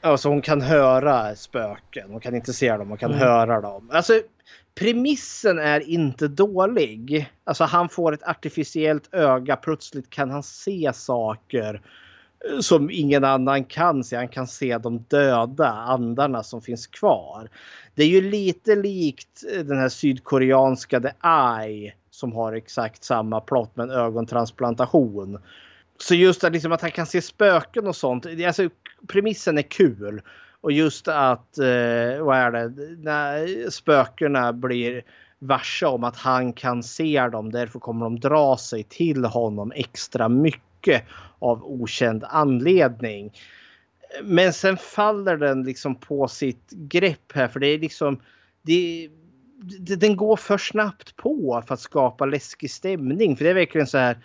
Alltså 0.00 0.28
hon 0.28 0.42
kan 0.42 0.60
höra 0.60 1.34
spöken. 1.34 2.10
Hon 2.10 2.20
kan 2.20 2.34
inte 2.34 2.52
se 2.52 2.76
dem, 2.76 2.88
hon 2.88 2.98
kan 2.98 3.10
Mm. 3.12 3.22
höra 3.22 3.60
dem. 3.60 3.90
Alltså 3.92 4.12
premissen 4.74 5.58
är 5.58 5.80
inte 5.88 6.28
dålig. 6.28 7.30
Alltså 7.44 7.64
han 7.64 7.88
får 7.88 8.14
ett 8.14 8.22
artificiellt 8.28 9.14
öga. 9.14 9.56
Plötsligt 9.56 10.10
kan 10.10 10.30
han 10.30 10.42
se 10.42 10.90
saker 10.94 11.80
som 12.60 12.90
ingen 12.90 13.24
annan 13.24 13.64
kan 13.64 14.04
se. 14.04 14.16
Han 14.16 14.28
kan 14.28 14.46
se 14.46 14.78
de 14.78 14.98
döda 15.08 15.68
andarna 15.70 16.42
som 16.42 16.62
finns 16.62 16.86
kvar. 16.86 17.48
Det 17.94 18.02
är 18.02 18.08
ju 18.08 18.30
lite 18.30 18.76
likt 18.76 19.42
den 19.64 19.78
här 19.78 19.88
sydkoreanska 19.88 21.00
The 21.00 21.12
Eye 21.64 21.92
som 22.10 22.32
har 22.32 22.52
exakt 22.52 23.04
samma 23.04 23.40
plott 23.40 23.76
med 23.76 23.84
en 23.84 23.90
ögontransplantation. 23.90 25.38
Så 25.98 26.14
just 26.14 26.44
att, 26.44 26.52
liksom 26.52 26.72
att 26.72 26.80
han 26.80 26.90
kan 26.90 27.06
se 27.06 27.22
spöken 27.22 27.86
och 27.86 27.96
sånt. 27.96 28.26
Alltså, 28.46 28.68
premissen 29.06 29.58
är 29.58 29.62
kul. 29.62 30.22
Och 30.60 30.72
just 30.72 31.08
att, 31.08 31.58
eh, 31.58 32.24
vad 32.24 32.36
är 32.36 32.50
det, 32.50 32.96
när 32.98 33.70
spökena 33.70 34.52
blir 34.52 35.02
varse 35.38 35.86
om 35.86 36.04
att 36.04 36.16
han 36.16 36.52
kan 36.52 36.82
se 36.82 37.28
dem. 37.32 37.52
Därför 37.52 37.78
kommer 37.78 38.04
de 38.04 38.20
dra 38.20 38.56
sig 38.56 38.82
till 38.82 39.24
honom 39.24 39.72
extra 39.74 40.28
mycket 40.28 41.04
av 41.38 41.64
okänd 41.64 42.24
anledning. 42.28 43.32
Men 44.22 44.52
sen 44.52 44.76
faller 44.76 45.36
den 45.36 45.62
liksom 45.62 45.94
på 45.94 46.28
sitt 46.28 46.70
grepp 46.70 47.32
här 47.34 47.48
för 47.48 47.60
det 47.60 47.66
är 47.66 47.78
liksom 47.78 48.20
det, 48.62 49.08
det, 49.80 49.96
den 49.96 50.16
går 50.16 50.36
för 50.36 50.58
snabbt 50.58 51.16
på 51.16 51.62
för 51.66 51.74
att 51.74 51.80
skapa 51.80 52.26
läskig 52.26 52.70
stämning. 52.70 53.36
För 53.36 53.44
det 53.44 53.50
är 53.50 53.54
verkligen 53.54 53.86
så 53.86 53.98
här. 53.98 54.18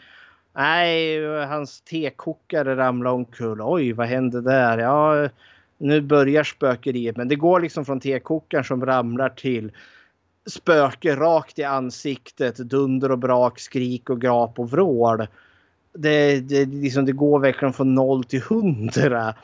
Nej, 0.55 1.21
hans 1.45 1.81
tekokare 1.81 2.76
ramlade 2.76 3.15
omkull. 3.15 3.61
Oj, 3.61 3.93
vad 3.93 4.07
hände 4.07 4.41
där? 4.41 4.77
Ja, 4.77 5.30
nu 5.77 6.01
börjar 6.01 6.43
spökeriet. 6.43 7.17
Men 7.17 7.27
det 7.27 7.35
går 7.35 7.59
liksom 7.59 7.85
från 7.85 7.99
tekokaren 7.99 8.63
som 8.63 8.85
ramlar 8.85 9.30
till 9.30 9.71
spöke 10.45 11.15
rakt 11.15 11.59
i 11.59 11.63
ansiktet. 11.63 12.57
Dunder 12.57 13.11
och 13.11 13.19
brak, 13.19 13.59
skrik 13.59 14.09
och 14.09 14.21
gap 14.21 14.59
och 14.59 14.71
vrål. 14.71 15.27
Det, 15.93 16.39
det, 16.39 16.65
liksom, 16.65 17.05
det 17.05 17.11
går 17.11 17.39
verkligen 17.39 17.73
från 17.73 17.95
noll 17.95 18.23
till 18.23 18.41
hundra. 18.41 19.35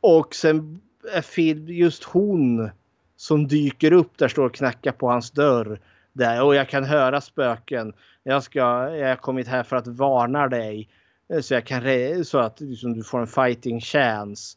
Och 0.00 0.34
sen 0.34 0.80
är 1.14 1.70
just 1.70 2.04
hon 2.04 2.70
som 3.16 3.48
dyker 3.48 3.92
upp 3.92 4.18
där 4.18 4.28
står 4.28 4.46
och 4.46 4.54
knackar 4.54 4.92
på 4.92 5.08
hans 5.08 5.30
dörr. 5.30 5.80
Där, 6.12 6.42
och 6.42 6.54
jag 6.54 6.68
kan 6.68 6.84
höra 6.84 7.20
spöken. 7.20 7.92
Jag, 8.22 8.42
ska, 8.42 8.60
jag 8.96 9.08
har 9.08 9.16
kommit 9.16 9.48
här 9.48 9.62
för 9.62 9.76
att 9.76 9.86
varna 9.86 10.48
dig. 10.48 10.88
eh, 11.32 11.40
Så, 11.40 11.54
jag 11.54 11.66
kan, 11.66 11.82
så 12.24 12.38
att 12.38 12.60
liksom, 12.60 12.94
du 12.94 13.02
får 13.04 13.20
en 13.20 13.26
fighting 13.26 13.80
chance. 13.80 14.56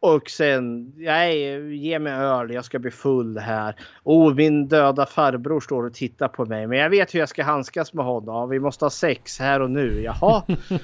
Och 0.00 0.30
sen, 0.30 0.92
nej, 0.96 1.74
ge 1.76 1.98
mig 1.98 2.12
öl, 2.12 2.50
jag 2.50 2.64
ska 2.64 2.78
bli 2.78 2.90
full 2.90 3.38
här. 3.38 3.74
Oh, 4.04 4.34
min 4.34 4.68
döda 4.68 5.06
farbror 5.06 5.60
står 5.60 5.86
och 5.86 5.94
tittar 5.94 6.28
på 6.28 6.44
mig. 6.44 6.66
Men 6.66 6.78
jag 6.78 6.90
vet 6.90 7.14
hur 7.14 7.18
jag 7.20 7.28
ska 7.28 7.44
handskas 7.44 7.92
med 7.92 8.04
honom. 8.04 8.48
Vi 8.50 8.60
måste 8.60 8.84
ha 8.84 8.90
sex 8.90 9.38
här 9.38 9.60
och 9.60 9.70
nu. 9.70 10.02
Jaha. 10.02 10.42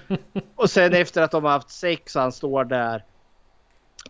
och 0.54 0.70
sen 0.70 0.94
efter 0.94 1.22
att 1.22 1.30
de 1.30 1.44
har 1.44 1.50
haft 1.50 1.70
sex 1.70 2.16
och 2.16 2.22
han 2.22 2.32
står 2.32 2.64
där 2.64 3.04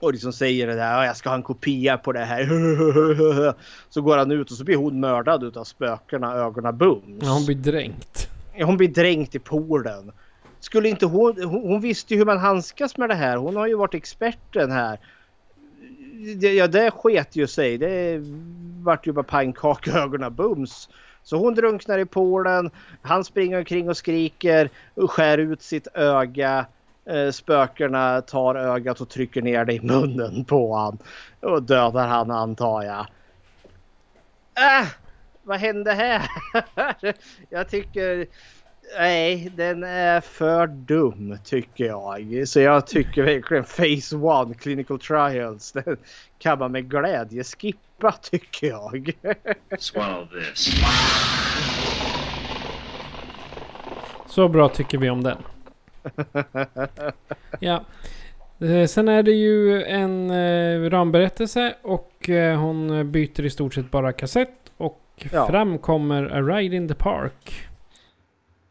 och 0.01 0.13
liksom 0.13 0.33
säger 0.33 0.67
det 0.67 0.75
där, 0.75 0.93
"Ja, 0.93 1.07
jag 1.07 1.17
ska 1.17 1.29
ha 1.29 1.37
en 1.37 1.43
kopia 1.43 1.99
på 1.99 2.13
det 2.13 2.25
här. 2.25 2.45
Så 3.89 4.01
går 4.03 4.17
han 4.19 4.31
ut 4.31 4.51
och 4.51 4.57
så 4.57 4.65
blir 4.65 4.77
hon 4.77 5.01
mördad 5.01 5.45
utav 5.45 5.65
spökena, 5.65 6.35
ögonen 6.35 6.79
bums. 6.79 7.03
Ja, 7.23 7.29
hon 7.31 7.45
blir 7.47 7.57
dränkt. 7.57 8.29
Hon 8.63 8.77
blir 8.77 8.89
dränkt 8.89 9.35
i 9.35 9.39
poolen. 9.39 10.13
Skulle 10.61 10.89
inte 10.89 11.07
hon, 11.07 11.43
hon, 11.45 11.63
hon 11.69 11.81
visste 11.81 12.15
ju 12.15 12.19
hur 12.19 12.27
man 12.27 12.39
handskas 12.39 12.97
med 12.97 13.09
det 13.09 13.15
här. 13.15 13.37
Hon 13.37 13.57
har 13.57 13.67
ju 13.67 13.75
varit 13.75 13.95
experten 13.95 14.71
här. 14.71 14.99
Det- 16.37 16.53
Ja, 16.55 16.67
det 16.67 16.91
sket 16.91 17.37
ju 17.37 17.47
sig. 17.47 17.79
Det 17.79 18.21
vart 18.83 19.07
ju 19.07 19.13
bara 19.13 19.23
pannkaka 19.23 19.91
ögonen 20.03 20.35
bums. 20.35 20.89
Så 21.23 21.37
hon 21.37 21.55
drunknar 21.55 21.99
i 21.99 22.05
poolen. 22.07 22.71
Han 23.03 23.25
springer 23.25 23.59
omkring 23.59 23.89
och 23.89 23.97
skriker 23.97 24.71
och 24.95 25.11
skär 25.11 25.39
ut 25.39 25.63
sitt 25.63 25.87
öga. 25.95 26.67
Eh, 27.09 27.31
Spökena 27.31 28.21
tar 28.21 28.55
ögat 28.55 29.01
och 29.01 29.09
trycker 29.09 29.43
ner 29.43 29.65
det 29.65 29.73
i 29.73 29.81
munnen 29.81 30.45
på 30.45 30.77
han. 30.77 30.99
Och 31.41 31.63
dödar 31.63 32.07
han 32.07 32.31
antar 32.31 32.83
jag. 32.83 33.07
Äh, 34.81 34.89
vad 35.43 35.59
hände 35.59 35.93
här? 35.93 36.23
jag 37.51 37.69
tycker... 37.69 38.27
Nej, 38.99 39.53
den 39.57 39.85
är 39.85 40.21
för 40.21 40.67
dum 40.67 41.39
tycker 41.45 41.85
jag. 41.85 42.49
Så 42.49 42.61
jag 42.61 42.87
tycker 42.87 43.23
verkligen 43.23 43.65
Phase 43.65 44.17
1 44.53 44.61
Clinical 44.61 44.99
Trials. 44.99 45.73
Den 45.85 45.97
kan 46.39 46.59
man 46.59 46.73
med 46.73 46.91
glädje 46.91 47.45
skippa 47.45 48.13
tycker 48.13 48.67
jag. 48.67 49.13
Swallow 49.79 50.27
this. 50.27 50.71
Så 54.27 54.49
bra 54.49 54.69
tycker 54.69 54.99
vi 54.99 55.11
om 55.11 55.23
den. 55.23 55.39
Ja. 57.61 57.85
Eh, 58.61 58.87
Sen 58.87 59.09
är 59.09 59.23
det 59.23 59.33
ju 59.33 59.83
en 59.83 60.31
eh, 60.31 60.91
ramberättelse 60.91 61.75
och 61.83 62.31
eh, 62.31 62.59
hon 62.61 63.13
byter 63.13 63.45
i 63.45 63.51
stort 63.51 63.75
sett 63.75 63.91
bara 63.91 64.13
kassett. 64.13 64.73
Och 64.77 65.05
Ja. 65.33 65.47
fram 65.47 65.79
kommer 65.79 66.25
A 66.25 66.41
Ride 66.43 66.77
in 66.77 66.89
the 66.89 66.95
Park. 66.95 67.69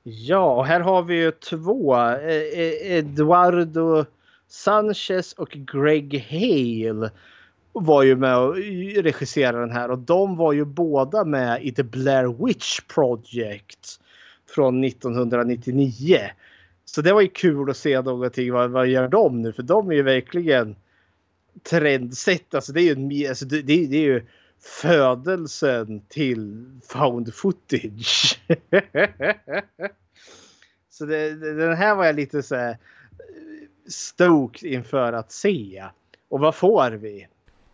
Ja, 0.03 0.61
här 0.63 0.79
har 0.79 1.03
vi 1.03 1.15
ju 1.15 1.31
två. 1.31 1.95
Eduardo 2.83 4.05
Sanchez 4.47 5.33
och 5.33 5.49
Greg 5.49 6.25
Hale 6.29 7.09
var 7.73 8.03
ju 8.03 8.15
med 8.15 8.37
och 8.37 8.55
regisserade 9.03 9.59
den 9.59 9.71
här 9.71 9.91
och 9.91 9.99
de 9.99 10.35
var 10.37 10.53
ju 10.53 10.65
båda 10.65 11.23
med 11.25 11.63
i 11.63 11.71
The 11.71 11.83
Blair 11.83 12.45
Witch 12.45 12.79
Project 12.79 13.99
från 14.55 14.83
1999. 14.83 16.19
Så 16.91 17.01
det 17.01 17.13
var 17.13 17.21
ju 17.21 17.27
kul 17.27 17.69
att 17.69 17.77
se 17.77 18.01
någonting. 18.01 18.53
Vad, 18.53 18.71
vad 18.71 18.87
gör 18.87 19.07
de 19.07 19.41
nu? 19.41 19.53
För 19.53 19.63
de 19.63 19.91
är 19.91 19.95
ju 19.95 20.03
verkligen 20.03 20.75
trendsätt. 21.63 22.53
Alltså 22.53 22.73
det 22.73 22.81
är 22.81 22.95
ju, 22.95 23.27
alltså 23.27 23.45
det, 23.45 23.61
det, 23.61 23.87
det 23.87 23.97
är 23.97 24.01
ju 24.01 24.25
födelsen 24.59 26.01
till 26.07 26.65
found 26.87 27.33
footage. 27.33 28.39
Så 30.89 31.05
det, 31.05 31.35
den 31.35 31.75
här 31.75 31.95
var 31.95 32.05
jag 32.05 32.15
lite 32.15 32.43
så 32.43 32.55
här 32.55 32.69
eh, 32.71 32.77
stoked 33.87 34.71
inför 34.71 35.13
att 35.13 35.31
se. 35.31 35.85
Och 36.29 36.39
vad 36.39 36.55
får 36.55 36.91
vi? 36.91 37.27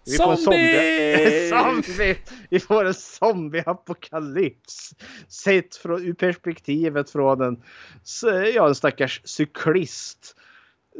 Vi 0.06 0.18
får 0.18 0.32
en 0.32 0.38
zombie! 0.38 1.50
zombie! 1.86 2.18
Vi 2.50 2.60
får 2.60 2.86
en 2.86 2.94
zombieapokalyps. 2.94 4.94
Sett 5.28 5.76
från, 5.76 6.06
ur 6.06 6.14
perspektivet 6.14 7.10
från 7.10 7.42
en, 7.42 7.62
ja, 8.56 8.68
en 8.68 8.76
stackars 8.76 9.22
cyklist. 9.24 10.36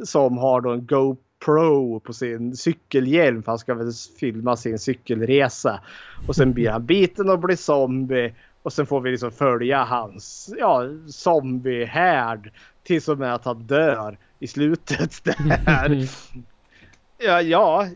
Som 0.04 0.38
har 0.38 0.60
då 0.60 0.70
en 0.70 0.86
GoPro 0.86 2.00
på 2.00 2.12
sin 2.12 2.56
cykelhjälm 2.56 3.42
för 3.42 3.52
han 3.52 3.58
ska 3.58 3.74
väl 3.74 3.92
filma 4.20 4.56
sin 4.56 4.78
cykelresa. 4.78 5.80
Och 6.28 6.36
sen 6.36 6.52
blir 6.52 6.70
han 6.70 6.86
biten 6.86 7.30
och 7.30 7.38
blir 7.38 7.56
zombie. 7.56 8.34
Och 8.62 8.72
sen 8.72 8.86
får 8.86 9.00
vi 9.00 9.10
liksom 9.10 9.30
följa 9.30 9.84
hans 9.84 10.54
ja, 10.58 10.88
zombiehärd 11.06 12.52
tills 12.82 13.08
och 13.08 13.18
med 13.18 13.34
att 13.34 13.44
han 13.44 13.66
dör 13.66 14.18
i 14.38 14.46
slutet 14.46 15.20
där. 15.24 16.08
ja, 17.24 17.42
ja. 17.42 17.88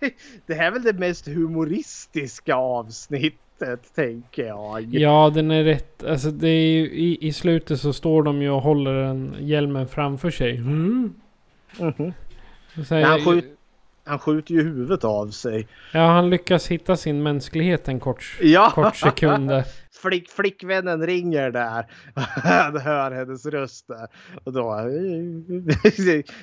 det 0.46 0.54
här 0.54 0.66
är 0.66 0.70
väl 0.70 0.82
det 0.82 0.92
mest 0.92 1.28
humoristiska 1.28 2.54
avsnittet 2.54 3.94
tänker 3.94 4.46
jag. 4.46 4.94
Ja, 4.94 5.30
den 5.34 5.50
är 5.50 5.64
rätt. 5.64 6.04
Alltså 6.04 6.30
det 6.30 6.48
är 6.48 6.72
ju, 6.72 6.90
i, 6.90 7.18
i 7.26 7.32
slutet 7.32 7.80
så 7.80 7.92
står 7.92 8.22
de 8.22 8.42
ju 8.42 8.50
och 8.50 8.62
håller 8.62 8.94
en 8.94 9.36
hjälmen 9.40 9.88
framför 9.88 10.30
sig. 10.30 10.56
Mm. 10.56 11.14
Mm 11.78 11.92
-hmm. 11.92 12.12
Här, 12.90 13.02
han, 13.02 13.20
skjut, 13.20 13.58
han 14.04 14.18
skjuter 14.18 14.54
ju 14.54 14.62
huvudet 14.62 15.04
av 15.04 15.30
sig. 15.30 15.68
Ja, 15.92 16.06
han 16.06 16.30
lyckas 16.30 16.68
hitta 16.68 16.96
sin 16.96 17.22
mänsklighet 17.22 17.88
en 17.88 18.00
kort, 18.00 18.38
ja. 18.40 18.70
kort 18.74 18.96
sekund. 18.96 19.50
Flick, 20.02 20.30
flickvännen 20.30 21.06
ringer 21.06 21.50
där. 21.50 21.86
Han 22.42 22.80
hör 22.80 23.10
hennes 23.10 23.46
röst 23.46 23.88
där. 23.88 24.08
Och 24.44 24.52
då 24.52 24.62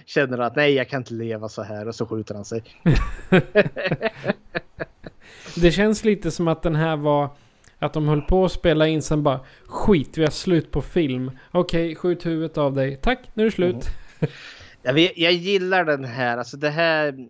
känner 0.06 0.38
han 0.38 0.48
att 0.48 0.56
nej, 0.56 0.74
jag 0.74 0.90
kan 0.90 1.02
inte 1.02 1.14
leva 1.14 1.50
så 1.50 1.64
här. 1.64 1.88
Och 1.88 1.96
så 1.96 2.06
skjuter 2.06 2.36
han 2.36 2.46
sig. 2.46 2.64
det 5.56 5.72
känns 5.72 6.04
lite 6.04 6.32
som 6.32 6.48
att 6.48 6.64
den 6.64 6.76
här 6.76 6.96
var... 6.96 7.30
Att 7.80 7.94
de 7.94 8.08
höll 8.08 8.22
på 8.22 8.46
att 8.46 8.52
spela 8.52 8.88
in 8.88 9.02
sen 9.02 9.24
bara 9.24 9.40
skit, 9.66 10.18
vi 10.18 10.24
har 10.24 10.32
slut 10.32 10.72
på 10.72 10.82
film. 10.82 11.32
Okej, 11.52 11.86
okay, 11.86 11.96
skjut 11.96 12.26
huvudet 12.26 12.58
av 12.58 12.74
dig. 12.74 13.00
Tack, 13.02 13.20
nu 13.34 13.44
är 13.44 13.46
det 13.46 13.52
slut. 13.52 13.86
Mm. 14.20 14.32
Jag, 14.82 15.18
jag 15.18 15.34
gillar 15.34 15.86
den 15.86 16.04
här. 16.04 16.38
Alltså 16.38 16.58
det 16.58 16.70
här 16.70 17.28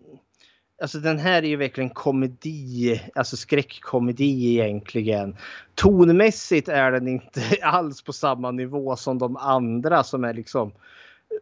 Alltså 0.80 0.98
den 0.98 1.18
här 1.18 1.42
är 1.42 1.48
ju 1.48 1.56
verkligen 1.56 1.90
komedi, 1.90 3.02
alltså 3.14 3.36
skräckkomedi 3.36 4.54
egentligen. 4.54 5.36
Tonmässigt 5.74 6.68
är 6.68 6.92
den 6.92 7.08
inte 7.08 7.42
alls 7.62 8.02
på 8.02 8.12
samma 8.12 8.50
nivå 8.50 8.96
som 8.96 9.18
de 9.18 9.36
andra 9.36 10.04
som 10.04 10.24
är 10.24 10.34
liksom 10.34 10.72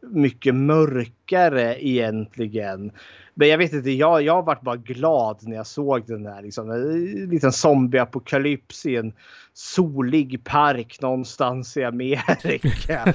mycket 0.03 0.55
mörkare 0.55 1.87
egentligen. 1.87 2.93
Men 3.35 3.49
jag 3.49 3.59
vet 3.59 3.73
inte, 3.73 3.91
jag, 3.91 4.23
jag 4.23 4.45
varit 4.45 4.63
bara 4.63 4.77
glad 4.77 5.39
när 5.43 5.57
jag 5.57 5.67
såg 5.67 6.07
den 6.07 6.27
här. 6.27 6.43
Liksom, 6.43 6.71
en 6.71 7.31
liten 7.31 7.53
zombieapokalyps 7.53 8.87
i 8.87 8.97
en 8.97 9.13
solig 9.53 10.45
park 10.45 11.01
någonstans 11.01 11.77
i 11.77 11.85
Amerika. 11.85 13.15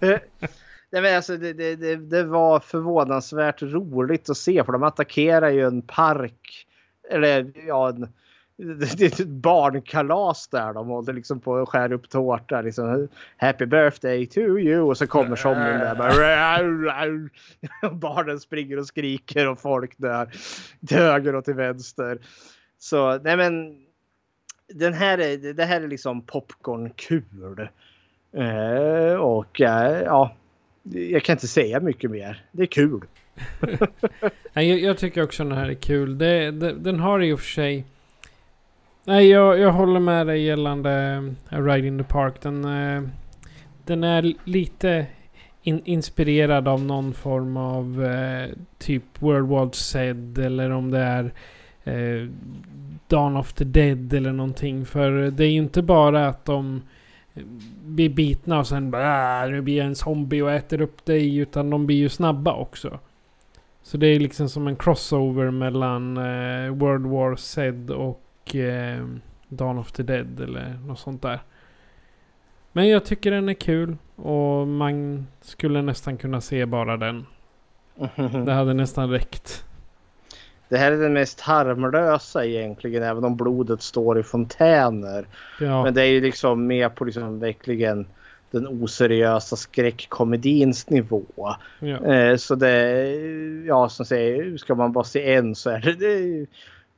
Nej, 0.90 1.02
men 1.02 1.16
alltså, 1.16 1.36
det, 1.36 1.52
det, 1.52 1.76
det, 1.76 1.96
det, 1.96 2.24
var 2.24 2.60
förvånansvärt 2.60 3.62
roligt 3.62 4.30
att 4.30 4.36
se 4.36 4.64
för 4.64 4.72
de 4.72 4.82
attackerar 4.82 5.50
ju 5.50 5.66
en 5.66 5.82
park. 5.82 6.66
Eller 7.10 7.52
ja, 7.66 7.88
en, 7.88 8.08
det 8.96 9.02
är 9.02 9.06
ett 9.06 9.28
barnkalas 9.28 10.48
där. 10.48 10.72
De 10.72 10.88
håller 10.88 11.12
liksom 11.12 11.40
på 11.40 11.52
och 11.52 11.68
skär 11.68 11.92
upp 11.92 12.08
tårta. 12.08 12.60
Liksom, 12.60 13.08
Happy 13.36 13.66
birthday 13.66 14.26
to 14.26 14.40
you. 14.40 14.80
Och 14.80 14.98
så 14.98 15.06
kommer 15.06 15.36
zombien 15.36 15.78
där. 15.78 15.94
Bara, 15.94 17.90
Barnen 17.92 18.40
springer 18.40 18.78
och 18.78 18.86
skriker 18.86 19.48
och 19.48 19.60
folk 19.60 19.98
dör. 19.98 20.30
Till 20.86 20.96
höger 20.96 21.34
och 21.34 21.44
till 21.44 21.54
vänster. 21.54 22.18
Så 22.78 23.18
nej 23.18 23.36
men. 23.36 23.84
Den 24.74 24.92
här 24.92 25.18
är, 25.18 25.52
det 25.52 25.64
här 25.64 25.80
är 25.80 25.88
liksom 25.88 26.22
popcornkul. 26.22 27.68
Eh, 28.32 29.14
och 29.14 29.60
eh, 29.60 30.02
ja 30.02 30.34
jag 30.92 31.22
kan 31.22 31.32
inte 31.32 31.48
säga 31.48 31.80
mycket 31.80 32.10
mer. 32.10 32.44
Det 32.52 32.62
är 32.62 32.66
kul. 32.66 33.00
jag, 34.52 34.64
jag 34.64 34.98
tycker 34.98 35.22
också 35.22 35.44
den 35.44 35.58
här 35.58 35.68
är 35.68 35.74
kul. 35.74 36.18
Det, 36.18 36.50
det, 36.50 36.72
den 36.72 37.00
har 37.00 37.22
i 37.22 37.32
och 37.32 37.40
för 37.40 37.46
sig... 37.46 37.84
Nej, 39.04 39.28
jag, 39.28 39.58
jag 39.58 39.72
håller 39.72 40.00
med 40.00 40.26
dig 40.26 40.42
gällande 40.42 41.22
uh, 41.52 41.64
Ride 41.64 41.88
in 41.88 41.98
the 41.98 42.04
Park. 42.04 42.34
Den, 42.42 42.64
uh, 42.64 43.08
den 43.84 44.04
är 44.04 44.34
lite 44.44 45.06
in, 45.62 45.82
inspirerad 45.84 46.68
av 46.68 46.84
någon 46.84 47.14
form 47.14 47.56
av 47.56 48.00
uh, 48.00 48.48
typ 48.78 49.02
World 49.18 49.48
War 49.48 49.70
Z 49.72 50.10
eller 50.42 50.70
om 50.70 50.90
det 50.90 50.98
är 50.98 51.32
uh, 51.86 52.30
Dawn 53.08 53.36
of 53.36 53.52
the 53.52 53.64
Dead 53.64 54.12
eller 54.12 54.32
någonting. 54.32 54.86
För 54.86 55.10
det 55.10 55.44
är 55.44 55.50
ju 55.50 55.58
inte 55.58 55.82
bara 55.82 56.28
att 56.28 56.44
de 56.44 56.82
blir 57.84 58.08
bitna 58.08 58.58
och 58.58 58.66
sen 58.66 58.90
bara 58.90 59.46
nu 59.46 59.60
blir 59.60 59.76
jag 59.76 59.86
en 59.86 59.94
zombie 59.94 60.42
och 60.42 60.52
äter 60.52 60.80
upp 60.80 61.04
dig. 61.04 61.36
Utan 61.36 61.70
de 61.70 61.86
blir 61.86 61.96
ju 61.96 62.08
snabba 62.08 62.54
också. 62.54 62.98
Så 63.82 63.96
det 63.96 64.06
är 64.06 64.20
liksom 64.20 64.48
som 64.48 64.66
en 64.66 64.76
crossover 64.76 65.50
mellan 65.50 66.16
eh, 66.16 66.70
World 66.70 67.06
War 67.06 67.36
Z 67.36 67.94
och 67.94 68.54
eh, 68.54 69.06
Dawn 69.48 69.78
of 69.78 69.92
the 69.92 70.02
Dead 70.02 70.40
eller 70.40 70.78
något 70.86 70.98
sånt 70.98 71.22
där. 71.22 71.40
Men 72.72 72.88
jag 72.88 73.04
tycker 73.04 73.30
den 73.30 73.48
är 73.48 73.54
kul 73.54 73.96
och 74.16 74.68
man 74.68 75.26
skulle 75.40 75.82
nästan 75.82 76.16
kunna 76.16 76.40
se 76.40 76.66
bara 76.66 76.96
den. 76.96 77.26
Det 78.44 78.52
hade 78.52 78.74
nästan 78.74 79.10
räckt. 79.10 79.64
Det 80.68 80.76
här 80.76 80.92
är 80.92 80.96
den 80.96 81.12
mest 81.12 81.40
harmlösa 81.40 82.44
egentligen 82.44 83.02
även 83.02 83.24
om 83.24 83.36
blodet 83.36 83.82
står 83.82 84.18
i 84.18 84.22
fontäner. 84.22 85.26
Ja. 85.60 85.84
Men 85.84 85.94
det 85.94 86.02
är 86.02 86.06
ju 86.06 86.20
liksom 86.20 86.66
mer 86.66 86.88
på 86.88 87.04
liksom 87.04 87.40
verkligen 87.40 88.06
den 88.50 88.66
oseriösa 88.66 89.56
skräckkomedins 89.56 90.90
nivå. 90.90 91.24
Ja. 91.78 92.04
Eh, 92.04 92.36
så 92.36 92.54
det, 92.54 93.08
ja 93.66 93.88
som 93.88 94.06
säger, 94.06 94.56
ska 94.56 94.74
man 94.74 94.92
bara 94.92 95.04
se 95.04 95.34
en 95.34 95.54
så 95.54 95.70
är 95.70 95.80
det, 95.80 95.92
det 95.92 96.46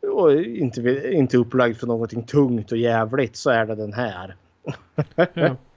och 0.09 0.32
inte, 0.32 1.10
inte 1.12 1.36
upplagd 1.36 1.76
för 1.76 1.86
någonting 1.86 2.22
tungt 2.22 2.72
och 2.72 2.78
jävligt 2.78 3.36
så 3.36 3.51
är 3.51 3.66
det 3.66 3.74
den 3.74 3.92
här. 3.92 4.34
ja. 5.34 5.56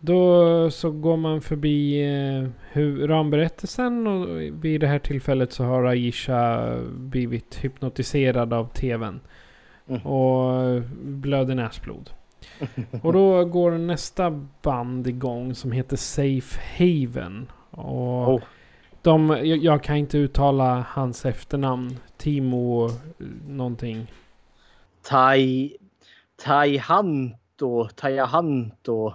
Då 0.00 0.70
så 0.70 0.90
går 0.90 1.16
man 1.16 1.40
förbi 1.40 2.02
eh, 2.72 2.80
ramberättelsen 3.06 4.06
och 4.06 4.40
vid 4.64 4.80
det 4.80 4.86
här 4.86 4.98
tillfället 4.98 5.52
så 5.52 5.64
har 5.64 5.84
Aisha 5.84 6.74
blivit 6.90 7.64
hypnotiserad 7.64 8.52
av 8.52 8.68
tvn. 8.68 9.20
Mm. 9.88 10.06
Och 10.06 10.82
blöder 11.00 11.54
näsblod. 11.54 12.10
och 13.02 13.12
då 13.12 13.44
går 13.44 13.70
nästa 13.70 14.30
band 14.62 15.06
igång 15.06 15.54
som 15.54 15.72
heter 15.72 15.96
Safe 15.96 16.60
Haven. 16.78 17.50
Och 17.70 18.34
oh. 18.34 18.42
de, 19.02 19.28
jag, 19.28 19.58
jag, 19.58 19.82
kan 19.82 19.96
inte 19.96 20.18
uttala 20.18 20.86
hans 20.88 21.26
efternamn. 21.26 21.96
Timo 22.16 22.90
någonting. 23.48 24.06
Tai... 25.02 25.76
Taihanto. 26.44 27.88
Taihanto 27.88 29.12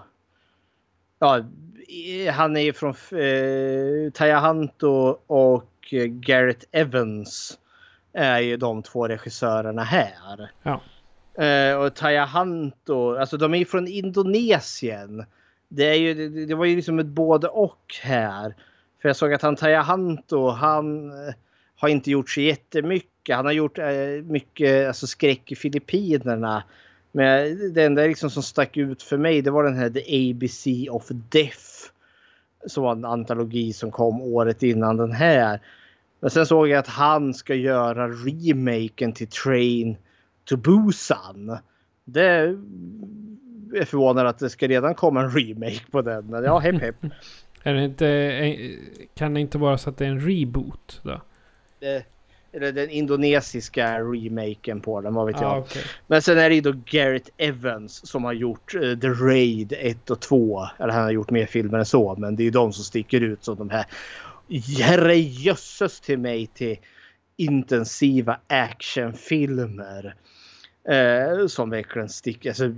ja, 1.24 1.44
han 2.32 2.58
är 2.58 2.62
ju 2.62 2.74
från 2.74 2.90
eh, 2.92 4.12
Tayahanto 4.12 5.18
och 5.28 5.94
Garrett 6.10 6.66
Evans 6.72 7.60
är 8.14 8.40
ju 8.40 8.58
de 8.58 8.84
två 8.84 9.08
regissörerna 9.08 9.84
här. 9.84 10.52
Ja. 10.64 10.82
Eh, 11.44 11.78
och 11.78 11.96
Tayahanto, 11.96 13.16
alltså 13.16 13.38
de 13.38 13.54
är 13.54 13.58
ju 13.58 13.66
från 13.66 13.88
Indonesien. 13.88 15.26
Det, 15.68 15.84
är 15.84 15.96
ju, 15.96 16.30
det, 16.30 16.46
det 16.46 16.56
var 16.56 16.66
ju 16.66 16.76
liksom 16.76 17.00
ett 17.00 17.06
både 17.06 17.48
och 17.48 17.96
här. 18.02 18.56
För 19.02 19.10
jag 19.10 19.16
såg 19.16 19.34
att 19.34 19.42
han 19.42 19.56
Tayahanto, 19.56 20.50
han 20.50 21.10
eh, 21.10 21.34
har 21.76 21.90
inte 21.90 22.12
gjort 22.12 22.30
så 22.30 22.42
jättemycket. 22.42 23.36
Han 23.36 23.46
har 23.46 23.52
gjort 23.52 23.78
eh, 23.78 24.24
mycket 24.24 24.88
alltså, 24.88 25.08
skräck 25.08 25.52
i 25.52 25.56
Filippinerna. 25.56 26.64
Men 27.16 27.74
det 27.74 27.84
enda 27.84 28.02
liksom 28.02 28.30
som 28.30 28.44
stack 28.44 28.78
ut 28.78 29.04
för 29.04 29.18
mig 29.18 29.42
det 29.42 29.52
var 29.52 29.64
den 29.64 29.78
här 29.78 29.90
The 29.90 30.32
ABC 30.32 30.68
of 30.90 31.08
Death. 31.10 31.90
Som 32.68 32.84
var 32.84 32.92
en 32.92 33.06
antologi 33.06 33.74
som 33.74 33.92
kom 33.92 34.22
året 34.22 34.64
innan 34.64 34.98
den 34.98 35.12
här. 35.12 35.60
Men 36.20 36.30
sen 36.30 36.46
såg 36.46 36.68
jag 36.68 36.80
att 36.80 36.88
han 36.88 37.34
ska 37.34 37.56
göra 37.56 38.08
remaken 38.08 39.14
till 39.14 39.28
Train 39.28 39.98
to 40.46 40.58
Busan. 40.58 41.58
Det 42.06 42.26
är 43.74 43.86
förvånande 43.86 44.30
att 44.30 44.40
det 44.40 44.50
ska 44.50 44.68
redan 44.68 44.96
komma 44.96 45.22
en 45.22 45.32
remake 45.32 45.92
på 45.92 46.02
den. 46.02 46.26
Men 46.26 46.44
ja, 46.44 46.60
hepp 46.60 46.82
hepp. 46.82 46.96
är 47.64 47.74
det 47.74 47.84
inte, 47.84 48.78
kan 49.16 49.34
det 49.34 49.40
inte 49.40 49.58
vara 49.58 49.78
så 49.78 49.90
att 49.90 49.98
det 49.98 50.06
är 50.06 50.10
en 50.10 50.20
reboot 50.20 51.02
då? 51.04 51.22
Det, 51.80 52.06
Eller 52.54 52.72
den 52.72 52.90
indonesiska 52.90 54.00
remaken 54.00 54.82
på 54.82 55.02
den, 55.02 55.14
vad 55.14 55.28
vet 55.28 55.42
jag. 55.42 55.52
Ah, 55.52 55.60
okay. 55.60 55.84
Men 56.08 56.22
sen 56.22 56.38
är 56.38 56.50
det 56.50 56.56
ju 56.56 56.62
då 56.62 56.74
Garrett 56.86 57.30
Evans 57.38 58.08
som 58.08 58.24
har 58.24 58.34
gjort 58.34 58.76
uh, 58.76 59.00
The 59.00 59.08
Raid 59.08 59.74
1 59.80 60.10
och 60.10 60.20
2. 60.20 60.68
Eller 60.80 60.94
han 60.94 61.04
har 61.04 61.12
gjort 61.12 61.32
mer 61.32 61.46
filmer 61.46 61.80
än 61.80 61.86
så, 61.86 62.16
men 62.16 62.36
det 62.36 62.44
är 62.44 62.46
ju 62.46 62.52
de 62.52 62.74
som 62.74 62.84
sticker 62.84 63.22
ut 63.22 63.44
som 63.44 63.56
de 63.56 63.70
här 63.70 63.86
herrejösses 64.80 66.02
till 66.02 66.20
mig 66.20 66.48
till 66.48 66.78
intensiva 67.38 68.40
actionfilmer. 68.48 70.16
Uh, 70.92 71.48
som 71.48 71.70
verkligen 71.70 72.10
sticker. 72.10 72.50
Alltså, 72.50 72.74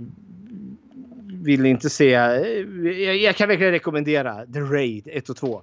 vill 1.46 1.66
inte 1.66 1.90
se. 1.90 2.10
Jag, 2.10 3.16
jag 3.16 3.36
kan 3.36 3.48
verkligen 3.48 3.72
rekommendera 3.72 4.46
The 4.46 4.60
Raid 4.60 5.08
1 5.12 5.28
och 5.28 5.36
2. 5.36 5.62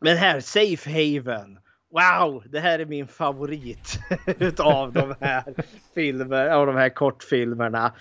Men 0.00 0.16
här, 0.16 0.40
Safe 0.40 0.90
Haven. 0.90 1.58
Wow, 1.94 2.42
det 2.50 2.60
här 2.60 2.78
är 2.78 2.86
min 2.86 3.06
favorit 3.06 3.98
utav 4.38 4.92
de 4.92 5.14
här 5.20 5.44
filmer, 5.94 6.48
av 6.48 6.66
de 6.66 6.76
här 6.76 6.88
kortfilmerna. 6.88 7.92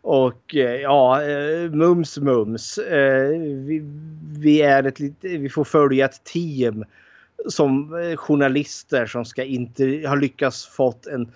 Och 0.00 0.54
eh, 0.54 0.80
ja, 0.80 1.22
eh, 1.22 1.70
mums 1.70 2.18
mums. 2.18 2.78
Eh, 2.78 3.28
vi, 3.38 3.82
vi, 4.38 4.62
är 4.62 4.82
ett 4.82 5.00
vi 5.20 5.48
får 5.48 5.64
följa 5.64 6.04
ett 6.04 6.24
team 6.24 6.84
som 7.48 7.90
journalister 8.16 9.06
som 9.06 9.24
ska 9.24 9.44
inte 9.44 9.84
har 9.84 10.16
lyckats 10.16 10.66
fått 10.66 11.06
en 11.06 11.32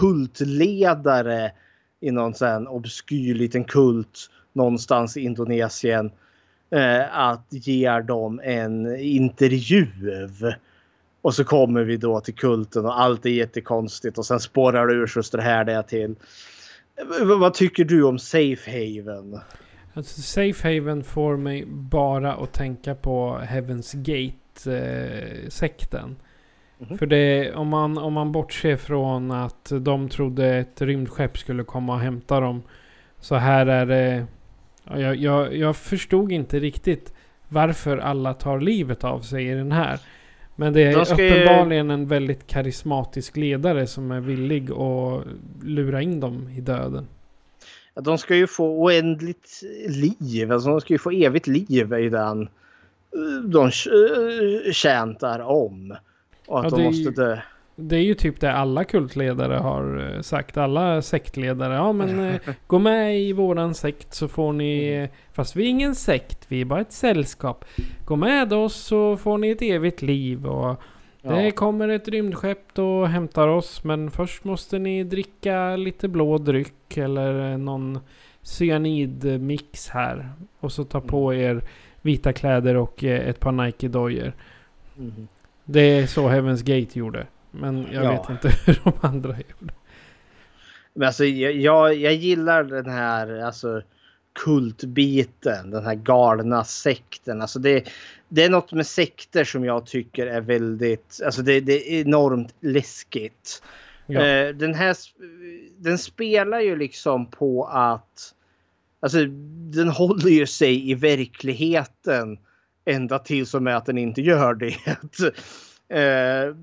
kultledare 0.00 1.52
i 2.00 2.10
någon 2.10 2.34
sån 2.34 2.66
obskyr 2.66 3.34
liten 3.34 3.64
kult 3.64 4.30
någonstans 4.52 5.16
i 5.16 5.20
Indonesien 5.20 6.10
att 7.10 7.46
ge 7.50 8.00
dem 8.00 8.40
en 8.44 8.96
intervju. 9.00 9.86
Och 11.26 11.34
så 11.34 11.44
kommer 11.44 11.84
vi 11.84 11.96
då 11.96 12.20
till 12.20 12.34
kulten 12.34 12.84
och 12.84 13.00
allt 13.00 13.26
är 13.26 13.30
jättekonstigt 13.30 14.18
och 14.18 14.26
sen 14.26 14.40
spårar 14.40 14.86
det 14.86 14.94
ur 14.94 15.06
så 15.06 15.36
det 15.36 15.42
här 15.42 15.64
det 15.64 15.82
till. 15.82 16.14
Vad 17.38 17.54
tycker 17.54 17.84
du 17.84 18.02
om 18.02 18.18
Safe 18.18 18.70
Haven? 18.70 19.40
Alltså, 19.94 20.20
Safe 20.20 20.68
Haven 20.68 21.04
får 21.04 21.36
mig 21.36 21.64
bara 21.66 22.34
att 22.34 22.52
tänka 22.52 22.94
på 22.94 23.40
Heaven's 23.42 23.96
Gate-sekten. 23.96 26.10
Eh, 26.10 26.16
Mm. 26.80 26.98
För 26.98 27.06
det, 27.06 27.54
om 27.54 27.68
man, 27.68 27.98
om 27.98 28.12
man 28.12 28.32
bortser 28.32 28.76
från 28.76 29.30
att 29.30 29.72
de 29.80 30.08
trodde 30.08 30.56
ett 30.56 30.82
rymdskepp 30.82 31.38
skulle 31.38 31.64
komma 31.64 31.94
och 31.94 32.00
hämta 32.00 32.40
dem. 32.40 32.62
Så 33.20 33.34
här 33.34 33.66
är 33.66 33.86
det... 33.86 34.26
Jag, 34.84 35.16
jag, 35.16 35.56
jag 35.56 35.76
förstod 35.76 36.32
inte 36.32 36.58
riktigt 36.58 37.14
varför 37.48 37.98
alla 37.98 38.34
tar 38.34 38.60
livet 38.60 39.04
av 39.04 39.20
sig 39.20 39.48
i 39.48 39.54
den 39.54 39.72
här. 39.72 40.00
Men 40.56 40.72
det 40.72 40.82
är 40.82 41.12
uppenbarligen 41.12 41.86
ju... 41.86 41.94
en 41.94 42.06
väldigt 42.06 42.46
karismatisk 42.46 43.36
ledare 43.36 43.86
som 43.86 44.10
är 44.10 44.20
villig 44.20 44.70
att 44.70 45.26
lura 45.62 46.02
in 46.02 46.20
dem 46.20 46.48
i 46.56 46.60
döden. 46.60 47.08
De 47.94 48.18
ska 48.18 48.36
ju 48.36 48.46
få 48.46 48.82
oändligt 48.82 49.62
liv. 49.88 50.52
Alltså 50.52 50.68
de 50.68 50.80
ska 50.80 50.94
ju 50.94 50.98
få 50.98 51.10
evigt 51.10 51.46
liv 51.46 51.92
i 51.92 52.08
den 52.08 52.48
de 53.44 53.70
tjäntar 54.72 55.40
om. 55.40 55.96
Och 56.46 56.58
att 56.58 56.72
ja, 56.72 56.78
de 56.78 56.84
måste 56.84 57.10
dö. 57.10 57.38
Det 57.78 57.96
är 57.96 58.02
ju 58.02 58.14
typ 58.14 58.40
det 58.40 58.52
alla 58.52 58.84
kultledare 58.84 59.54
har 59.54 60.14
eh, 60.14 60.20
sagt. 60.20 60.56
Alla 60.56 61.02
sektledare. 61.02 61.74
Ja 61.74 61.92
men 61.92 62.20
eh, 62.30 62.40
gå 62.66 62.78
med 62.78 63.20
i 63.20 63.32
våran 63.32 63.74
sekt 63.74 64.14
så 64.14 64.28
får 64.28 64.52
ni... 64.52 64.88
Mm. 64.88 65.08
Fast 65.32 65.56
vi 65.56 65.64
är 65.64 65.68
ingen 65.68 65.94
sekt. 65.94 66.44
Vi 66.48 66.60
är 66.60 66.64
bara 66.64 66.80
ett 66.80 66.92
sällskap. 66.92 67.64
Gå 68.04 68.16
med 68.16 68.52
oss 68.52 68.74
så 68.76 69.16
får 69.16 69.38
ni 69.38 69.50
ett 69.50 69.62
evigt 69.62 70.02
liv. 70.02 70.46
Och 70.46 70.80
det 71.22 71.44
ja. 71.44 71.50
kommer 71.50 71.88
ett 71.88 72.08
rymdskepp 72.08 72.78
och 72.78 73.08
hämtar 73.08 73.48
oss. 73.48 73.84
Men 73.84 74.10
först 74.10 74.44
måste 74.44 74.78
ni 74.78 75.04
dricka 75.04 75.76
lite 75.76 76.08
blå 76.08 76.38
dryck. 76.38 76.96
Eller 76.96 77.56
någon 77.56 77.98
cyanidmix 78.42 79.88
här. 79.88 80.30
Och 80.60 80.72
så 80.72 80.84
ta 80.84 81.00
på 81.00 81.32
mm. 81.32 81.44
er 81.44 81.62
vita 82.02 82.32
kläder 82.32 82.76
och 82.76 83.04
eh, 83.04 83.28
ett 83.28 83.40
par 83.40 83.52
Nike-dojor. 83.52 84.32
Mm. 84.98 85.28
Det 85.64 85.80
är 85.80 86.06
så 86.06 86.28
Heaven's 86.28 86.64
Gate 86.64 86.98
gjorde. 86.98 87.26
Men 87.60 87.86
jag 87.92 88.04
ja. 88.04 88.10
vet 88.10 88.30
inte 88.30 88.48
hur 88.64 88.80
de 88.84 88.92
andra 89.00 89.30
gjorde. 89.30 89.74
Men 90.94 91.06
alltså 91.06 91.24
jag, 91.24 91.94
jag 91.94 92.14
gillar 92.14 92.64
den 92.64 92.90
här 92.90 93.40
alltså, 93.42 93.82
kultbiten. 94.44 95.70
Den 95.70 95.84
här 95.84 95.94
galna 95.94 96.64
sekten. 96.64 97.42
Alltså 97.42 97.58
det, 97.58 97.88
det 98.28 98.44
är 98.44 98.50
något 98.50 98.72
med 98.72 98.86
sekter 98.86 99.44
som 99.44 99.64
jag 99.64 99.86
tycker 99.86 100.26
är 100.26 100.40
väldigt... 100.40 101.20
Alltså 101.24 101.42
det, 101.42 101.60
det 101.60 101.94
är 101.94 102.00
enormt 102.00 102.54
läskigt. 102.60 103.62
Ja. 104.06 104.48
Uh, 104.48 104.54
den 104.54 104.74
här 104.74 104.96
den 105.76 105.98
spelar 105.98 106.60
ju 106.60 106.76
liksom 106.76 107.26
på 107.26 107.64
att... 107.64 108.32
Alltså 109.00 109.24
den 109.74 109.88
håller 109.88 110.30
ju 110.30 110.46
sig 110.46 110.90
i 110.90 110.94
verkligheten 110.94 112.38
ända 112.84 113.18
tills 113.18 113.54
och 113.54 113.62
med 113.62 113.76
att 113.76 113.86
den 113.86 113.98
inte 113.98 114.20
gör 114.20 114.54
det. 114.54 114.74
eh, 115.88 116.54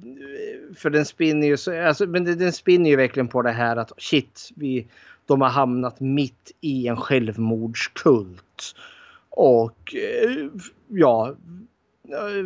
för 0.75 0.89
den 0.89 1.05
spinner 1.05 1.47
ju, 1.47 1.57
så, 1.57 1.81
alltså, 1.81 2.05
men 2.07 2.25
den, 2.25 2.37
den 2.37 2.53
spinner 2.53 2.89
ju 2.89 2.95
verkligen 2.95 3.27
på 3.27 3.41
det 3.41 3.51
här 3.51 3.75
att 3.75 3.91
shit, 3.97 4.49
vi, 4.55 4.87
de 5.25 5.41
har 5.41 5.49
hamnat 5.49 5.99
mitt 5.99 6.51
i 6.61 6.87
en 6.87 6.97
självmordskult. 6.97 8.75
Och 9.29 9.95
eh, 9.95 10.47
ja, 10.87 11.35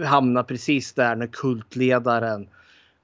hamnar 0.05 0.43
precis 0.43 0.93
där 0.93 1.15
när 1.15 1.27
kultledaren 1.27 2.47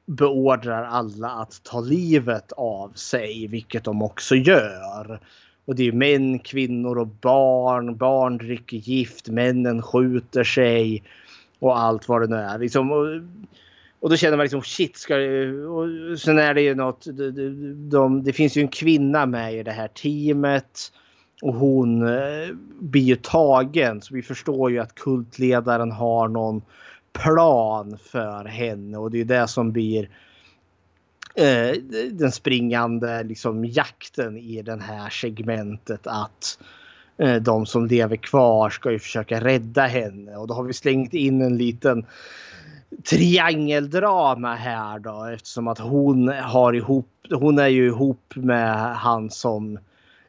beordrar 0.05 0.83
alla 0.83 1.29
att 1.29 1.63
ta 1.63 1.79
livet 1.79 2.51
av 2.51 2.89
sig, 2.89 3.47
vilket 3.47 3.83
de 3.83 4.01
också 4.01 4.35
gör. 4.35 5.19
Och 5.65 5.75
det 5.75 5.87
är 5.87 5.91
män, 5.91 6.39
kvinnor 6.39 6.97
och 6.97 7.07
barn. 7.07 7.97
Barn 7.97 8.37
dricker 8.37 8.77
gift, 8.77 9.29
männen 9.29 9.81
skjuter 9.81 10.43
sig 10.43 11.03
och 11.63 11.79
allt 11.79 12.07
vad 12.07 12.21
det 12.21 12.27
nu 12.27 12.35
är. 12.35 12.59
Liksom, 12.59 12.91
och, 12.91 13.07
och 13.99 14.09
då 14.09 14.15
känner 14.15 14.37
man 14.37 14.43
liksom 14.43 14.61
shit, 14.61 14.97
ska 14.97 15.15
och 15.69 16.19
sen 16.19 16.39
är 16.39 16.53
det 16.53 16.61
ju 16.61 16.75
något. 16.75 17.05
De, 17.05 17.31
de, 17.31 17.89
de, 17.89 18.23
det 18.23 18.33
finns 18.33 18.57
ju 18.57 18.61
en 18.61 18.67
kvinna 18.67 19.25
med 19.25 19.53
i 19.53 19.63
det 19.63 19.71
här 19.71 19.87
teamet 19.87 20.91
och 21.41 21.53
hon 21.53 22.07
eh, 22.07 22.47
blir 22.79 23.01
ju 23.01 23.15
tagen. 23.15 24.01
Så 24.01 24.13
vi 24.13 24.21
förstår 24.21 24.71
ju 24.71 24.79
att 24.79 24.95
kultledaren 24.95 25.91
har 25.91 26.27
någon 26.27 26.61
plan 27.13 27.97
för 27.97 28.45
henne 28.45 28.97
och 28.97 29.11
det 29.11 29.21
är 29.21 29.25
det 29.25 29.47
som 29.47 29.71
blir 29.71 30.09
eh, 31.35 31.71
den 32.11 32.31
springande 32.31 33.23
liksom, 33.23 33.65
jakten 33.65 34.37
i 34.37 34.61
det 34.61 34.81
här 34.81 35.09
segmentet 35.09 36.07
att 36.07 36.59
eh, 36.61 36.82
Eh, 37.17 37.35
de 37.35 37.65
som 37.65 37.85
lever 37.85 38.15
kvar 38.15 38.69
ska 38.69 38.91
ju 38.91 38.99
försöka 38.99 39.39
rädda 39.39 39.81
henne 39.81 40.35
och 40.35 40.47
då 40.47 40.53
har 40.53 40.63
vi 40.63 40.73
slängt 40.73 41.13
in 41.13 41.41
en 41.41 41.57
liten 41.57 42.05
triangeldrama 43.09 44.55
här 44.55 44.99
då 44.99 45.25
eftersom 45.33 45.67
att 45.67 45.79
hon 45.79 46.27
har 46.27 46.73
ihop, 46.73 47.09
hon 47.29 47.59
är 47.59 47.67
ju 47.67 47.87
ihop 47.87 48.33
med 48.35 48.95
han 48.95 49.29
som 49.29 49.79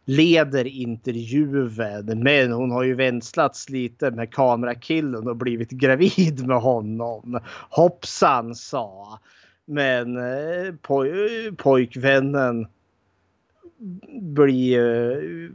leder 0.04 0.66
intervjun 0.66 1.72
men 2.06 2.52
hon 2.52 2.70
har 2.70 2.82
ju 2.82 2.94
vänslats 2.94 3.68
lite 3.68 4.10
med 4.10 4.34
kamerakillen 4.34 5.28
och 5.28 5.36
blivit 5.36 5.70
gravid 5.70 6.46
med 6.46 6.60
honom. 6.60 7.40
Hoppsan 7.70 8.54
sa. 8.54 9.18
Men 9.64 10.16
eh, 10.16 10.74
poj 10.82 11.52
pojkvännen 11.56 12.66
blir 14.20 15.50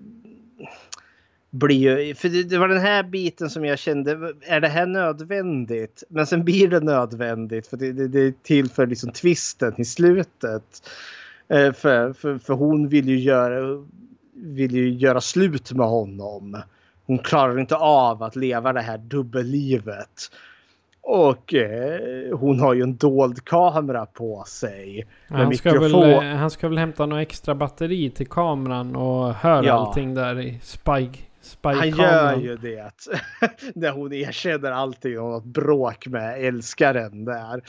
ju... 1.52 1.58
Blir 1.60 2.14
för 2.14 2.30
det, 2.30 2.44
det, 2.44 2.58
var 2.58 2.68
den 2.68 2.82
här 2.82 3.04
biten 3.04 3.50
som 3.50 3.66
jag 3.66 3.80
kände, 3.80 4.34
är 4.42 4.62
det 4.62 4.68
här 4.68 4.86
nödvändigt? 4.86 6.04
Men 6.10 6.28
sen 6.28 6.44
blir 6.44 6.68
det 6.68 6.80
nödvändigt 6.80 7.68
för 7.68 7.78
det, 7.78 7.92
det, 7.92 8.08
det 8.08 8.20
är 8.20 8.34
till 8.44 8.70
för 8.70 8.88
liksom 8.88 9.12
twisten 9.12 9.74
i 9.78 9.86
slutet. 9.86 10.64
Eh, 11.48 11.74
för, 11.74 12.14
för, 12.14 12.38
för 12.38 12.54
hon 12.54 12.88
vill 12.88 13.10
ju 13.10 13.20
göra 13.20 13.86
vill 14.34 14.72
ju 14.72 14.90
göra 14.90 15.22
slut 15.22 15.72
med 15.72 15.88
honom. 15.88 16.62
Hon 17.06 17.18
klarar 17.18 17.60
inte 17.60 17.76
av 17.76 18.24
att 18.24 18.36
leva 18.36 18.74
det 18.74 18.82
här 18.82 18.98
dubbellivet. 18.98 20.32
Och 21.02 21.54
eh, 21.54 22.38
hon 22.38 22.60
har 22.60 22.74
ju 22.74 22.84
en 22.84 22.98
dold 22.98 23.46
kamera 23.46 24.06
på 24.06 24.44
sig. 24.48 25.08
Han 25.28 25.56
ska, 25.56 25.80
väl, 25.80 25.94
eh, 25.94 26.22
han 26.22 26.52
ska 26.52 26.68
väl 26.68 26.78
hämta 26.78 27.06
något 27.06 27.22
extra 27.22 27.56
batteri 27.56 28.10
till 28.10 28.28
kameran 28.28 28.96
och 28.96 29.34
höra 29.34 29.66
ja. 29.66 29.74
allting 29.74 30.14
där 30.14 30.40
i 30.40 30.60
spike. 30.62 31.20
Han 31.62 31.90
gör 31.90 32.38
ju 32.38 32.58
det. 32.58 32.92
När 33.76 33.92
hon 33.92 34.14
erkänner 34.14 34.72
allting 34.72 35.20
och 35.20 35.30
något 35.30 35.46
bråk 35.46 36.08
med 36.08 36.46
älskaren 36.46 37.26
där. 37.26 37.62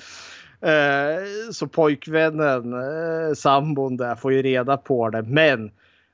Eh, 0.62 1.51
så 1.52 1.66
pojkvännen, 1.66 2.72
eh, 2.72 3.34
sambon 3.34 3.97
där 3.97 4.14
får 4.14 4.32
ju 4.32 4.42
reda 4.42 4.76
på 4.76 5.10
det. 5.10 5.22
Men 5.22 5.70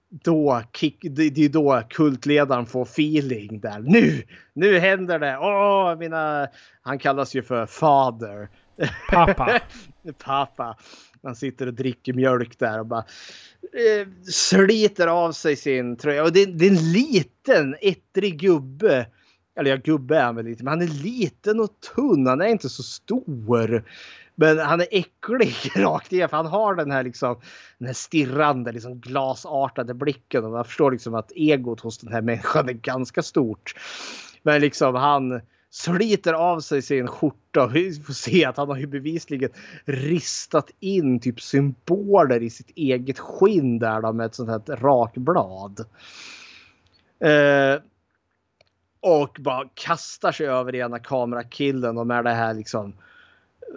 då 0.09 0.63
kick, 0.73 0.99
det, 1.03 1.23
är 1.23 1.49
då 1.49 1.83
kultledaren 1.89 2.67
får 2.67 2.83
feeling 2.83 3.61
där. 3.61 3.79
Nu, 3.79 4.23
nu 4.53 4.79
händer 4.79 5.19
det! 5.19 5.39
Åh, 5.39 5.97
mina, 5.97 6.49
han 6.83 6.99
kallas 6.99 7.35
ju 7.35 7.43
för 7.43 7.67
fader. 7.67 8.49
Pappa. 9.11 9.61
Pappa. 10.25 10.77
Han 11.23 11.37
sitter 11.37 11.67
och 11.67 11.75
dricker 11.75 12.13
mjölk 12.13 12.59
där 12.59 12.81
och 12.81 12.87
bara 12.87 13.05
Eh, 13.73 14.09
sliter 14.31 15.07
av 15.07 15.33
sig 15.33 15.57
sin 15.57 15.97
tröja. 15.97 16.23
Och 16.23 16.33
det, 16.33 16.47
det 16.47 16.67
är 16.67 16.71
en 16.71 16.93
liten 16.93 17.77
ettrig 17.81 18.41
gubbe. 18.41 19.07
Eller 19.59 19.71
ja, 19.71 19.77
gubbe 19.77 20.19
är 20.19 20.25
han 20.25 20.37
väl 20.37 20.45
lite, 20.45 20.65
men 20.65 20.71
han 20.71 20.83
är 20.83 21.03
liten 21.03 21.61
och 21.61 21.81
tunn. 21.95 22.27
Han 22.27 22.41
är 22.41 22.47
inte 22.47 22.69
så 22.69 22.83
stor. 22.83 23.85
Men 24.35 24.59
han 24.59 24.81
är 24.81 24.87
äcklig 24.91 25.55
rakt 25.77 26.13
igenom. 26.13 26.29
För 26.29 26.37
han 26.37 26.47
har 26.47 26.75
den 26.75 26.91
här, 26.91 27.03
liksom, 27.03 27.41
den 27.79 27.87
här 27.87 27.95
stirrande, 27.95 28.73
liksom 28.73 29.01
glasartade 29.01 29.95
blicken. 29.95 30.45
Och 30.45 30.51
man 30.51 30.65
förstår 30.65 30.93
liksom 30.93 31.15
att 31.15 31.33
egot 31.35 31.81
hos 31.81 31.99
den 31.99 32.13
här 32.13 32.23
människan 32.23 32.69
är 32.69 32.73
ganska 32.73 33.23
stort. 33.23 33.75
Men 34.43 34.61
liksom 34.61 34.95
han 34.95 35.41
sliter 35.77 36.33
av 36.33 36.61
sig 36.61 36.83
sin 36.83 37.09
skjorta 37.09 37.67
vi 37.67 37.93
får 37.93 38.13
se 38.13 38.45
att 38.45 38.57
han 38.57 38.69
har 38.69 38.77
ju 38.77 38.87
bevisligen 38.87 39.51
ristat 39.85 40.71
in 40.81 41.21
typ 41.21 41.41
symboler 41.41 42.43
i 42.43 42.51
sitt 42.51 42.71
eget 42.77 43.19
skinn 43.19 43.79
där 43.79 44.01
då 44.01 44.13
med 44.13 44.27
ett 44.27 44.35
sånt 44.35 44.69
här 44.69 44.77
rakblad. 44.77 45.81
Eh, 47.21 47.83
och 49.01 49.37
bara 49.39 49.69
kastar 49.75 50.33
sig 50.33 50.47
över 50.47 50.75
ena 50.75 50.99
kamerakillen 50.99 51.99
och 51.99 52.07
med 52.07 52.25
det 52.25 52.31
här 52.31 52.55
liksom 52.55 52.95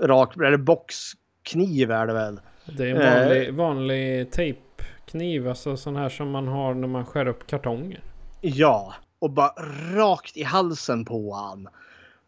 rak, 0.01 0.35
eller 0.35 0.57
boxkniv 0.57 1.91
är 1.91 2.07
det 2.07 2.13
väl. 2.13 2.39
Det 2.65 2.89
är 2.89 2.95
en 2.95 3.21
vanlig, 3.21 3.47
eh, 3.47 3.53
vanlig 3.53 4.31
tejpkniv, 4.31 5.47
alltså 5.47 5.77
sån 5.77 5.95
här 5.95 6.09
som 6.09 6.31
man 6.31 6.47
har 6.47 6.73
när 6.73 6.87
man 6.87 7.05
skär 7.05 7.27
upp 7.27 7.47
kartonger. 7.47 8.03
Ja, 8.41 8.93
och 9.19 9.31
bara 9.31 9.51
rakt 9.95 10.37
i 10.37 10.43
halsen 10.43 11.05
på 11.05 11.33
han. 11.33 11.67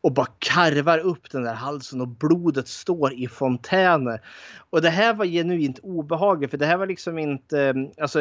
Och 0.04 0.14
bara 0.14 0.28
karvar 0.40 1.00
upp 1.00 1.32
den 1.32 1.44
där 1.44 1.54
halsen 1.54 2.02
och 2.02 2.08
blodet 2.08 2.68
står 2.68 3.14
i 3.14 3.28
fontäner. 3.28 4.22
Och 4.70 4.82
det 4.82 4.90
här 4.90 5.14
var 5.14 5.26
genuint 5.26 5.80
obehagligt 5.84 6.52
för 6.52 6.58
det 6.58 6.66
här 6.66 6.78
var 6.78 6.88
liksom 6.88 7.18
inte, 7.18 7.74
alltså 8.02 8.20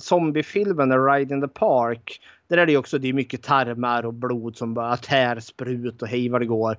zombiefilmen 0.00 1.06
Ride 1.06 1.34
in 1.34 1.40
the 1.40 1.48
Park. 1.48 2.20
Där 2.48 2.58
är 2.58 2.66
det 2.66 2.72
ju 2.72 2.78
också, 2.78 2.98
det 2.98 3.08
är 3.08 3.12
mycket 3.12 3.42
tarmar 3.42 4.06
och 4.06 4.14
blod 4.14 4.56
som 4.56 4.74
bara 4.74 4.96
tär 4.96 5.40
sprut 5.40 6.02
och 6.02 6.08
hej 6.08 6.28
vad 6.28 6.40
det 6.40 6.46
går. 6.46 6.78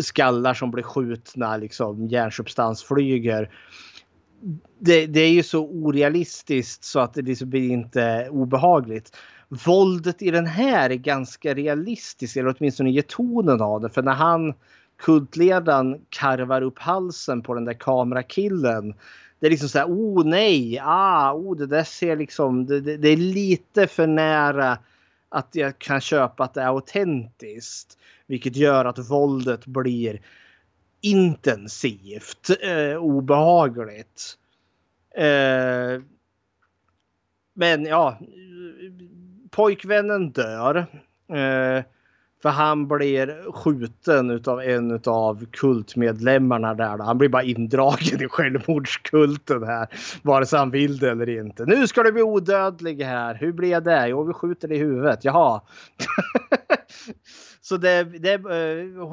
Skallar 0.00 0.54
som 0.54 0.70
blir 0.70 0.82
skjutna, 0.82 1.56
liksom 1.56 2.06
hjärnsubstans 2.06 2.84
flyger. 2.84 3.50
Det, 4.78 5.06
det 5.06 5.20
är 5.20 5.32
ju 5.32 5.42
så 5.42 5.66
orealistiskt 5.66 6.84
så 6.84 7.00
att 7.00 7.14
det 7.14 7.22
liksom 7.22 7.50
blir 7.50 7.70
inte 7.70 8.28
obehagligt 8.30 9.16
våldet 9.50 10.22
i 10.22 10.30
den 10.30 10.46
här 10.46 10.90
är 10.90 10.94
ganska 10.94 11.54
realistiskt, 11.54 12.36
eller 12.36 12.54
åtminstone 12.58 12.90
ger 12.90 13.02
tonen 13.02 13.60
av 13.60 13.80
det. 13.80 13.90
För 13.90 14.02
när 14.02 14.14
han, 14.14 14.54
kultledaren, 14.98 16.00
karvar 16.08 16.62
upp 16.62 16.78
halsen 16.78 17.42
på 17.42 17.54
den 17.54 17.64
där 17.64 17.72
kamerakillen. 17.72 18.94
Det 19.40 19.46
är 19.46 19.50
liksom 19.50 19.68
så 19.68 19.78
här, 19.78 19.86
oh 19.86 20.24
nej, 20.24 20.80
ah, 20.82 21.32
oh 21.32 21.56
det 21.56 21.66
där 21.66 21.84
ser 21.84 22.16
liksom, 22.16 22.66
det, 22.66 22.80
det, 22.80 22.96
det 22.96 23.08
är 23.08 23.16
lite 23.16 23.86
för 23.86 24.06
nära 24.06 24.78
att 25.28 25.48
jag 25.52 25.78
kan 25.78 26.00
köpa 26.00 26.44
att 26.44 26.54
det 26.54 26.60
är 26.60 26.66
autentiskt. 26.66 27.98
Vilket 28.26 28.56
gör 28.56 28.84
att 28.84 29.10
våldet 29.10 29.66
blir 29.66 30.20
intensivt, 31.00 32.50
eh, 32.60 32.96
obehagligt. 32.96 34.36
Eh, 35.16 36.02
men 37.54 37.84
ja, 37.84 38.18
pojkvännen 39.50 40.32
dör. 40.32 40.76
Eh, 41.28 41.84
för 42.42 42.48
han 42.48 42.88
blir 42.88 43.52
skjuten 43.52 44.30
utav 44.30 44.60
en 44.60 45.00
av 45.06 45.46
kultmedlemmarna 45.50 46.74
där. 46.74 46.98
Han 46.98 47.18
blir 47.18 47.28
bara 47.28 47.42
indragen 47.42 48.22
i 48.22 48.28
självmordskulten 48.28 49.62
här. 49.62 49.88
Vare 50.22 50.46
sig 50.46 50.58
han 50.58 50.70
vill 50.70 50.98
det 50.98 51.10
eller 51.10 51.28
inte. 51.28 51.64
Nu 51.64 51.86
ska 51.86 52.02
du 52.02 52.12
bli 52.12 52.22
odödlig 52.22 53.02
här. 53.02 53.34
Hur 53.34 53.52
blir 53.52 53.80
det? 53.80 54.08
Jo, 54.08 54.24
vi 54.24 54.32
skjuter 54.32 54.68
dig 54.68 54.76
i 54.76 54.80
huvudet. 54.80 55.24
Jaha. 55.24 55.60
Så 57.60 57.76
det, 57.76 58.04
det, 58.04 58.32
eh, 58.32 59.06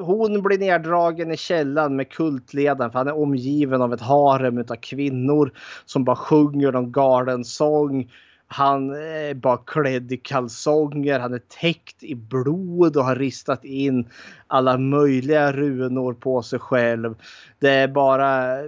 hon 0.00 0.42
blir 0.42 0.58
neddragen 0.58 1.32
i 1.32 1.36
källan 1.36 1.96
med 1.96 2.10
kultledaren 2.10 2.90
för 2.90 2.98
han 2.98 3.08
är 3.08 3.18
omgiven 3.18 3.82
av 3.82 3.92
ett 3.92 4.00
harem 4.00 4.58
av 4.58 4.76
kvinnor 4.76 5.52
som 5.84 6.04
bara 6.04 6.16
sjunger 6.16 6.72
någon 6.72 6.92
galen 6.92 7.44
sång. 7.44 8.10
Han 8.52 8.90
är 8.90 9.34
bara 9.34 9.56
klädd 9.56 10.12
i 10.12 10.16
kalsonger, 10.16 11.18
han 11.18 11.34
är 11.34 11.42
täckt 11.60 12.02
i 12.02 12.14
blod 12.14 12.96
och 12.96 13.04
har 13.04 13.16
ristat 13.16 13.64
in 13.64 14.08
alla 14.46 14.78
möjliga 14.78 15.52
runor 15.52 16.12
på 16.14 16.42
sig 16.42 16.58
själv. 16.58 17.14
Det 17.58 17.70
är 17.70 17.88
bara 17.88 18.58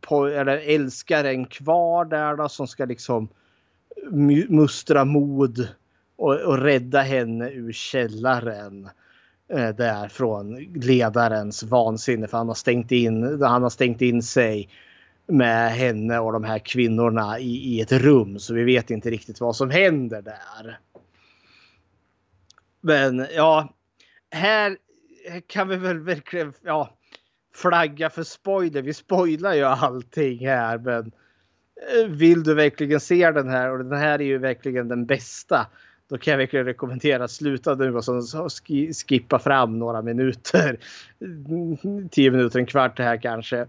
på, 0.00 0.26
eller 0.26 0.58
älskaren 0.74 1.46
kvar 1.46 2.04
där 2.04 2.36
då 2.36 2.48
som 2.48 2.66
ska 2.66 2.84
liksom 2.84 3.28
mustra 4.48 5.04
mod 5.04 5.68
och, 6.16 6.40
och 6.40 6.58
rädda 6.58 7.00
henne 7.00 7.50
ur 7.50 7.72
källaren 7.72 8.88
eh, 9.52 9.68
där 9.68 10.08
från 10.08 10.54
ledarens 10.74 11.62
vansinne 11.62 12.26
för 12.26 12.38
han 12.38 12.48
har 12.48 12.54
stängt 12.54 12.92
in, 12.92 13.42
han 13.42 13.62
har 13.62 13.70
stängt 13.70 14.02
in 14.02 14.22
sig 14.22 14.68
med 15.26 15.70
henne 15.70 16.18
och 16.18 16.32
de 16.32 16.44
här 16.44 16.58
kvinnorna 16.58 17.38
i, 17.38 17.74
i 17.74 17.80
ett 17.80 17.92
rum. 17.92 18.38
Så 18.38 18.54
vi 18.54 18.64
vet 18.64 18.90
inte 18.90 19.10
riktigt 19.10 19.40
vad 19.40 19.56
som 19.56 19.70
händer 19.70 20.22
där. 20.22 20.78
Men 22.80 23.26
ja, 23.34 23.74
här 24.30 24.76
kan 25.46 25.68
vi 25.68 25.76
väl 25.76 25.98
verkligen 25.98 26.52
ja, 26.62 26.90
flagga 27.54 28.10
för 28.10 28.22
spoiler. 28.22 28.82
Vi 28.82 28.94
spoilar 28.94 29.54
ju 29.54 29.64
allting 29.64 30.46
här. 30.46 30.78
Men 30.78 31.12
eh, 31.94 32.08
vill 32.08 32.42
du 32.42 32.54
verkligen 32.54 33.00
se 33.00 33.30
den 33.30 33.48
här 33.48 33.70
och 33.70 33.78
den 33.78 33.98
här 33.98 34.18
är 34.18 34.24
ju 34.24 34.38
verkligen 34.38 34.88
den 34.88 35.06
bästa. 35.06 35.66
Då 36.08 36.18
kan 36.18 36.30
jag 36.30 36.38
verkligen 36.38 36.66
rekommendera 36.66 37.24
att 37.24 37.30
sluta 37.30 37.74
nu 37.74 37.96
och 37.96 38.04
så 38.04 38.48
skippa 39.08 39.38
fram 39.38 39.78
några 39.78 40.02
minuter. 40.02 40.78
Tio 42.10 42.30
minuter, 42.30 42.58
en 42.58 42.66
kvart 42.66 42.98
här 42.98 43.16
kanske. 43.16 43.66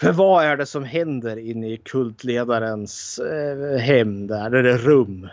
För 0.00 0.12
vad 0.12 0.44
är 0.44 0.56
det 0.56 0.66
som 0.66 0.84
händer 0.84 1.36
inne 1.36 1.68
i 1.68 1.76
kultledarens 1.76 3.18
eh, 3.18 3.78
hem 3.78 4.26
där, 4.26 4.54
eller 4.54 4.78
rum? 4.78 5.28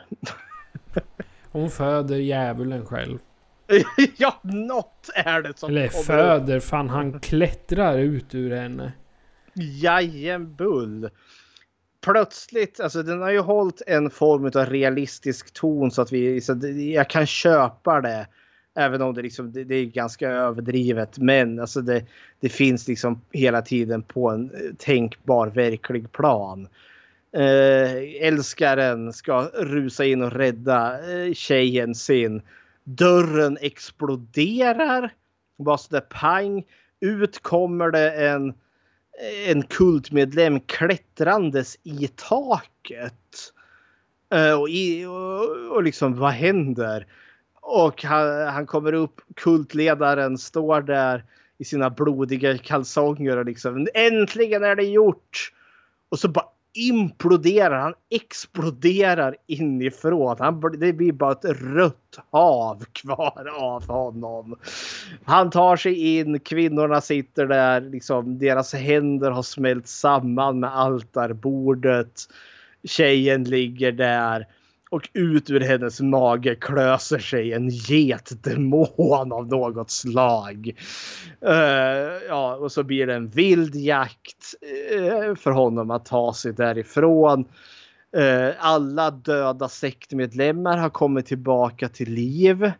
Hon 1.52 1.70
föder 1.70 2.16
djävulen 2.16 2.86
själv. 2.86 3.20
ja, 4.18 4.40
något 4.44 5.10
är 5.16 5.42
det 5.42 5.58
som 5.58 5.70
Eller 5.70 5.88
föder, 5.88 6.60
fan 6.60 6.90
han 6.90 7.20
klättrar 7.20 7.98
ut 7.98 8.36
ur 8.36 8.56
henne. 8.56 8.92
Jajambull. 9.54 11.10
Plötsligt, 12.04 12.80
alltså 12.80 13.04
den 13.04 13.22
har 13.22 13.32
ju 13.32 13.40
hållit 13.40 13.82
en 13.88 14.10
form 14.10 14.46
av 14.46 14.66
realistisk 14.70 15.54
ton 15.54 15.92
så 15.92 16.02
att 16.02 16.12
vi, 16.12 16.42
så 16.42 16.60
jag 16.94 17.10
kan 17.10 17.26
köpa 17.26 18.02
det. 18.02 18.28
Även 18.78 19.02
om 19.02 19.14
det, 19.14 19.22
liksom, 19.22 19.52
det, 19.52 19.64
det, 19.64 19.76
är 19.76 19.86
ganska 19.86 20.30
överdrivet. 20.30 21.18
Men 21.18 21.60
alltså 21.60 21.82
det, 21.82 22.06
det 22.40 22.50
finns 22.50 22.88
liksom 22.88 23.22
hela 23.32 23.62
tiden 23.62 24.04
på 24.04 24.30
en 24.30 24.52
eh, 24.52 24.76
tänkbar 24.78 25.48
verklig 25.48 26.12
plan. 26.12 26.68
Eh, 27.36 28.28
älskaren 28.28 29.14
ska 29.14 29.50
rusa 29.54 30.06
in 30.06 30.22
och 30.22 30.32
rädda 30.32 31.12
eh, 31.12 31.34
tjejen 31.34 31.96
sin. 31.96 32.42
Dörren 32.84 33.58
exploderar. 33.62 35.14
Bara 35.58 35.78
sådär 35.78 36.02
pang. 36.02 36.64
Ut 37.00 37.44
kommer 37.44 37.92
det 37.92 38.12
en, 38.12 38.50
eh, 38.50 39.50
en 39.52 39.64
kultmedlem 39.64 40.60
klättrandes 40.60 41.78
i 41.84 42.08
taket. 42.16 43.54
Eh, 44.34 44.60
och, 44.60 44.70
i, 44.70 45.06
och, 45.06 45.76
och 45.76 45.84
liksom 45.84 46.20
vad 46.20 46.32
händer? 46.32 47.08
Och 47.68 48.04
han, 48.04 48.48
han, 48.48 48.66
kommer 48.66 48.94
upp, 48.94 49.22
kultledaren 49.36 50.38
står 50.38 50.82
där 50.82 51.24
i 51.58 51.64
sina 51.64 51.90
blodiga 51.90 52.58
kalsonger 52.58 53.38
och 53.38 53.46
liksom 53.46 53.88
äntligen 53.94 54.64
är 54.64 54.76
det 54.76 54.84
gjort! 54.84 55.52
Och 56.10 56.20
så 56.20 56.28
bara 56.28 56.46
imploderar 56.76 57.80
han, 57.80 57.94
exploderar 58.10 59.36
inifrån. 59.48 60.36
Han, 60.40 60.62
det 60.80 60.94
blir 60.94 61.12
bara 61.12 61.32
ett 61.32 61.46
rött 61.46 62.20
hav 62.32 62.86
kvar 62.92 63.50
av 63.60 63.88
honom. 63.88 64.56
Han 65.24 65.50
tar 65.50 65.76
sig 65.76 66.18
in, 66.18 66.40
kvinnorna 66.40 67.02
sitter 67.02 67.46
där, 67.46 67.82
liksom, 67.82 68.40
deras 68.40 68.74
händer 68.74 69.32
har 69.32 69.44
smält 69.44 69.88
samman 69.88 70.60
med 70.60 70.76
altarbordet. 70.76 72.22
Tjejen 72.84 73.44
ligger 73.44 73.92
där 73.92 74.48
och 74.90 75.10
ut 75.14 75.50
ur 75.50 75.60
hennes 75.60 76.02
mage 76.02 76.56
klöser 76.56 77.20
sig 77.20 77.54
en 77.54 77.70
getdemon 77.70 79.32
av 79.32 79.48
något 79.48 79.92
slag. 79.92 80.72
Uh, 81.46 81.52
ja, 82.28 82.56
och 82.56 82.72
så 82.72 82.84
blir 82.84 83.08
det 83.08 83.16
en 83.16 83.30
vild 83.30 83.76
jakt 83.76 84.56
uh, 84.94 85.36
för 85.36 85.52
honom 85.52 85.92
att 85.92 86.06
ta 86.06 86.34
sig 86.34 86.54
därifrån. 86.54 87.46
Uh, 88.18 88.52
alla 88.60 89.12
döda 89.12 89.70
sektmedlemmar 89.70 90.78
har 90.78 90.90
kommit 90.90 91.26
tillbaka 91.26 91.90
till 91.90 92.14
liv 92.14 92.72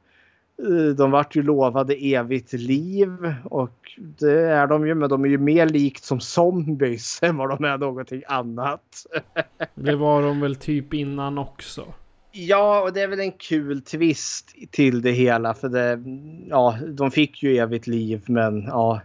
eh, 0.58 0.96
de 0.96 1.12
vart 1.12 1.36
ju 1.36 1.44
lovade 1.44 1.94
evigt 1.94 2.54
liv 2.54 3.34
och 3.44 3.92
det 3.98 4.42
är 4.42 4.68
de 4.68 4.88
ju 4.88 4.96
men 4.96 5.10
de 5.10 5.26
är 5.26 5.30
ju 5.30 5.38
mer 5.38 5.70
likt 5.70 6.04
som 6.04 6.20
zombies 6.20 7.20
än 7.24 7.38
vad 7.38 7.50
de 7.50 7.64
är 7.64 7.78
någonting 7.78 8.24
annat. 8.28 9.06
Det 9.76 9.96
var 9.96 10.22
de 10.22 10.42
väl 10.42 10.56
typ 10.56 10.94
innan 10.94 11.38
också. 11.38 11.94
Ja, 12.32 12.82
och 12.82 12.94
det 12.94 13.02
är 13.02 13.08
väl 13.08 13.20
en 13.20 13.32
kul 13.32 13.82
twist 13.82 14.56
till 14.72 15.02
det 15.02 15.12
hela 15.12 15.54
för 15.54 15.70
det, 15.70 16.04
ja, 16.50 16.78
de 16.88 17.12
fick 17.12 17.44
ju 17.44 17.58
evigt 17.58 17.88
liv 17.88 18.24
men 18.26 18.64
ja, 18.64 19.02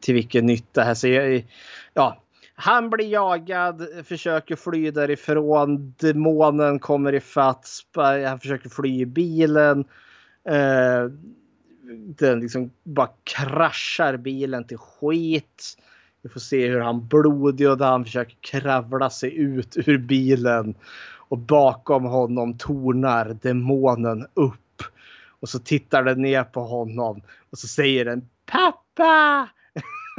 till 0.00 0.14
vilken 0.14 0.46
nytta 0.46 0.82
här. 0.82 0.94
Så 0.94 1.08
jag, 1.08 1.46
ja, 1.94 2.20
han 2.54 2.90
blir 2.90 3.06
jagad, 3.06 3.86
försöker 4.04 4.56
fly 4.56 4.90
därifrån. 4.90 5.94
Demonen 5.98 6.78
kommer 6.78 7.14
ifatt, 7.14 7.68
han 8.26 8.40
försöker 8.40 8.68
fly 8.68 9.00
i 9.00 9.06
bilen. 9.06 9.84
Eh, 10.50 11.10
den 12.18 12.40
liksom 12.40 12.70
bara 12.84 13.10
kraschar 13.24 14.16
bilen 14.16 14.64
till 14.64 14.78
skit. 14.78 15.78
Vi 16.22 16.28
får 16.28 16.40
se 16.40 16.68
hur 16.68 16.80
han 16.80 17.08
blodig 17.08 17.70
och 17.70 17.78
han 17.78 18.04
försöker 18.04 18.36
kravla 18.40 19.10
sig 19.10 19.36
ut 19.36 19.76
ur 19.76 19.98
bilen. 19.98 20.74
Och 21.28 21.38
bakom 21.38 22.04
honom 22.04 22.58
tornar 22.58 23.36
demonen 23.42 24.26
upp. 24.34 24.82
Och 25.40 25.48
så 25.48 25.58
tittar 25.58 26.04
den 26.04 26.22
ner 26.22 26.44
på 26.44 26.60
honom 26.60 27.22
och 27.50 27.58
så 27.58 27.66
säger 27.66 28.04
den 28.04 28.28
Pappa! 28.46 29.48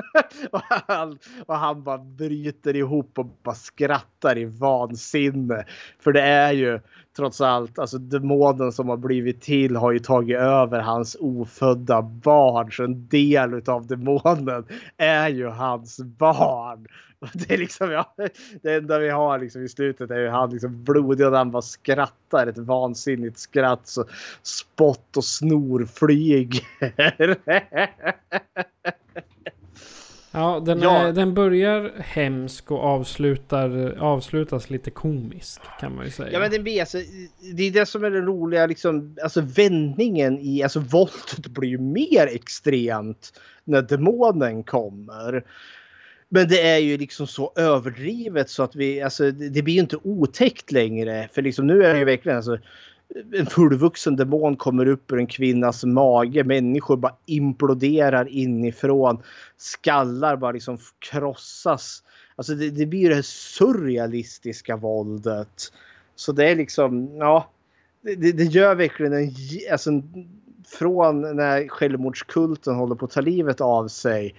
och, 0.52 0.62
han, 0.88 1.18
och 1.46 1.56
han 1.56 1.84
bara 1.84 1.98
bryter 1.98 2.76
ihop 2.76 3.20
och 3.20 3.26
bara 3.44 3.56
skrattar 3.56 4.38
i 4.38 4.46
vansinne. 4.46 5.66
För 6.00 6.12
det 6.12 6.22
är 6.22 6.52
ju 6.52 6.80
trots 7.16 7.42
allt, 7.42 7.80
alltså 7.80 7.98
demonen 7.98 8.72
som 8.72 8.90
har 8.90 8.98
blivit 8.98 9.42
till 9.42 9.76
har 9.76 9.92
ju 9.92 10.00
tagit 10.00 10.38
över 10.38 10.80
hans 10.80 11.18
ofödda 11.20 12.02
barn. 12.02 12.72
Så 12.72 12.84
en 12.84 13.08
del 13.08 13.70
av 13.70 13.88
demonen 13.88 14.66
är 14.98 15.30
ju 15.30 15.48
hans 15.48 16.00
barn. 16.00 16.88
Det 17.34 17.54
är 17.54 17.58
liksom, 17.58 17.92
ja, 17.92 18.16
det 18.62 18.74
enda 18.74 19.00
vi 19.00 19.10
har 19.10 19.40
liksom 19.40 19.64
i 19.64 19.70
slutet 19.70 20.12
är 20.12 20.20
ju 20.20 20.30
han 20.30 20.50
liksom 20.50 20.84
blodig 20.84 21.28
och 21.28 21.38
han 21.38 21.52
bara 21.52 21.62
skrattar 21.62 22.48
ett 22.48 22.58
vansinnigt 22.58 23.40
skratt 23.40 23.88
så 23.88 24.06
spott 24.44 25.18
och 25.18 25.26
snor 25.26 25.86
flyger. 25.86 26.64
Ja, 30.32 30.64
den, 30.66 30.82
Ja. 30.82 31.08
Är, 31.08 31.14
den 31.14 31.34
börjar 31.34 31.92
hemsk 31.98 32.72
och 32.72 32.80
avslutar, 32.80 33.98
avslutas 34.00 34.70
lite 34.70 34.92
komisk 34.92 35.62
kan 35.80 35.96
man 35.96 36.06
ju 36.06 36.12
säga. 36.12 36.30
Ja 36.32 36.40
men 36.40 36.52
det 36.52 36.60
blir 36.60 36.80
alltså, 36.80 36.98
det 37.54 37.64
är 37.64 37.72
det 37.72 37.86
som 37.86 38.04
är 38.04 38.12
den 38.12 38.26
roliga 38.26 38.66
liksom, 38.66 39.18
alltså 39.24 39.42
vändningen 39.42 40.40
i, 40.40 40.64
alltså 40.64 40.80
våldet 40.80 41.48
blir 41.48 41.70
ju 41.70 41.78
mer 41.78 42.28
extremt 42.28 43.34
när 43.64 43.82
demonen 43.82 44.64
kommer. 44.64 45.44
Men 46.30 46.48
det 46.48 46.62
är 46.62 46.78
ju 46.78 46.98
liksom 46.98 47.28
så 47.28 47.54
överdrivet 47.56 48.50
så 48.50 48.64
att 48.64 48.76
vi, 48.76 49.02
alltså 49.02 49.32
det 49.32 49.50
det 49.50 49.62
blir 49.62 49.74
ju 49.74 49.80
inte 49.80 49.98
otäckt 50.04 50.72
längre. 50.72 51.30
För 51.34 51.42
liksom 51.42 51.68
nu 51.68 51.84
är 51.84 51.94
det 51.94 52.00
ju 52.00 52.06
verkligen 52.06 52.38
alltså 52.38 52.58
en 53.34 53.46
fullvuxen 53.46 54.16
demon 54.16 54.56
kommer 54.56 54.86
upp 54.86 55.12
ur 55.12 55.20
en 55.20 55.28
kvinnas 55.28 55.84
mage. 55.84 56.44
Människor 56.44 56.98
bara 56.98 57.16
imploderar 57.26 58.28
inifrån. 58.30 59.22
Skallar 59.58 60.38
bara 60.38 60.52
liksom 60.52 60.78
krossas. 61.00 62.04
Alltså 62.36 62.54
det, 62.54 62.70
det 62.70 62.86
blir 62.86 63.10
det 63.10 63.16
här 63.16 63.22
surrealistiska 63.22 64.76
våldet. 64.76 65.74
Så 66.16 66.32
det 66.32 66.50
är 66.50 66.56
liksom, 66.56 67.18
ja. 67.18 67.50
Det, 68.02 68.16
det 68.16 68.32
det 68.32 68.44
gör 68.44 68.76
verkligen 68.76 69.14
en, 69.14 69.32
alltså 69.72 69.90
en, 69.90 70.30
från 70.68 71.22
när 71.22 71.68
självmordskulten 71.68 72.76
håller 72.76 72.96
på 72.96 73.06
att 73.06 73.12
ta 73.12 73.22
livet 73.22 73.62
av 73.62 73.88
sig. 73.88 74.36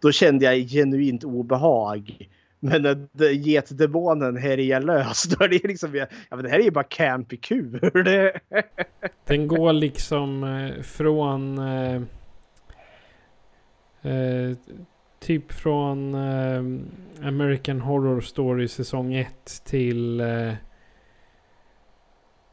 Då 0.00 0.12
kände 0.12 0.44
jag 0.44 0.68
genuint 0.68 1.24
obehag. 1.24 2.28
Men 2.64 2.82
när 3.12 3.30
getdemonen 3.30 4.36
härjar 4.36 4.80
lös 4.80 5.22
då 5.38 5.44
är 5.44 5.48
det 5.48 5.64
liksom, 5.68 5.94
ja 5.94 6.06
men 6.30 6.42
det 6.42 6.48
här 6.48 6.58
är 6.58 6.62
ju 6.62 6.70
bara 6.70 6.84
campy. 6.84 7.38
Det- 8.04 8.40
Den 9.26 9.48
går 9.48 9.72
liksom 9.72 10.44
eh, 10.44 10.82
från... 10.82 11.58
Eh, 11.58 12.02
eh, 14.12 14.56
typ 15.20 15.52
från 15.52 16.14
eh, 16.14 16.58
American 17.28 17.80
Horror 17.80 18.20
Story 18.20 18.68
säsong 18.68 19.14
1 19.14 19.28
till... 19.64 20.20
Eh, 20.20 20.52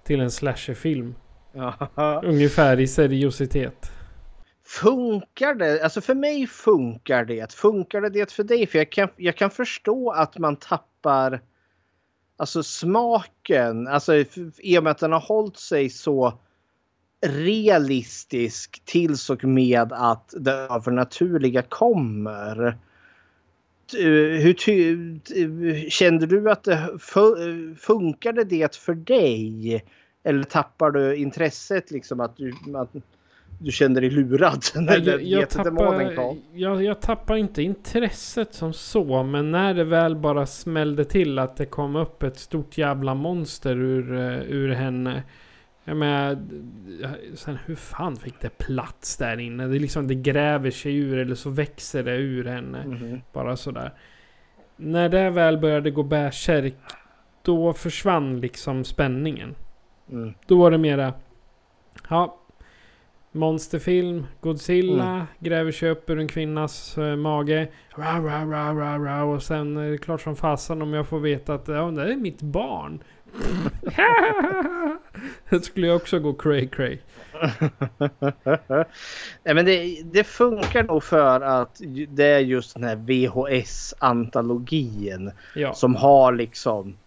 till 0.03 0.19
en 0.21 0.31
slasherfilm. 0.31 1.15
Ungefär 2.23 2.79
i 2.79 2.87
seriositet. 2.87 3.91
Funkar 4.71 5.55
det? 5.55 5.83
Alltså 5.83 6.01
för 6.01 6.15
mig 6.15 6.47
funkar 6.47 7.25
det. 7.25 7.53
Funkar 7.53 8.01
det 8.01 8.09
det 8.09 8.31
för 8.31 8.43
dig? 8.43 8.67
För 8.67 8.77
jag 8.77 8.91
kan, 8.91 9.09
jag 9.15 9.37
kan 9.37 9.49
förstå 9.49 10.11
att 10.11 10.37
man 10.37 10.55
tappar 10.55 11.41
alltså 12.37 12.63
smaken. 12.63 13.87
Alltså 13.87 14.15
i 14.57 14.77
och 14.77 14.83
med 14.83 14.91
att 14.91 14.97
den 14.97 15.11
har 15.11 15.19
hållit 15.19 15.57
sig 15.57 15.89
så 15.89 16.39
realistisk 17.25 18.81
tills 18.85 19.29
och 19.29 19.43
med 19.43 19.93
att 19.93 20.33
det 20.37 20.51
övernaturliga 20.51 21.61
kommer. 21.61 22.77
Hur 23.93 24.53
ty, 24.53 25.89
kände 25.89 26.25
du 26.25 26.51
att 26.51 26.63
det 26.63 26.99
funkade 27.79 28.43
det 28.43 28.75
för 28.75 28.93
dig? 28.93 29.85
Eller 30.23 30.43
tappar 30.43 30.91
du 30.91 31.15
intresset 31.15 31.91
liksom 31.91 32.19
att 32.19 32.37
du, 32.37 32.53
att 32.75 32.89
du 33.63 33.71
kände 33.71 33.99
dig 33.99 34.09
lurad 34.09 34.63
när 34.75 34.97
Jag, 34.99 35.49
kom? 36.15 36.41
jag, 36.53 36.83
jag 36.83 37.01
tappar 37.01 37.35
inte 37.35 37.61
intresset 37.63 38.53
som 38.53 38.73
så. 38.73 39.23
Men 39.23 39.51
när 39.51 39.73
det 39.73 39.83
väl 39.83 40.15
bara 40.15 40.45
smällde 40.45 41.05
till 41.05 41.39
att 41.39 41.57
det 41.57 41.65
kom 41.65 41.95
upp 41.95 42.23
ett 42.23 42.39
stort 42.39 42.77
jävla 42.77 43.15
monster 43.15 43.75
ur, 43.75 44.13
eh, 44.13 44.41
ur 44.41 44.69
henne. 44.69 45.23
Jag 45.83 45.97
menar, 45.97 46.37
sen 47.35 47.57
hur 47.65 47.75
fan 47.75 48.15
fick 48.15 48.41
det 48.41 48.57
plats 48.57 49.17
där 49.17 49.39
inne? 49.39 49.67
Det, 49.67 49.79
liksom, 49.79 50.07
det 50.07 50.15
gräver 50.15 50.71
sig 50.71 50.95
ur 50.97 51.17
eller 51.17 51.35
så 51.35 51.49
växer 51.49 52.03
det 52.03 52.15
ur 52.15 52.45
henne. 52.45 52.85
Mhm. 52.85 53.21
Bara 53.33 53.57
sådär. 53.57 53.93
När 54.75 55.09
det 55.09 55.29
väl 55.29 55.57
började 55.57 55.91
gå 55.91 56.03
bärsärk. 56.03 56.75
Då 57.41 57.73
försvann 57.73 58.39
liksom 58.39 58.83
spänningen. 58.83 59.55
Mm. 60.11 60.33
Då 60.45 60.57
var 60.57 60.71
det 60.71 60.77
mera... 60.77 61.13
Ja. 62.09 62.37
Monsterfilm, 63.31 64.25
Godzilla, 64.41 65.03
Mm. 65.13 65.25
gräver 65.39 65.71
sig 65.71 65.89
upp 65.89 66.09
ur 66.09 66.19
en 66.19 66.27
kvinnas 66.27 66.97
eh, 66.97 67.15
mage. 67.15 67.67
Ra, 67.95 68.19
ra, 68.19 68.45
ra, 68.45 68.73
ra, 68.73 68.97
ra, 68.97 69.23
och 69.23 69.43
sen 69.43 69.77
är 69.77 69.91
det 69.91 69.97
klart 69.97 70.21
som 70.21 70.35
fasen 70.35 70.81
om 70.81 70.93
jag 70.93 71.07
får 71.07 71.19
veta 71.19 71.53
att 71.53 71.67
ja, 71.67 71.91
det 71.91 72.13
är 72.13 72.17
mitt 72.17 72.41
barn. 72.41 73.03
det 75.49 75.59
skulle 75.65 75.87
jag 75.87 75.95
också 75.95 76.19
gå 76.19 76.33
cray 76.33 76.67
cray. 76.67 76.97
Nej, 79.43 79.55
men 79.55 79.65
det, 79.65 80.01
det 80.03 80.23
funkar 80.23 80.83
nog 80.83 81.03
för 81.03 81.41
att 81.41 81.81
det 82.07 82.25
är 82.25 82.39
just 82.39 82.73
den 82.73 82.83
här 82.83 82.95
VHS-antologin 82.95 85.31
Ja. 85.55 85.73
som 85.73 85.95
har 85.95 86.31
liksom 86.31 86.97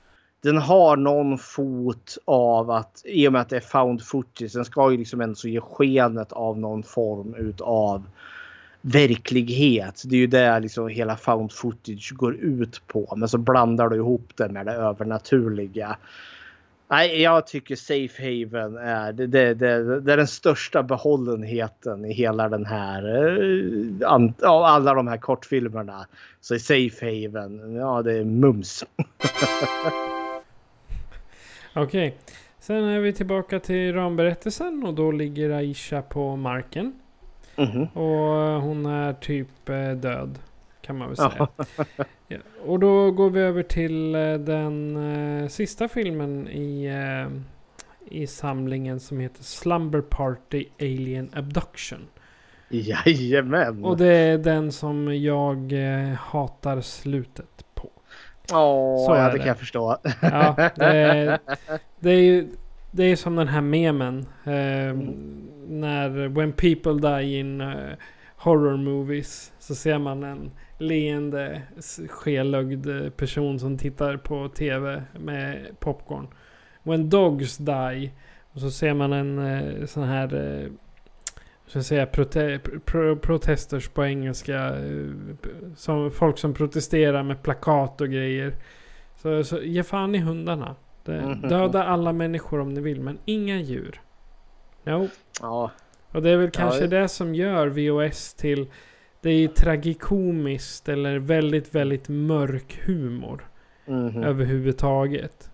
den 0.44 0.58
har 0.58 0.96
någon 0.96 1.38
fot 1.38 2.18
av 2.24 2.70
att 2.70 3.02
i 3.04 3.28
och 3.28 3.32
med 3.32 3.40
att 3.40 3.48
det 3.48 3.56
är 3.56 3.60
found 3.60 4.02
footage. 4.02 4.52
Den 4.52 4.64
ska 4.64 4.90
ju 4.90 4.96
liksom 4.96 5.20
ändå 5.20 5.34
ge 5.44 5.60
skenet 5.60 6.32
av 6.32 6.58
någon 6.58 6.82
form 6.82 7.34
utav 7.34 8.02
verklighet. 8.80 10.02
Det 10.06 10.16
är 10.16 10.20
ju 10.20 10.26
det 10.26 10.60
liksom 10.60 10.88
hela 10.88 11.16
found 11.16 11.52
footage 11.52 12.12
går 12.12 12.34
ut 12.34 12.82
på. 12.86 13.14
Men 13.16 13.28
så 13.28 13.38
blandar 13.38 13.88
du 13.88 13.96
ihop 13.96 14.32
det 14.36 14.48
med 14.48 14.66
det 14.66 14.72
övernaturliga. 14.72 15.96
Nej, 16.88 17.22
jag 17.22 17.46
tycker 17.46 17.76
Safe 17.76 18.22
Haven 18.22 18.76
är, 18.76 19.12
det, 19.12 19.26
det, 19.26 19.54
det, 19.54 20.00
det 20.00 20.12
är 20.12 20.16
den 20.16 20.26
största 20.26 20.82
behållenheten 20.82 22.04
i 22.04 22.12
hela 22.12 22.48
den 22.48 22.66
här, 22.66 23.02
eh, 24.02 24.50
av 24.50 24.62
alla 24.62 24.94
de 24.94 25.08
här 25.08 25.16
kortfilmerna. 25.16 26.06
Så 26.40 26.54
i 26.54 26.60
Safe 26.60 27.06
Haven, 27.06 27.74
ja 27.74 28.02
det 28.02 28.12
är 28.12 28.24
mums. 28.24 28.84
Okej. 31.74 32.16
Sen 32.58 32.84
är 32.84 33.00
vi 33.00 33.12
tillbaka 33.12 33.60
till 33.60 33.94
ramberättelsen 33.94 34.84
och 34.86 34.94
då 34.94 35.10
ligger 35.10 35.50
Aisha 35.50 36.02
på 36.02 36.36
marken. 36.36 36.92
Mhm. 37.56 37.82
Och 37.82 38.62
hon 38.62 38.86
är 38.86 39.12
typ 39.12 39.68
eh, 39.68 39.90
död. 39.90 40.38
Kan 40.80 40.98
man 40.98 41.08
väl 41.08 41.16
säga. 41.16 41.48
Ja. 42.28 42.36
Och 42.66 42.78
då 42.78 43.10
går 43.10 43.30
vi 43.30 43.40
över 43.40 43.62
till 43.62 44.14
eh, 44.14 44.34
den 44.34 44.96
eh, 44.96 45.48
sista 45.48 45.88
filmen 45.88 46.48
i, 46.48 46.90
i 48.10 48.26
samlingen 48.26 49.00
som 49.00 49.20
heter 49.20 49.42
Slumber 49.42 50.00
Party 50.00 50.66
Alien 50.80 51.30
Abduction. 51.32 52.06
Jajamän! 52.68 53.84
Och 53.84 53.96
det 53.96 54.06
är 54.06 54.38
den 54.38 54.72
som 54.72 55.16
jag 55.22 55.72
hatar 56.18 56.80
slutet. 56.80 57.63
Åh, 58.52 59.06
Så 59.06 59.12
ja, 59.12 59.16
är 59.16 59.26
det 59.26 59.32
det. 59.32 59.38
kan 59.38 59.46
jag 59.48 59.58
förstå. 59.58 59.96
Ja, 60.22 60.54
det, 60.76 61.38
det 62.00 62.10
är 62.10 62.20
ju... 62.20 62.48
det 62.90 63.04
är 63.04 63.16
som 63.16 63.36
den 63.36 63.48
här 63.48 63.60
memen. 63.60 64.18
Eh, 64.44 64.94
När 65.66 66.28
When 66.28 66.52
people 66.52 66.92
die 67.18 67.38
in 67.38 67.60
eh, 67.60 67.92
horror 68.36 68.76
movies. 68.76 69.52
Så 69.58 69.74
ser 69.74 69.98
man 69.98 70.22
en 70.24 70.50
leende, 70.78 71.62
skelögd 72.08 72.86
eh, 73.04 73.10
person 73.10 73.58
som 73.58 73.78
tittar 73.78 74.16
på 74.16 74.48
tv 74.48 75.02
med 75.18 75.66
popcorn. 75.80 76.28
When 76.82 77.10
dogs 77.10 77.56
die. 77.56 78.10
Och 78.52 78.60
så 78.60 78.70
ser 78.70 78.94
man 78.94 79.12
en 79.12 79.38
eh, 79.38 79.86
sån 79.86 80.02
här... 80.04 80.34
Eh, 80.34 80.70
så 81.66 81.78
att 81.78 81.86
säga 81.86 82.06
prote 82.06 82.60
pro 82.84 83.16
protesters 83.16 83.88
på 83.88 84.04
engelska. 84.04 84.58
Eh, 84.76 85.10
som 85.76 86.10
folk 86.10 86.38
som 86.38 86.54
protesterar 86.54 87.22
med 87.22 87.42
plakat 87.42 88.00
och 88.00 88.08
grejer. 88.08 88.54
Så, 89.16 89.44
så 89.44 89.58
ge 89.62 89.82
fan 89.82 90.14
i 90.14 90.18
hundarna. 90.18 90.74
Det, 91.04 91.20
Mhm. 91.22 91.48
Döda 91.48 91.84
alla 91.84 92.12
människor 92.12 92.60
om 92.60 92.74
ni 92.74 92.80
vill, 92.80 93.00
men 93.00 93.18
inga 93.24 93.56
djur. 93.60 94.00
No. 94.84 95.08
Ja. 95.40 95.70
Och 96.12 96.22
det 96.22 96.30
är 96.30 96.36
väl 96.36 96.46
Ja, 96.54 96.60
kanske 96.60 96.86
det- 96.86 97.00
det 97.00 97.08
som 97.08 97.34
gör 97.34 97.66
VOS 97.66 98.34
till... 98.34 98.66
Det 99.20 99.30
är 99.30 99.48
tragikomiskt 99.48 100.88
eller 100.88 101.18
väldigt, 101.18 101.74
väldigt 101.74 102.08
mörk 102.08 102.80
humor. 102.86 103.48
Mhm. 103.86 104.22
Överhuvudtaget. 104.24 105.50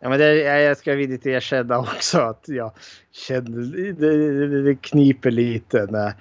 Ja, 0.00 0.08
men 0.08 0.18
det, 0.18 0.34
jag 0.34 0.76
ska 0.76 0.94
villigt 0.94 1.26
erkänna 1.26 1.78
också 1.78 2.18
att 2.18 2.44
jag 2.48 2.72
känner 3.12 3.92
det, 3.92 4.62
det, 4.62 4.74
kniper 4.82 5.30
lite 5.30 5.86
när 5.90 6.12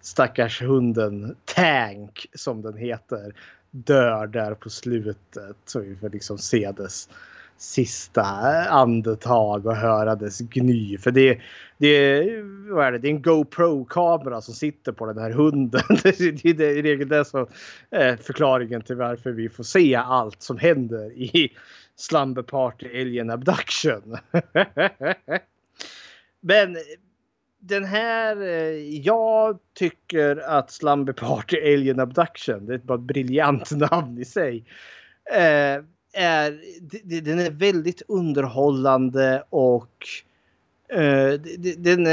stackars 0.00 0.62
hunden 0.62 1.36
Tank 1.44 2.26
som 2.34 2.62
den 2.62 2.76
heter 2.76 3.34
dör 3.70 4.26
där 4.26 4.54
på 4.54 4.70
slutet. 4.70 5.56
Så 5.64 5.80
vi 5.80 5.96
får 5.96 6.10
liksom 6.10 6.38
se 6.38 6.72
dess 6.76 7.08
sista 7.58 8.22
andetag 8.68 9.66
och 9.66 9.76
höra 9.76 10.14
dess 10.14 10.38
gny. 10.40 10.98
För 10.98 11.10
det, 11.10 11.40
det, 11.78 11.86
är- 11.88 12.72
vad 12.74 12.86
är 12.86 12.92
det? 12.92 12.98
det 12.98 13.08
är 13.08 13.10
en 13.12 13.22
GoPro-kamera 13.22 14.40
som 14.40 14.54
sitter 14.54 14.92
på 14.92 15.06
den 15.06 15.18
här 15.18 15.30
hunden. 15.30 15.80
Det 16.02 16.20
är, 16.20 16.54
det 16.54 16.64
är 16.64 16.76
i 16.76 16.82
regel 16.82 17.08
det 17.08 17.24
som 17.24 17.46
är 17.90 18.16
förklaringen 18.16 18.82
till 18.82 18.96
varför 18.96 19.30
vi 19.30 19.48
får 19.48 19.64
se 19.64 19.94
allt 19.94 20.42
som 20.42 20.58
händer 20.58 21.12
i 21.12 21.48
Slumber 21.96 22.42
Party 22.42 23.00
Alien 23.00 23.30
Abduction. 23.30 24.16
Men 26.40 26.76
den 27.58 27.84
här, 27.84 28.42
eh, 28.42 28.98
jag 28.98 29.58
tycker 29.74 30.36
att 30.36 30.70
Slumber 30.70 31.12
Party 31.12 31.56
Alien 31.56 32.00
Abduction, 32.00 32.66
det 32.66 32.74
är 32.74 32.78
bara 32.78 32.98
ett 32.98 33.04
briljant 33.04 33.70
namn 33.70 34.18
i 34.18 34.24
sig. 34.24 34.64
Eh, 35.32 35.82
är, 36.12 36.60
den 37.20 37.38
är 37.38 37.50
väldigt 37.50 38.02
underhållande 38.08 39.44
och 39.50 40.06
eh, 40.88 41.32
den, 41.78 42.04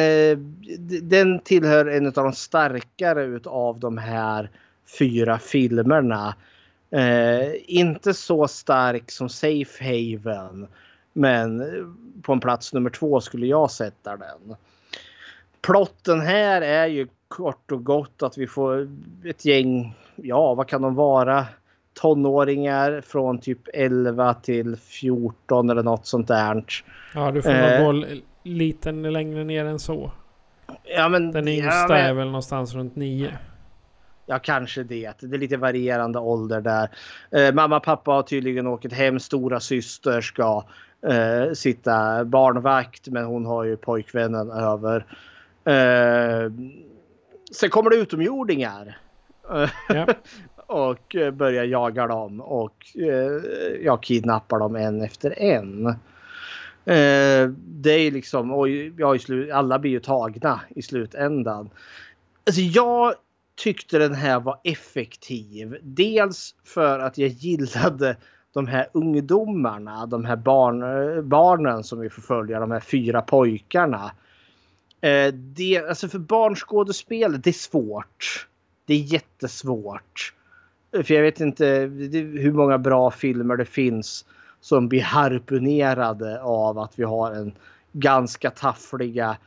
den 1.10 1.39
tillhör 1.39 1.85
en 1.85 2.07
av 2.07 2.14
de 2.14 2.34
starkare 2.34 3.23
utav 3.23 3.80
de 3.80 3.97
här 3.97 4.49
fyra 4.99 5.39
filmerna. 5.39 6.35
Eh, 6.94 7.52
inte 7.68 8.14
så 8.14 8.48
stark 8.48 9.11
som 9.11 9.30
Safe 9.30 9.84
Haven. 9.84 10.68
Men 11.14 11.64
på 12.22 12.34
en 12.34 12.40
plats 12.40 12.74
nummer 12.74 12.90
två 12.90 13.22
skulle 13.22 13.45
jag 13.48 13.72
sätta 13.72 14.18
den. 14.18 14.56
Plotten 15.61 16.22
här 16.22 16.61
är 16.61 16.88
ju 16.88 17.07
kort 17.28 17.72
och 17.72 17.84
gott 17.84 18.24
att 18.24 18.38
vi 18.38 18.48
får 18.48 18.88
ett 19.26 19.45
gäng, 19.45 19.95
ja 20.15 20.53
vad 20.53 20.68
kan 20.68 20.82
de 20.82 20.95
vara? 20.95 21.45
Tonåringar 21.94 23.02
från 23.02 23.40
typ 23.40 23.60
11 23.74 24.34
till 24.34 24.76
14 24.78 25.70
eller 25.70 25.84
något 25.84 26.06
sånt 26.06 26.28
där. 26.28 26.64
Ja, 27.15 27.32
du 27.32 27.41
får 27.41 27.49
Eh. 27.49 27.84
nog 27.84 28.02
gå 28.02 28.06
lite 28.44 28.91
längre 28.91 29.44
ner 29.44 29.65
än 29.65 29.80
så. 29.80 30.11
Ja, 30.84 31.10
men, 31.10 31.32
Den 31.32 31.48
yngsta 31.48 31.70
ja, 31.76 31.86
men- 31.90 31.98
är 32.06 32.14
väl 32.14 32.26
någonstans 32.28 32.74
runt 32.76 32.95
nio. 32.95 33.38
Ja, 34.26 34.40
kanske 34.40 34.84
det. 34.84 35.14
Det 35.20 35.36
är 35.36 35.40
lite 35.40 35.58
varierande 35.58 36.20
ålder 36.20 36.62
där. 36.62 36.90
Eh, 37.32 37.54
mamma 37.54 37.78
och 37.78 37.84
pappa 37.84 38.12
har 38.12 38.24
tydligen 38.24 38.68
åkt 38.68 38.94
hem. 38.94 39.20
Stora 39.20 39.60
syster 39.60 40.22
ska 40.22 40.64
eh, 41.08 41.54
sitta 41.54 42.26
barnvakt 42.26 43.08
men 43.08 43.26
hon 43.26 43.45
har 43.45 43.64
ju 43.64 43.78
pojkvännen 43.78 44.52
över. 44.52 45.06
Eh, 45.66 46.52
sen 47.52 47.70
kommer 47.70 47.90
det 47.90 47.95
utomjordingar. 47.95 48.98
Ja. 49.90 50.08
och 50.68 51.16
eh, 51.16 51.32
börjar 51.32 51.64
jaga 51.64 52.08
dem 52.08 52.41
och 52.41 52.88
eh, 52.95 53.41
jag 53.84 54.04
kidnappar 54.04 54.60
dem 54.60 54.76
en 54.76 55.02
efter 55.02 55.40
en. 55.40 55.88
Eh, 56.86 57.50
det 57.58 57.91
är 57.91 58.12
liksom, 58.12 58.52
och 58.52 58.70
ja, 58.70 59.16
i 59.16 59.20
slut, 59.20 59.52
alla 59.52 59.80
blir 59.80 59.91
ju 59.91 60.00
tagna 60.00 60.60
i 60.70 60.82
slutändan. 60.82 61.70
Alltså 62.45 62.62
jag 62.62 63.14
tyckte 63.55 63.99
den 63.99 64.13
här 64.13 64.39
var 64.39 64.59
effektiv. 64.63 65.77
Dels 65.81 66.55
för 66.63 66.99
att 66.99 67.17
jag 67.17 67.30
gillade 67.30 68.17
de 68.53 68.67
här 68.67 68.88
ungdomarna, 68.93 70.05
de 70.05 70.25
här 70.25 70.35
barn, 70.35 71.30
barnen 71.30 71.84
som 71.84 71.99
vi 71.99 72.09
får 72.09 72.21
följa, 72.21 72.59
de 72.59 72.71
här 72.71 72.80
fyra 72.80 73.21
pojkarna. 73.21 74.11
Eh, 75.01 75.34
det, 75.34 75.77
alltså 75.77 76.09
för 76.09 76.19
barnskådespel, 76.19 77.41
det 77.41 77.49
är 77.49 77.51
svårt. 77.51 78.47
Det 78.85 78.93
är 78.93 78.99
jättesvårt. 78.99 80.34
Eh, 80.95 81.03
för 81.03 81.13
jag 81.13 81.21
vet 81.21 81.39
inte 81.39 81.65
hur 82.39 82.51
många 82.51 82.77
bra 82.77 83.11
filmer 83.11 83.57
det 83.57 83.65
finns 83.65 84.25
som 84.61 84.89
blir 84.89 85.01
harpunerade 85.01 86.41
av 86.41 86.80
att 86.80 86.99
vi 86.99 87.03
har 87.03 87.31
en 87.31 87.53
ganska 87.91 88.49
taffliga 88.49 89.38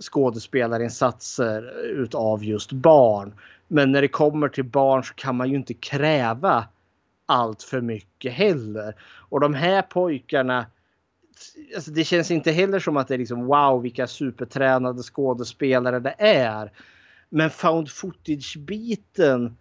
skådespelarinsatser 0.00 1.86
utav 1.86 2.44
just 2.44 2.72
barn. 2.72 3.34
Men 3.68 3.92
när 3.92 4.02
det 4.02 4.08
kommer 4.08 4.48
till 4.48 4.64
barn 4.64 5.04
så 5.04 5.14
kan 5.14 5.36
man 5.36 5.50
ju 5.50 5.56
inte 5.56 5.74
kräva 5.74 6.64
allt 7.26 7.62
för 7.62 7.80
mycket 7.80 8.32
heller. 8.32 8.94
Och 9.28 9.40
de 9.40 9.54
här 9.54 9.82
pojkarna 9.82 10.66
Alltså 11.74 11.90
det 11.90 12.04
känns 12.04 12.30
inte 12.30 12.52
heller 12.52 12.78
som 12.78 12.96
att 12.96 13.08
det 13.08 13.14
är 13.14 13.18
liksom 13.18 13.46
wow 13.46 13.82
vilka 13.82 14.06
supertränade 14.06 15.02
skådespelare 15.02 16.00
det 16.00 16.14
är. 16.18 16.72
Men 17.28 17.50
found 17.50 17.88
footage-biten 17.90 19.56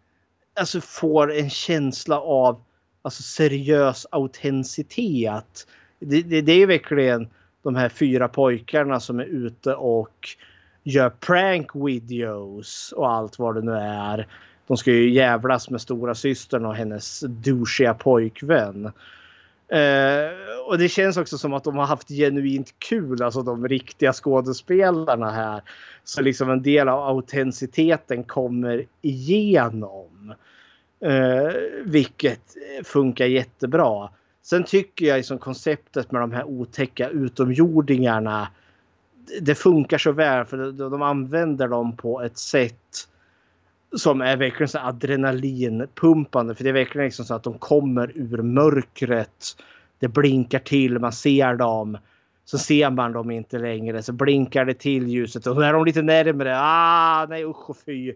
alltså 0.53 0.81
får 0.81 1.33
en 1.33 1.49
känsla 1.49 2.19
av 2.19 2.61
alltså 3.01 3.23
seriös 3.23 4.07
autenticitet. 4.11 5.67
Det, 5.99 6.21
det, 6.21 6.41
det 6.41 6.51
är 6.51 6.67
verkligen 6.67 7.29
de 7.63 7.75
här 7.75 7.89
fyra 7.89 8.27
pojkarna 8.27 8.99
som 8.99 9.19
är 9.19 9.25
ute 9.25 9.73
och 9.73 10.27
gör 10.83 11.09
prank 11.09 11.75
videos 11.75 12.93
och 12.97 13.11
allt 13.11 13.39
vad 13.39 13.55
det 13.55 13.61
nu 13.61 13.71
är. 13.71 14.27
De 14.67 14.77
ska 14.77 14.91
ju 14.91 15.09
jävlas 15.09 15.69
med 15.69 15.81
stora 15.81 16.15
systern 16.15 16.65
och 16.65 16.75
hennes 16.75 17.19
douchiga 17.19 17.93
pojkvän. 17.93 18.85
Eh, 19.67 20.31
och 20.67 20.77
det 20.77 20.89
känns 20.89 21.17
också 21.17 21.37
som 21.37 21.53
att 21.53 21.63
de 21.63 21.77
har 21.77 21.85
haft 21.85 22.09
genuint 22.09 22.73
kul, 22.79 23.23
alltså 23.23 23.41
de 23.41 23.67
riktiga 23.67 24.13
skådespelarna 24.13 25.31
här. 25.31 25.61
Så 26.03 26.21
liksom 26.21 26.49
en 26.49 26.61
del 26.61 26.89
av 26.89 27.07
autenticiteten 27.07 28.23
kommer 28.23 28.85
igenom. 29.01 30.33
Eh, 31.05 31.53
vilket 31.83 32.41
funkar 32.83 33.25
jättebra. 33.25 34.09
Sen 34.41 34.63
tycker 34.63 35.05
jag 35.05 35.17
liksom 35.17 35.39
konceptet 35.39 36.11
med 36.11 36.21
de 36.21 36.31
här 36.31 36.43
otäcka 36.43 37.09
utomjordingarna. 37.09 38.47
Det 39.41 39.55
funkar 39.55 39.97
så 39.97 40.11
väl 40.11 40.45
för 40.45 40.71
de, 40.71 41.01
använder 41.01 41.67
dem 41.67 41.95
på 41.95 42.21
ett 42.21 42.37
sätt 42.37 43.07
som 43.95 44.21
är 44.21 44.37
verkligen 44.37 44.67
så 44.67 44.79
adrenalinpumpande. 44.79 46.55
För 46.55 46.63
det 46.63 46.69
är 46.69 46.73
verkligen 46.73 47.05
liksom 47.05 47.25
så 47.25 47.33
att 47.33 47.43
de 47.43 47.57
kommer 47.57 48.11
ur 48.15 48.41
mörkret. 48.41 49.57
Det 49.99 50.07
blinkar 50.07 50.59
till, 50.59 50.99
man 50.99 51.13
ser 51.13 51.55
dem. 51.55 51.97
Så 52.45 52.57
ser 52.57 52.89
man 52.89 53.13
dem 53.13 53.31
inte 53.31 53.59
längre. 53.59 54.03
Så 54.03 54.13
blinkar 54.13 54.65
det 54.65 54.73
till 54.73 55.07
ljuset 55.07 55.47
och 55.47 55.55
då 55.55 55.61
är 55.61 55.73
de 55.73 55.85
lite 55.85 56.01
närmre. 56.01 56.57
Ah, 56.59 57.25
nej 57.25 57.45
usch 57.45 57.69
och 57.69 57.77
fy. 57.85 58.13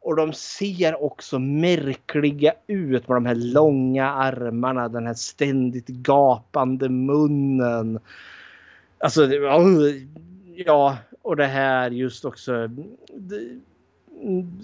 Och 0.00 0.16
de 0.16 0.32
ser 0.32 1.02
också 1.02 1.38
märkliga 1.38 2.52
ut 2.66 3.08
med 3.08 3.16
de 3.16 3.26
här 3.26 3.34
långa 3.34 4.10
armarna. 4.10 4.88
Den 4.88 5.06
här 5.06 5.14
ständigt 5.14 5.88
gapande 5.88 6.88
munnen. 6.88 7.98
Alltså, 8.98 9.26
ja, 10.54 10.96
och 11.22 11.36
det 11.36 11.46
här 11.46 11.90
just 11.90 12.24
också. 12.24 12.68
Det, 13.14 13.40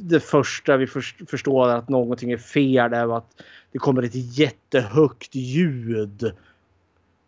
det 0.01 0.20
första 0.20 0.77
vi 0.77 0.86
förstår 1.28 1.69
att 1.69 1.89
någonting 1.89 2.32
är 2.32 2.36
fel 2.36 2.93
är 2.93 3.16
att 3.16 3.43
det 3.73 3.78
kommer 3.78 4.02
ett 4.02 4.39
jättehögt 4.39 5.35
ljud. 5.35 6.32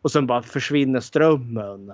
Och 0.02 0.12
sen 0.12 0.26
bara 0.26 0.42
försvinner 0.42 1.00
strömmen. 1.00 1.92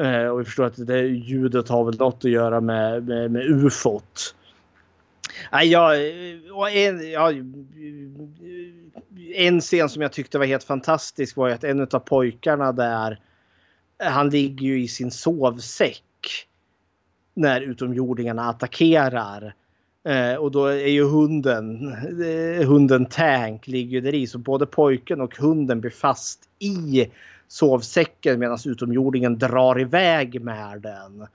Eh, 0.00 0.26
och 0.26 0.40
vi 0.40 0.44
förstår 0.44 0.64
att 0.64 0.86
det 0.86 1.00
ljudet 1.02 1.68
har 1.68 1.84
väl 1.84 1.98
något 1.98 2.24
att 2.24 2.30
göra 2.30 2.60
med, 2.60 3.06
med, 3.08 3.30
med 3.30 3.42
ufot. 3.42 4.35
Nej, 5.52 5.68
jag, 5.68 5.96
och 6.52 6.70
en, 6.70 7.10
ja, 7.10 7.32
en 9.34 9.60
scen 9.60 9.88
som 9.88 10.02
jag 10.02 10.12
tyckte 10.12 10.38
var 10.38 10.46
helt 10.46 10.64
fantastisk 10.64 11.36
var 11.36 11.48
ju 11.48 11.54
att 11.54 11.64
en 11.64 11.80
av 11.80 11.98
pojkarna 11.98 12.72
där 12.72 13.20
han 13.98 14.30
ligger 14.30 14.66
ju 14.66 14.82
i 14.82 14.88
sin 14.88 15.10
sovsäck 15.10 16.02
när 17.34 17.60
utomjordingarna 17.60 18.48
attackerar. 18.48 19.54
Eh, 20.04 20.34
och 20.34 20.50
då 20.50 20.66
är 20.66 20.86
ju 20.86 21.04
hunden, 21.04 21.92
eh, 22.22 22.68
hunden 22.68 23.06
Tank 23.06 23.66
ligger 23.66 24.00
där 24.00 24.14
i. 24.14 24.26
Så 24.26 24.38
både 24.38 24.66
pojken 24.66 25.20
och 25.20 25.36
hunden 25.36 25.80
blir 25.80 25.90
fast 25.90 26.48
i 26.58 27.06
sovsäcken 27.48 28.38
medan 28.38 28.58
utomjordingen 28.64 29.38
drar 29.38 29.80
iväg 29.80 30.40
med 30.40 30.82
den. 30.82 31.26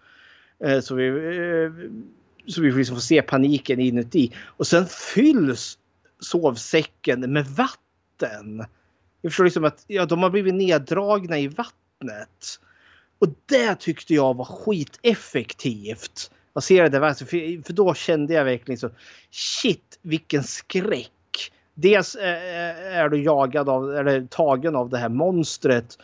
Eh, 0.60 0.80
så 0.80 0.96
vi, 0.96 1.08
eh, 1.08 1.72
så 2.48 2.62
vi 2.62 2.72
liksom 2.72 2.96
får 2.96 3.02
se 3.02 3.22
paniken 3.22 3.80
inuti. 3.80 4.34
Och 4.46 4.68
sen 4.68 4.86
fylls 4.86 5.78
sovsäcken 6.20 7.34
med 7.34 7.46
vatten. 7.46 8.66
Jag 9.22 9.32
förstår 9.32 9.44
liksom 9.44 9.66
att 9.66 9.84
ja, 9.88 10.06
de 10.06 10.24
har 10.24 10.30
blivit 10.30 10.54
neddragna 10.54 11.40
i 11.40 11.48
vattnet. 11.48 12.60
Och 13.20 13.28
det 13.46 13.76
tyckte 13.76 14.14
jag 14.14 14.38
var 14.38 14.46
skiteffektivt. 14.46 16.32
Jag 16.54 16.64
ser 16.64 16.84
det 16.84 17.00
där, 17.00 17.14
för, 17.14 17.64
för 17.64 17.74
då 17.74 17.94
kände 17.94 18.34
jag 18.34 18.46
verkligen 18.46 18.80
så 18.80 18.90
shit 19.32 20.00
vilken 20.02 20.44
skräck. 20.44 21.52
Dels 21.74 22.16
eh, 22.16 22.30
eh, 22.30 22.98
är 22.98 23.10
du 23.10 23.24
jagad 23.24 23.70
av, 23.70 23.96
eller 23.96 24.26
tagen 24.26 24.76
av 24.76 24.90
det 24.90 24.98
här 24.98 25.10
monstret. 25.10 25.98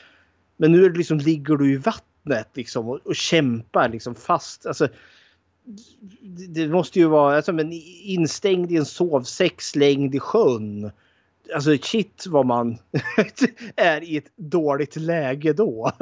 Men 0.57 0.72
nu 0.72 0.93
liksom, 0.93 1.18
ligger 1.18 1.55
du 1.55 1.73
i 1.73 1.77
vattnet 1.77 2.47
liksom, 2.53 2.88
och, 2.88 2.99
och 3.05 3.15
kämpar 3.15 3.89
liksom 3.89 4.15
fast. 4.15 4.65
Alltså, 4.65 4.88
det 6.49 6.68
måste 6.68 6.99
ju 6.99 7.07
vara 7.07 7.35
alltså, 7.35 7.53
men 7.53 7.72
instängd 8.03 8.72
i 8.72 8.77
en 8.77 8.85
sovsäck 8.85 9.61
slängd 9.61 10.15
i 10.15 10.19
sjön. 10.19 10.91
Alltså 11.53 11.77
shit 11.77 12.26
vad 12.27 12.45
man 12.45 12.77
är 13.76 14.03
i 14.03 14.18
ett 14.18 14.31
dåligt 14.35 14.95
läge 14.95 15.53
då. 15.53 15.91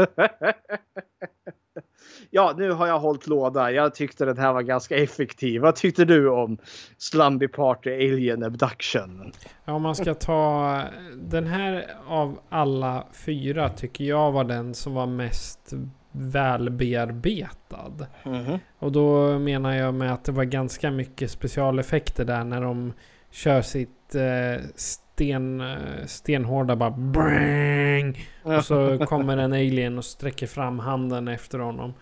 ja, 2.30 2.54
nu 2.58 2.72
har 2.72 2.88
jag 2.88 3.00
hållit 3.00 3.28
låda. 3.28 3.72
Jag 3.72 3.96
tyckte 3.96 4.26
den 4.26 4.38
här 4.38 4.54
var 4.54 4.62
ganska 4.62 4.98
effektiv. 4.98 5.62
Vad 5.62 5.76
tyckte 5.76 6.06
du 6.06 6.30
om 6.30 6.58
Slumby 6.98 7.48
Party 7.48 7.94
Alien 7.94 8.44
Abduction? 8.44 9.32
Ja, 9.66 9.74
om 9.74 9.82
man 9.82 9.96
ska 9.96 10.14
ta 10.14 10.82
den 11.16 11.48
här 11.48 11.86
av 12.08 12.40
alla 12.50 13.08
fyra 13.26 13.70
tycker 13.70 14.04
jag 14.04 14.32
var 14.32 14.44
den 14.44 14.74
som 14.74 14.94
var 14.94 15.08
mest 15.08 15.74
välbearbetad. 16.18 18.08
Mm. 18.24 18.60
Och 18.80 18.92
då 18.92 19.40
menar 19.40 19.74
jag 19.74 19.94
med 19.94 20.14
att 20.14 20.24
det 20.24 20.32
var 20.32 20.44
ganska 20.44 20.92
mycket 20.92 21.32
specialeffekter 21.32 22.26
där 22.26 22.44
när 22.44 22.62
de 22.62 22.94
kör 23.32 23.62
sitt 23.62 24.16
eh, 24.16 24.66
sten, 24.76 25.62
eh, 25.62 26.06
stenhårda 26.06 26.76
bara 26.76 26.92
bang. 26.92 28.30
Och 28.44 28.66
så 28.66 28.98
kommer 29.06 29.38
en 29.38 29.54
alien 29.54 29.98
och 29.98 30.06
sträcker 30.06 30.48
fram 30.48 30.80
handen 30.80 31.28
efter 31.28 31.60
honom. 31.60 31.94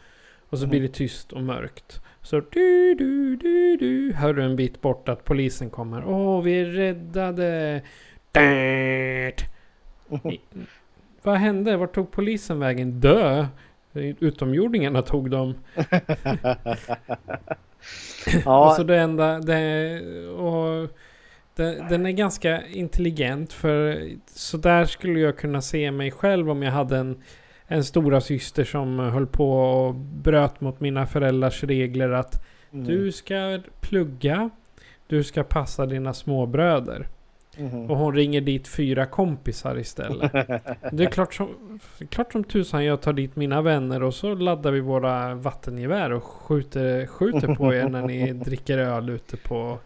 Och 0.49 0.60
så 0.60 0.68
blir 0.68 0.81
det 0.81 0.94
tyst 0.94 1.34
och 1.34 1.44
mörkt. 1.44 2.02
Så 2.22 2.40
du, 2.40 2.95
du, 2.95 3.35
du, 3.35 3.77
du, 3.77 4.14
hör 4.14 4.34
du 4.34 4.44
en 4.44 4.56
bit 4.56 4.81
bort 4.81 5.10
att 5.10 5.23
polisen 5.23 5.69
kommer. 5.69 6.06
Åh, 6.06 6.41
vi 6.41 6.61
är 6.61 6.65
räddade. 6.65 7.81
Vad 11.22 11.38
hände? 11.38 11.77
Vart 11.77 11.95
tog 11.95 12.11
polisen 12.11 12.60
vägen? 12.60 12.99
Dö! 12.99 13.48
Utomjordingarna 13.94 15.02
tog 15.02 15.30
dem. 15.32 15.53
ja. 18.45 18.68
Och 18.68 18.74
så 18.76 18.84
det 18.84 18.99
enda... 18.99 19.40
Det, 19.40 19.99
och 20.28 20.90
det, 21.56 21.86
den 21.90 22.06
är 22.06 22.11
ganska 22.11 22.68
intelligent 22.68 23.53
för 23.53 24.10
så 24.26 24.57
där 24.57 24.86
skulle 24.86 25.20
jag 25.20 25.38
kunna 25.38 25.61
se 25.61 25.91
mig 25.91 26.11
själv 26.11 26.49
om 26.49 26.64
jag 26.64 26.72
hade 26.72 26.98
en, 26.98 27.22
en 27.68 27.84
stora 27.84 28.22
syster 28.22 28.64
som 28.64 28.99
höll 28.99 29.28
på 29.28 29.52
och 29.52 29.95
bröt 29.95 30.61
mot 30.61 30.80
mina 30.80 31.06
föräldrars 31.06 31.64
regler 31.64 32.10
att 32.10 32.45
Mm. 32.74 32.86
du 32.86 33.11
ska 33.11 33.60
plugga, 33.82 34.49
du 35.07 35.24
ska 35.24 35.44
passa 35.44 35.86
dina 35.86 36.14
småbröder. 36.14 37.07
Mhm. 37.57 37.91
Och 37.91 37.97
hon 37.97 38.15
ringer 38.15 38.41
dit 38.41 38.67
fyra 38.67 39.05
kompisar 39.05 39.80
istället. 39.80 40.31
Det 40.91 41.03
är 41.03 41.05
klart 41.11 41.34
som, 41.34 41.80
klart 42.09 42.31
som 42.31 42.43
tusan 42.43 42.85
jag 42.85 43.01
tar 43.01 43.13
dit 43.13 43.35
mina 43.35 43.61
vänner 43.61 44.03
och 44.03 44.13
så 44.13 44.35
laddar 44.35 44.71
vi 44.71 44.80
våra 44.80 45.35
vattengevär 45.35 46.11
och 46.11 46.23
skjuter, 46.23 47.07
skjuter 47.07 47.55
på 47.55 47.73
er 47.73 47.89
när 47.89 48.01
ni 48.01 48.34
dricker 48.45 48.77
öl 48.77 49.09
ute 49.09 49.38
på, 49.38 49.80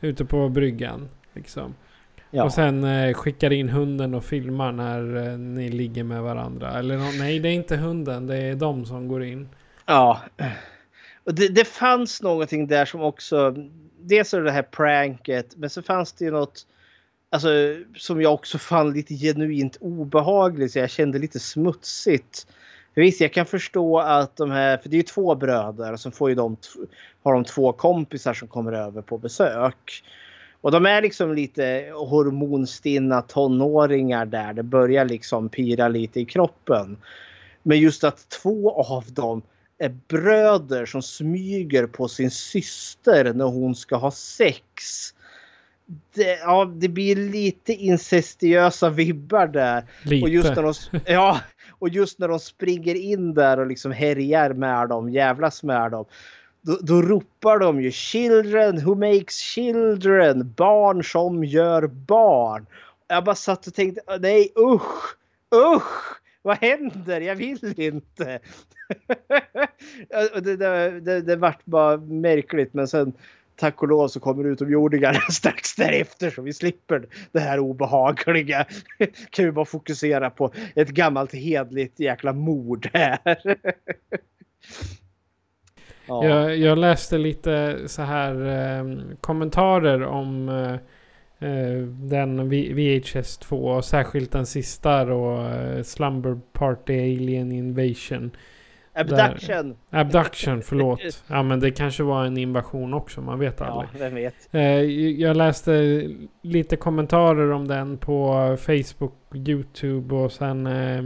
ute 0.00 0.24
på 0.24 0.48
bryggan. 0.48 1.08
Liksom. 1.32 1.74
Ja. 2.30 2.44
Och 2.44 2.52
sen 2.52 2.84
eh, 2.84 3.14
skickar 3.14 3.52
in 3.52 3.68
hunden 3.68 4.14
och 4.14 4.24
filmar 4.24 4.72
när 4.72 5.16
eh, 5.16 5.38
ni 5.38 5.68
ligger 5.68 6.04
med 6.04 6.22
varandra. 6.22 6.78
Eller 6.78 7.18
nej, 7.18 7.38
det 7.38 7.48
är 7.48 7.52
inte 7.52 7.76
hunden. 7.76 8.26
Det 8.26 8.36
är 8.36 8.54
de 8.54 8.84
som 8.84 9.08
går 9.08 9.24
in. 9.24 9.48
Ja. 9.86 10.20
Och 11.24 11.34
det, 11.34 11.48
det 11.48 11.64
fanns 11.64 12.22
någonting 12.22 12.66
där 12.66 12.84
som 12.84 13.00
också... 13.00 13.54
Dels 14.00 14.34
är 14.34 14.40
det 14.40 14.52
här 14.52 14.62
pranket, 14.62 15.56
men 15.56 15.70
så 15.70 15.82
fanns 15.82 16.12
det 16.12 16.24
ju 16.24 16.30
något 16.30 16.66
alltså, 17.36 17.82
som 17.96 18.22
jag 18.22 18.34
också 18.34 18.58
fann 18.58 18.92
lite 18.92 19.14
genuint 19.14 19.76
obehagligt. 19.80 20.72
Så 20.72 20.78
jag 20.78 20.90
kände 20.90 21.18
lite 21.18 21.40
smutsigt. 21.40 22.46
Visst, 22.94 23.20
jag 23.20 23.32
kan 23.32 23.46
förstå 23.46 23.98
att 23.98 24.36
de 24.36 24.50
här, 24.50 24.78
för 24.78 24.88
det 24.88 24.94
är 24.94 24.98
ju 24.98 25.02
två 25.02 25.34
bröder 25.34 25.92
och 25.92 26.00
så 26.00 26.10
får 26.10 26.28
ju 26.28 26.34
de, 26.34 26.56
har 27.22 27.32
de 27.32 27.44
två 27.44 27.72
kompisar 27.72 28.34
som 28.34 28.48
kommer 28.48 28.72
över 28.72 29.02
på 29.02 29.18
besök. 29.18 30.02
Och 30.60 30.70
de 30.70 30.86
är 30.86 31.02
liksom 31.02 31.34
lite 31.34 31.92
hormonstinna 31.94 33.22
tonåringar 33.22 34.26
där. 34.26 34.52
Det 34.52 34.62
börjar 34.62 35.04
liksom 35.04 35.48
pira 35.48 35.88
lite 35.88 36.20
i 36.20 36.24
kroppen. 36.24 36.96
Men 37.62 37.80
just 37.80 38.04
att 38.04 38.28
två 38.28 38.82
av 38.82 39.04
dem 39.12 39.42
är 39.78 39.98
bröder 40.08 40.86
som 40.86 41.02
smyger 41.02 41.86
på 41.86 42.08
sin 42.08 42.30
syster 42.30 43.32
när 43.32 43.44
hon 43.44 43.74
ska 43.74 43.96
ha 43.96 44.10
sex. 44.10 45.14
Det, 46.14 46.38
ja, 46.40 46.64
det 46.74 46.88
blir 46.88 47.16
lite 47.16 47.72
incestiösa 47.72 48.90
vibbar 48.90 49.46
där. 49.46 49.84
Lite. 50.02 50.24
Och 50.24 50.28
just, 50.28 50.56
när 50.56 50.62
de, 50.62 51.00
ja, 51.12 51.40
och 51.78 51.88
just 51.88 52.18
när 52.18 52.28
de 52.28 52.38
springer 52.38 52.94
in 52.94 53.34
där 53.34 53.58
och 53.58 53.66
liksom 53.66 53.92
härjar 53.92 54.52
med 54.52 54.88
dem, 54.88 55.10
jävlas 55.10 55.62
med 55.62 55.90
dem. 55.90 56.04
Då, 56.62 56.78
då 56.80 57.02
ropar 57.02 57.58
de 57.58 57.82
ju 57.82 57.90
children 57.90 58.84
who 58.84 58.94
makes 58.94 59.36
children. 59.36 60.54
Barn 60.56 61.04
som 61.04 61.44
gör 61.44 61.86
barn. 61.86 62.66
Jag 63.08 63.24
bara 63.24 63.34
satt 63.34 63.66
och 63.66 63.74
tänkte 63.74 64.18
nej 64.20 64.52
usch, 64.58 65.16
usch. 65.54 66.16
Vad 66.42 66.58
händer? 66.58 67.20
Jag 67.20 67.36
vill 67.36 67.80
inte. 67.80 68.38
Det, 70.42 70.56
det, 70.56 71.00
det, 71.00 71.20
det 71.20 71.36
vart 71.36 71.64
bara 71.64 71.96
märkligt 71.96 72.74
men 72.74 72.88
sen 72.88 73.12
tack 73.56 73.82
och 73.82 73.88
lov 73.88 74.08
så 74.08 74.20
kommer 74.20 74.44
utomjordingarna 74.44 75.20
strax 75.30 75.76
därefter 75.76 76.30
så 76.30 76.42
vi 76.42 76.52
slipper 76.52 77.06
det 77.32 77.40
här 77.40 77.58
obehagliga. 77.58 78.66
Kan 79.30 79.44
vi 79.44 79.52
bara 79.52 79.64
fokusera 79.64 80.30
på 80.30 80.52
ett 80.74 80.88
gammalt 80.88 81.32
hedligt 81.32 82.00
jäkla 82.00 82.32
mord 82.32 82.90
här. 82.92 83.38
Ja. 86.08 86.24
Jag, 86.24 86.56
jag 86.56 86.78
läste 86.78 87.18
lite 87.18 87.78
så 87.86 88.02
här 88.02 88.46
eh, 88.46 88.84
kommentarer 89.20 90.02
om 90.02 90.48
eh, 90.48 90.72
eh 91.48 91.82
den 91.86 92.48
V- 92.48 92.72
VHS 92.72 93.38
2 93.38 93.56
och 93.56 93.84
särskilt 93.84 94.32
den 94.32 94.46
sista 94.46 95.04
då 95.04 95.46
eh, 95.46 95.82
Slumber 95.82 96.40
Party 96.52 96.94
Alien 96.94 97.52
Invasion. 97.52 98.30
Abduction. 98.96 99.76
Där, 99.90 100.00
abduction, 100.00 100.62
förlåt. 100.62 101.00
Ja 101.28 101.42
men 101.42 101.60
det 101.60 101.70
kanske 101.70 102.02
var 102.02 102.24
en 102.24 102.36
invasion 102.36 102.94
också, 102.94 103.20
man 103.20 103.38
vet 103.38 103.56
Ja, 103.60 103.66
aldrig. 103.66 104.00
vem 104.02 104.14
vet. 104.14 104.34
Eh, 104.50 104.62
jag 105.20 105.36
läste 105.36 106.02
lite 106.42 106.76
kommentarer 106.76 107.50
om 107.52 107.68
den 107.68 107.98
på 107.98 108.56
Facebook, 108.60 109.14
YouTube 109.34 110.14
och 110.14 110.32
sen 110.32 110.66
eh, 110.66 111.04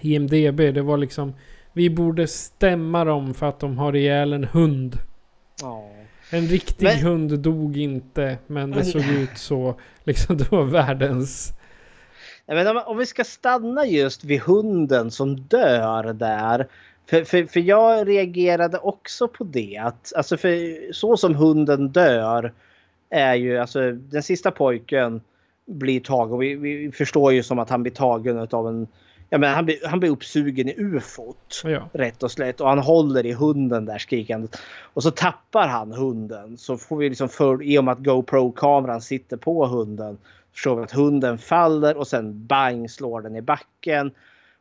IMDB. 0.00 0.56
Det 0.56 0.82
var 0.82 0.96
liksom 0.96 1.34
vi 1.72 1.90
borde 1.90 2.26
stämma 2.26 3.04
dem 3.04 3.34
för 3.34 3.46
att 3.46 3.60
de 3.60 3.78
har 3.78 3.96
ihjäl 3.96 4.32
en 4.32 4.44
hund. 4.44 4.96
Ja. 5.62 5.90
En 6.30 6.46
riktig 6.46 6.84
Men- 6.86 6.98
hund 6.98 7.38
dog 7.38 7.76
inte, 7.76 8.38
men 8.46 8.70
det 8.70 8.84
såg 8.84 9.02
ut 9.04 9.38
så. 9.38 9.80
Liksom 10.04 10.36
det 10.36 10.52
var 10.52 10.62
världens... 10.64 11.52
Men 12.46 12.66
om, 12.76 12.82
om 12.86 12.98
vi 12.98 13.06
ska 13.06 13.24
stanna 13.24 13.86
just 13.86 14.24
vid 14.24 14.40
hunden 14.40 15.10
som 15.10 15.36
dör 15.40 16.12
där. 16.12 16.66
För, 17.06 17.24
för, 17.24 17.44
för 17.44 17.60
jag 17.60 18.08
reagerade 18.08 18.78
också 18.78 19.28
på 19.28 19.44
det. 19.44 19.76
Att, 19.82 20.12
alltså 20.16 20.36
för 20.36 20.92
så 20.92 21.16
som 21.16 21.34
hunden 21.34 21.88
dör 21.88 22.52
är 23.10 23.34
ju 23.34 23.58
alltså 23.58 23.92
den 23.92 24.22
sista 24.22 24.50
pojken 24.50 25.20
blir 25.66 26.00
tagen. 26.00 26.38
Vi, 26.38 26.54
vi 26.54 26.92
förstår 26.92 27.32
ju 27.32 27.42
som 27.42 27.58
att 27.58 27.70
han 27.70 27.82
blir 27.82 27.92
tagen 27.92 28.48
av 28.50 28.68
en 28.68 28.86
Ja, 29.30 29.38
men 29.38 29.54
han, 29.54 29.64
blir, 29.64 29.86
han 29.86 30.00
blir 30.00 30.10
uppsugen 30.10 30.68
i 30.68 30.74
ufot. 30.76 31.62
Ja. 31.64 31.88
Rätt 31.92 32.22
och 32.22 32.30
slätt. 32.30 32.60
Och 32.60 32.68
han 32.68 32.78
håller 32.78 33.26
i 33.26 33.32
hunden 33.32 33.84
där 33.84 33.98
skrikandet. 33.98 34.56
Och 34.80 35.02
så 35.02 35.10
tappar 35.10 35.68
han 35.68 35.92
hunden. 35.92 36.58
Så 36.58 36.76
får 36.76 36.96
vi 36.96 37.08
liksom 37.08 37.28
för, 37.28 37.62
i 37.62 37.78
och 37.78 37.84
med 37.84 37.92
att 37.92 37.98
GoPro-kameran 37.98 39.00
sitter 39.00 39.36
på 39.36 39.66
hunden. 39.66 40.18
Förstår 40.52 40.76
vi 40.76 40.82
att 40.82 40.92
hunden 40.92 41.38
faller 41.38 41.96
och 41.96 42.06
sen 42.06 42.46
bang 42.46 42.90
slår 42.90 43.20
den 43.20 43.36
i 43.36 43.42
backen. 43.42 44.10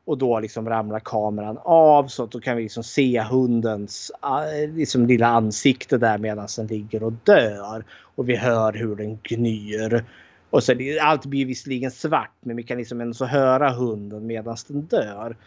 Och 0.06 0.18
då 0.18 0.40
liksom 0.40 0.70
ramlar 0.70 1.00
kameran 1.00 1.58
av 1.64 2.08
så 2.08 2.24
att 2.24 2.32
då 2.32 2.40
kan 2.40 2.58
vi 2.58 2.64
liksom 2.64 2.84
se 2.84 3.22
hundens 3.22 4.12
ah, 4.20 4.46
liksom 4.76 5.06
lilla 5.06 5.28
ansikte 5.28 5.98
där 5.98 6.18
medan 6.18 6.48
den 6.58 6.68
ligger 6.68 7.04
och 7.04 7.14
dör. 7.24 7.86
Och 8.16 8.30
vi 8.30 8.36
hör 8.36 8.74
hur 8.74 8.96
den 8.96 9.20
gnyr. 9.24 10.06
Och 10.50 10.64
så, 10.64 10.74
allt 11.02 11.26
blir 11.26 11.46
visserligen 11.46 11.92
svart 11.92 12.36
men 12.40 12.56
vi 12.56 12.64
kan 12.64 12.78
liksom 12.78 13.02
ändå 13.02 13.14
så 13.14 13.26
höra 13.26 13.70
hunden 13.70 14.28
medan 14.28 14.58
den 14.68 14.82
dör. 14.82 15.38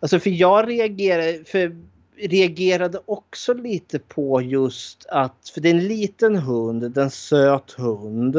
Alltså 0.00 0.18
för 0.18 0.30
jag 0.30 0.68
reagerade, 0.68 1.44
för, 1.44 1.76
reagerade 2.16 3.00
också 3.04 3.54
lite 3.54 3.98
på 3.98 4.42
just 4.42 5.06
att, 5.08 5.50
för 5.54 5.60
det 5.60 5.68
är 5.68 5.74
en 5.74 5.88
liten 5.88 6.36
hund, 6.36 6.92
det 6.92 7.00
är 7.00 7.04
en 7.04 7.10
söt 7.10 7.72
hund. 7.72 8.36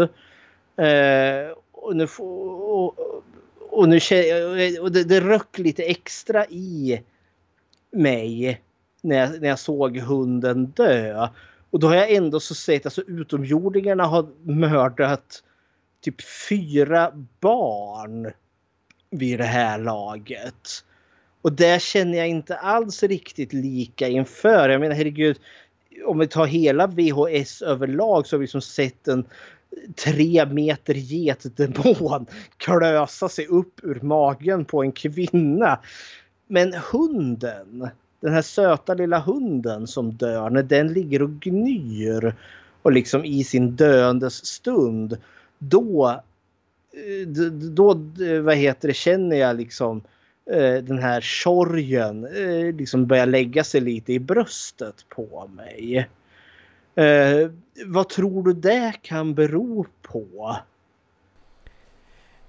Eh, 0.78 1.58
och 1.72 1.96
nu, 1.96 2.08
och, 2.20 3.00
och 3.00 3.24
nu 3.78 4.00
och 4.82 4.92
det, 4.92 5.04
det 5.04 5.20
röck 5.20 5.58
lite 5.58 5.84
extra 5.84 6.46
i 6.46 7.02
mig 7.92 8.62
när 9.02 9.16
jag, 9.16 9.42
när 9.42 9.50
jag 9.50 9.60
såg 9.60 9.98
hunden 9.98 10.66
dö. 10.66 11.28
Och 11.70 11.80
då 11.80 11.88
har 11.88 11.96
jag 11.96 12.12
ändå 12.12 12.40
så 12.40 12.56
sett, 12.56 12.86
alltså 12.86 13.02
utomjordingarna 13.02 14.06
har 14.06 14.28
mördat 14.44 15.44
typ 16.02 16.22
fyra 16.50 17.12
barn 17.40 18.32
vid 19.10 19.40
det 19.40 19.46
här 19.46 19.80
laget. 19.80 20.84
Och 21.42 21.54
det 21.54 21.82
känner 21.82 22.18
jag 22.18 22.28
inte 22.28 22.56
alls 22.56 23.04
riktigt 23.04 23.54
lika 23.54 24.08
inför. 24.08 24.70
Jag 24.70 24.82
menar 24.82 24.96
herregud, 24.96 25.40
om 26.06 26.20
vi 26.20 26.28
tar 26.28 26.46
hela 26.46 26.88
VHS 26.88 27.62
överlag 27.62 28.28
så 28.28 28.36
har 28.36 28.40
vi 28.40 28.48
som 28.48 28.62
sett 28.62 29.08
en 29.08 29.26
tre 29.96 30.46
meter 30.46 30.94
getdemon 30.94 32.26
klösa 32.58 33.30
sig 33.30 33.48
upp 33.48 33.80
ur 33.84 34.00
magen 34.02 34.66
på 34.66 34.84
en 34.84 34.92
kvinna. 34.92 35.80
Men 36.48 36.74
hunden, 36.92 37.90
den 38.20 38.34
här 38.34 38.42
söta 38.42 38.94
lilla 38.94 39.20
hunden 39.20 39.88
som 39.88 40.12
dör, 40.12 40.50
när 40.50 40.64
den 40.64 40.94
ligger 40.94 41.22
och 41.22 41.30
gnyr 41.40 42.36
och 42.82 42.92
liksom 42.92 43.26
i 43.26 43.44
sin 43.44 43.76
döendes 43.76 44.46
stund, 44.46 45.18
då, 45.60 46.22
eh, 46.94 47.28
då, 47.52 47.92
eh, 48.26 48.42
vad 48.42 48.56
heter 48.56 48.88
det, 48.88 48.94
känner 48.94 49.36
jag 49.36 49.58
liksom 49.58 50.02
Eh, 50.46 50.84
den 50.84 51.00
här 51.00 51.22
sorgen 51.22 52.26
eh, 52.26 52.76
liksom 52.76 53.06
börjar 53.08 53.26
lägga 53.26 53.64
sig 53.64 53.82
lite 53.82 54.14
i 54.14 54.20
bröstet 54.20 55.06
på 55.10 55.50
mig. 55.56 56.10
Eh, 56.96 57.50
vad 57.86 58.10
tror 58.10 58.44
du 58.44 58.54
det 58.54 58.94
kan 59.02 59.34
bero 59.34 59.86
på? 60.02 60.58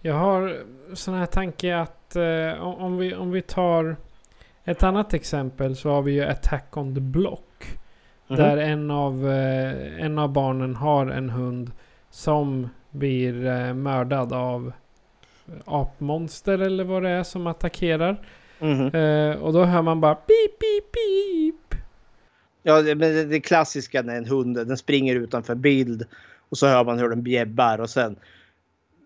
Jag 0.00 0.14
har 0.14 0.56
sån 0.94 1.14
här 1.14 1.26
tanke 1.26 1.76
att 1.76 2.16
eh, 2.16 2.62
om, 2.62 2.96
vi, 2.96 3.14
om 3.14 3.30
vi 3.30 3.42
tar 3.42 3.96
ett 4.64 4.82
annat 4.82 5.14
exempel 5.14 5.76
så 5.76 5.90
har 5.90 6.02
vi 6.02 6.12
ju 6.12 6.24
Attack 6.24 6.76
on 6.76 6.94
the 6.94 7.00
Block. 7.00 7.78
Mm. 8.28 8.42
Där 8.42 8.56
en 8.56 8.90
av, 8.90 9.30
eh, 9.30 10.04
en 10.04 10.18
av 10.18 10.32
barnen 10.32 10.76
har 10.76 11.06
en 11.06 11.30
hund 11.30 11.70
som 12.10 12.68
blir 12.90 13.46
eh, 13.46 13.74
mördad 13.74 14.32
av 14.32 14.72
apmonster 15.64 16.58
eller 16.58 16.84
vad 16.84 17.02
det 17.02 17.10
är 17.10 17.22
som 17.22 17.46
attackerar. 17.46 18.26
Mm 18.60 19.40
och 19.40 19.52
då 19.52 19.64
hör 19.64 19.82
man 19.82 20.00
bara 20.00 20.14
pip, 20.14 20.58
pip, 20.58 20.92
pip. 20.92 21.63
Ja, 22.66 22.82
det, 22.82 23.24
det, 23.24 23.40
klassiska 23.40 24.02
när 24.02 24.16
en 24.16 24.26
hund 24.26 24.56
den 24.56 24.76
springer 24.76 25.16
utanför 25.16 25.54
bild 25.54 26.06
och 26.48 26.58
så 26.58 26.66
hör 26.66 26.84
man 26.84 26.98
hur 26.98 27.08
den 27.08 27.22
bjäbbar 27.22 27.80
och 27.80 27.90
sen 27.90 28.16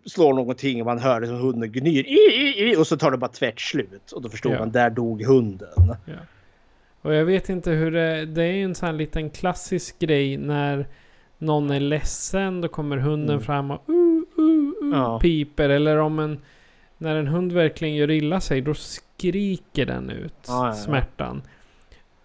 slår 0.06 0.34
någonting 0.34 0.80
och 0.80 0.86
man 0.86 0.98
hör 0.98 1.20
det 1.20 1.26
som 1.26 1.36
hunden 1.36 1.72
gnyr 1.72 2.78
och 2.78 2.86
så 2.86 2.96
tar 2.96 3.10
det 3.10 3.16
bara 3.16 3.30
tvärt 3.30 3.60
slut 3.60 4.12
och 4.12 4.22
då 4.22 4.28
förstår 4.28 4.52
ja. 4.52 4.58
man 4.58 4.72
där 4.72 4.90
dog 4.90 5.22
hunden. 5.22 5.96
Ja. 6.04 6.14
Och 7.02 7.14
jag 7.14 7.24
vet 7.24 7.48
inte 7.48 7.70
hur 7.70 7.90
det, 7.90 8.26
det 8.26 8.42
är 8.42 8.64
en 8.64 8.74
sån 8.74 8.86
här 8.86 8.92
liten 8.92 9.30
klassisk 9.30 9.98
grej 9.98 10.36
när 10.36 10.86
någon 11.38 11.70
är 11.70 11.80
ledsen 11.80 12.60
då 12.60 12.68
kommer 12.68 12.96
hunden 12.96 13.30
mm. 13.30 13.44
fram 13.44 13.70
och 13.70 13.88
uh, 13.88 14.92
ja. 14.92 15.20
piper. 15.22 15.68
Eller 15.68 15.96
om 15.96 16.18
en... 16.18 16.40
När 17.00 17.16
en 17.16 17.26
hund 17.26 17.52
verkligen 17.52 17.94
gör 17.94 18.10
illa 18.10 18.40
sig, 18.40 18.60
då 18.60 18.74
skriker 18.74 19.86
den 19.86 20.10
ut 20.10 20.34
ja, 20.46 20.72
smärtan. 20.72 21.42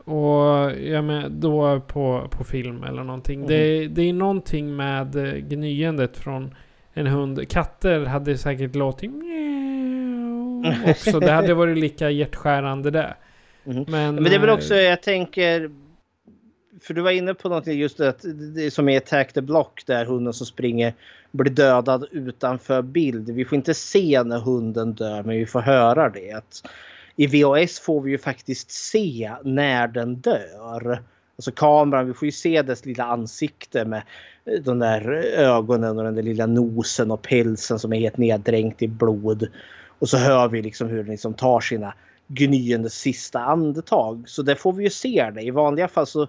Och 0.06 0.72
ja, 0.82 1.02
men 1.02 1.40
då 1.40 1.80
på, 1.80 2.28
på 2.32 2.44
film 2.44 2.84
eller 2.84 3.04
någonting. 3.04 3.36
Mm. 3.36 3.48
Det, 3.48 3.88
det 3.88 4.02
är 4.10 4.14
någonting 4.14 4.76
med 4.76 5.16
eh, 5.16 5.34
gnyendet 5.34 6.18
från 6.18 6.56
en 6.94 7.08
hund. 7.08 7.50
Katter 7.50 8.06
hade 8.06 8.38
säkert 8.38 8.76
låtit 8.76 9.12
också. 10.88 11.20
Det 11.20 11.32
hade 11.32 11.54
varit 11.54 11.78
lika 11.78 12.10
hjärtskärande 12.10 12.92
det. 12.92 13.16
Mm. 13.66 13.86
Men, 13.88 14.16
men 14.16 14.24
det 14.24 14.36
är 14.36 14.40
väl 14.40 14.50
också, 14.50 14.76
jag 14.76 15.02
tänker 15.02 15.72
för 16.82 16.94
du 16.94 17.02
var 17.02 17.12
inne 17.12 17.34
på 17.34 17.50
något 17.50 17.68
just 17.68 17.98
det, 17.98 18.16
det 18.56 18.72
som 18.72 18.90
är 18.90 18.98
Attack 18.98 19.34
the 19.34 19.42
Block 19.42 19.84
där 19.86 20.06
hunden 20.06 20.34
som 20.34 20.46
springer 20.46 20.94
blir 21.32 21.52
dödad 21.52 22.08
utanför 22.12 22.82
bild. 22.82 23.30
Vi 23.30 23.46
får 23.46 23.56
inte 23.56 23.74
se 23.74 24.24
när 24.24 24.40
hunden 24.40 24.94
dör 24.94 25.24
men 25.24 25.38
vi 25.38 25.46
får 25.46 25.62
höra 25.62 26.10
det. 26.10 26.42
I 27.16 27.28
VHS 27.28 27.80
får 27.80 28.02
vi 28.02 28.12
ju 28.12 28.18
faktiskt 28.18 28.72
se 28.72 29.32
när 29.44 29.88
den 29.88 30.16
dör. 30.16 31.04
Alltså 31.38 31.52
kameran, 31.52 32.08
vi 32.08 32.14
får 32.14 32.26
ju 32.26 32.32
se 32.32 32.62
dess 32.62 32.86
lilla 32.86 33.04
ansikte 33.04 33.86
med 33.86 34.04
de 34.62 34.80
där 34.80 35.12
ögonen 35.38 35.98
och 35.98 36.04
den 36.04 36.16
där 36.16 36.24
lilla 36.24 36.46
nosen 36.46 37.12
och 37.12 37.22
pälsen 37.22 37.80
som 37.80 37.94
är 37.94 38.00
helt 38.00 38.18
neddränkt 38.18 38.82
i 38.82 38.88
blod. 38.88 39.48
Och 40.00 40.10
så 40.10 40.18
hör 40.18 40.48
vi 40.48 40.62
liksom 40.62 40.90
hur 40.90 40.98
den 40.98 41.12
liksom 41.12 41.34
tar 41.34 41.60
sina 41.60 41.94
gnyende 42.28 42.90
sista 42.90 43.40
andetag. 43.40 44.24
Så 44.28 44.42
där 44.42 44.56
får 44.56 44.74
vi 44.74 44.84
ju 44.84 44.90
se 44.90 45.32
det. 45.36 45.42
I 45.42 45.52
vanliga 45.52 45.88
fall 45.88 46.08
så 46.08 46.28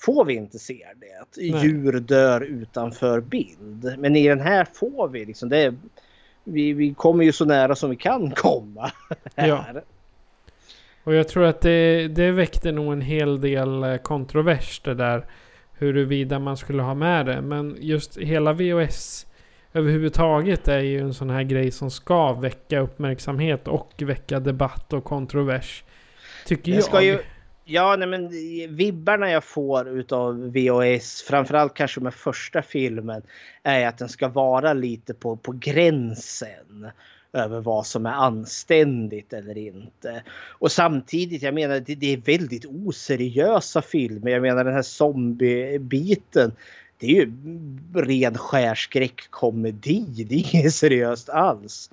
får 0.00 0.24
vi 0.24 0.34
inte 0.34 0.58
se 0.58 0.86
det. 0.96 1.40
Nej. 1.42 1.62
Djur 1.62 2.00
dör 2.00 2.40
utanför 2.40 3.20
bild. 3.20 3.94
Men 3.98 4.16
i 4.16 4.28
den 4.28 4.40
här 4.40 4.66
får 4.74 5.08
vi 5.08 5.24
liksom 5.24 5.48
det. 5.48 5.74
Vi, 6.44 6.72
vi 6.72 6.94
kommer 6.94 7.24
ju 7.24 7.32
så 7.32 7.44
nära 7.44 7.74
som 7.74 7.90
vi 7.90 7.96
kan 7.96 8.30
komma. 8.30 8.92
Här. 9.36 9.48
Ja. 9.48 9.64
Och 11.04 11.14
jag 11.14 11.28
tror 11.28 11.44
att 11.44 11.60
det, 11.60 12.08
det 12.08 12.30
väckte 12.30 12.72
nog 12.72 12.92
en 12.92 13.00
hel 13.00 13.40
del 13.40 13.84
eh, 13.84 13.96
kontrovers 13.96 14.80
det 14.80 14.94
där. 14.94 15.26
Huruvida 15.78 16.38
man 16.38 16.56
skulle 16.56 16.82
ha 16.82 16.94
med 16.94 17.26
det. 17.26 17.40
Men 17.40 17.76
just 17.80 18.16
hela 18.16 18.52
VOS 18.52 19.26
överhuvudtaget 19.72 20.68
är 20.68 20.80
ju 20.80 21.00
en 21.00 21.14
sån 21.14 21.30
här 21.30 21.42
grej 21.42 21.70
som 21.70 21.90
ska 21.90 22.32
väcka 22.32 22.80
uppmärksamhet 22.80 23.68
och 23.68 23.92
väcka 23.98 24.40
debatt 24.40 24.92
och 24.92 25.04
kontrovers. 25.04 25.84
Tycker 26.46 26.72
jag. 26.72 26.84
Ska 26.84 27.02
ju, 27.02 27.18
Ja, 27.66 27.96
nej 27.96 28.08
men 28.08 28.28
vibbarna 28.76 29.30
jag 29.30 29.44
får 29.44 29.88
utav 29.88 30.52
VHS, 30.52 31.22
framförallt 31.22 31.74
kanske 31.74 32.00
med 32.00 32.14
första 32.14 32.62
filmen, 32.62 33.22
är 33.62 33.86
att 33.86 33.98
den 33.98 34.08
ska 34.08 34.28
vara 34.28 34.72
lite 34.72 35.14
på, 35.14 35.36
på 35.36 35.52
gränsen 35.52 36.90
över 37.34 37.60
vad 37.60 37.86
som 37.86 38.06
är 38.06 38.12
anständigt 38.12 39.32
eller 39.32 39.58
inte. 39.58 40.22
Och 40.58 40.72
samtidigt, 40.72 41.42
jag 41.42 41.54
menar 41.54 41.80
det, 41.80 41.94
det 41.94 42.12
är 42.12 42.16
väldigt 42.16 42.66
oseriösa 42.66 43.82
filmer. 43.82 44.30
Jag 44.30 44.42
menar 44.42 44.64
den 44.64 44.74
här 44.74 44.82
zombiebiten. 44.82 46.52
Det 46.98 47.06
är 47.06 47.10
ju 47.10 47.32
ren 47.94 48.38
skärskräckkomedi. 48.38 50.06
Det 50.28 50.34
är 50.34 50.54
inget 50.54 50.74
seriöst 50.74 51.28
alls. 51.28 51.90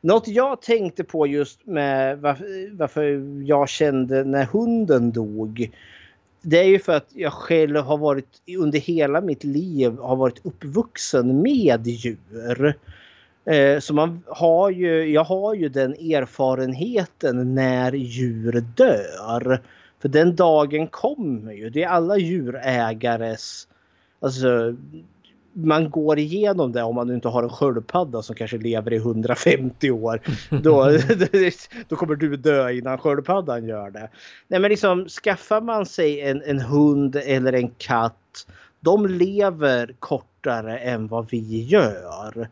Något 0.00 0.28
jag 0.28 0.62
tänkte 0.62 1.04
på 1.04 1.26
just 1.26 1.66
med 1.66 2.18
varför, 2.18 2.76
varför 2.76 3.02
jag 3.46 3.68
kände 3.68 4.24
när 4.24 4.44
hunden 4.44 5.12
dog. 5.12 5.70
Det 6.42 6.58
är 6.58 6.64
ju 6.64 6.78
för 6.78 6.92
att 6.92 7.08
jag 7.14 7.32
själv 7.32 7.76
har 7.76 7.98
varit 7.98 8.42
under 8.58 8.78
hela 8.78 9.20
mitt 9.20 9.44
liv 9.44 9.98
har 9.98 10.16
varit 10.16 10.46
uppvuxen 10.46 11.42
med 11.42 11.86
djur. 11.86 12.76
Eh, 13.44 13.78
så 13.78 13.94
man 13.94 14.22
har 14.26 14.70
ju, 14.70 15.12
jag 15.12 15.24
har 15.24 15.54
ju 15.54 15.68
den 15.68 15.92
erfarenheten 15.92 17.54
när 17.54 17.92
djur 17.92 18.64
dör. 18.76 19.60
För 20.02 20.08
den 20.08 20.36
dagen 20.36 20.86
kommer 20.86 21.52
ju. 21.52 21.70
Det 21.70 21.82
är 21.82 21.88
alla 21.88 22.18
djurägares 22.18 23.68
alltså, 24.22 24.76
man 25.52 25.90
går 25.90 26.18
igenom 26.18 26.72
det 26.72 26.82
om 26.82 26.94
man 26.94 27.10
inte 27.10 27.28
har 27.28 27.42
en 27.42 27.48
sköldpadda 27.48 28.22
som 28.22 28.36
kanske 28.36 28.58
lever 28.58 28.92
i 28.92 28.96
150 28.96 29.90
år. 29.90 30.20
Då, 30.50 30.84
då 31.88 31.96
kommer 31.96 32.14
du 32.14 32.36
dö 32.36 32.70
innan 32.70 32.98
sköldpaddan 32.98 33.66
gör 33.68 33.90
det. 33.90 34.08
Nej 34.48 34.60
men 34.60 34.70
liksom 34.70 35.08
skaffar 35.08 35.60
man 35.60 35.86
sig 35.86 36.20
en, 36.20 36.42
en 36.42 36.60
hund 36.60 37.16
eller 37.16 37.52
en 37.52 37.70
katt. 37.70 38.46
De 38.80 39.06
lever 39.06 39.94
kortare 39.98 40.78
än 40.78 41.08
vad 41.08 41.30
vi 41.30 41.62
gör. 41.62 42.48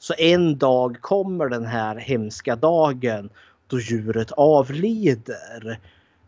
Så 0.00 0.14
en 0.18 0.58
dag 0.58 0.96
kommer 1.00 1.48
den 1.48 1.66
här 1.66 1.96
hemska 1.96 2.56
dagen 2.56 3.30
då 3.66 3.80
djuret 3.80 4.32
avlider. 4.32 5.78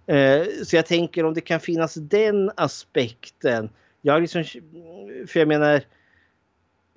Eh, 0.07 0.43
så 0.65 0.77
jag 0.77 0.86
tänker 0.86 1.24
om 1.24 1.35
det 1.35 1.40
kan 1.40 1.61
finnas 1.61 1.94
den 1.94 2.51
aspekten. 2.57 3.70
Jag 4.03 4.20
liksom, 4.20 4.44
för 5.27 5.39
jag 5.39 5.49
menar 5.49 5.82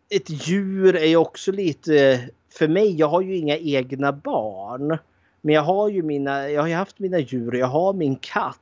ett 0.10 0.47
djur 0.47 0.95
är 0.95 1.06
ju 1.07 1.15
också 1.15 1.52
lite... 1.52 2.22
För 2.49 2.68
mig, 2.68 2.95
jag 2.95 3.07
har 3.07 3.22
ju 3.22 3.38
inga 3.38 3.57
egna 3.57 4.11
barn. 4.11 4.97
Men 5.41 5.56
jag 5.56 5.61
har 5.61 5.89
ju 5.89 6.03
mina, 6.03 6.49
jag 6.49 6.61
har 6.61 6.69
haft 6.69 6.99
mina 6.99 7.19
djur 7.19 7.52
och 7.52 7.60
jag 7.60 7.68
har 7.68 7.93
min 7.93 8.15
katt. 8.15 8.60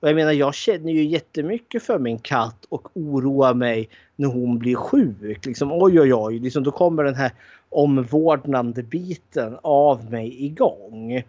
Och 0.00 0.08
jag 0.08 0.14
menar 0.14 0.32
jag 0.32 0.54
känner 0.54 0.92
ju 0.92 1.04
jättemycket 1.04 1.82
för 1.82 1.98
min 1.98 2.18
katt 2.18 2.64
och 2.68 2.88
oroar 2.94 3.54
mig 3.54 3.88
när 4.16 4.28
hon 4.28 4.58
blir 4.58 4.74
sjuk. 4.74 5.46
Liksom 5.46 5.72
oj 5.72 6.00
oj 6.00 6.14
oj, 6.14 6.38
liksom, 6.38 6.62
då 6.62 6.70
kommer 6.70 7.04
den 7.04 7.14
här 7.14 7.32
omvårdnande 7.68 8.82
biten 8.82 9.58
av 9.62 10.10
mig 10.10 10.44
igång. 10.44 11.22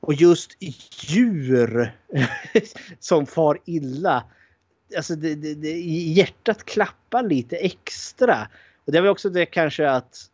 Och 0.00 0.14
just 0.14 0.56
djur 1.08 1.92
som 3.00 3.26
far 3.26 3.58
illa. 3.64 4.24
Alltså 4.96 5.16
det, 5.16 5.34
det, 5.34 5.54
det, 5.54 5.80
hjärtat 5.80 6.64
klappar 6.64 7.22
lite 7.22 7.56
extra. 7.56 8.48
Och 8.84 8.92
det 8.92 8.98
är 8.98 9.02
väl 9.02 9.10
också 9.10 9.30
det 9.30 9.46
kanske 9.46 9.90
att 9.90 10.30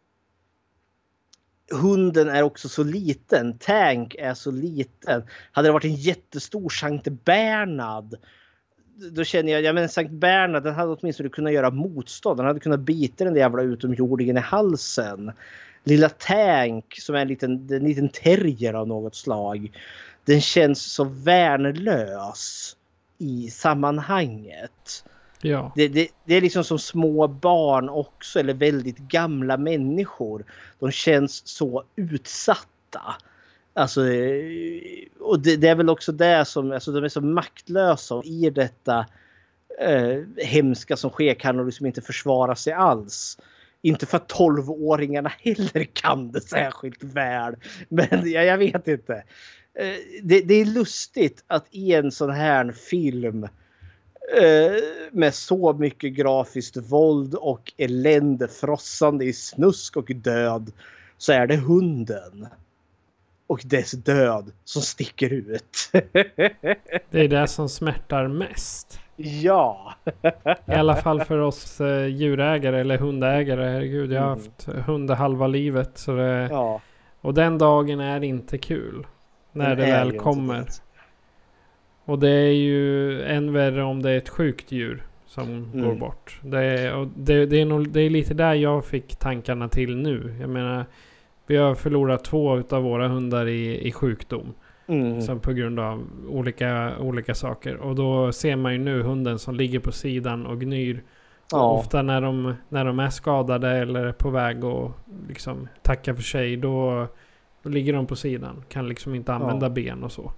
hunden 1.70 2.28
är 2.28 2.42
också 2.42 2.68
så 2.68 2.82
liten. 2.84 3.58
Tank 3.58 4.14
är 4.18 4.34
så 4.34 4.50
liten. 4.50 5.22
Hade 5.52 5.68
det 5.68 5.72
varit 5.72 5.84
en 5.84 5.94
jättestor 5.94 6.68
Sankt 6.68 7.08
Bernhard 7.24 8.14
då 8.98 9.24
känner 9.24 9.52
jag, 9.52 9.62
ja 9.62 9.72
men 9.72 9.88
Sankt 9.88 10.12
Bernhard 10.12 10.62
den 10.62 10.74
hade 10.74 10.92
åtminstone 10.92 11.28
kunnat 11.28 11.52
göra 11.52 11.70
motstånd. 11.70 12.38
Den 12.38 12.46
hade 12.46 12.60
kunnat 12.60 12.80
bita 12.80 13.24
den 13.24 13.34
där 13.34 13.40
jävla 13.40 13.62
utomjordingen 13.62 14.36
i 14.36 14.40
halsen. 14.40 15.32
Lilla 15.84 16.08
Tank 16.08 16.94
som 17.00 17.14
är 17.14 17.18
en 17.18 17.28
liten, 17.28 17.68
en 17.70 17.84
liten 17.84 18.08
terrier 18.08 18.74
av 18.74 18.88
något 18.88 19.14
slag. 19.14 19.72
Den 20.24 20.40
känns 20.40 20.92
så 20.92 21.04
värnlös 21.04 22.76
i 23.18 23.50
sammanhanget. 23.50 25.04
Ja. 25.40 25.72
Det, 25.76 25.88
det, 25.88 26.08
det, 26.24 26.34
är 26.34 26.40
liksom 26.40 26.64
som 26.64 26.78
små 26.78 27.28
barn 27.28 27.88
också 27.88 28.40
eller 28.40 28.54
väldigt 28.54 28.98
gamla 28.98 29.56
människor. 29.56 30.44
De 30.78 30.90
känns 30.90 31.48
så 31.48 31.84
utsatta. 31.96 33.14
Alltså, 33.74 34.08
eh, 34.08 35.08
och 35.20 35.40
det, 35.40 35.56
det, 35.56 35.68
är 35.68 35.74
väl 35.74 35.90
också 35.90 36.12
det 36.12 36.44
som, 36.44 36.72
alltså 36.72 36.92
de 36.92 37.04
är 37.04 37.08
så 37.08 37.20
maktlösa 37.20 38.14
och 38.14 38.24
i 38.24 38.50
detta 38.50 39.06
eh, 39.80 40.22
hemska 40.36 40.96
som 40.96 41.10
sker 41.10 41.34
kan 41.34 41.56
de 41.56 41.66
liksom 41.66 41.86
inte 41.86 42.02
försvara 42.02 42.54
sig 42.54 42.72
alls. 42.72 43.38
Inte 43.82 44.06
för 44.06 44.16
att 44.16 44.32
12-åringarna 44.32 45.30
heller 45.38 45.84
kan 45.84 46.32
det 46.32 46.40
särskilt 46.40 47.04
väl. 47.04 47.56
Men 47.88 48.30
ja, 48.30 48.42
jag 48.42 48.58
vet 48.58 48.88
inte. 48.88 49.14
Eh, 49.74 49.94
det, 50.22 50.40
det, 50.40 50.54
är 50.54 50.64
lustigt 50.64 51.44
att 51.46 51.66
i 51.70 51.94
en 51.94 52.12
sån 52.12 52.30
här 52.30 52.72
film 52.72 53.44
eh, 53.44 53.50
med 55.12 55.34
så 55.34 55.72
mycket 55.72 56.12
grafiskt 56.12 56.76
våld 56.76 57.34
och 57.34 57.72
elände 57.76 58.48
frossande 58.48 59.24
i 59.24 59.32
snusk 59.32 59.96
och 59.96 60.10
död 60.14 60.72
så 61.18 61.32
är 61.32 61.46
det 61.46 61.56
hunden 61.56 62.46
och 63.46 63.60
dess 63.64 63.90
död 63.90 64.52
som 64.64 64.82
sticker 64.82 65.32
ut. 65.32 65.90
det 67.10 67.20
är 67.20 67.28
det 67.28 67.46
som 67.48 67.68
smärtar 67.68 68.28
mest. 68.28 69.00
Ja. 69.16 69.94
I 70.66 70.72
alla 70.72 70.96
fall 70.96 71.20
för 71.24 71.38
oss 71.38 71.80
eh, 71.80 72.06
djurägare 72.06 72.80
eller 72.80 72.98
hundägare. 72.98 73.64
Herregud, 73.64 74.12
jag 74.12 74.22
har 74.22 74.32
Mm. 74.32 74.38
haft 74.38 74.86
hund 74.86 75.10
halva 75.10 75.46
livet. 75.46 75.90
Så 75.98 76.12
det, 76.12 76.48
ja. 76.50 76.80
Och 77.20 77.34
den 77.34 77.58
dagen 77.58 78.00
är 78.00 78.24
inte 78.24 78.58
kul. 78.58 79.06
När 79.52 79.76
det 79.76 79.86
är 79.86 79.98
väl 79.98 80.06
inte 80.06 80.18
kommer. 80.18 80.54
det. 80.54 80.66
Och 82.08 82.18
det 82.18 82.30
är 82.30 82.52
ju 82.52 83.22
än 83.22 83.52
värre 83.52 83.82
om 83.82 84.02
det 84.02 84.10
är 84.10 84.18
ett 84.18 84.28
sjukt 84.28 84.72
djur 84.72 85.02
som 85.26 85.48
Mm. 85.48 85.82
går 85.88 85.94
bort. 85.94 86.40
Det 86.42 86.58
är, 86.64 86.94
och 86.94 87.06
det, 87.16 87.46
det, 87.46 87.60
är 87.60 87.64
nog, 87.64 87.88
det 87.88 88.00
är 88.00 88.10
lite 88.10 88.34
där 88.34 88.54
jag 88.54 88.84
fick 88.84 89.16
tankarna 89.16 89.68
till 89.68 89.96
nu. 89.96 90.36
Jag 90.40 90.50
menar, 90.50 90.84
vi 91.46 91.56
har 91.56 91.74
förlorat 91.74 92.24
två 92.24 92.62
av 92.70 92.82
våra 92.82 93.08
hundar 93.08 93.46
i, 93.46 93.88
i 93.88 93.92
sjukdom. 93.92 94.54
Mm. 94.86 95.20
Som 95.22 95.40
på 95.40 95.52
grund 95.52 95.80
av 95.80 96.04
olika, 96.28 96.92
olika 97.00 97.34
saker. 97.34 97.76
Och 97.76 97.94
då 97.94 98.32
ser 98.32 98.56
man 98.56 98.72
ju 98.72 98.78
nu 98.78 99.02
hunden 99.02 99.38
som 99.38 99.54
ligger 99.54 99.78
på 99.78 99.92
sidan 99.92 100.46
och 100.46 100.60
gnyr. 100.60 100.94
Och 101.42 101.58
Ja. 101.58 101.70
ofta 101.72 102.02
när 102.02 102.20
de, 102.20 102.54
när 102.68 102.84
de 102.84 102.98
är 102.98 103.10
skadade 103.10 103.68
eller 103.70 104.04
är 104.06 104.12
på 104.12 104.30
väg 104.30 104.64
att 104.64 104.90
liksom 105.28 105.68
tacka 105.82 106.14
för 106.14 106.22
sig. 106.22 106.56
Då, 106.56 107.06
då 107.62 107.70
ligger 107.70 107.92
de 107.92 108.06
på 108.06 108.16
sidan. 108.16 108.64
Kan 108.68 108.88
liksom 108.88 109.14
inte 109.14 109.32
använda 109.34 109.66
Ja. 109.66 109.70
ben 109.70 110.02
och 110.04 110.12
så. 110.12 110.32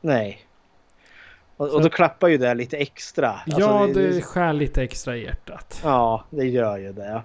Nej. 0.00 0.38
Och, 1.56 1.74
och 1.74 1.82
då 1.82 1.88
klappar 1.88 2.28
ju 2.28 2.38
det 2.38 2.54
lite 2.54 2.76
extra. 2.76 3.30
Alltså, 3.30 3.60
ja, 3.60 3.88
det 3.94 4.22
skär 4.22 4.52
lite 4.52 4.82
extra 4.82 5.16
i 5.16 5.24
hjärtat. 5.24 5.80
Ja, 5.84 6.24
det 6.30 6.44
gör 6.44 6.78
ju 6.78 6.92
det. 6.92 7.22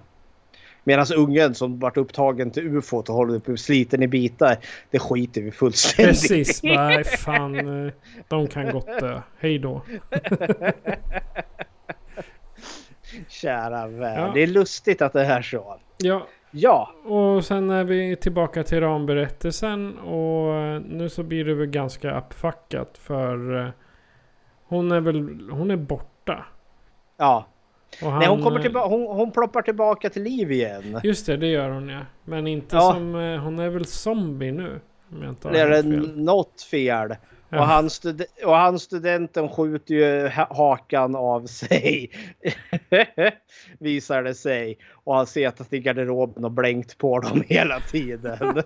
Medan 0.84 1.06
ungen 1.16 1.54
som 1.54 1.78
varit 1.78 1.96
upptagen 1.96 2.50
till 2.50 2.76
ufot 2.76 3.08
och 3.08 3.14
håller 3.14 3.38
på 3.38 3.56
sliten 3.56 4.02
i 4.02 4.08
bitar. 4.08 4.56
Det 4.90 4.98
skiter 4.98 5.42
vi 5.42 5.50
fullständigt 5.50 6.20
Precis, 6.20 6.62
nej 6.62 7.04
fan. 7.04 7.92
De 8.28 8.46
kan 8.46 8.72
gott 8.72 9.00
dö. 9.00 9.22
Hej 9.38 9.58
då. 9.58 9.82
Kära 13.28 13.86
vän. 13.86 14.20
Ja. 14.20 14.30
Det 14.34 14.42
är 14.42 14.46
lustigt 14.46 15.02
att 15.02 15.12
det 15.12 15.24
är 15.24 15.42
så. 15.42 15.76
Ja, 15.98 16.26
Ja, 16.50 16.92
och 17.04 17.44
sen 17.44 17.70
är 17.70 17.84
vi 17.84 18.16
tillbaka 18.16 18.62
till 18.62 18.80
ramberättelsen. 18.80 19.98
Och 19.98 20.82
nu 20.82 21.08
så 21.08 21.22
blir 21.22 21.44
det 21.44 21.54
väl 21.54 21.66
ganska 21.66 22.18
uppfackat 22.18 22.98
för 22.98 23.60
eh, 23.60 23.68
hon 24.68 24.92
är 24.92 25.00
väl, 25.00 25.50
hon 25.50 25.70
är 25.70 25.76
borta. 25.76 26.44
ja. 27.16 27.46
Och 28.02 28.08
Nej, 28.12 28.28
hon, 28.28 28.36
han, 28.36 28.42
kommer 28.42 28.58
eh, 28.58 28.62
tillbaka, 28.62 28.88
hon, 28.88 29.16
hon 29.16 29.30
ploppar 29.32 29.62
tillbaka 29.62 30.10
till 30.10 30.22
liv 30.22 30.52
igen. 30.52 31.00
Just 31.04 31.26
det, 31.26 31.36
det 31.36 31.46
gör 31.46 31.70
hon 31.70 31.88
ja. 31.88 32.00
Men 32.24 32.46
inte 32.46 32.76
Ja. 32.76 32.92
som, 32.92 33.14
eh, 33.14 33.38
hon 33.40 33.58
är 33.58 33.68
väl 33.68 33.84
zombie 33.86 34.52
nu. 34.52 34.80
Om 35.12 35.22
jag 35.22 35.30
inte 35.30 35.48
har 35.48 35.52
Det 35.52 35.60
är 35.60 35.82
fel. 35.82 36.18
något 36.20 36.62
fel. 36.62 37.16
Ja. 37.50 37.58
Och, 37.60 37.66
han 37.66 37.88
stud- 37.90 38.44
och 38.44 38.54
han 38.56 38.78
studenten 38.78 39.48
skjuter 39.48 39.94
ju 39.94 40.28
ha- 40.28 40.54
hakan 40.54 41.16
av 41.16 41.46
sig. 41.46 42.10
Visar 43.78 44.22
det 44.22 44.34
sig. 44.34 44.78
Och 44.92 45.14
har 45.14 45.24
suttit 45.24 45.72
i 45.72 45.80
garderoben 45.80 46.44
och 46.44 46.50
blänkt 46.50 46.98
på 46.98 47.18
dem 47.20 47.42
hela 47.48 47.80
tiden. 47.80 48.38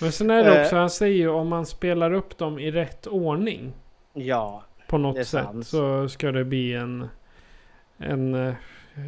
Men 0.00 0.12
sen 0.12 0.30
är 0.30 0.44
det 0.44 0.60
också, 0.62 0.74
Eh. 0.74 0.80
han 0.80 0.90
säger 0.90 1.16
ju 1.16 1.28
om 1.28 1.48
man 1.48 1.66
spelar 1.66 2.12
upp 2.12 2.38
dem 2.38 2.58
i 2.58 2.70
rätt 2.70 3.06
ordning. 3.06 3.72
Ja. 4.14 4.64
På 4.86 4.98
något 4.98 5.16
sätt 5.16 5.26
sant. 5.26 5.66
så 5.66 6.08
ska 6.08 6.32
det 6.32 6.44
bli 6.44 6.74
en... 6.74 7.08
en 7.98 8.34
eh, 8.34 8.54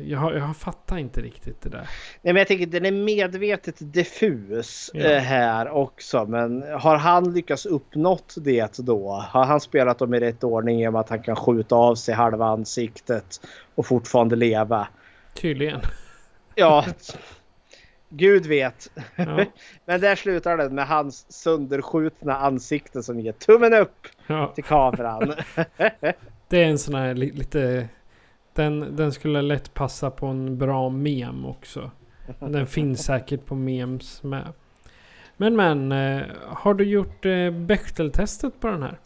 jag, 0.05 0.19
har- 0.19 0.33
jag 0.33 0.57
fattar 0.57 0.99
inte 0.99 1.21
riktigt 1.21 1.61
det 1.63 1.69
där. 1.69 1.79
Nej, 2.23 2.33
men 2.33 2.37
jag 2.37 2.47
tänker 2.49 2.67
den 2.67 2.87
är 2.87 2.93
medvetet 2.93 3.77
diffus 3.81 4.91
Ja. 4.95 5.01
eh, 5.01 5.19
här 5.21 5.69
också. 5.69 6.25
Men 6.27 6.63
har 6.63 6.97
han 6.97 7.35
lyckats 7.35 7.67
uppnått 7.67 8.35
det 8.41 8.79
då? 8.79 9.11
Har 9.13 9.45
han 9.45 9.61
spelat 9.61 9.99
dem 9.99 10.15
i 10.15 10.21
rätt 10.21 10.45
ordning 10.45 10.79
genom 10.79 10.97
att 10.97 11.09
han 11.09 11.23
kan 11.23 11.37
skjuta 11.37 11.75
av 11.77 11.95
sig 11.95 12.15
halva 12.15 12.47
ansiktet 12.47 13.41
och 13.75 13.87
fortfarande 13.87 14.37
leva? 14.37 14.89
Tydligen. 15.35 15.81
Ja, 16.55 16.85
Gud 18.09 18.47
vet. 18.47 18.91
Ja. 19.17 19.45
Men 19.85 20.01
där 20.01 20.17
slutar 20.17 20.57
det 20.57 20.71
med 20.71 20.87
hans 20.87 21.33
sönderskjutna 21.33 22.37
ansikte 22.37 23.03
som 23.03 23.21
ger 23.21 23.33
tummen 23.33 23.75
upp 23.75 24.07
Ja. 24.27 24.53
till 24.55 24.65
kameran. 24.65 25.33
Det 26.49 26.63
är 26.63 26.69
en 26.69 26.79
sån 26.79 26.95
här 26.95 27.15
li, 27.15 27.33
lite... 27.33 27.89
Den, 28.55 28.97
den 28.97 29.13
skulle 29.13 29.43
lätt 29.43 29.75
passa 29.75 30.11
på 30.11 30.27
en 30.27 30.59
bra 30.59 30.89
mem 30.89 31.45
också. 31.47 31.91
Den 32.41 32.67
finns 32.67 33.05
säkert 33.05 33.47
på 33.47 33.55
memes 33.55 34.23
med. 34.23 34.53
Men 35.37 35.57
men, 35.57 35.93
eh, 35.93 36.23
har 36.47 36.75
du 36.75 36.85
gjort 36.85 37.25
eh, 37.27 37.51
Bechteltestet 37.51 38.61
på 38.61 38.69
den 38.69 38.83
här? 38.83 38.99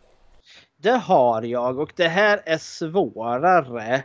Det 0.82 0.90
har 0.96 1.42
jag 1.42 1.78
och 1.78 1.92
det 1.96 2.08
här 2.08 2.40
är 2.44 2.58
svårare. 2.58 4.02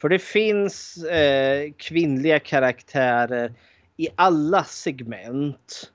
För 0.00 0.08
det 0.08 0.18
finns 0.18 1.04
eh, 1.04 1.72
kvinnliga 1.78 2.38
karaktärer 2.38 3.52
i 4.00 4.08
alla 4.16 4.64
segment. 4.64 5.92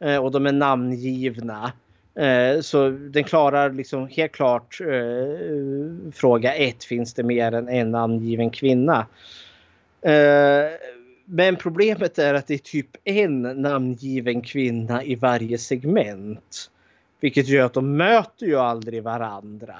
Eh, 0.00 0.16
och 0.16 0.30
de 0.30 0.46
är 0.46 0.52
namngivna. 0.52 1.72
Eh, 2.14 2.60
så 2.60 2.90
den 2.90 3.24
klarar 3.24 3.72
liksom 3.72 4.08
helt 4.08 4.32
klart 4.32 4.80
eh, 4.80 6.10
fråga 6.12 6.54
ett. 6.54 6.84
Finns 6.84 7.14
det 7.14 7.22
mer 7.22 7.52
än 7.52 7.68
en 7.68 7.90
namngiven 7.90 8.50
kvinna? 8.50 9.06
Eh, 10.02 10.70
men 11.24 11.56
problemet 11.56 12.18
är 12.18 12.34
att 12.34 12.46
det 12.46 12.54
är 12.54 12.58
typ 12.58 12.96
en 13.04 13.42
namngiven 13.42 14.42
kvinna 14.42 15.04
i 15.04 15.14
varje 15.14 15.58
segment. 15.58 16.70
Vilket 17.20 17.48
gör 17.48 17.66
att 17.66 17.74
de 17.74 17.96
möter 17.96 18.46
ju 18.46 18.56
aldrig 18.56 19.02
varandra. 19.02 19.76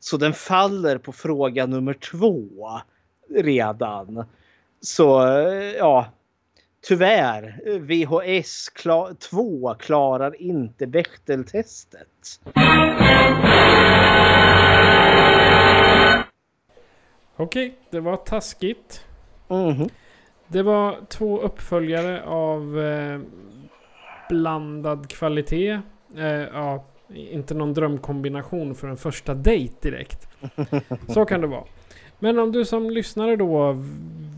Så 0.00 0.16
den 0.16 0.32
faller 0.32 0.98
på 0.98 1.12
fråga 1.12 1.66
nummer 1.66 1.94
två 1.94 2.48
redan. 3.30 4.24
Så 4.80 5.26
eh, 5.26 5.72
ja, 5.78 6.06
tyvärr. 6.82 7.60
VHS 7.78 8.68
2 9.18 9.74
klarar 9.74 10.42
inte 10.42 10.86
Bechteltestet. 10.86 12.40
Okej, 17.36 17.74
det 17.90 18.00
var 18.00 18.16
taskigt. 18.16 19.06
Mhm. 19.48 19.88
Det 20.48 20.62
var 20.62 20.96
två 21.08 21.40
uppföljare 21.40 22.22
av 22.22 22.80
eh, 22.80 23.20
blandad 24.28 25.08
kvalitet. 25.10 25.80
Eh, 26.16 26.24
ja, 26.26 26.84
inte 27.14 27.54
någon 27.54 27.74
drömkombination 27.74 28.74
för 28.74 28.88
en 28.88 28.96
första 28.96 29.34
dejt 29.34 29.74
direkt. 29.80 30.28
Så 31.08 31.24
kan 31.24 31.40
det 31.40 31.46
vara. 31.46 31.64
Men 32.22 32.38
om 32.38 32.52
du 32.52 32.64
som 32.64 32.90
lyssnare 32.90 33.36
då 33.36 33.82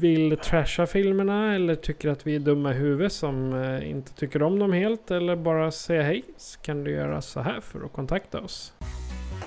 vill 0.01 0.36
trasha 0.36 0.86
filmerna 0.86 1.55
eller 1.55 1.74
tycker 1.74 2.09
att 2.09 2.27
vi 2.27 2.35
är 2.35 2.39
dumma 2.39 2.70
i 2.70 2.74
huvudet 2.74 3.12
som 3.12 3.62
eh, 3.62 3.90
inte 3.90 4.12
tycker 4.12 4.43
om 4.43 4.59
dem 4.59 4.73
helt 4.73 5.11
eller 5.11 5.36
bara 5.36 5.70
säga 5.70 6.02
hej 6.02 6.23
så 6.36 6.61
kan 6.61 6.85
du 6.85 6.90
göra 6.90 7.23
så 7.23 7.40
här 7.40 7.61
för 7.61 7.85
att 7.85 7.93
kontakta 7.93 8.40
oss. 8.40 8.73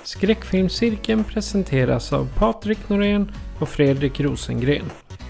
Skräckfilmscirkeln 0.04 1.24
presenteras 1.24 2.14
av 2.14 2.28
Patrik 2.36 2.90
Norén 2.90 3.32
och 3.60 3.70
Fredrik 3.70 4.20
Rosengren. 4.20 4.86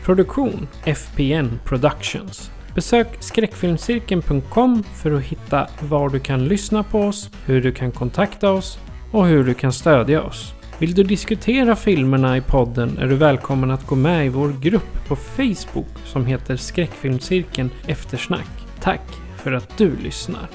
Produktion 0.06 0.68
FPN 0.86 1.60
Productions. 1.66 2.52
Besök 2.76 3.08
skräckfilmscirkeln.com 3.20 4.84
för 4.84 5.12
att 5.12 5.24
hitta 5.24 5.68
var 5.82 6.10
du 6.10 6.20
kan 6.20 6.46
lyssna 6.48 6.84
på 6.84 7.00
oss, 7.00 7.30
hur 7.46 7.62
du 7.62 7.72
kan 7.72 7.92
kontakta 7.92 8.52
oss 8.52 8.80
och 9.12 9.28
hur 9.28 9.44
du 9.44 9.54
kan 9.54 9.74
stödja 9.74 10.22
oss. 10.22 10.57
Vill 10.80 10.94
du 10.94 11.04
diskutera 11.04 11.76
filmerna 11.76 12.38
i 12.38 12.41
podden 12.41 12.98
är 12.98 13.08
du 13.08 13.16
välkommen 13.16 13.72
att 13.72 13.88
gå 13.88 13.95
med 13.95 14.26
i 14.26 14.30
vår 14.30 14.62
grupp 14.62 15.08
på 15.08 15.16
Facebook 15.16 15.98
som 16.06 16.26
heter 16.26 16.56
Skräckfilmscirkeln 16.56 17.70
Eftersnack. 17.88 18.48
Tack 18.82 19.02
för 19.38 19.52
att 19.52 19.78
du 19.78 19.95
lyssnar. 19.95 20.49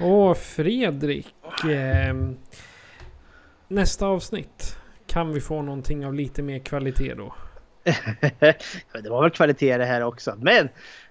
Åh, 0.00 0.34
Fredrik. 0.34 1.34
Ehm, 1.70 2.36
nästa 3.68 4.06
avsnitt. 4.06 4.76
Kan 5.06 5.32
vi 5.32 5.40
få 5.40 5.62
någonting 5.62 6.06
av 6.06 6.14
lite 6.14 6.42
mer 6.42 6.58
kvalitet 6.58 7.14
då? 7.14 7.34
det 9.02 9.10
var 9.10 9.22
väl 9.22 9.30
kvalitet 9.30 9.78
det 9.78 9.84
här 9.84 10.02
också. 10.02 10.34
Men 10.38 10.68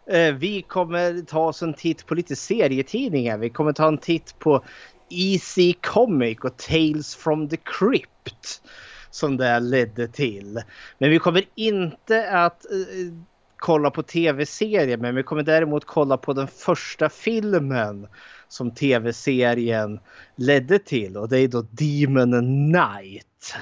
Eh, 0.08 0.34
vi 0.34 0.62
kommer 0.62 1.22
ta 1.22 1.40
oss 1.40 1.64
en 1.64 1.74
titt 1.74 2.06
på 2.06 2.16
lite 2.16 2.36
serietidningar. 2.36 3.38
Vi 3.38 3.50
kommer 3.50 3.74
ta 3.74 3.88
en 3.88 3.98
titt 3.98 4.40
på 4.40 4.64
Easy 5.10 5.74
Comic 5.74 6.40
och 6.40 6.58
Tales 6.58 7.16
from 7.16 7.50
the 7.50 7.58
Crypt. 7.58 8.62
Som 9.10 9.38
det 9.38 9.60
ledde 9.60 10.08
till. 10.08 10.62
Men 10.98 11.10
vi 11.10 11.20
kommer 11.20 11.44
inte 11.56 12.30
att 12.30 12.66
uh, 12.72 13.14
kolla 13.58 13.92
på 13.92 14.04
tv-serier. 14.04 14.98
Men 14.98 15.16
vi 15.16 15.24
kommer 15.24 15.44
däremot 15.44 15.86
kolla 15.86 16.18
på 16.18 16.34
den 16.34 16.48
första 16.48 17.10
filmen 17.10 18.08
som 18.48 18.72
tv-serien 18.72 20.00
ledde 20.36 20.80
till. 20.80 21.18
Och 21.18 21.30
det 21.30 21.40
är 21.40 21.48
då 21.48 21.62
Demon 21.62 22.32
Knight. 22.72 23.56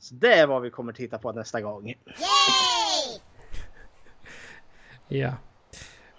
Så 0.00 0.14
det 0.14 0.34
är 0.34 0.46
vad 0.46 0.62
vi 0.62 0.70
kommer 0.70 0.92
titta 0.92 1.18
på 1.18 1.32
nästa 1.32 1.60
gång. 1.60 1.94
Ja. 5.08 5.32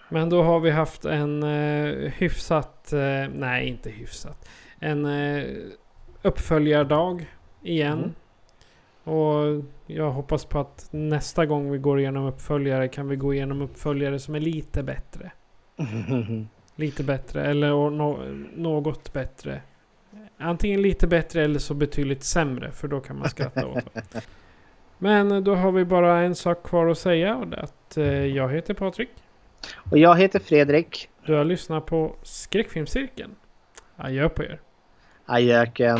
Men 0.10 0.30
då 0.30 0.44
har 0.44 0.60
vi 0.60 0.72
haft 0.72 1.06
en 1.06 1.44
uh, 1.44 2.10
hyfsat, 2.10 2.90
uh, 2.94 3.34
nej 3.34 3.68
inte 3.68 3.90
hyfsat, 3.90 4.50
en 4.80 5.06
uh, 5.06 5.72
uppföljardag 6.22 7.26
igen. 7.62 7.98
Mm. 7.98 8.14
Och 9.04 9.64
jag 9.86 10.12
hoppas 10.12 10.46
på 10.46 10.60
att 10.60 10.88
nästa 10.92 11.46
gång 11.46 11.72
vi 11.72 11.78
går 11.78 12.00
igenom 12.00 12.26
uppföljare 12.26 12.88
kan 12.88 13.08
vi 13.08 13.16
gå 13.16 13.34
igenom 13.34 13.62
uppföljare 13.62 14.20
som 14.20 14.36
är 14.36 14.40
lite 14.40 14.84
bättre. 14.84 15.32
Lite 16.76 17.04
bättre 17.04 17.46
eller 17.46 17.70
no 17.90 18.20
något 18.56 19.14
bättre. 19.14 19.62
Antingen 20.38 20.82
lite 20.82 21.08
bättre 21.08 21.44
eller 21.44 21.60
så 21.60 21.74
betydligt 21.74 22.24
sämre 22.24 22.72
för 22.72 22.88
då 22.88 23.00
kan 23.00 23.20
man 23.20 23.30
skratta 23.30 23.68
åt 23.68 23.94
det. 23.94 24.22
Men 24.98 25.44
då 25.44 25.56
har 25.56 25.72
vi 25.72 25.86
bara 25.86 26.20
en 26.20 26.36
sak 26.36 26.64
kvar 26.64 26.88
att 26.88 26.98
säga 26.98 27.36
och 27.36 27.48
det 27.48 27.58
är 27.58 27.64
att 27.64 27.98
eh, 27.98 28.26
jag 28.26 28.50
heter 28.54 28.74
Patrik. 28.74 29.10
Och 29.92 29.98
jag 29.98 30.16
heter 30.16 30.40
Fredrik. 30.40 31.10
Du 31.26 31.34
har 31.34 31.44
lyssnat 31.44 31.86
på 31.86 32.16
Skräckfilmscirkeln. 32.24 33.36
Adjö 33.96 34.30
på 34.30 34.44
er. 34.44 34.60
Adjöken. 35.26 36.00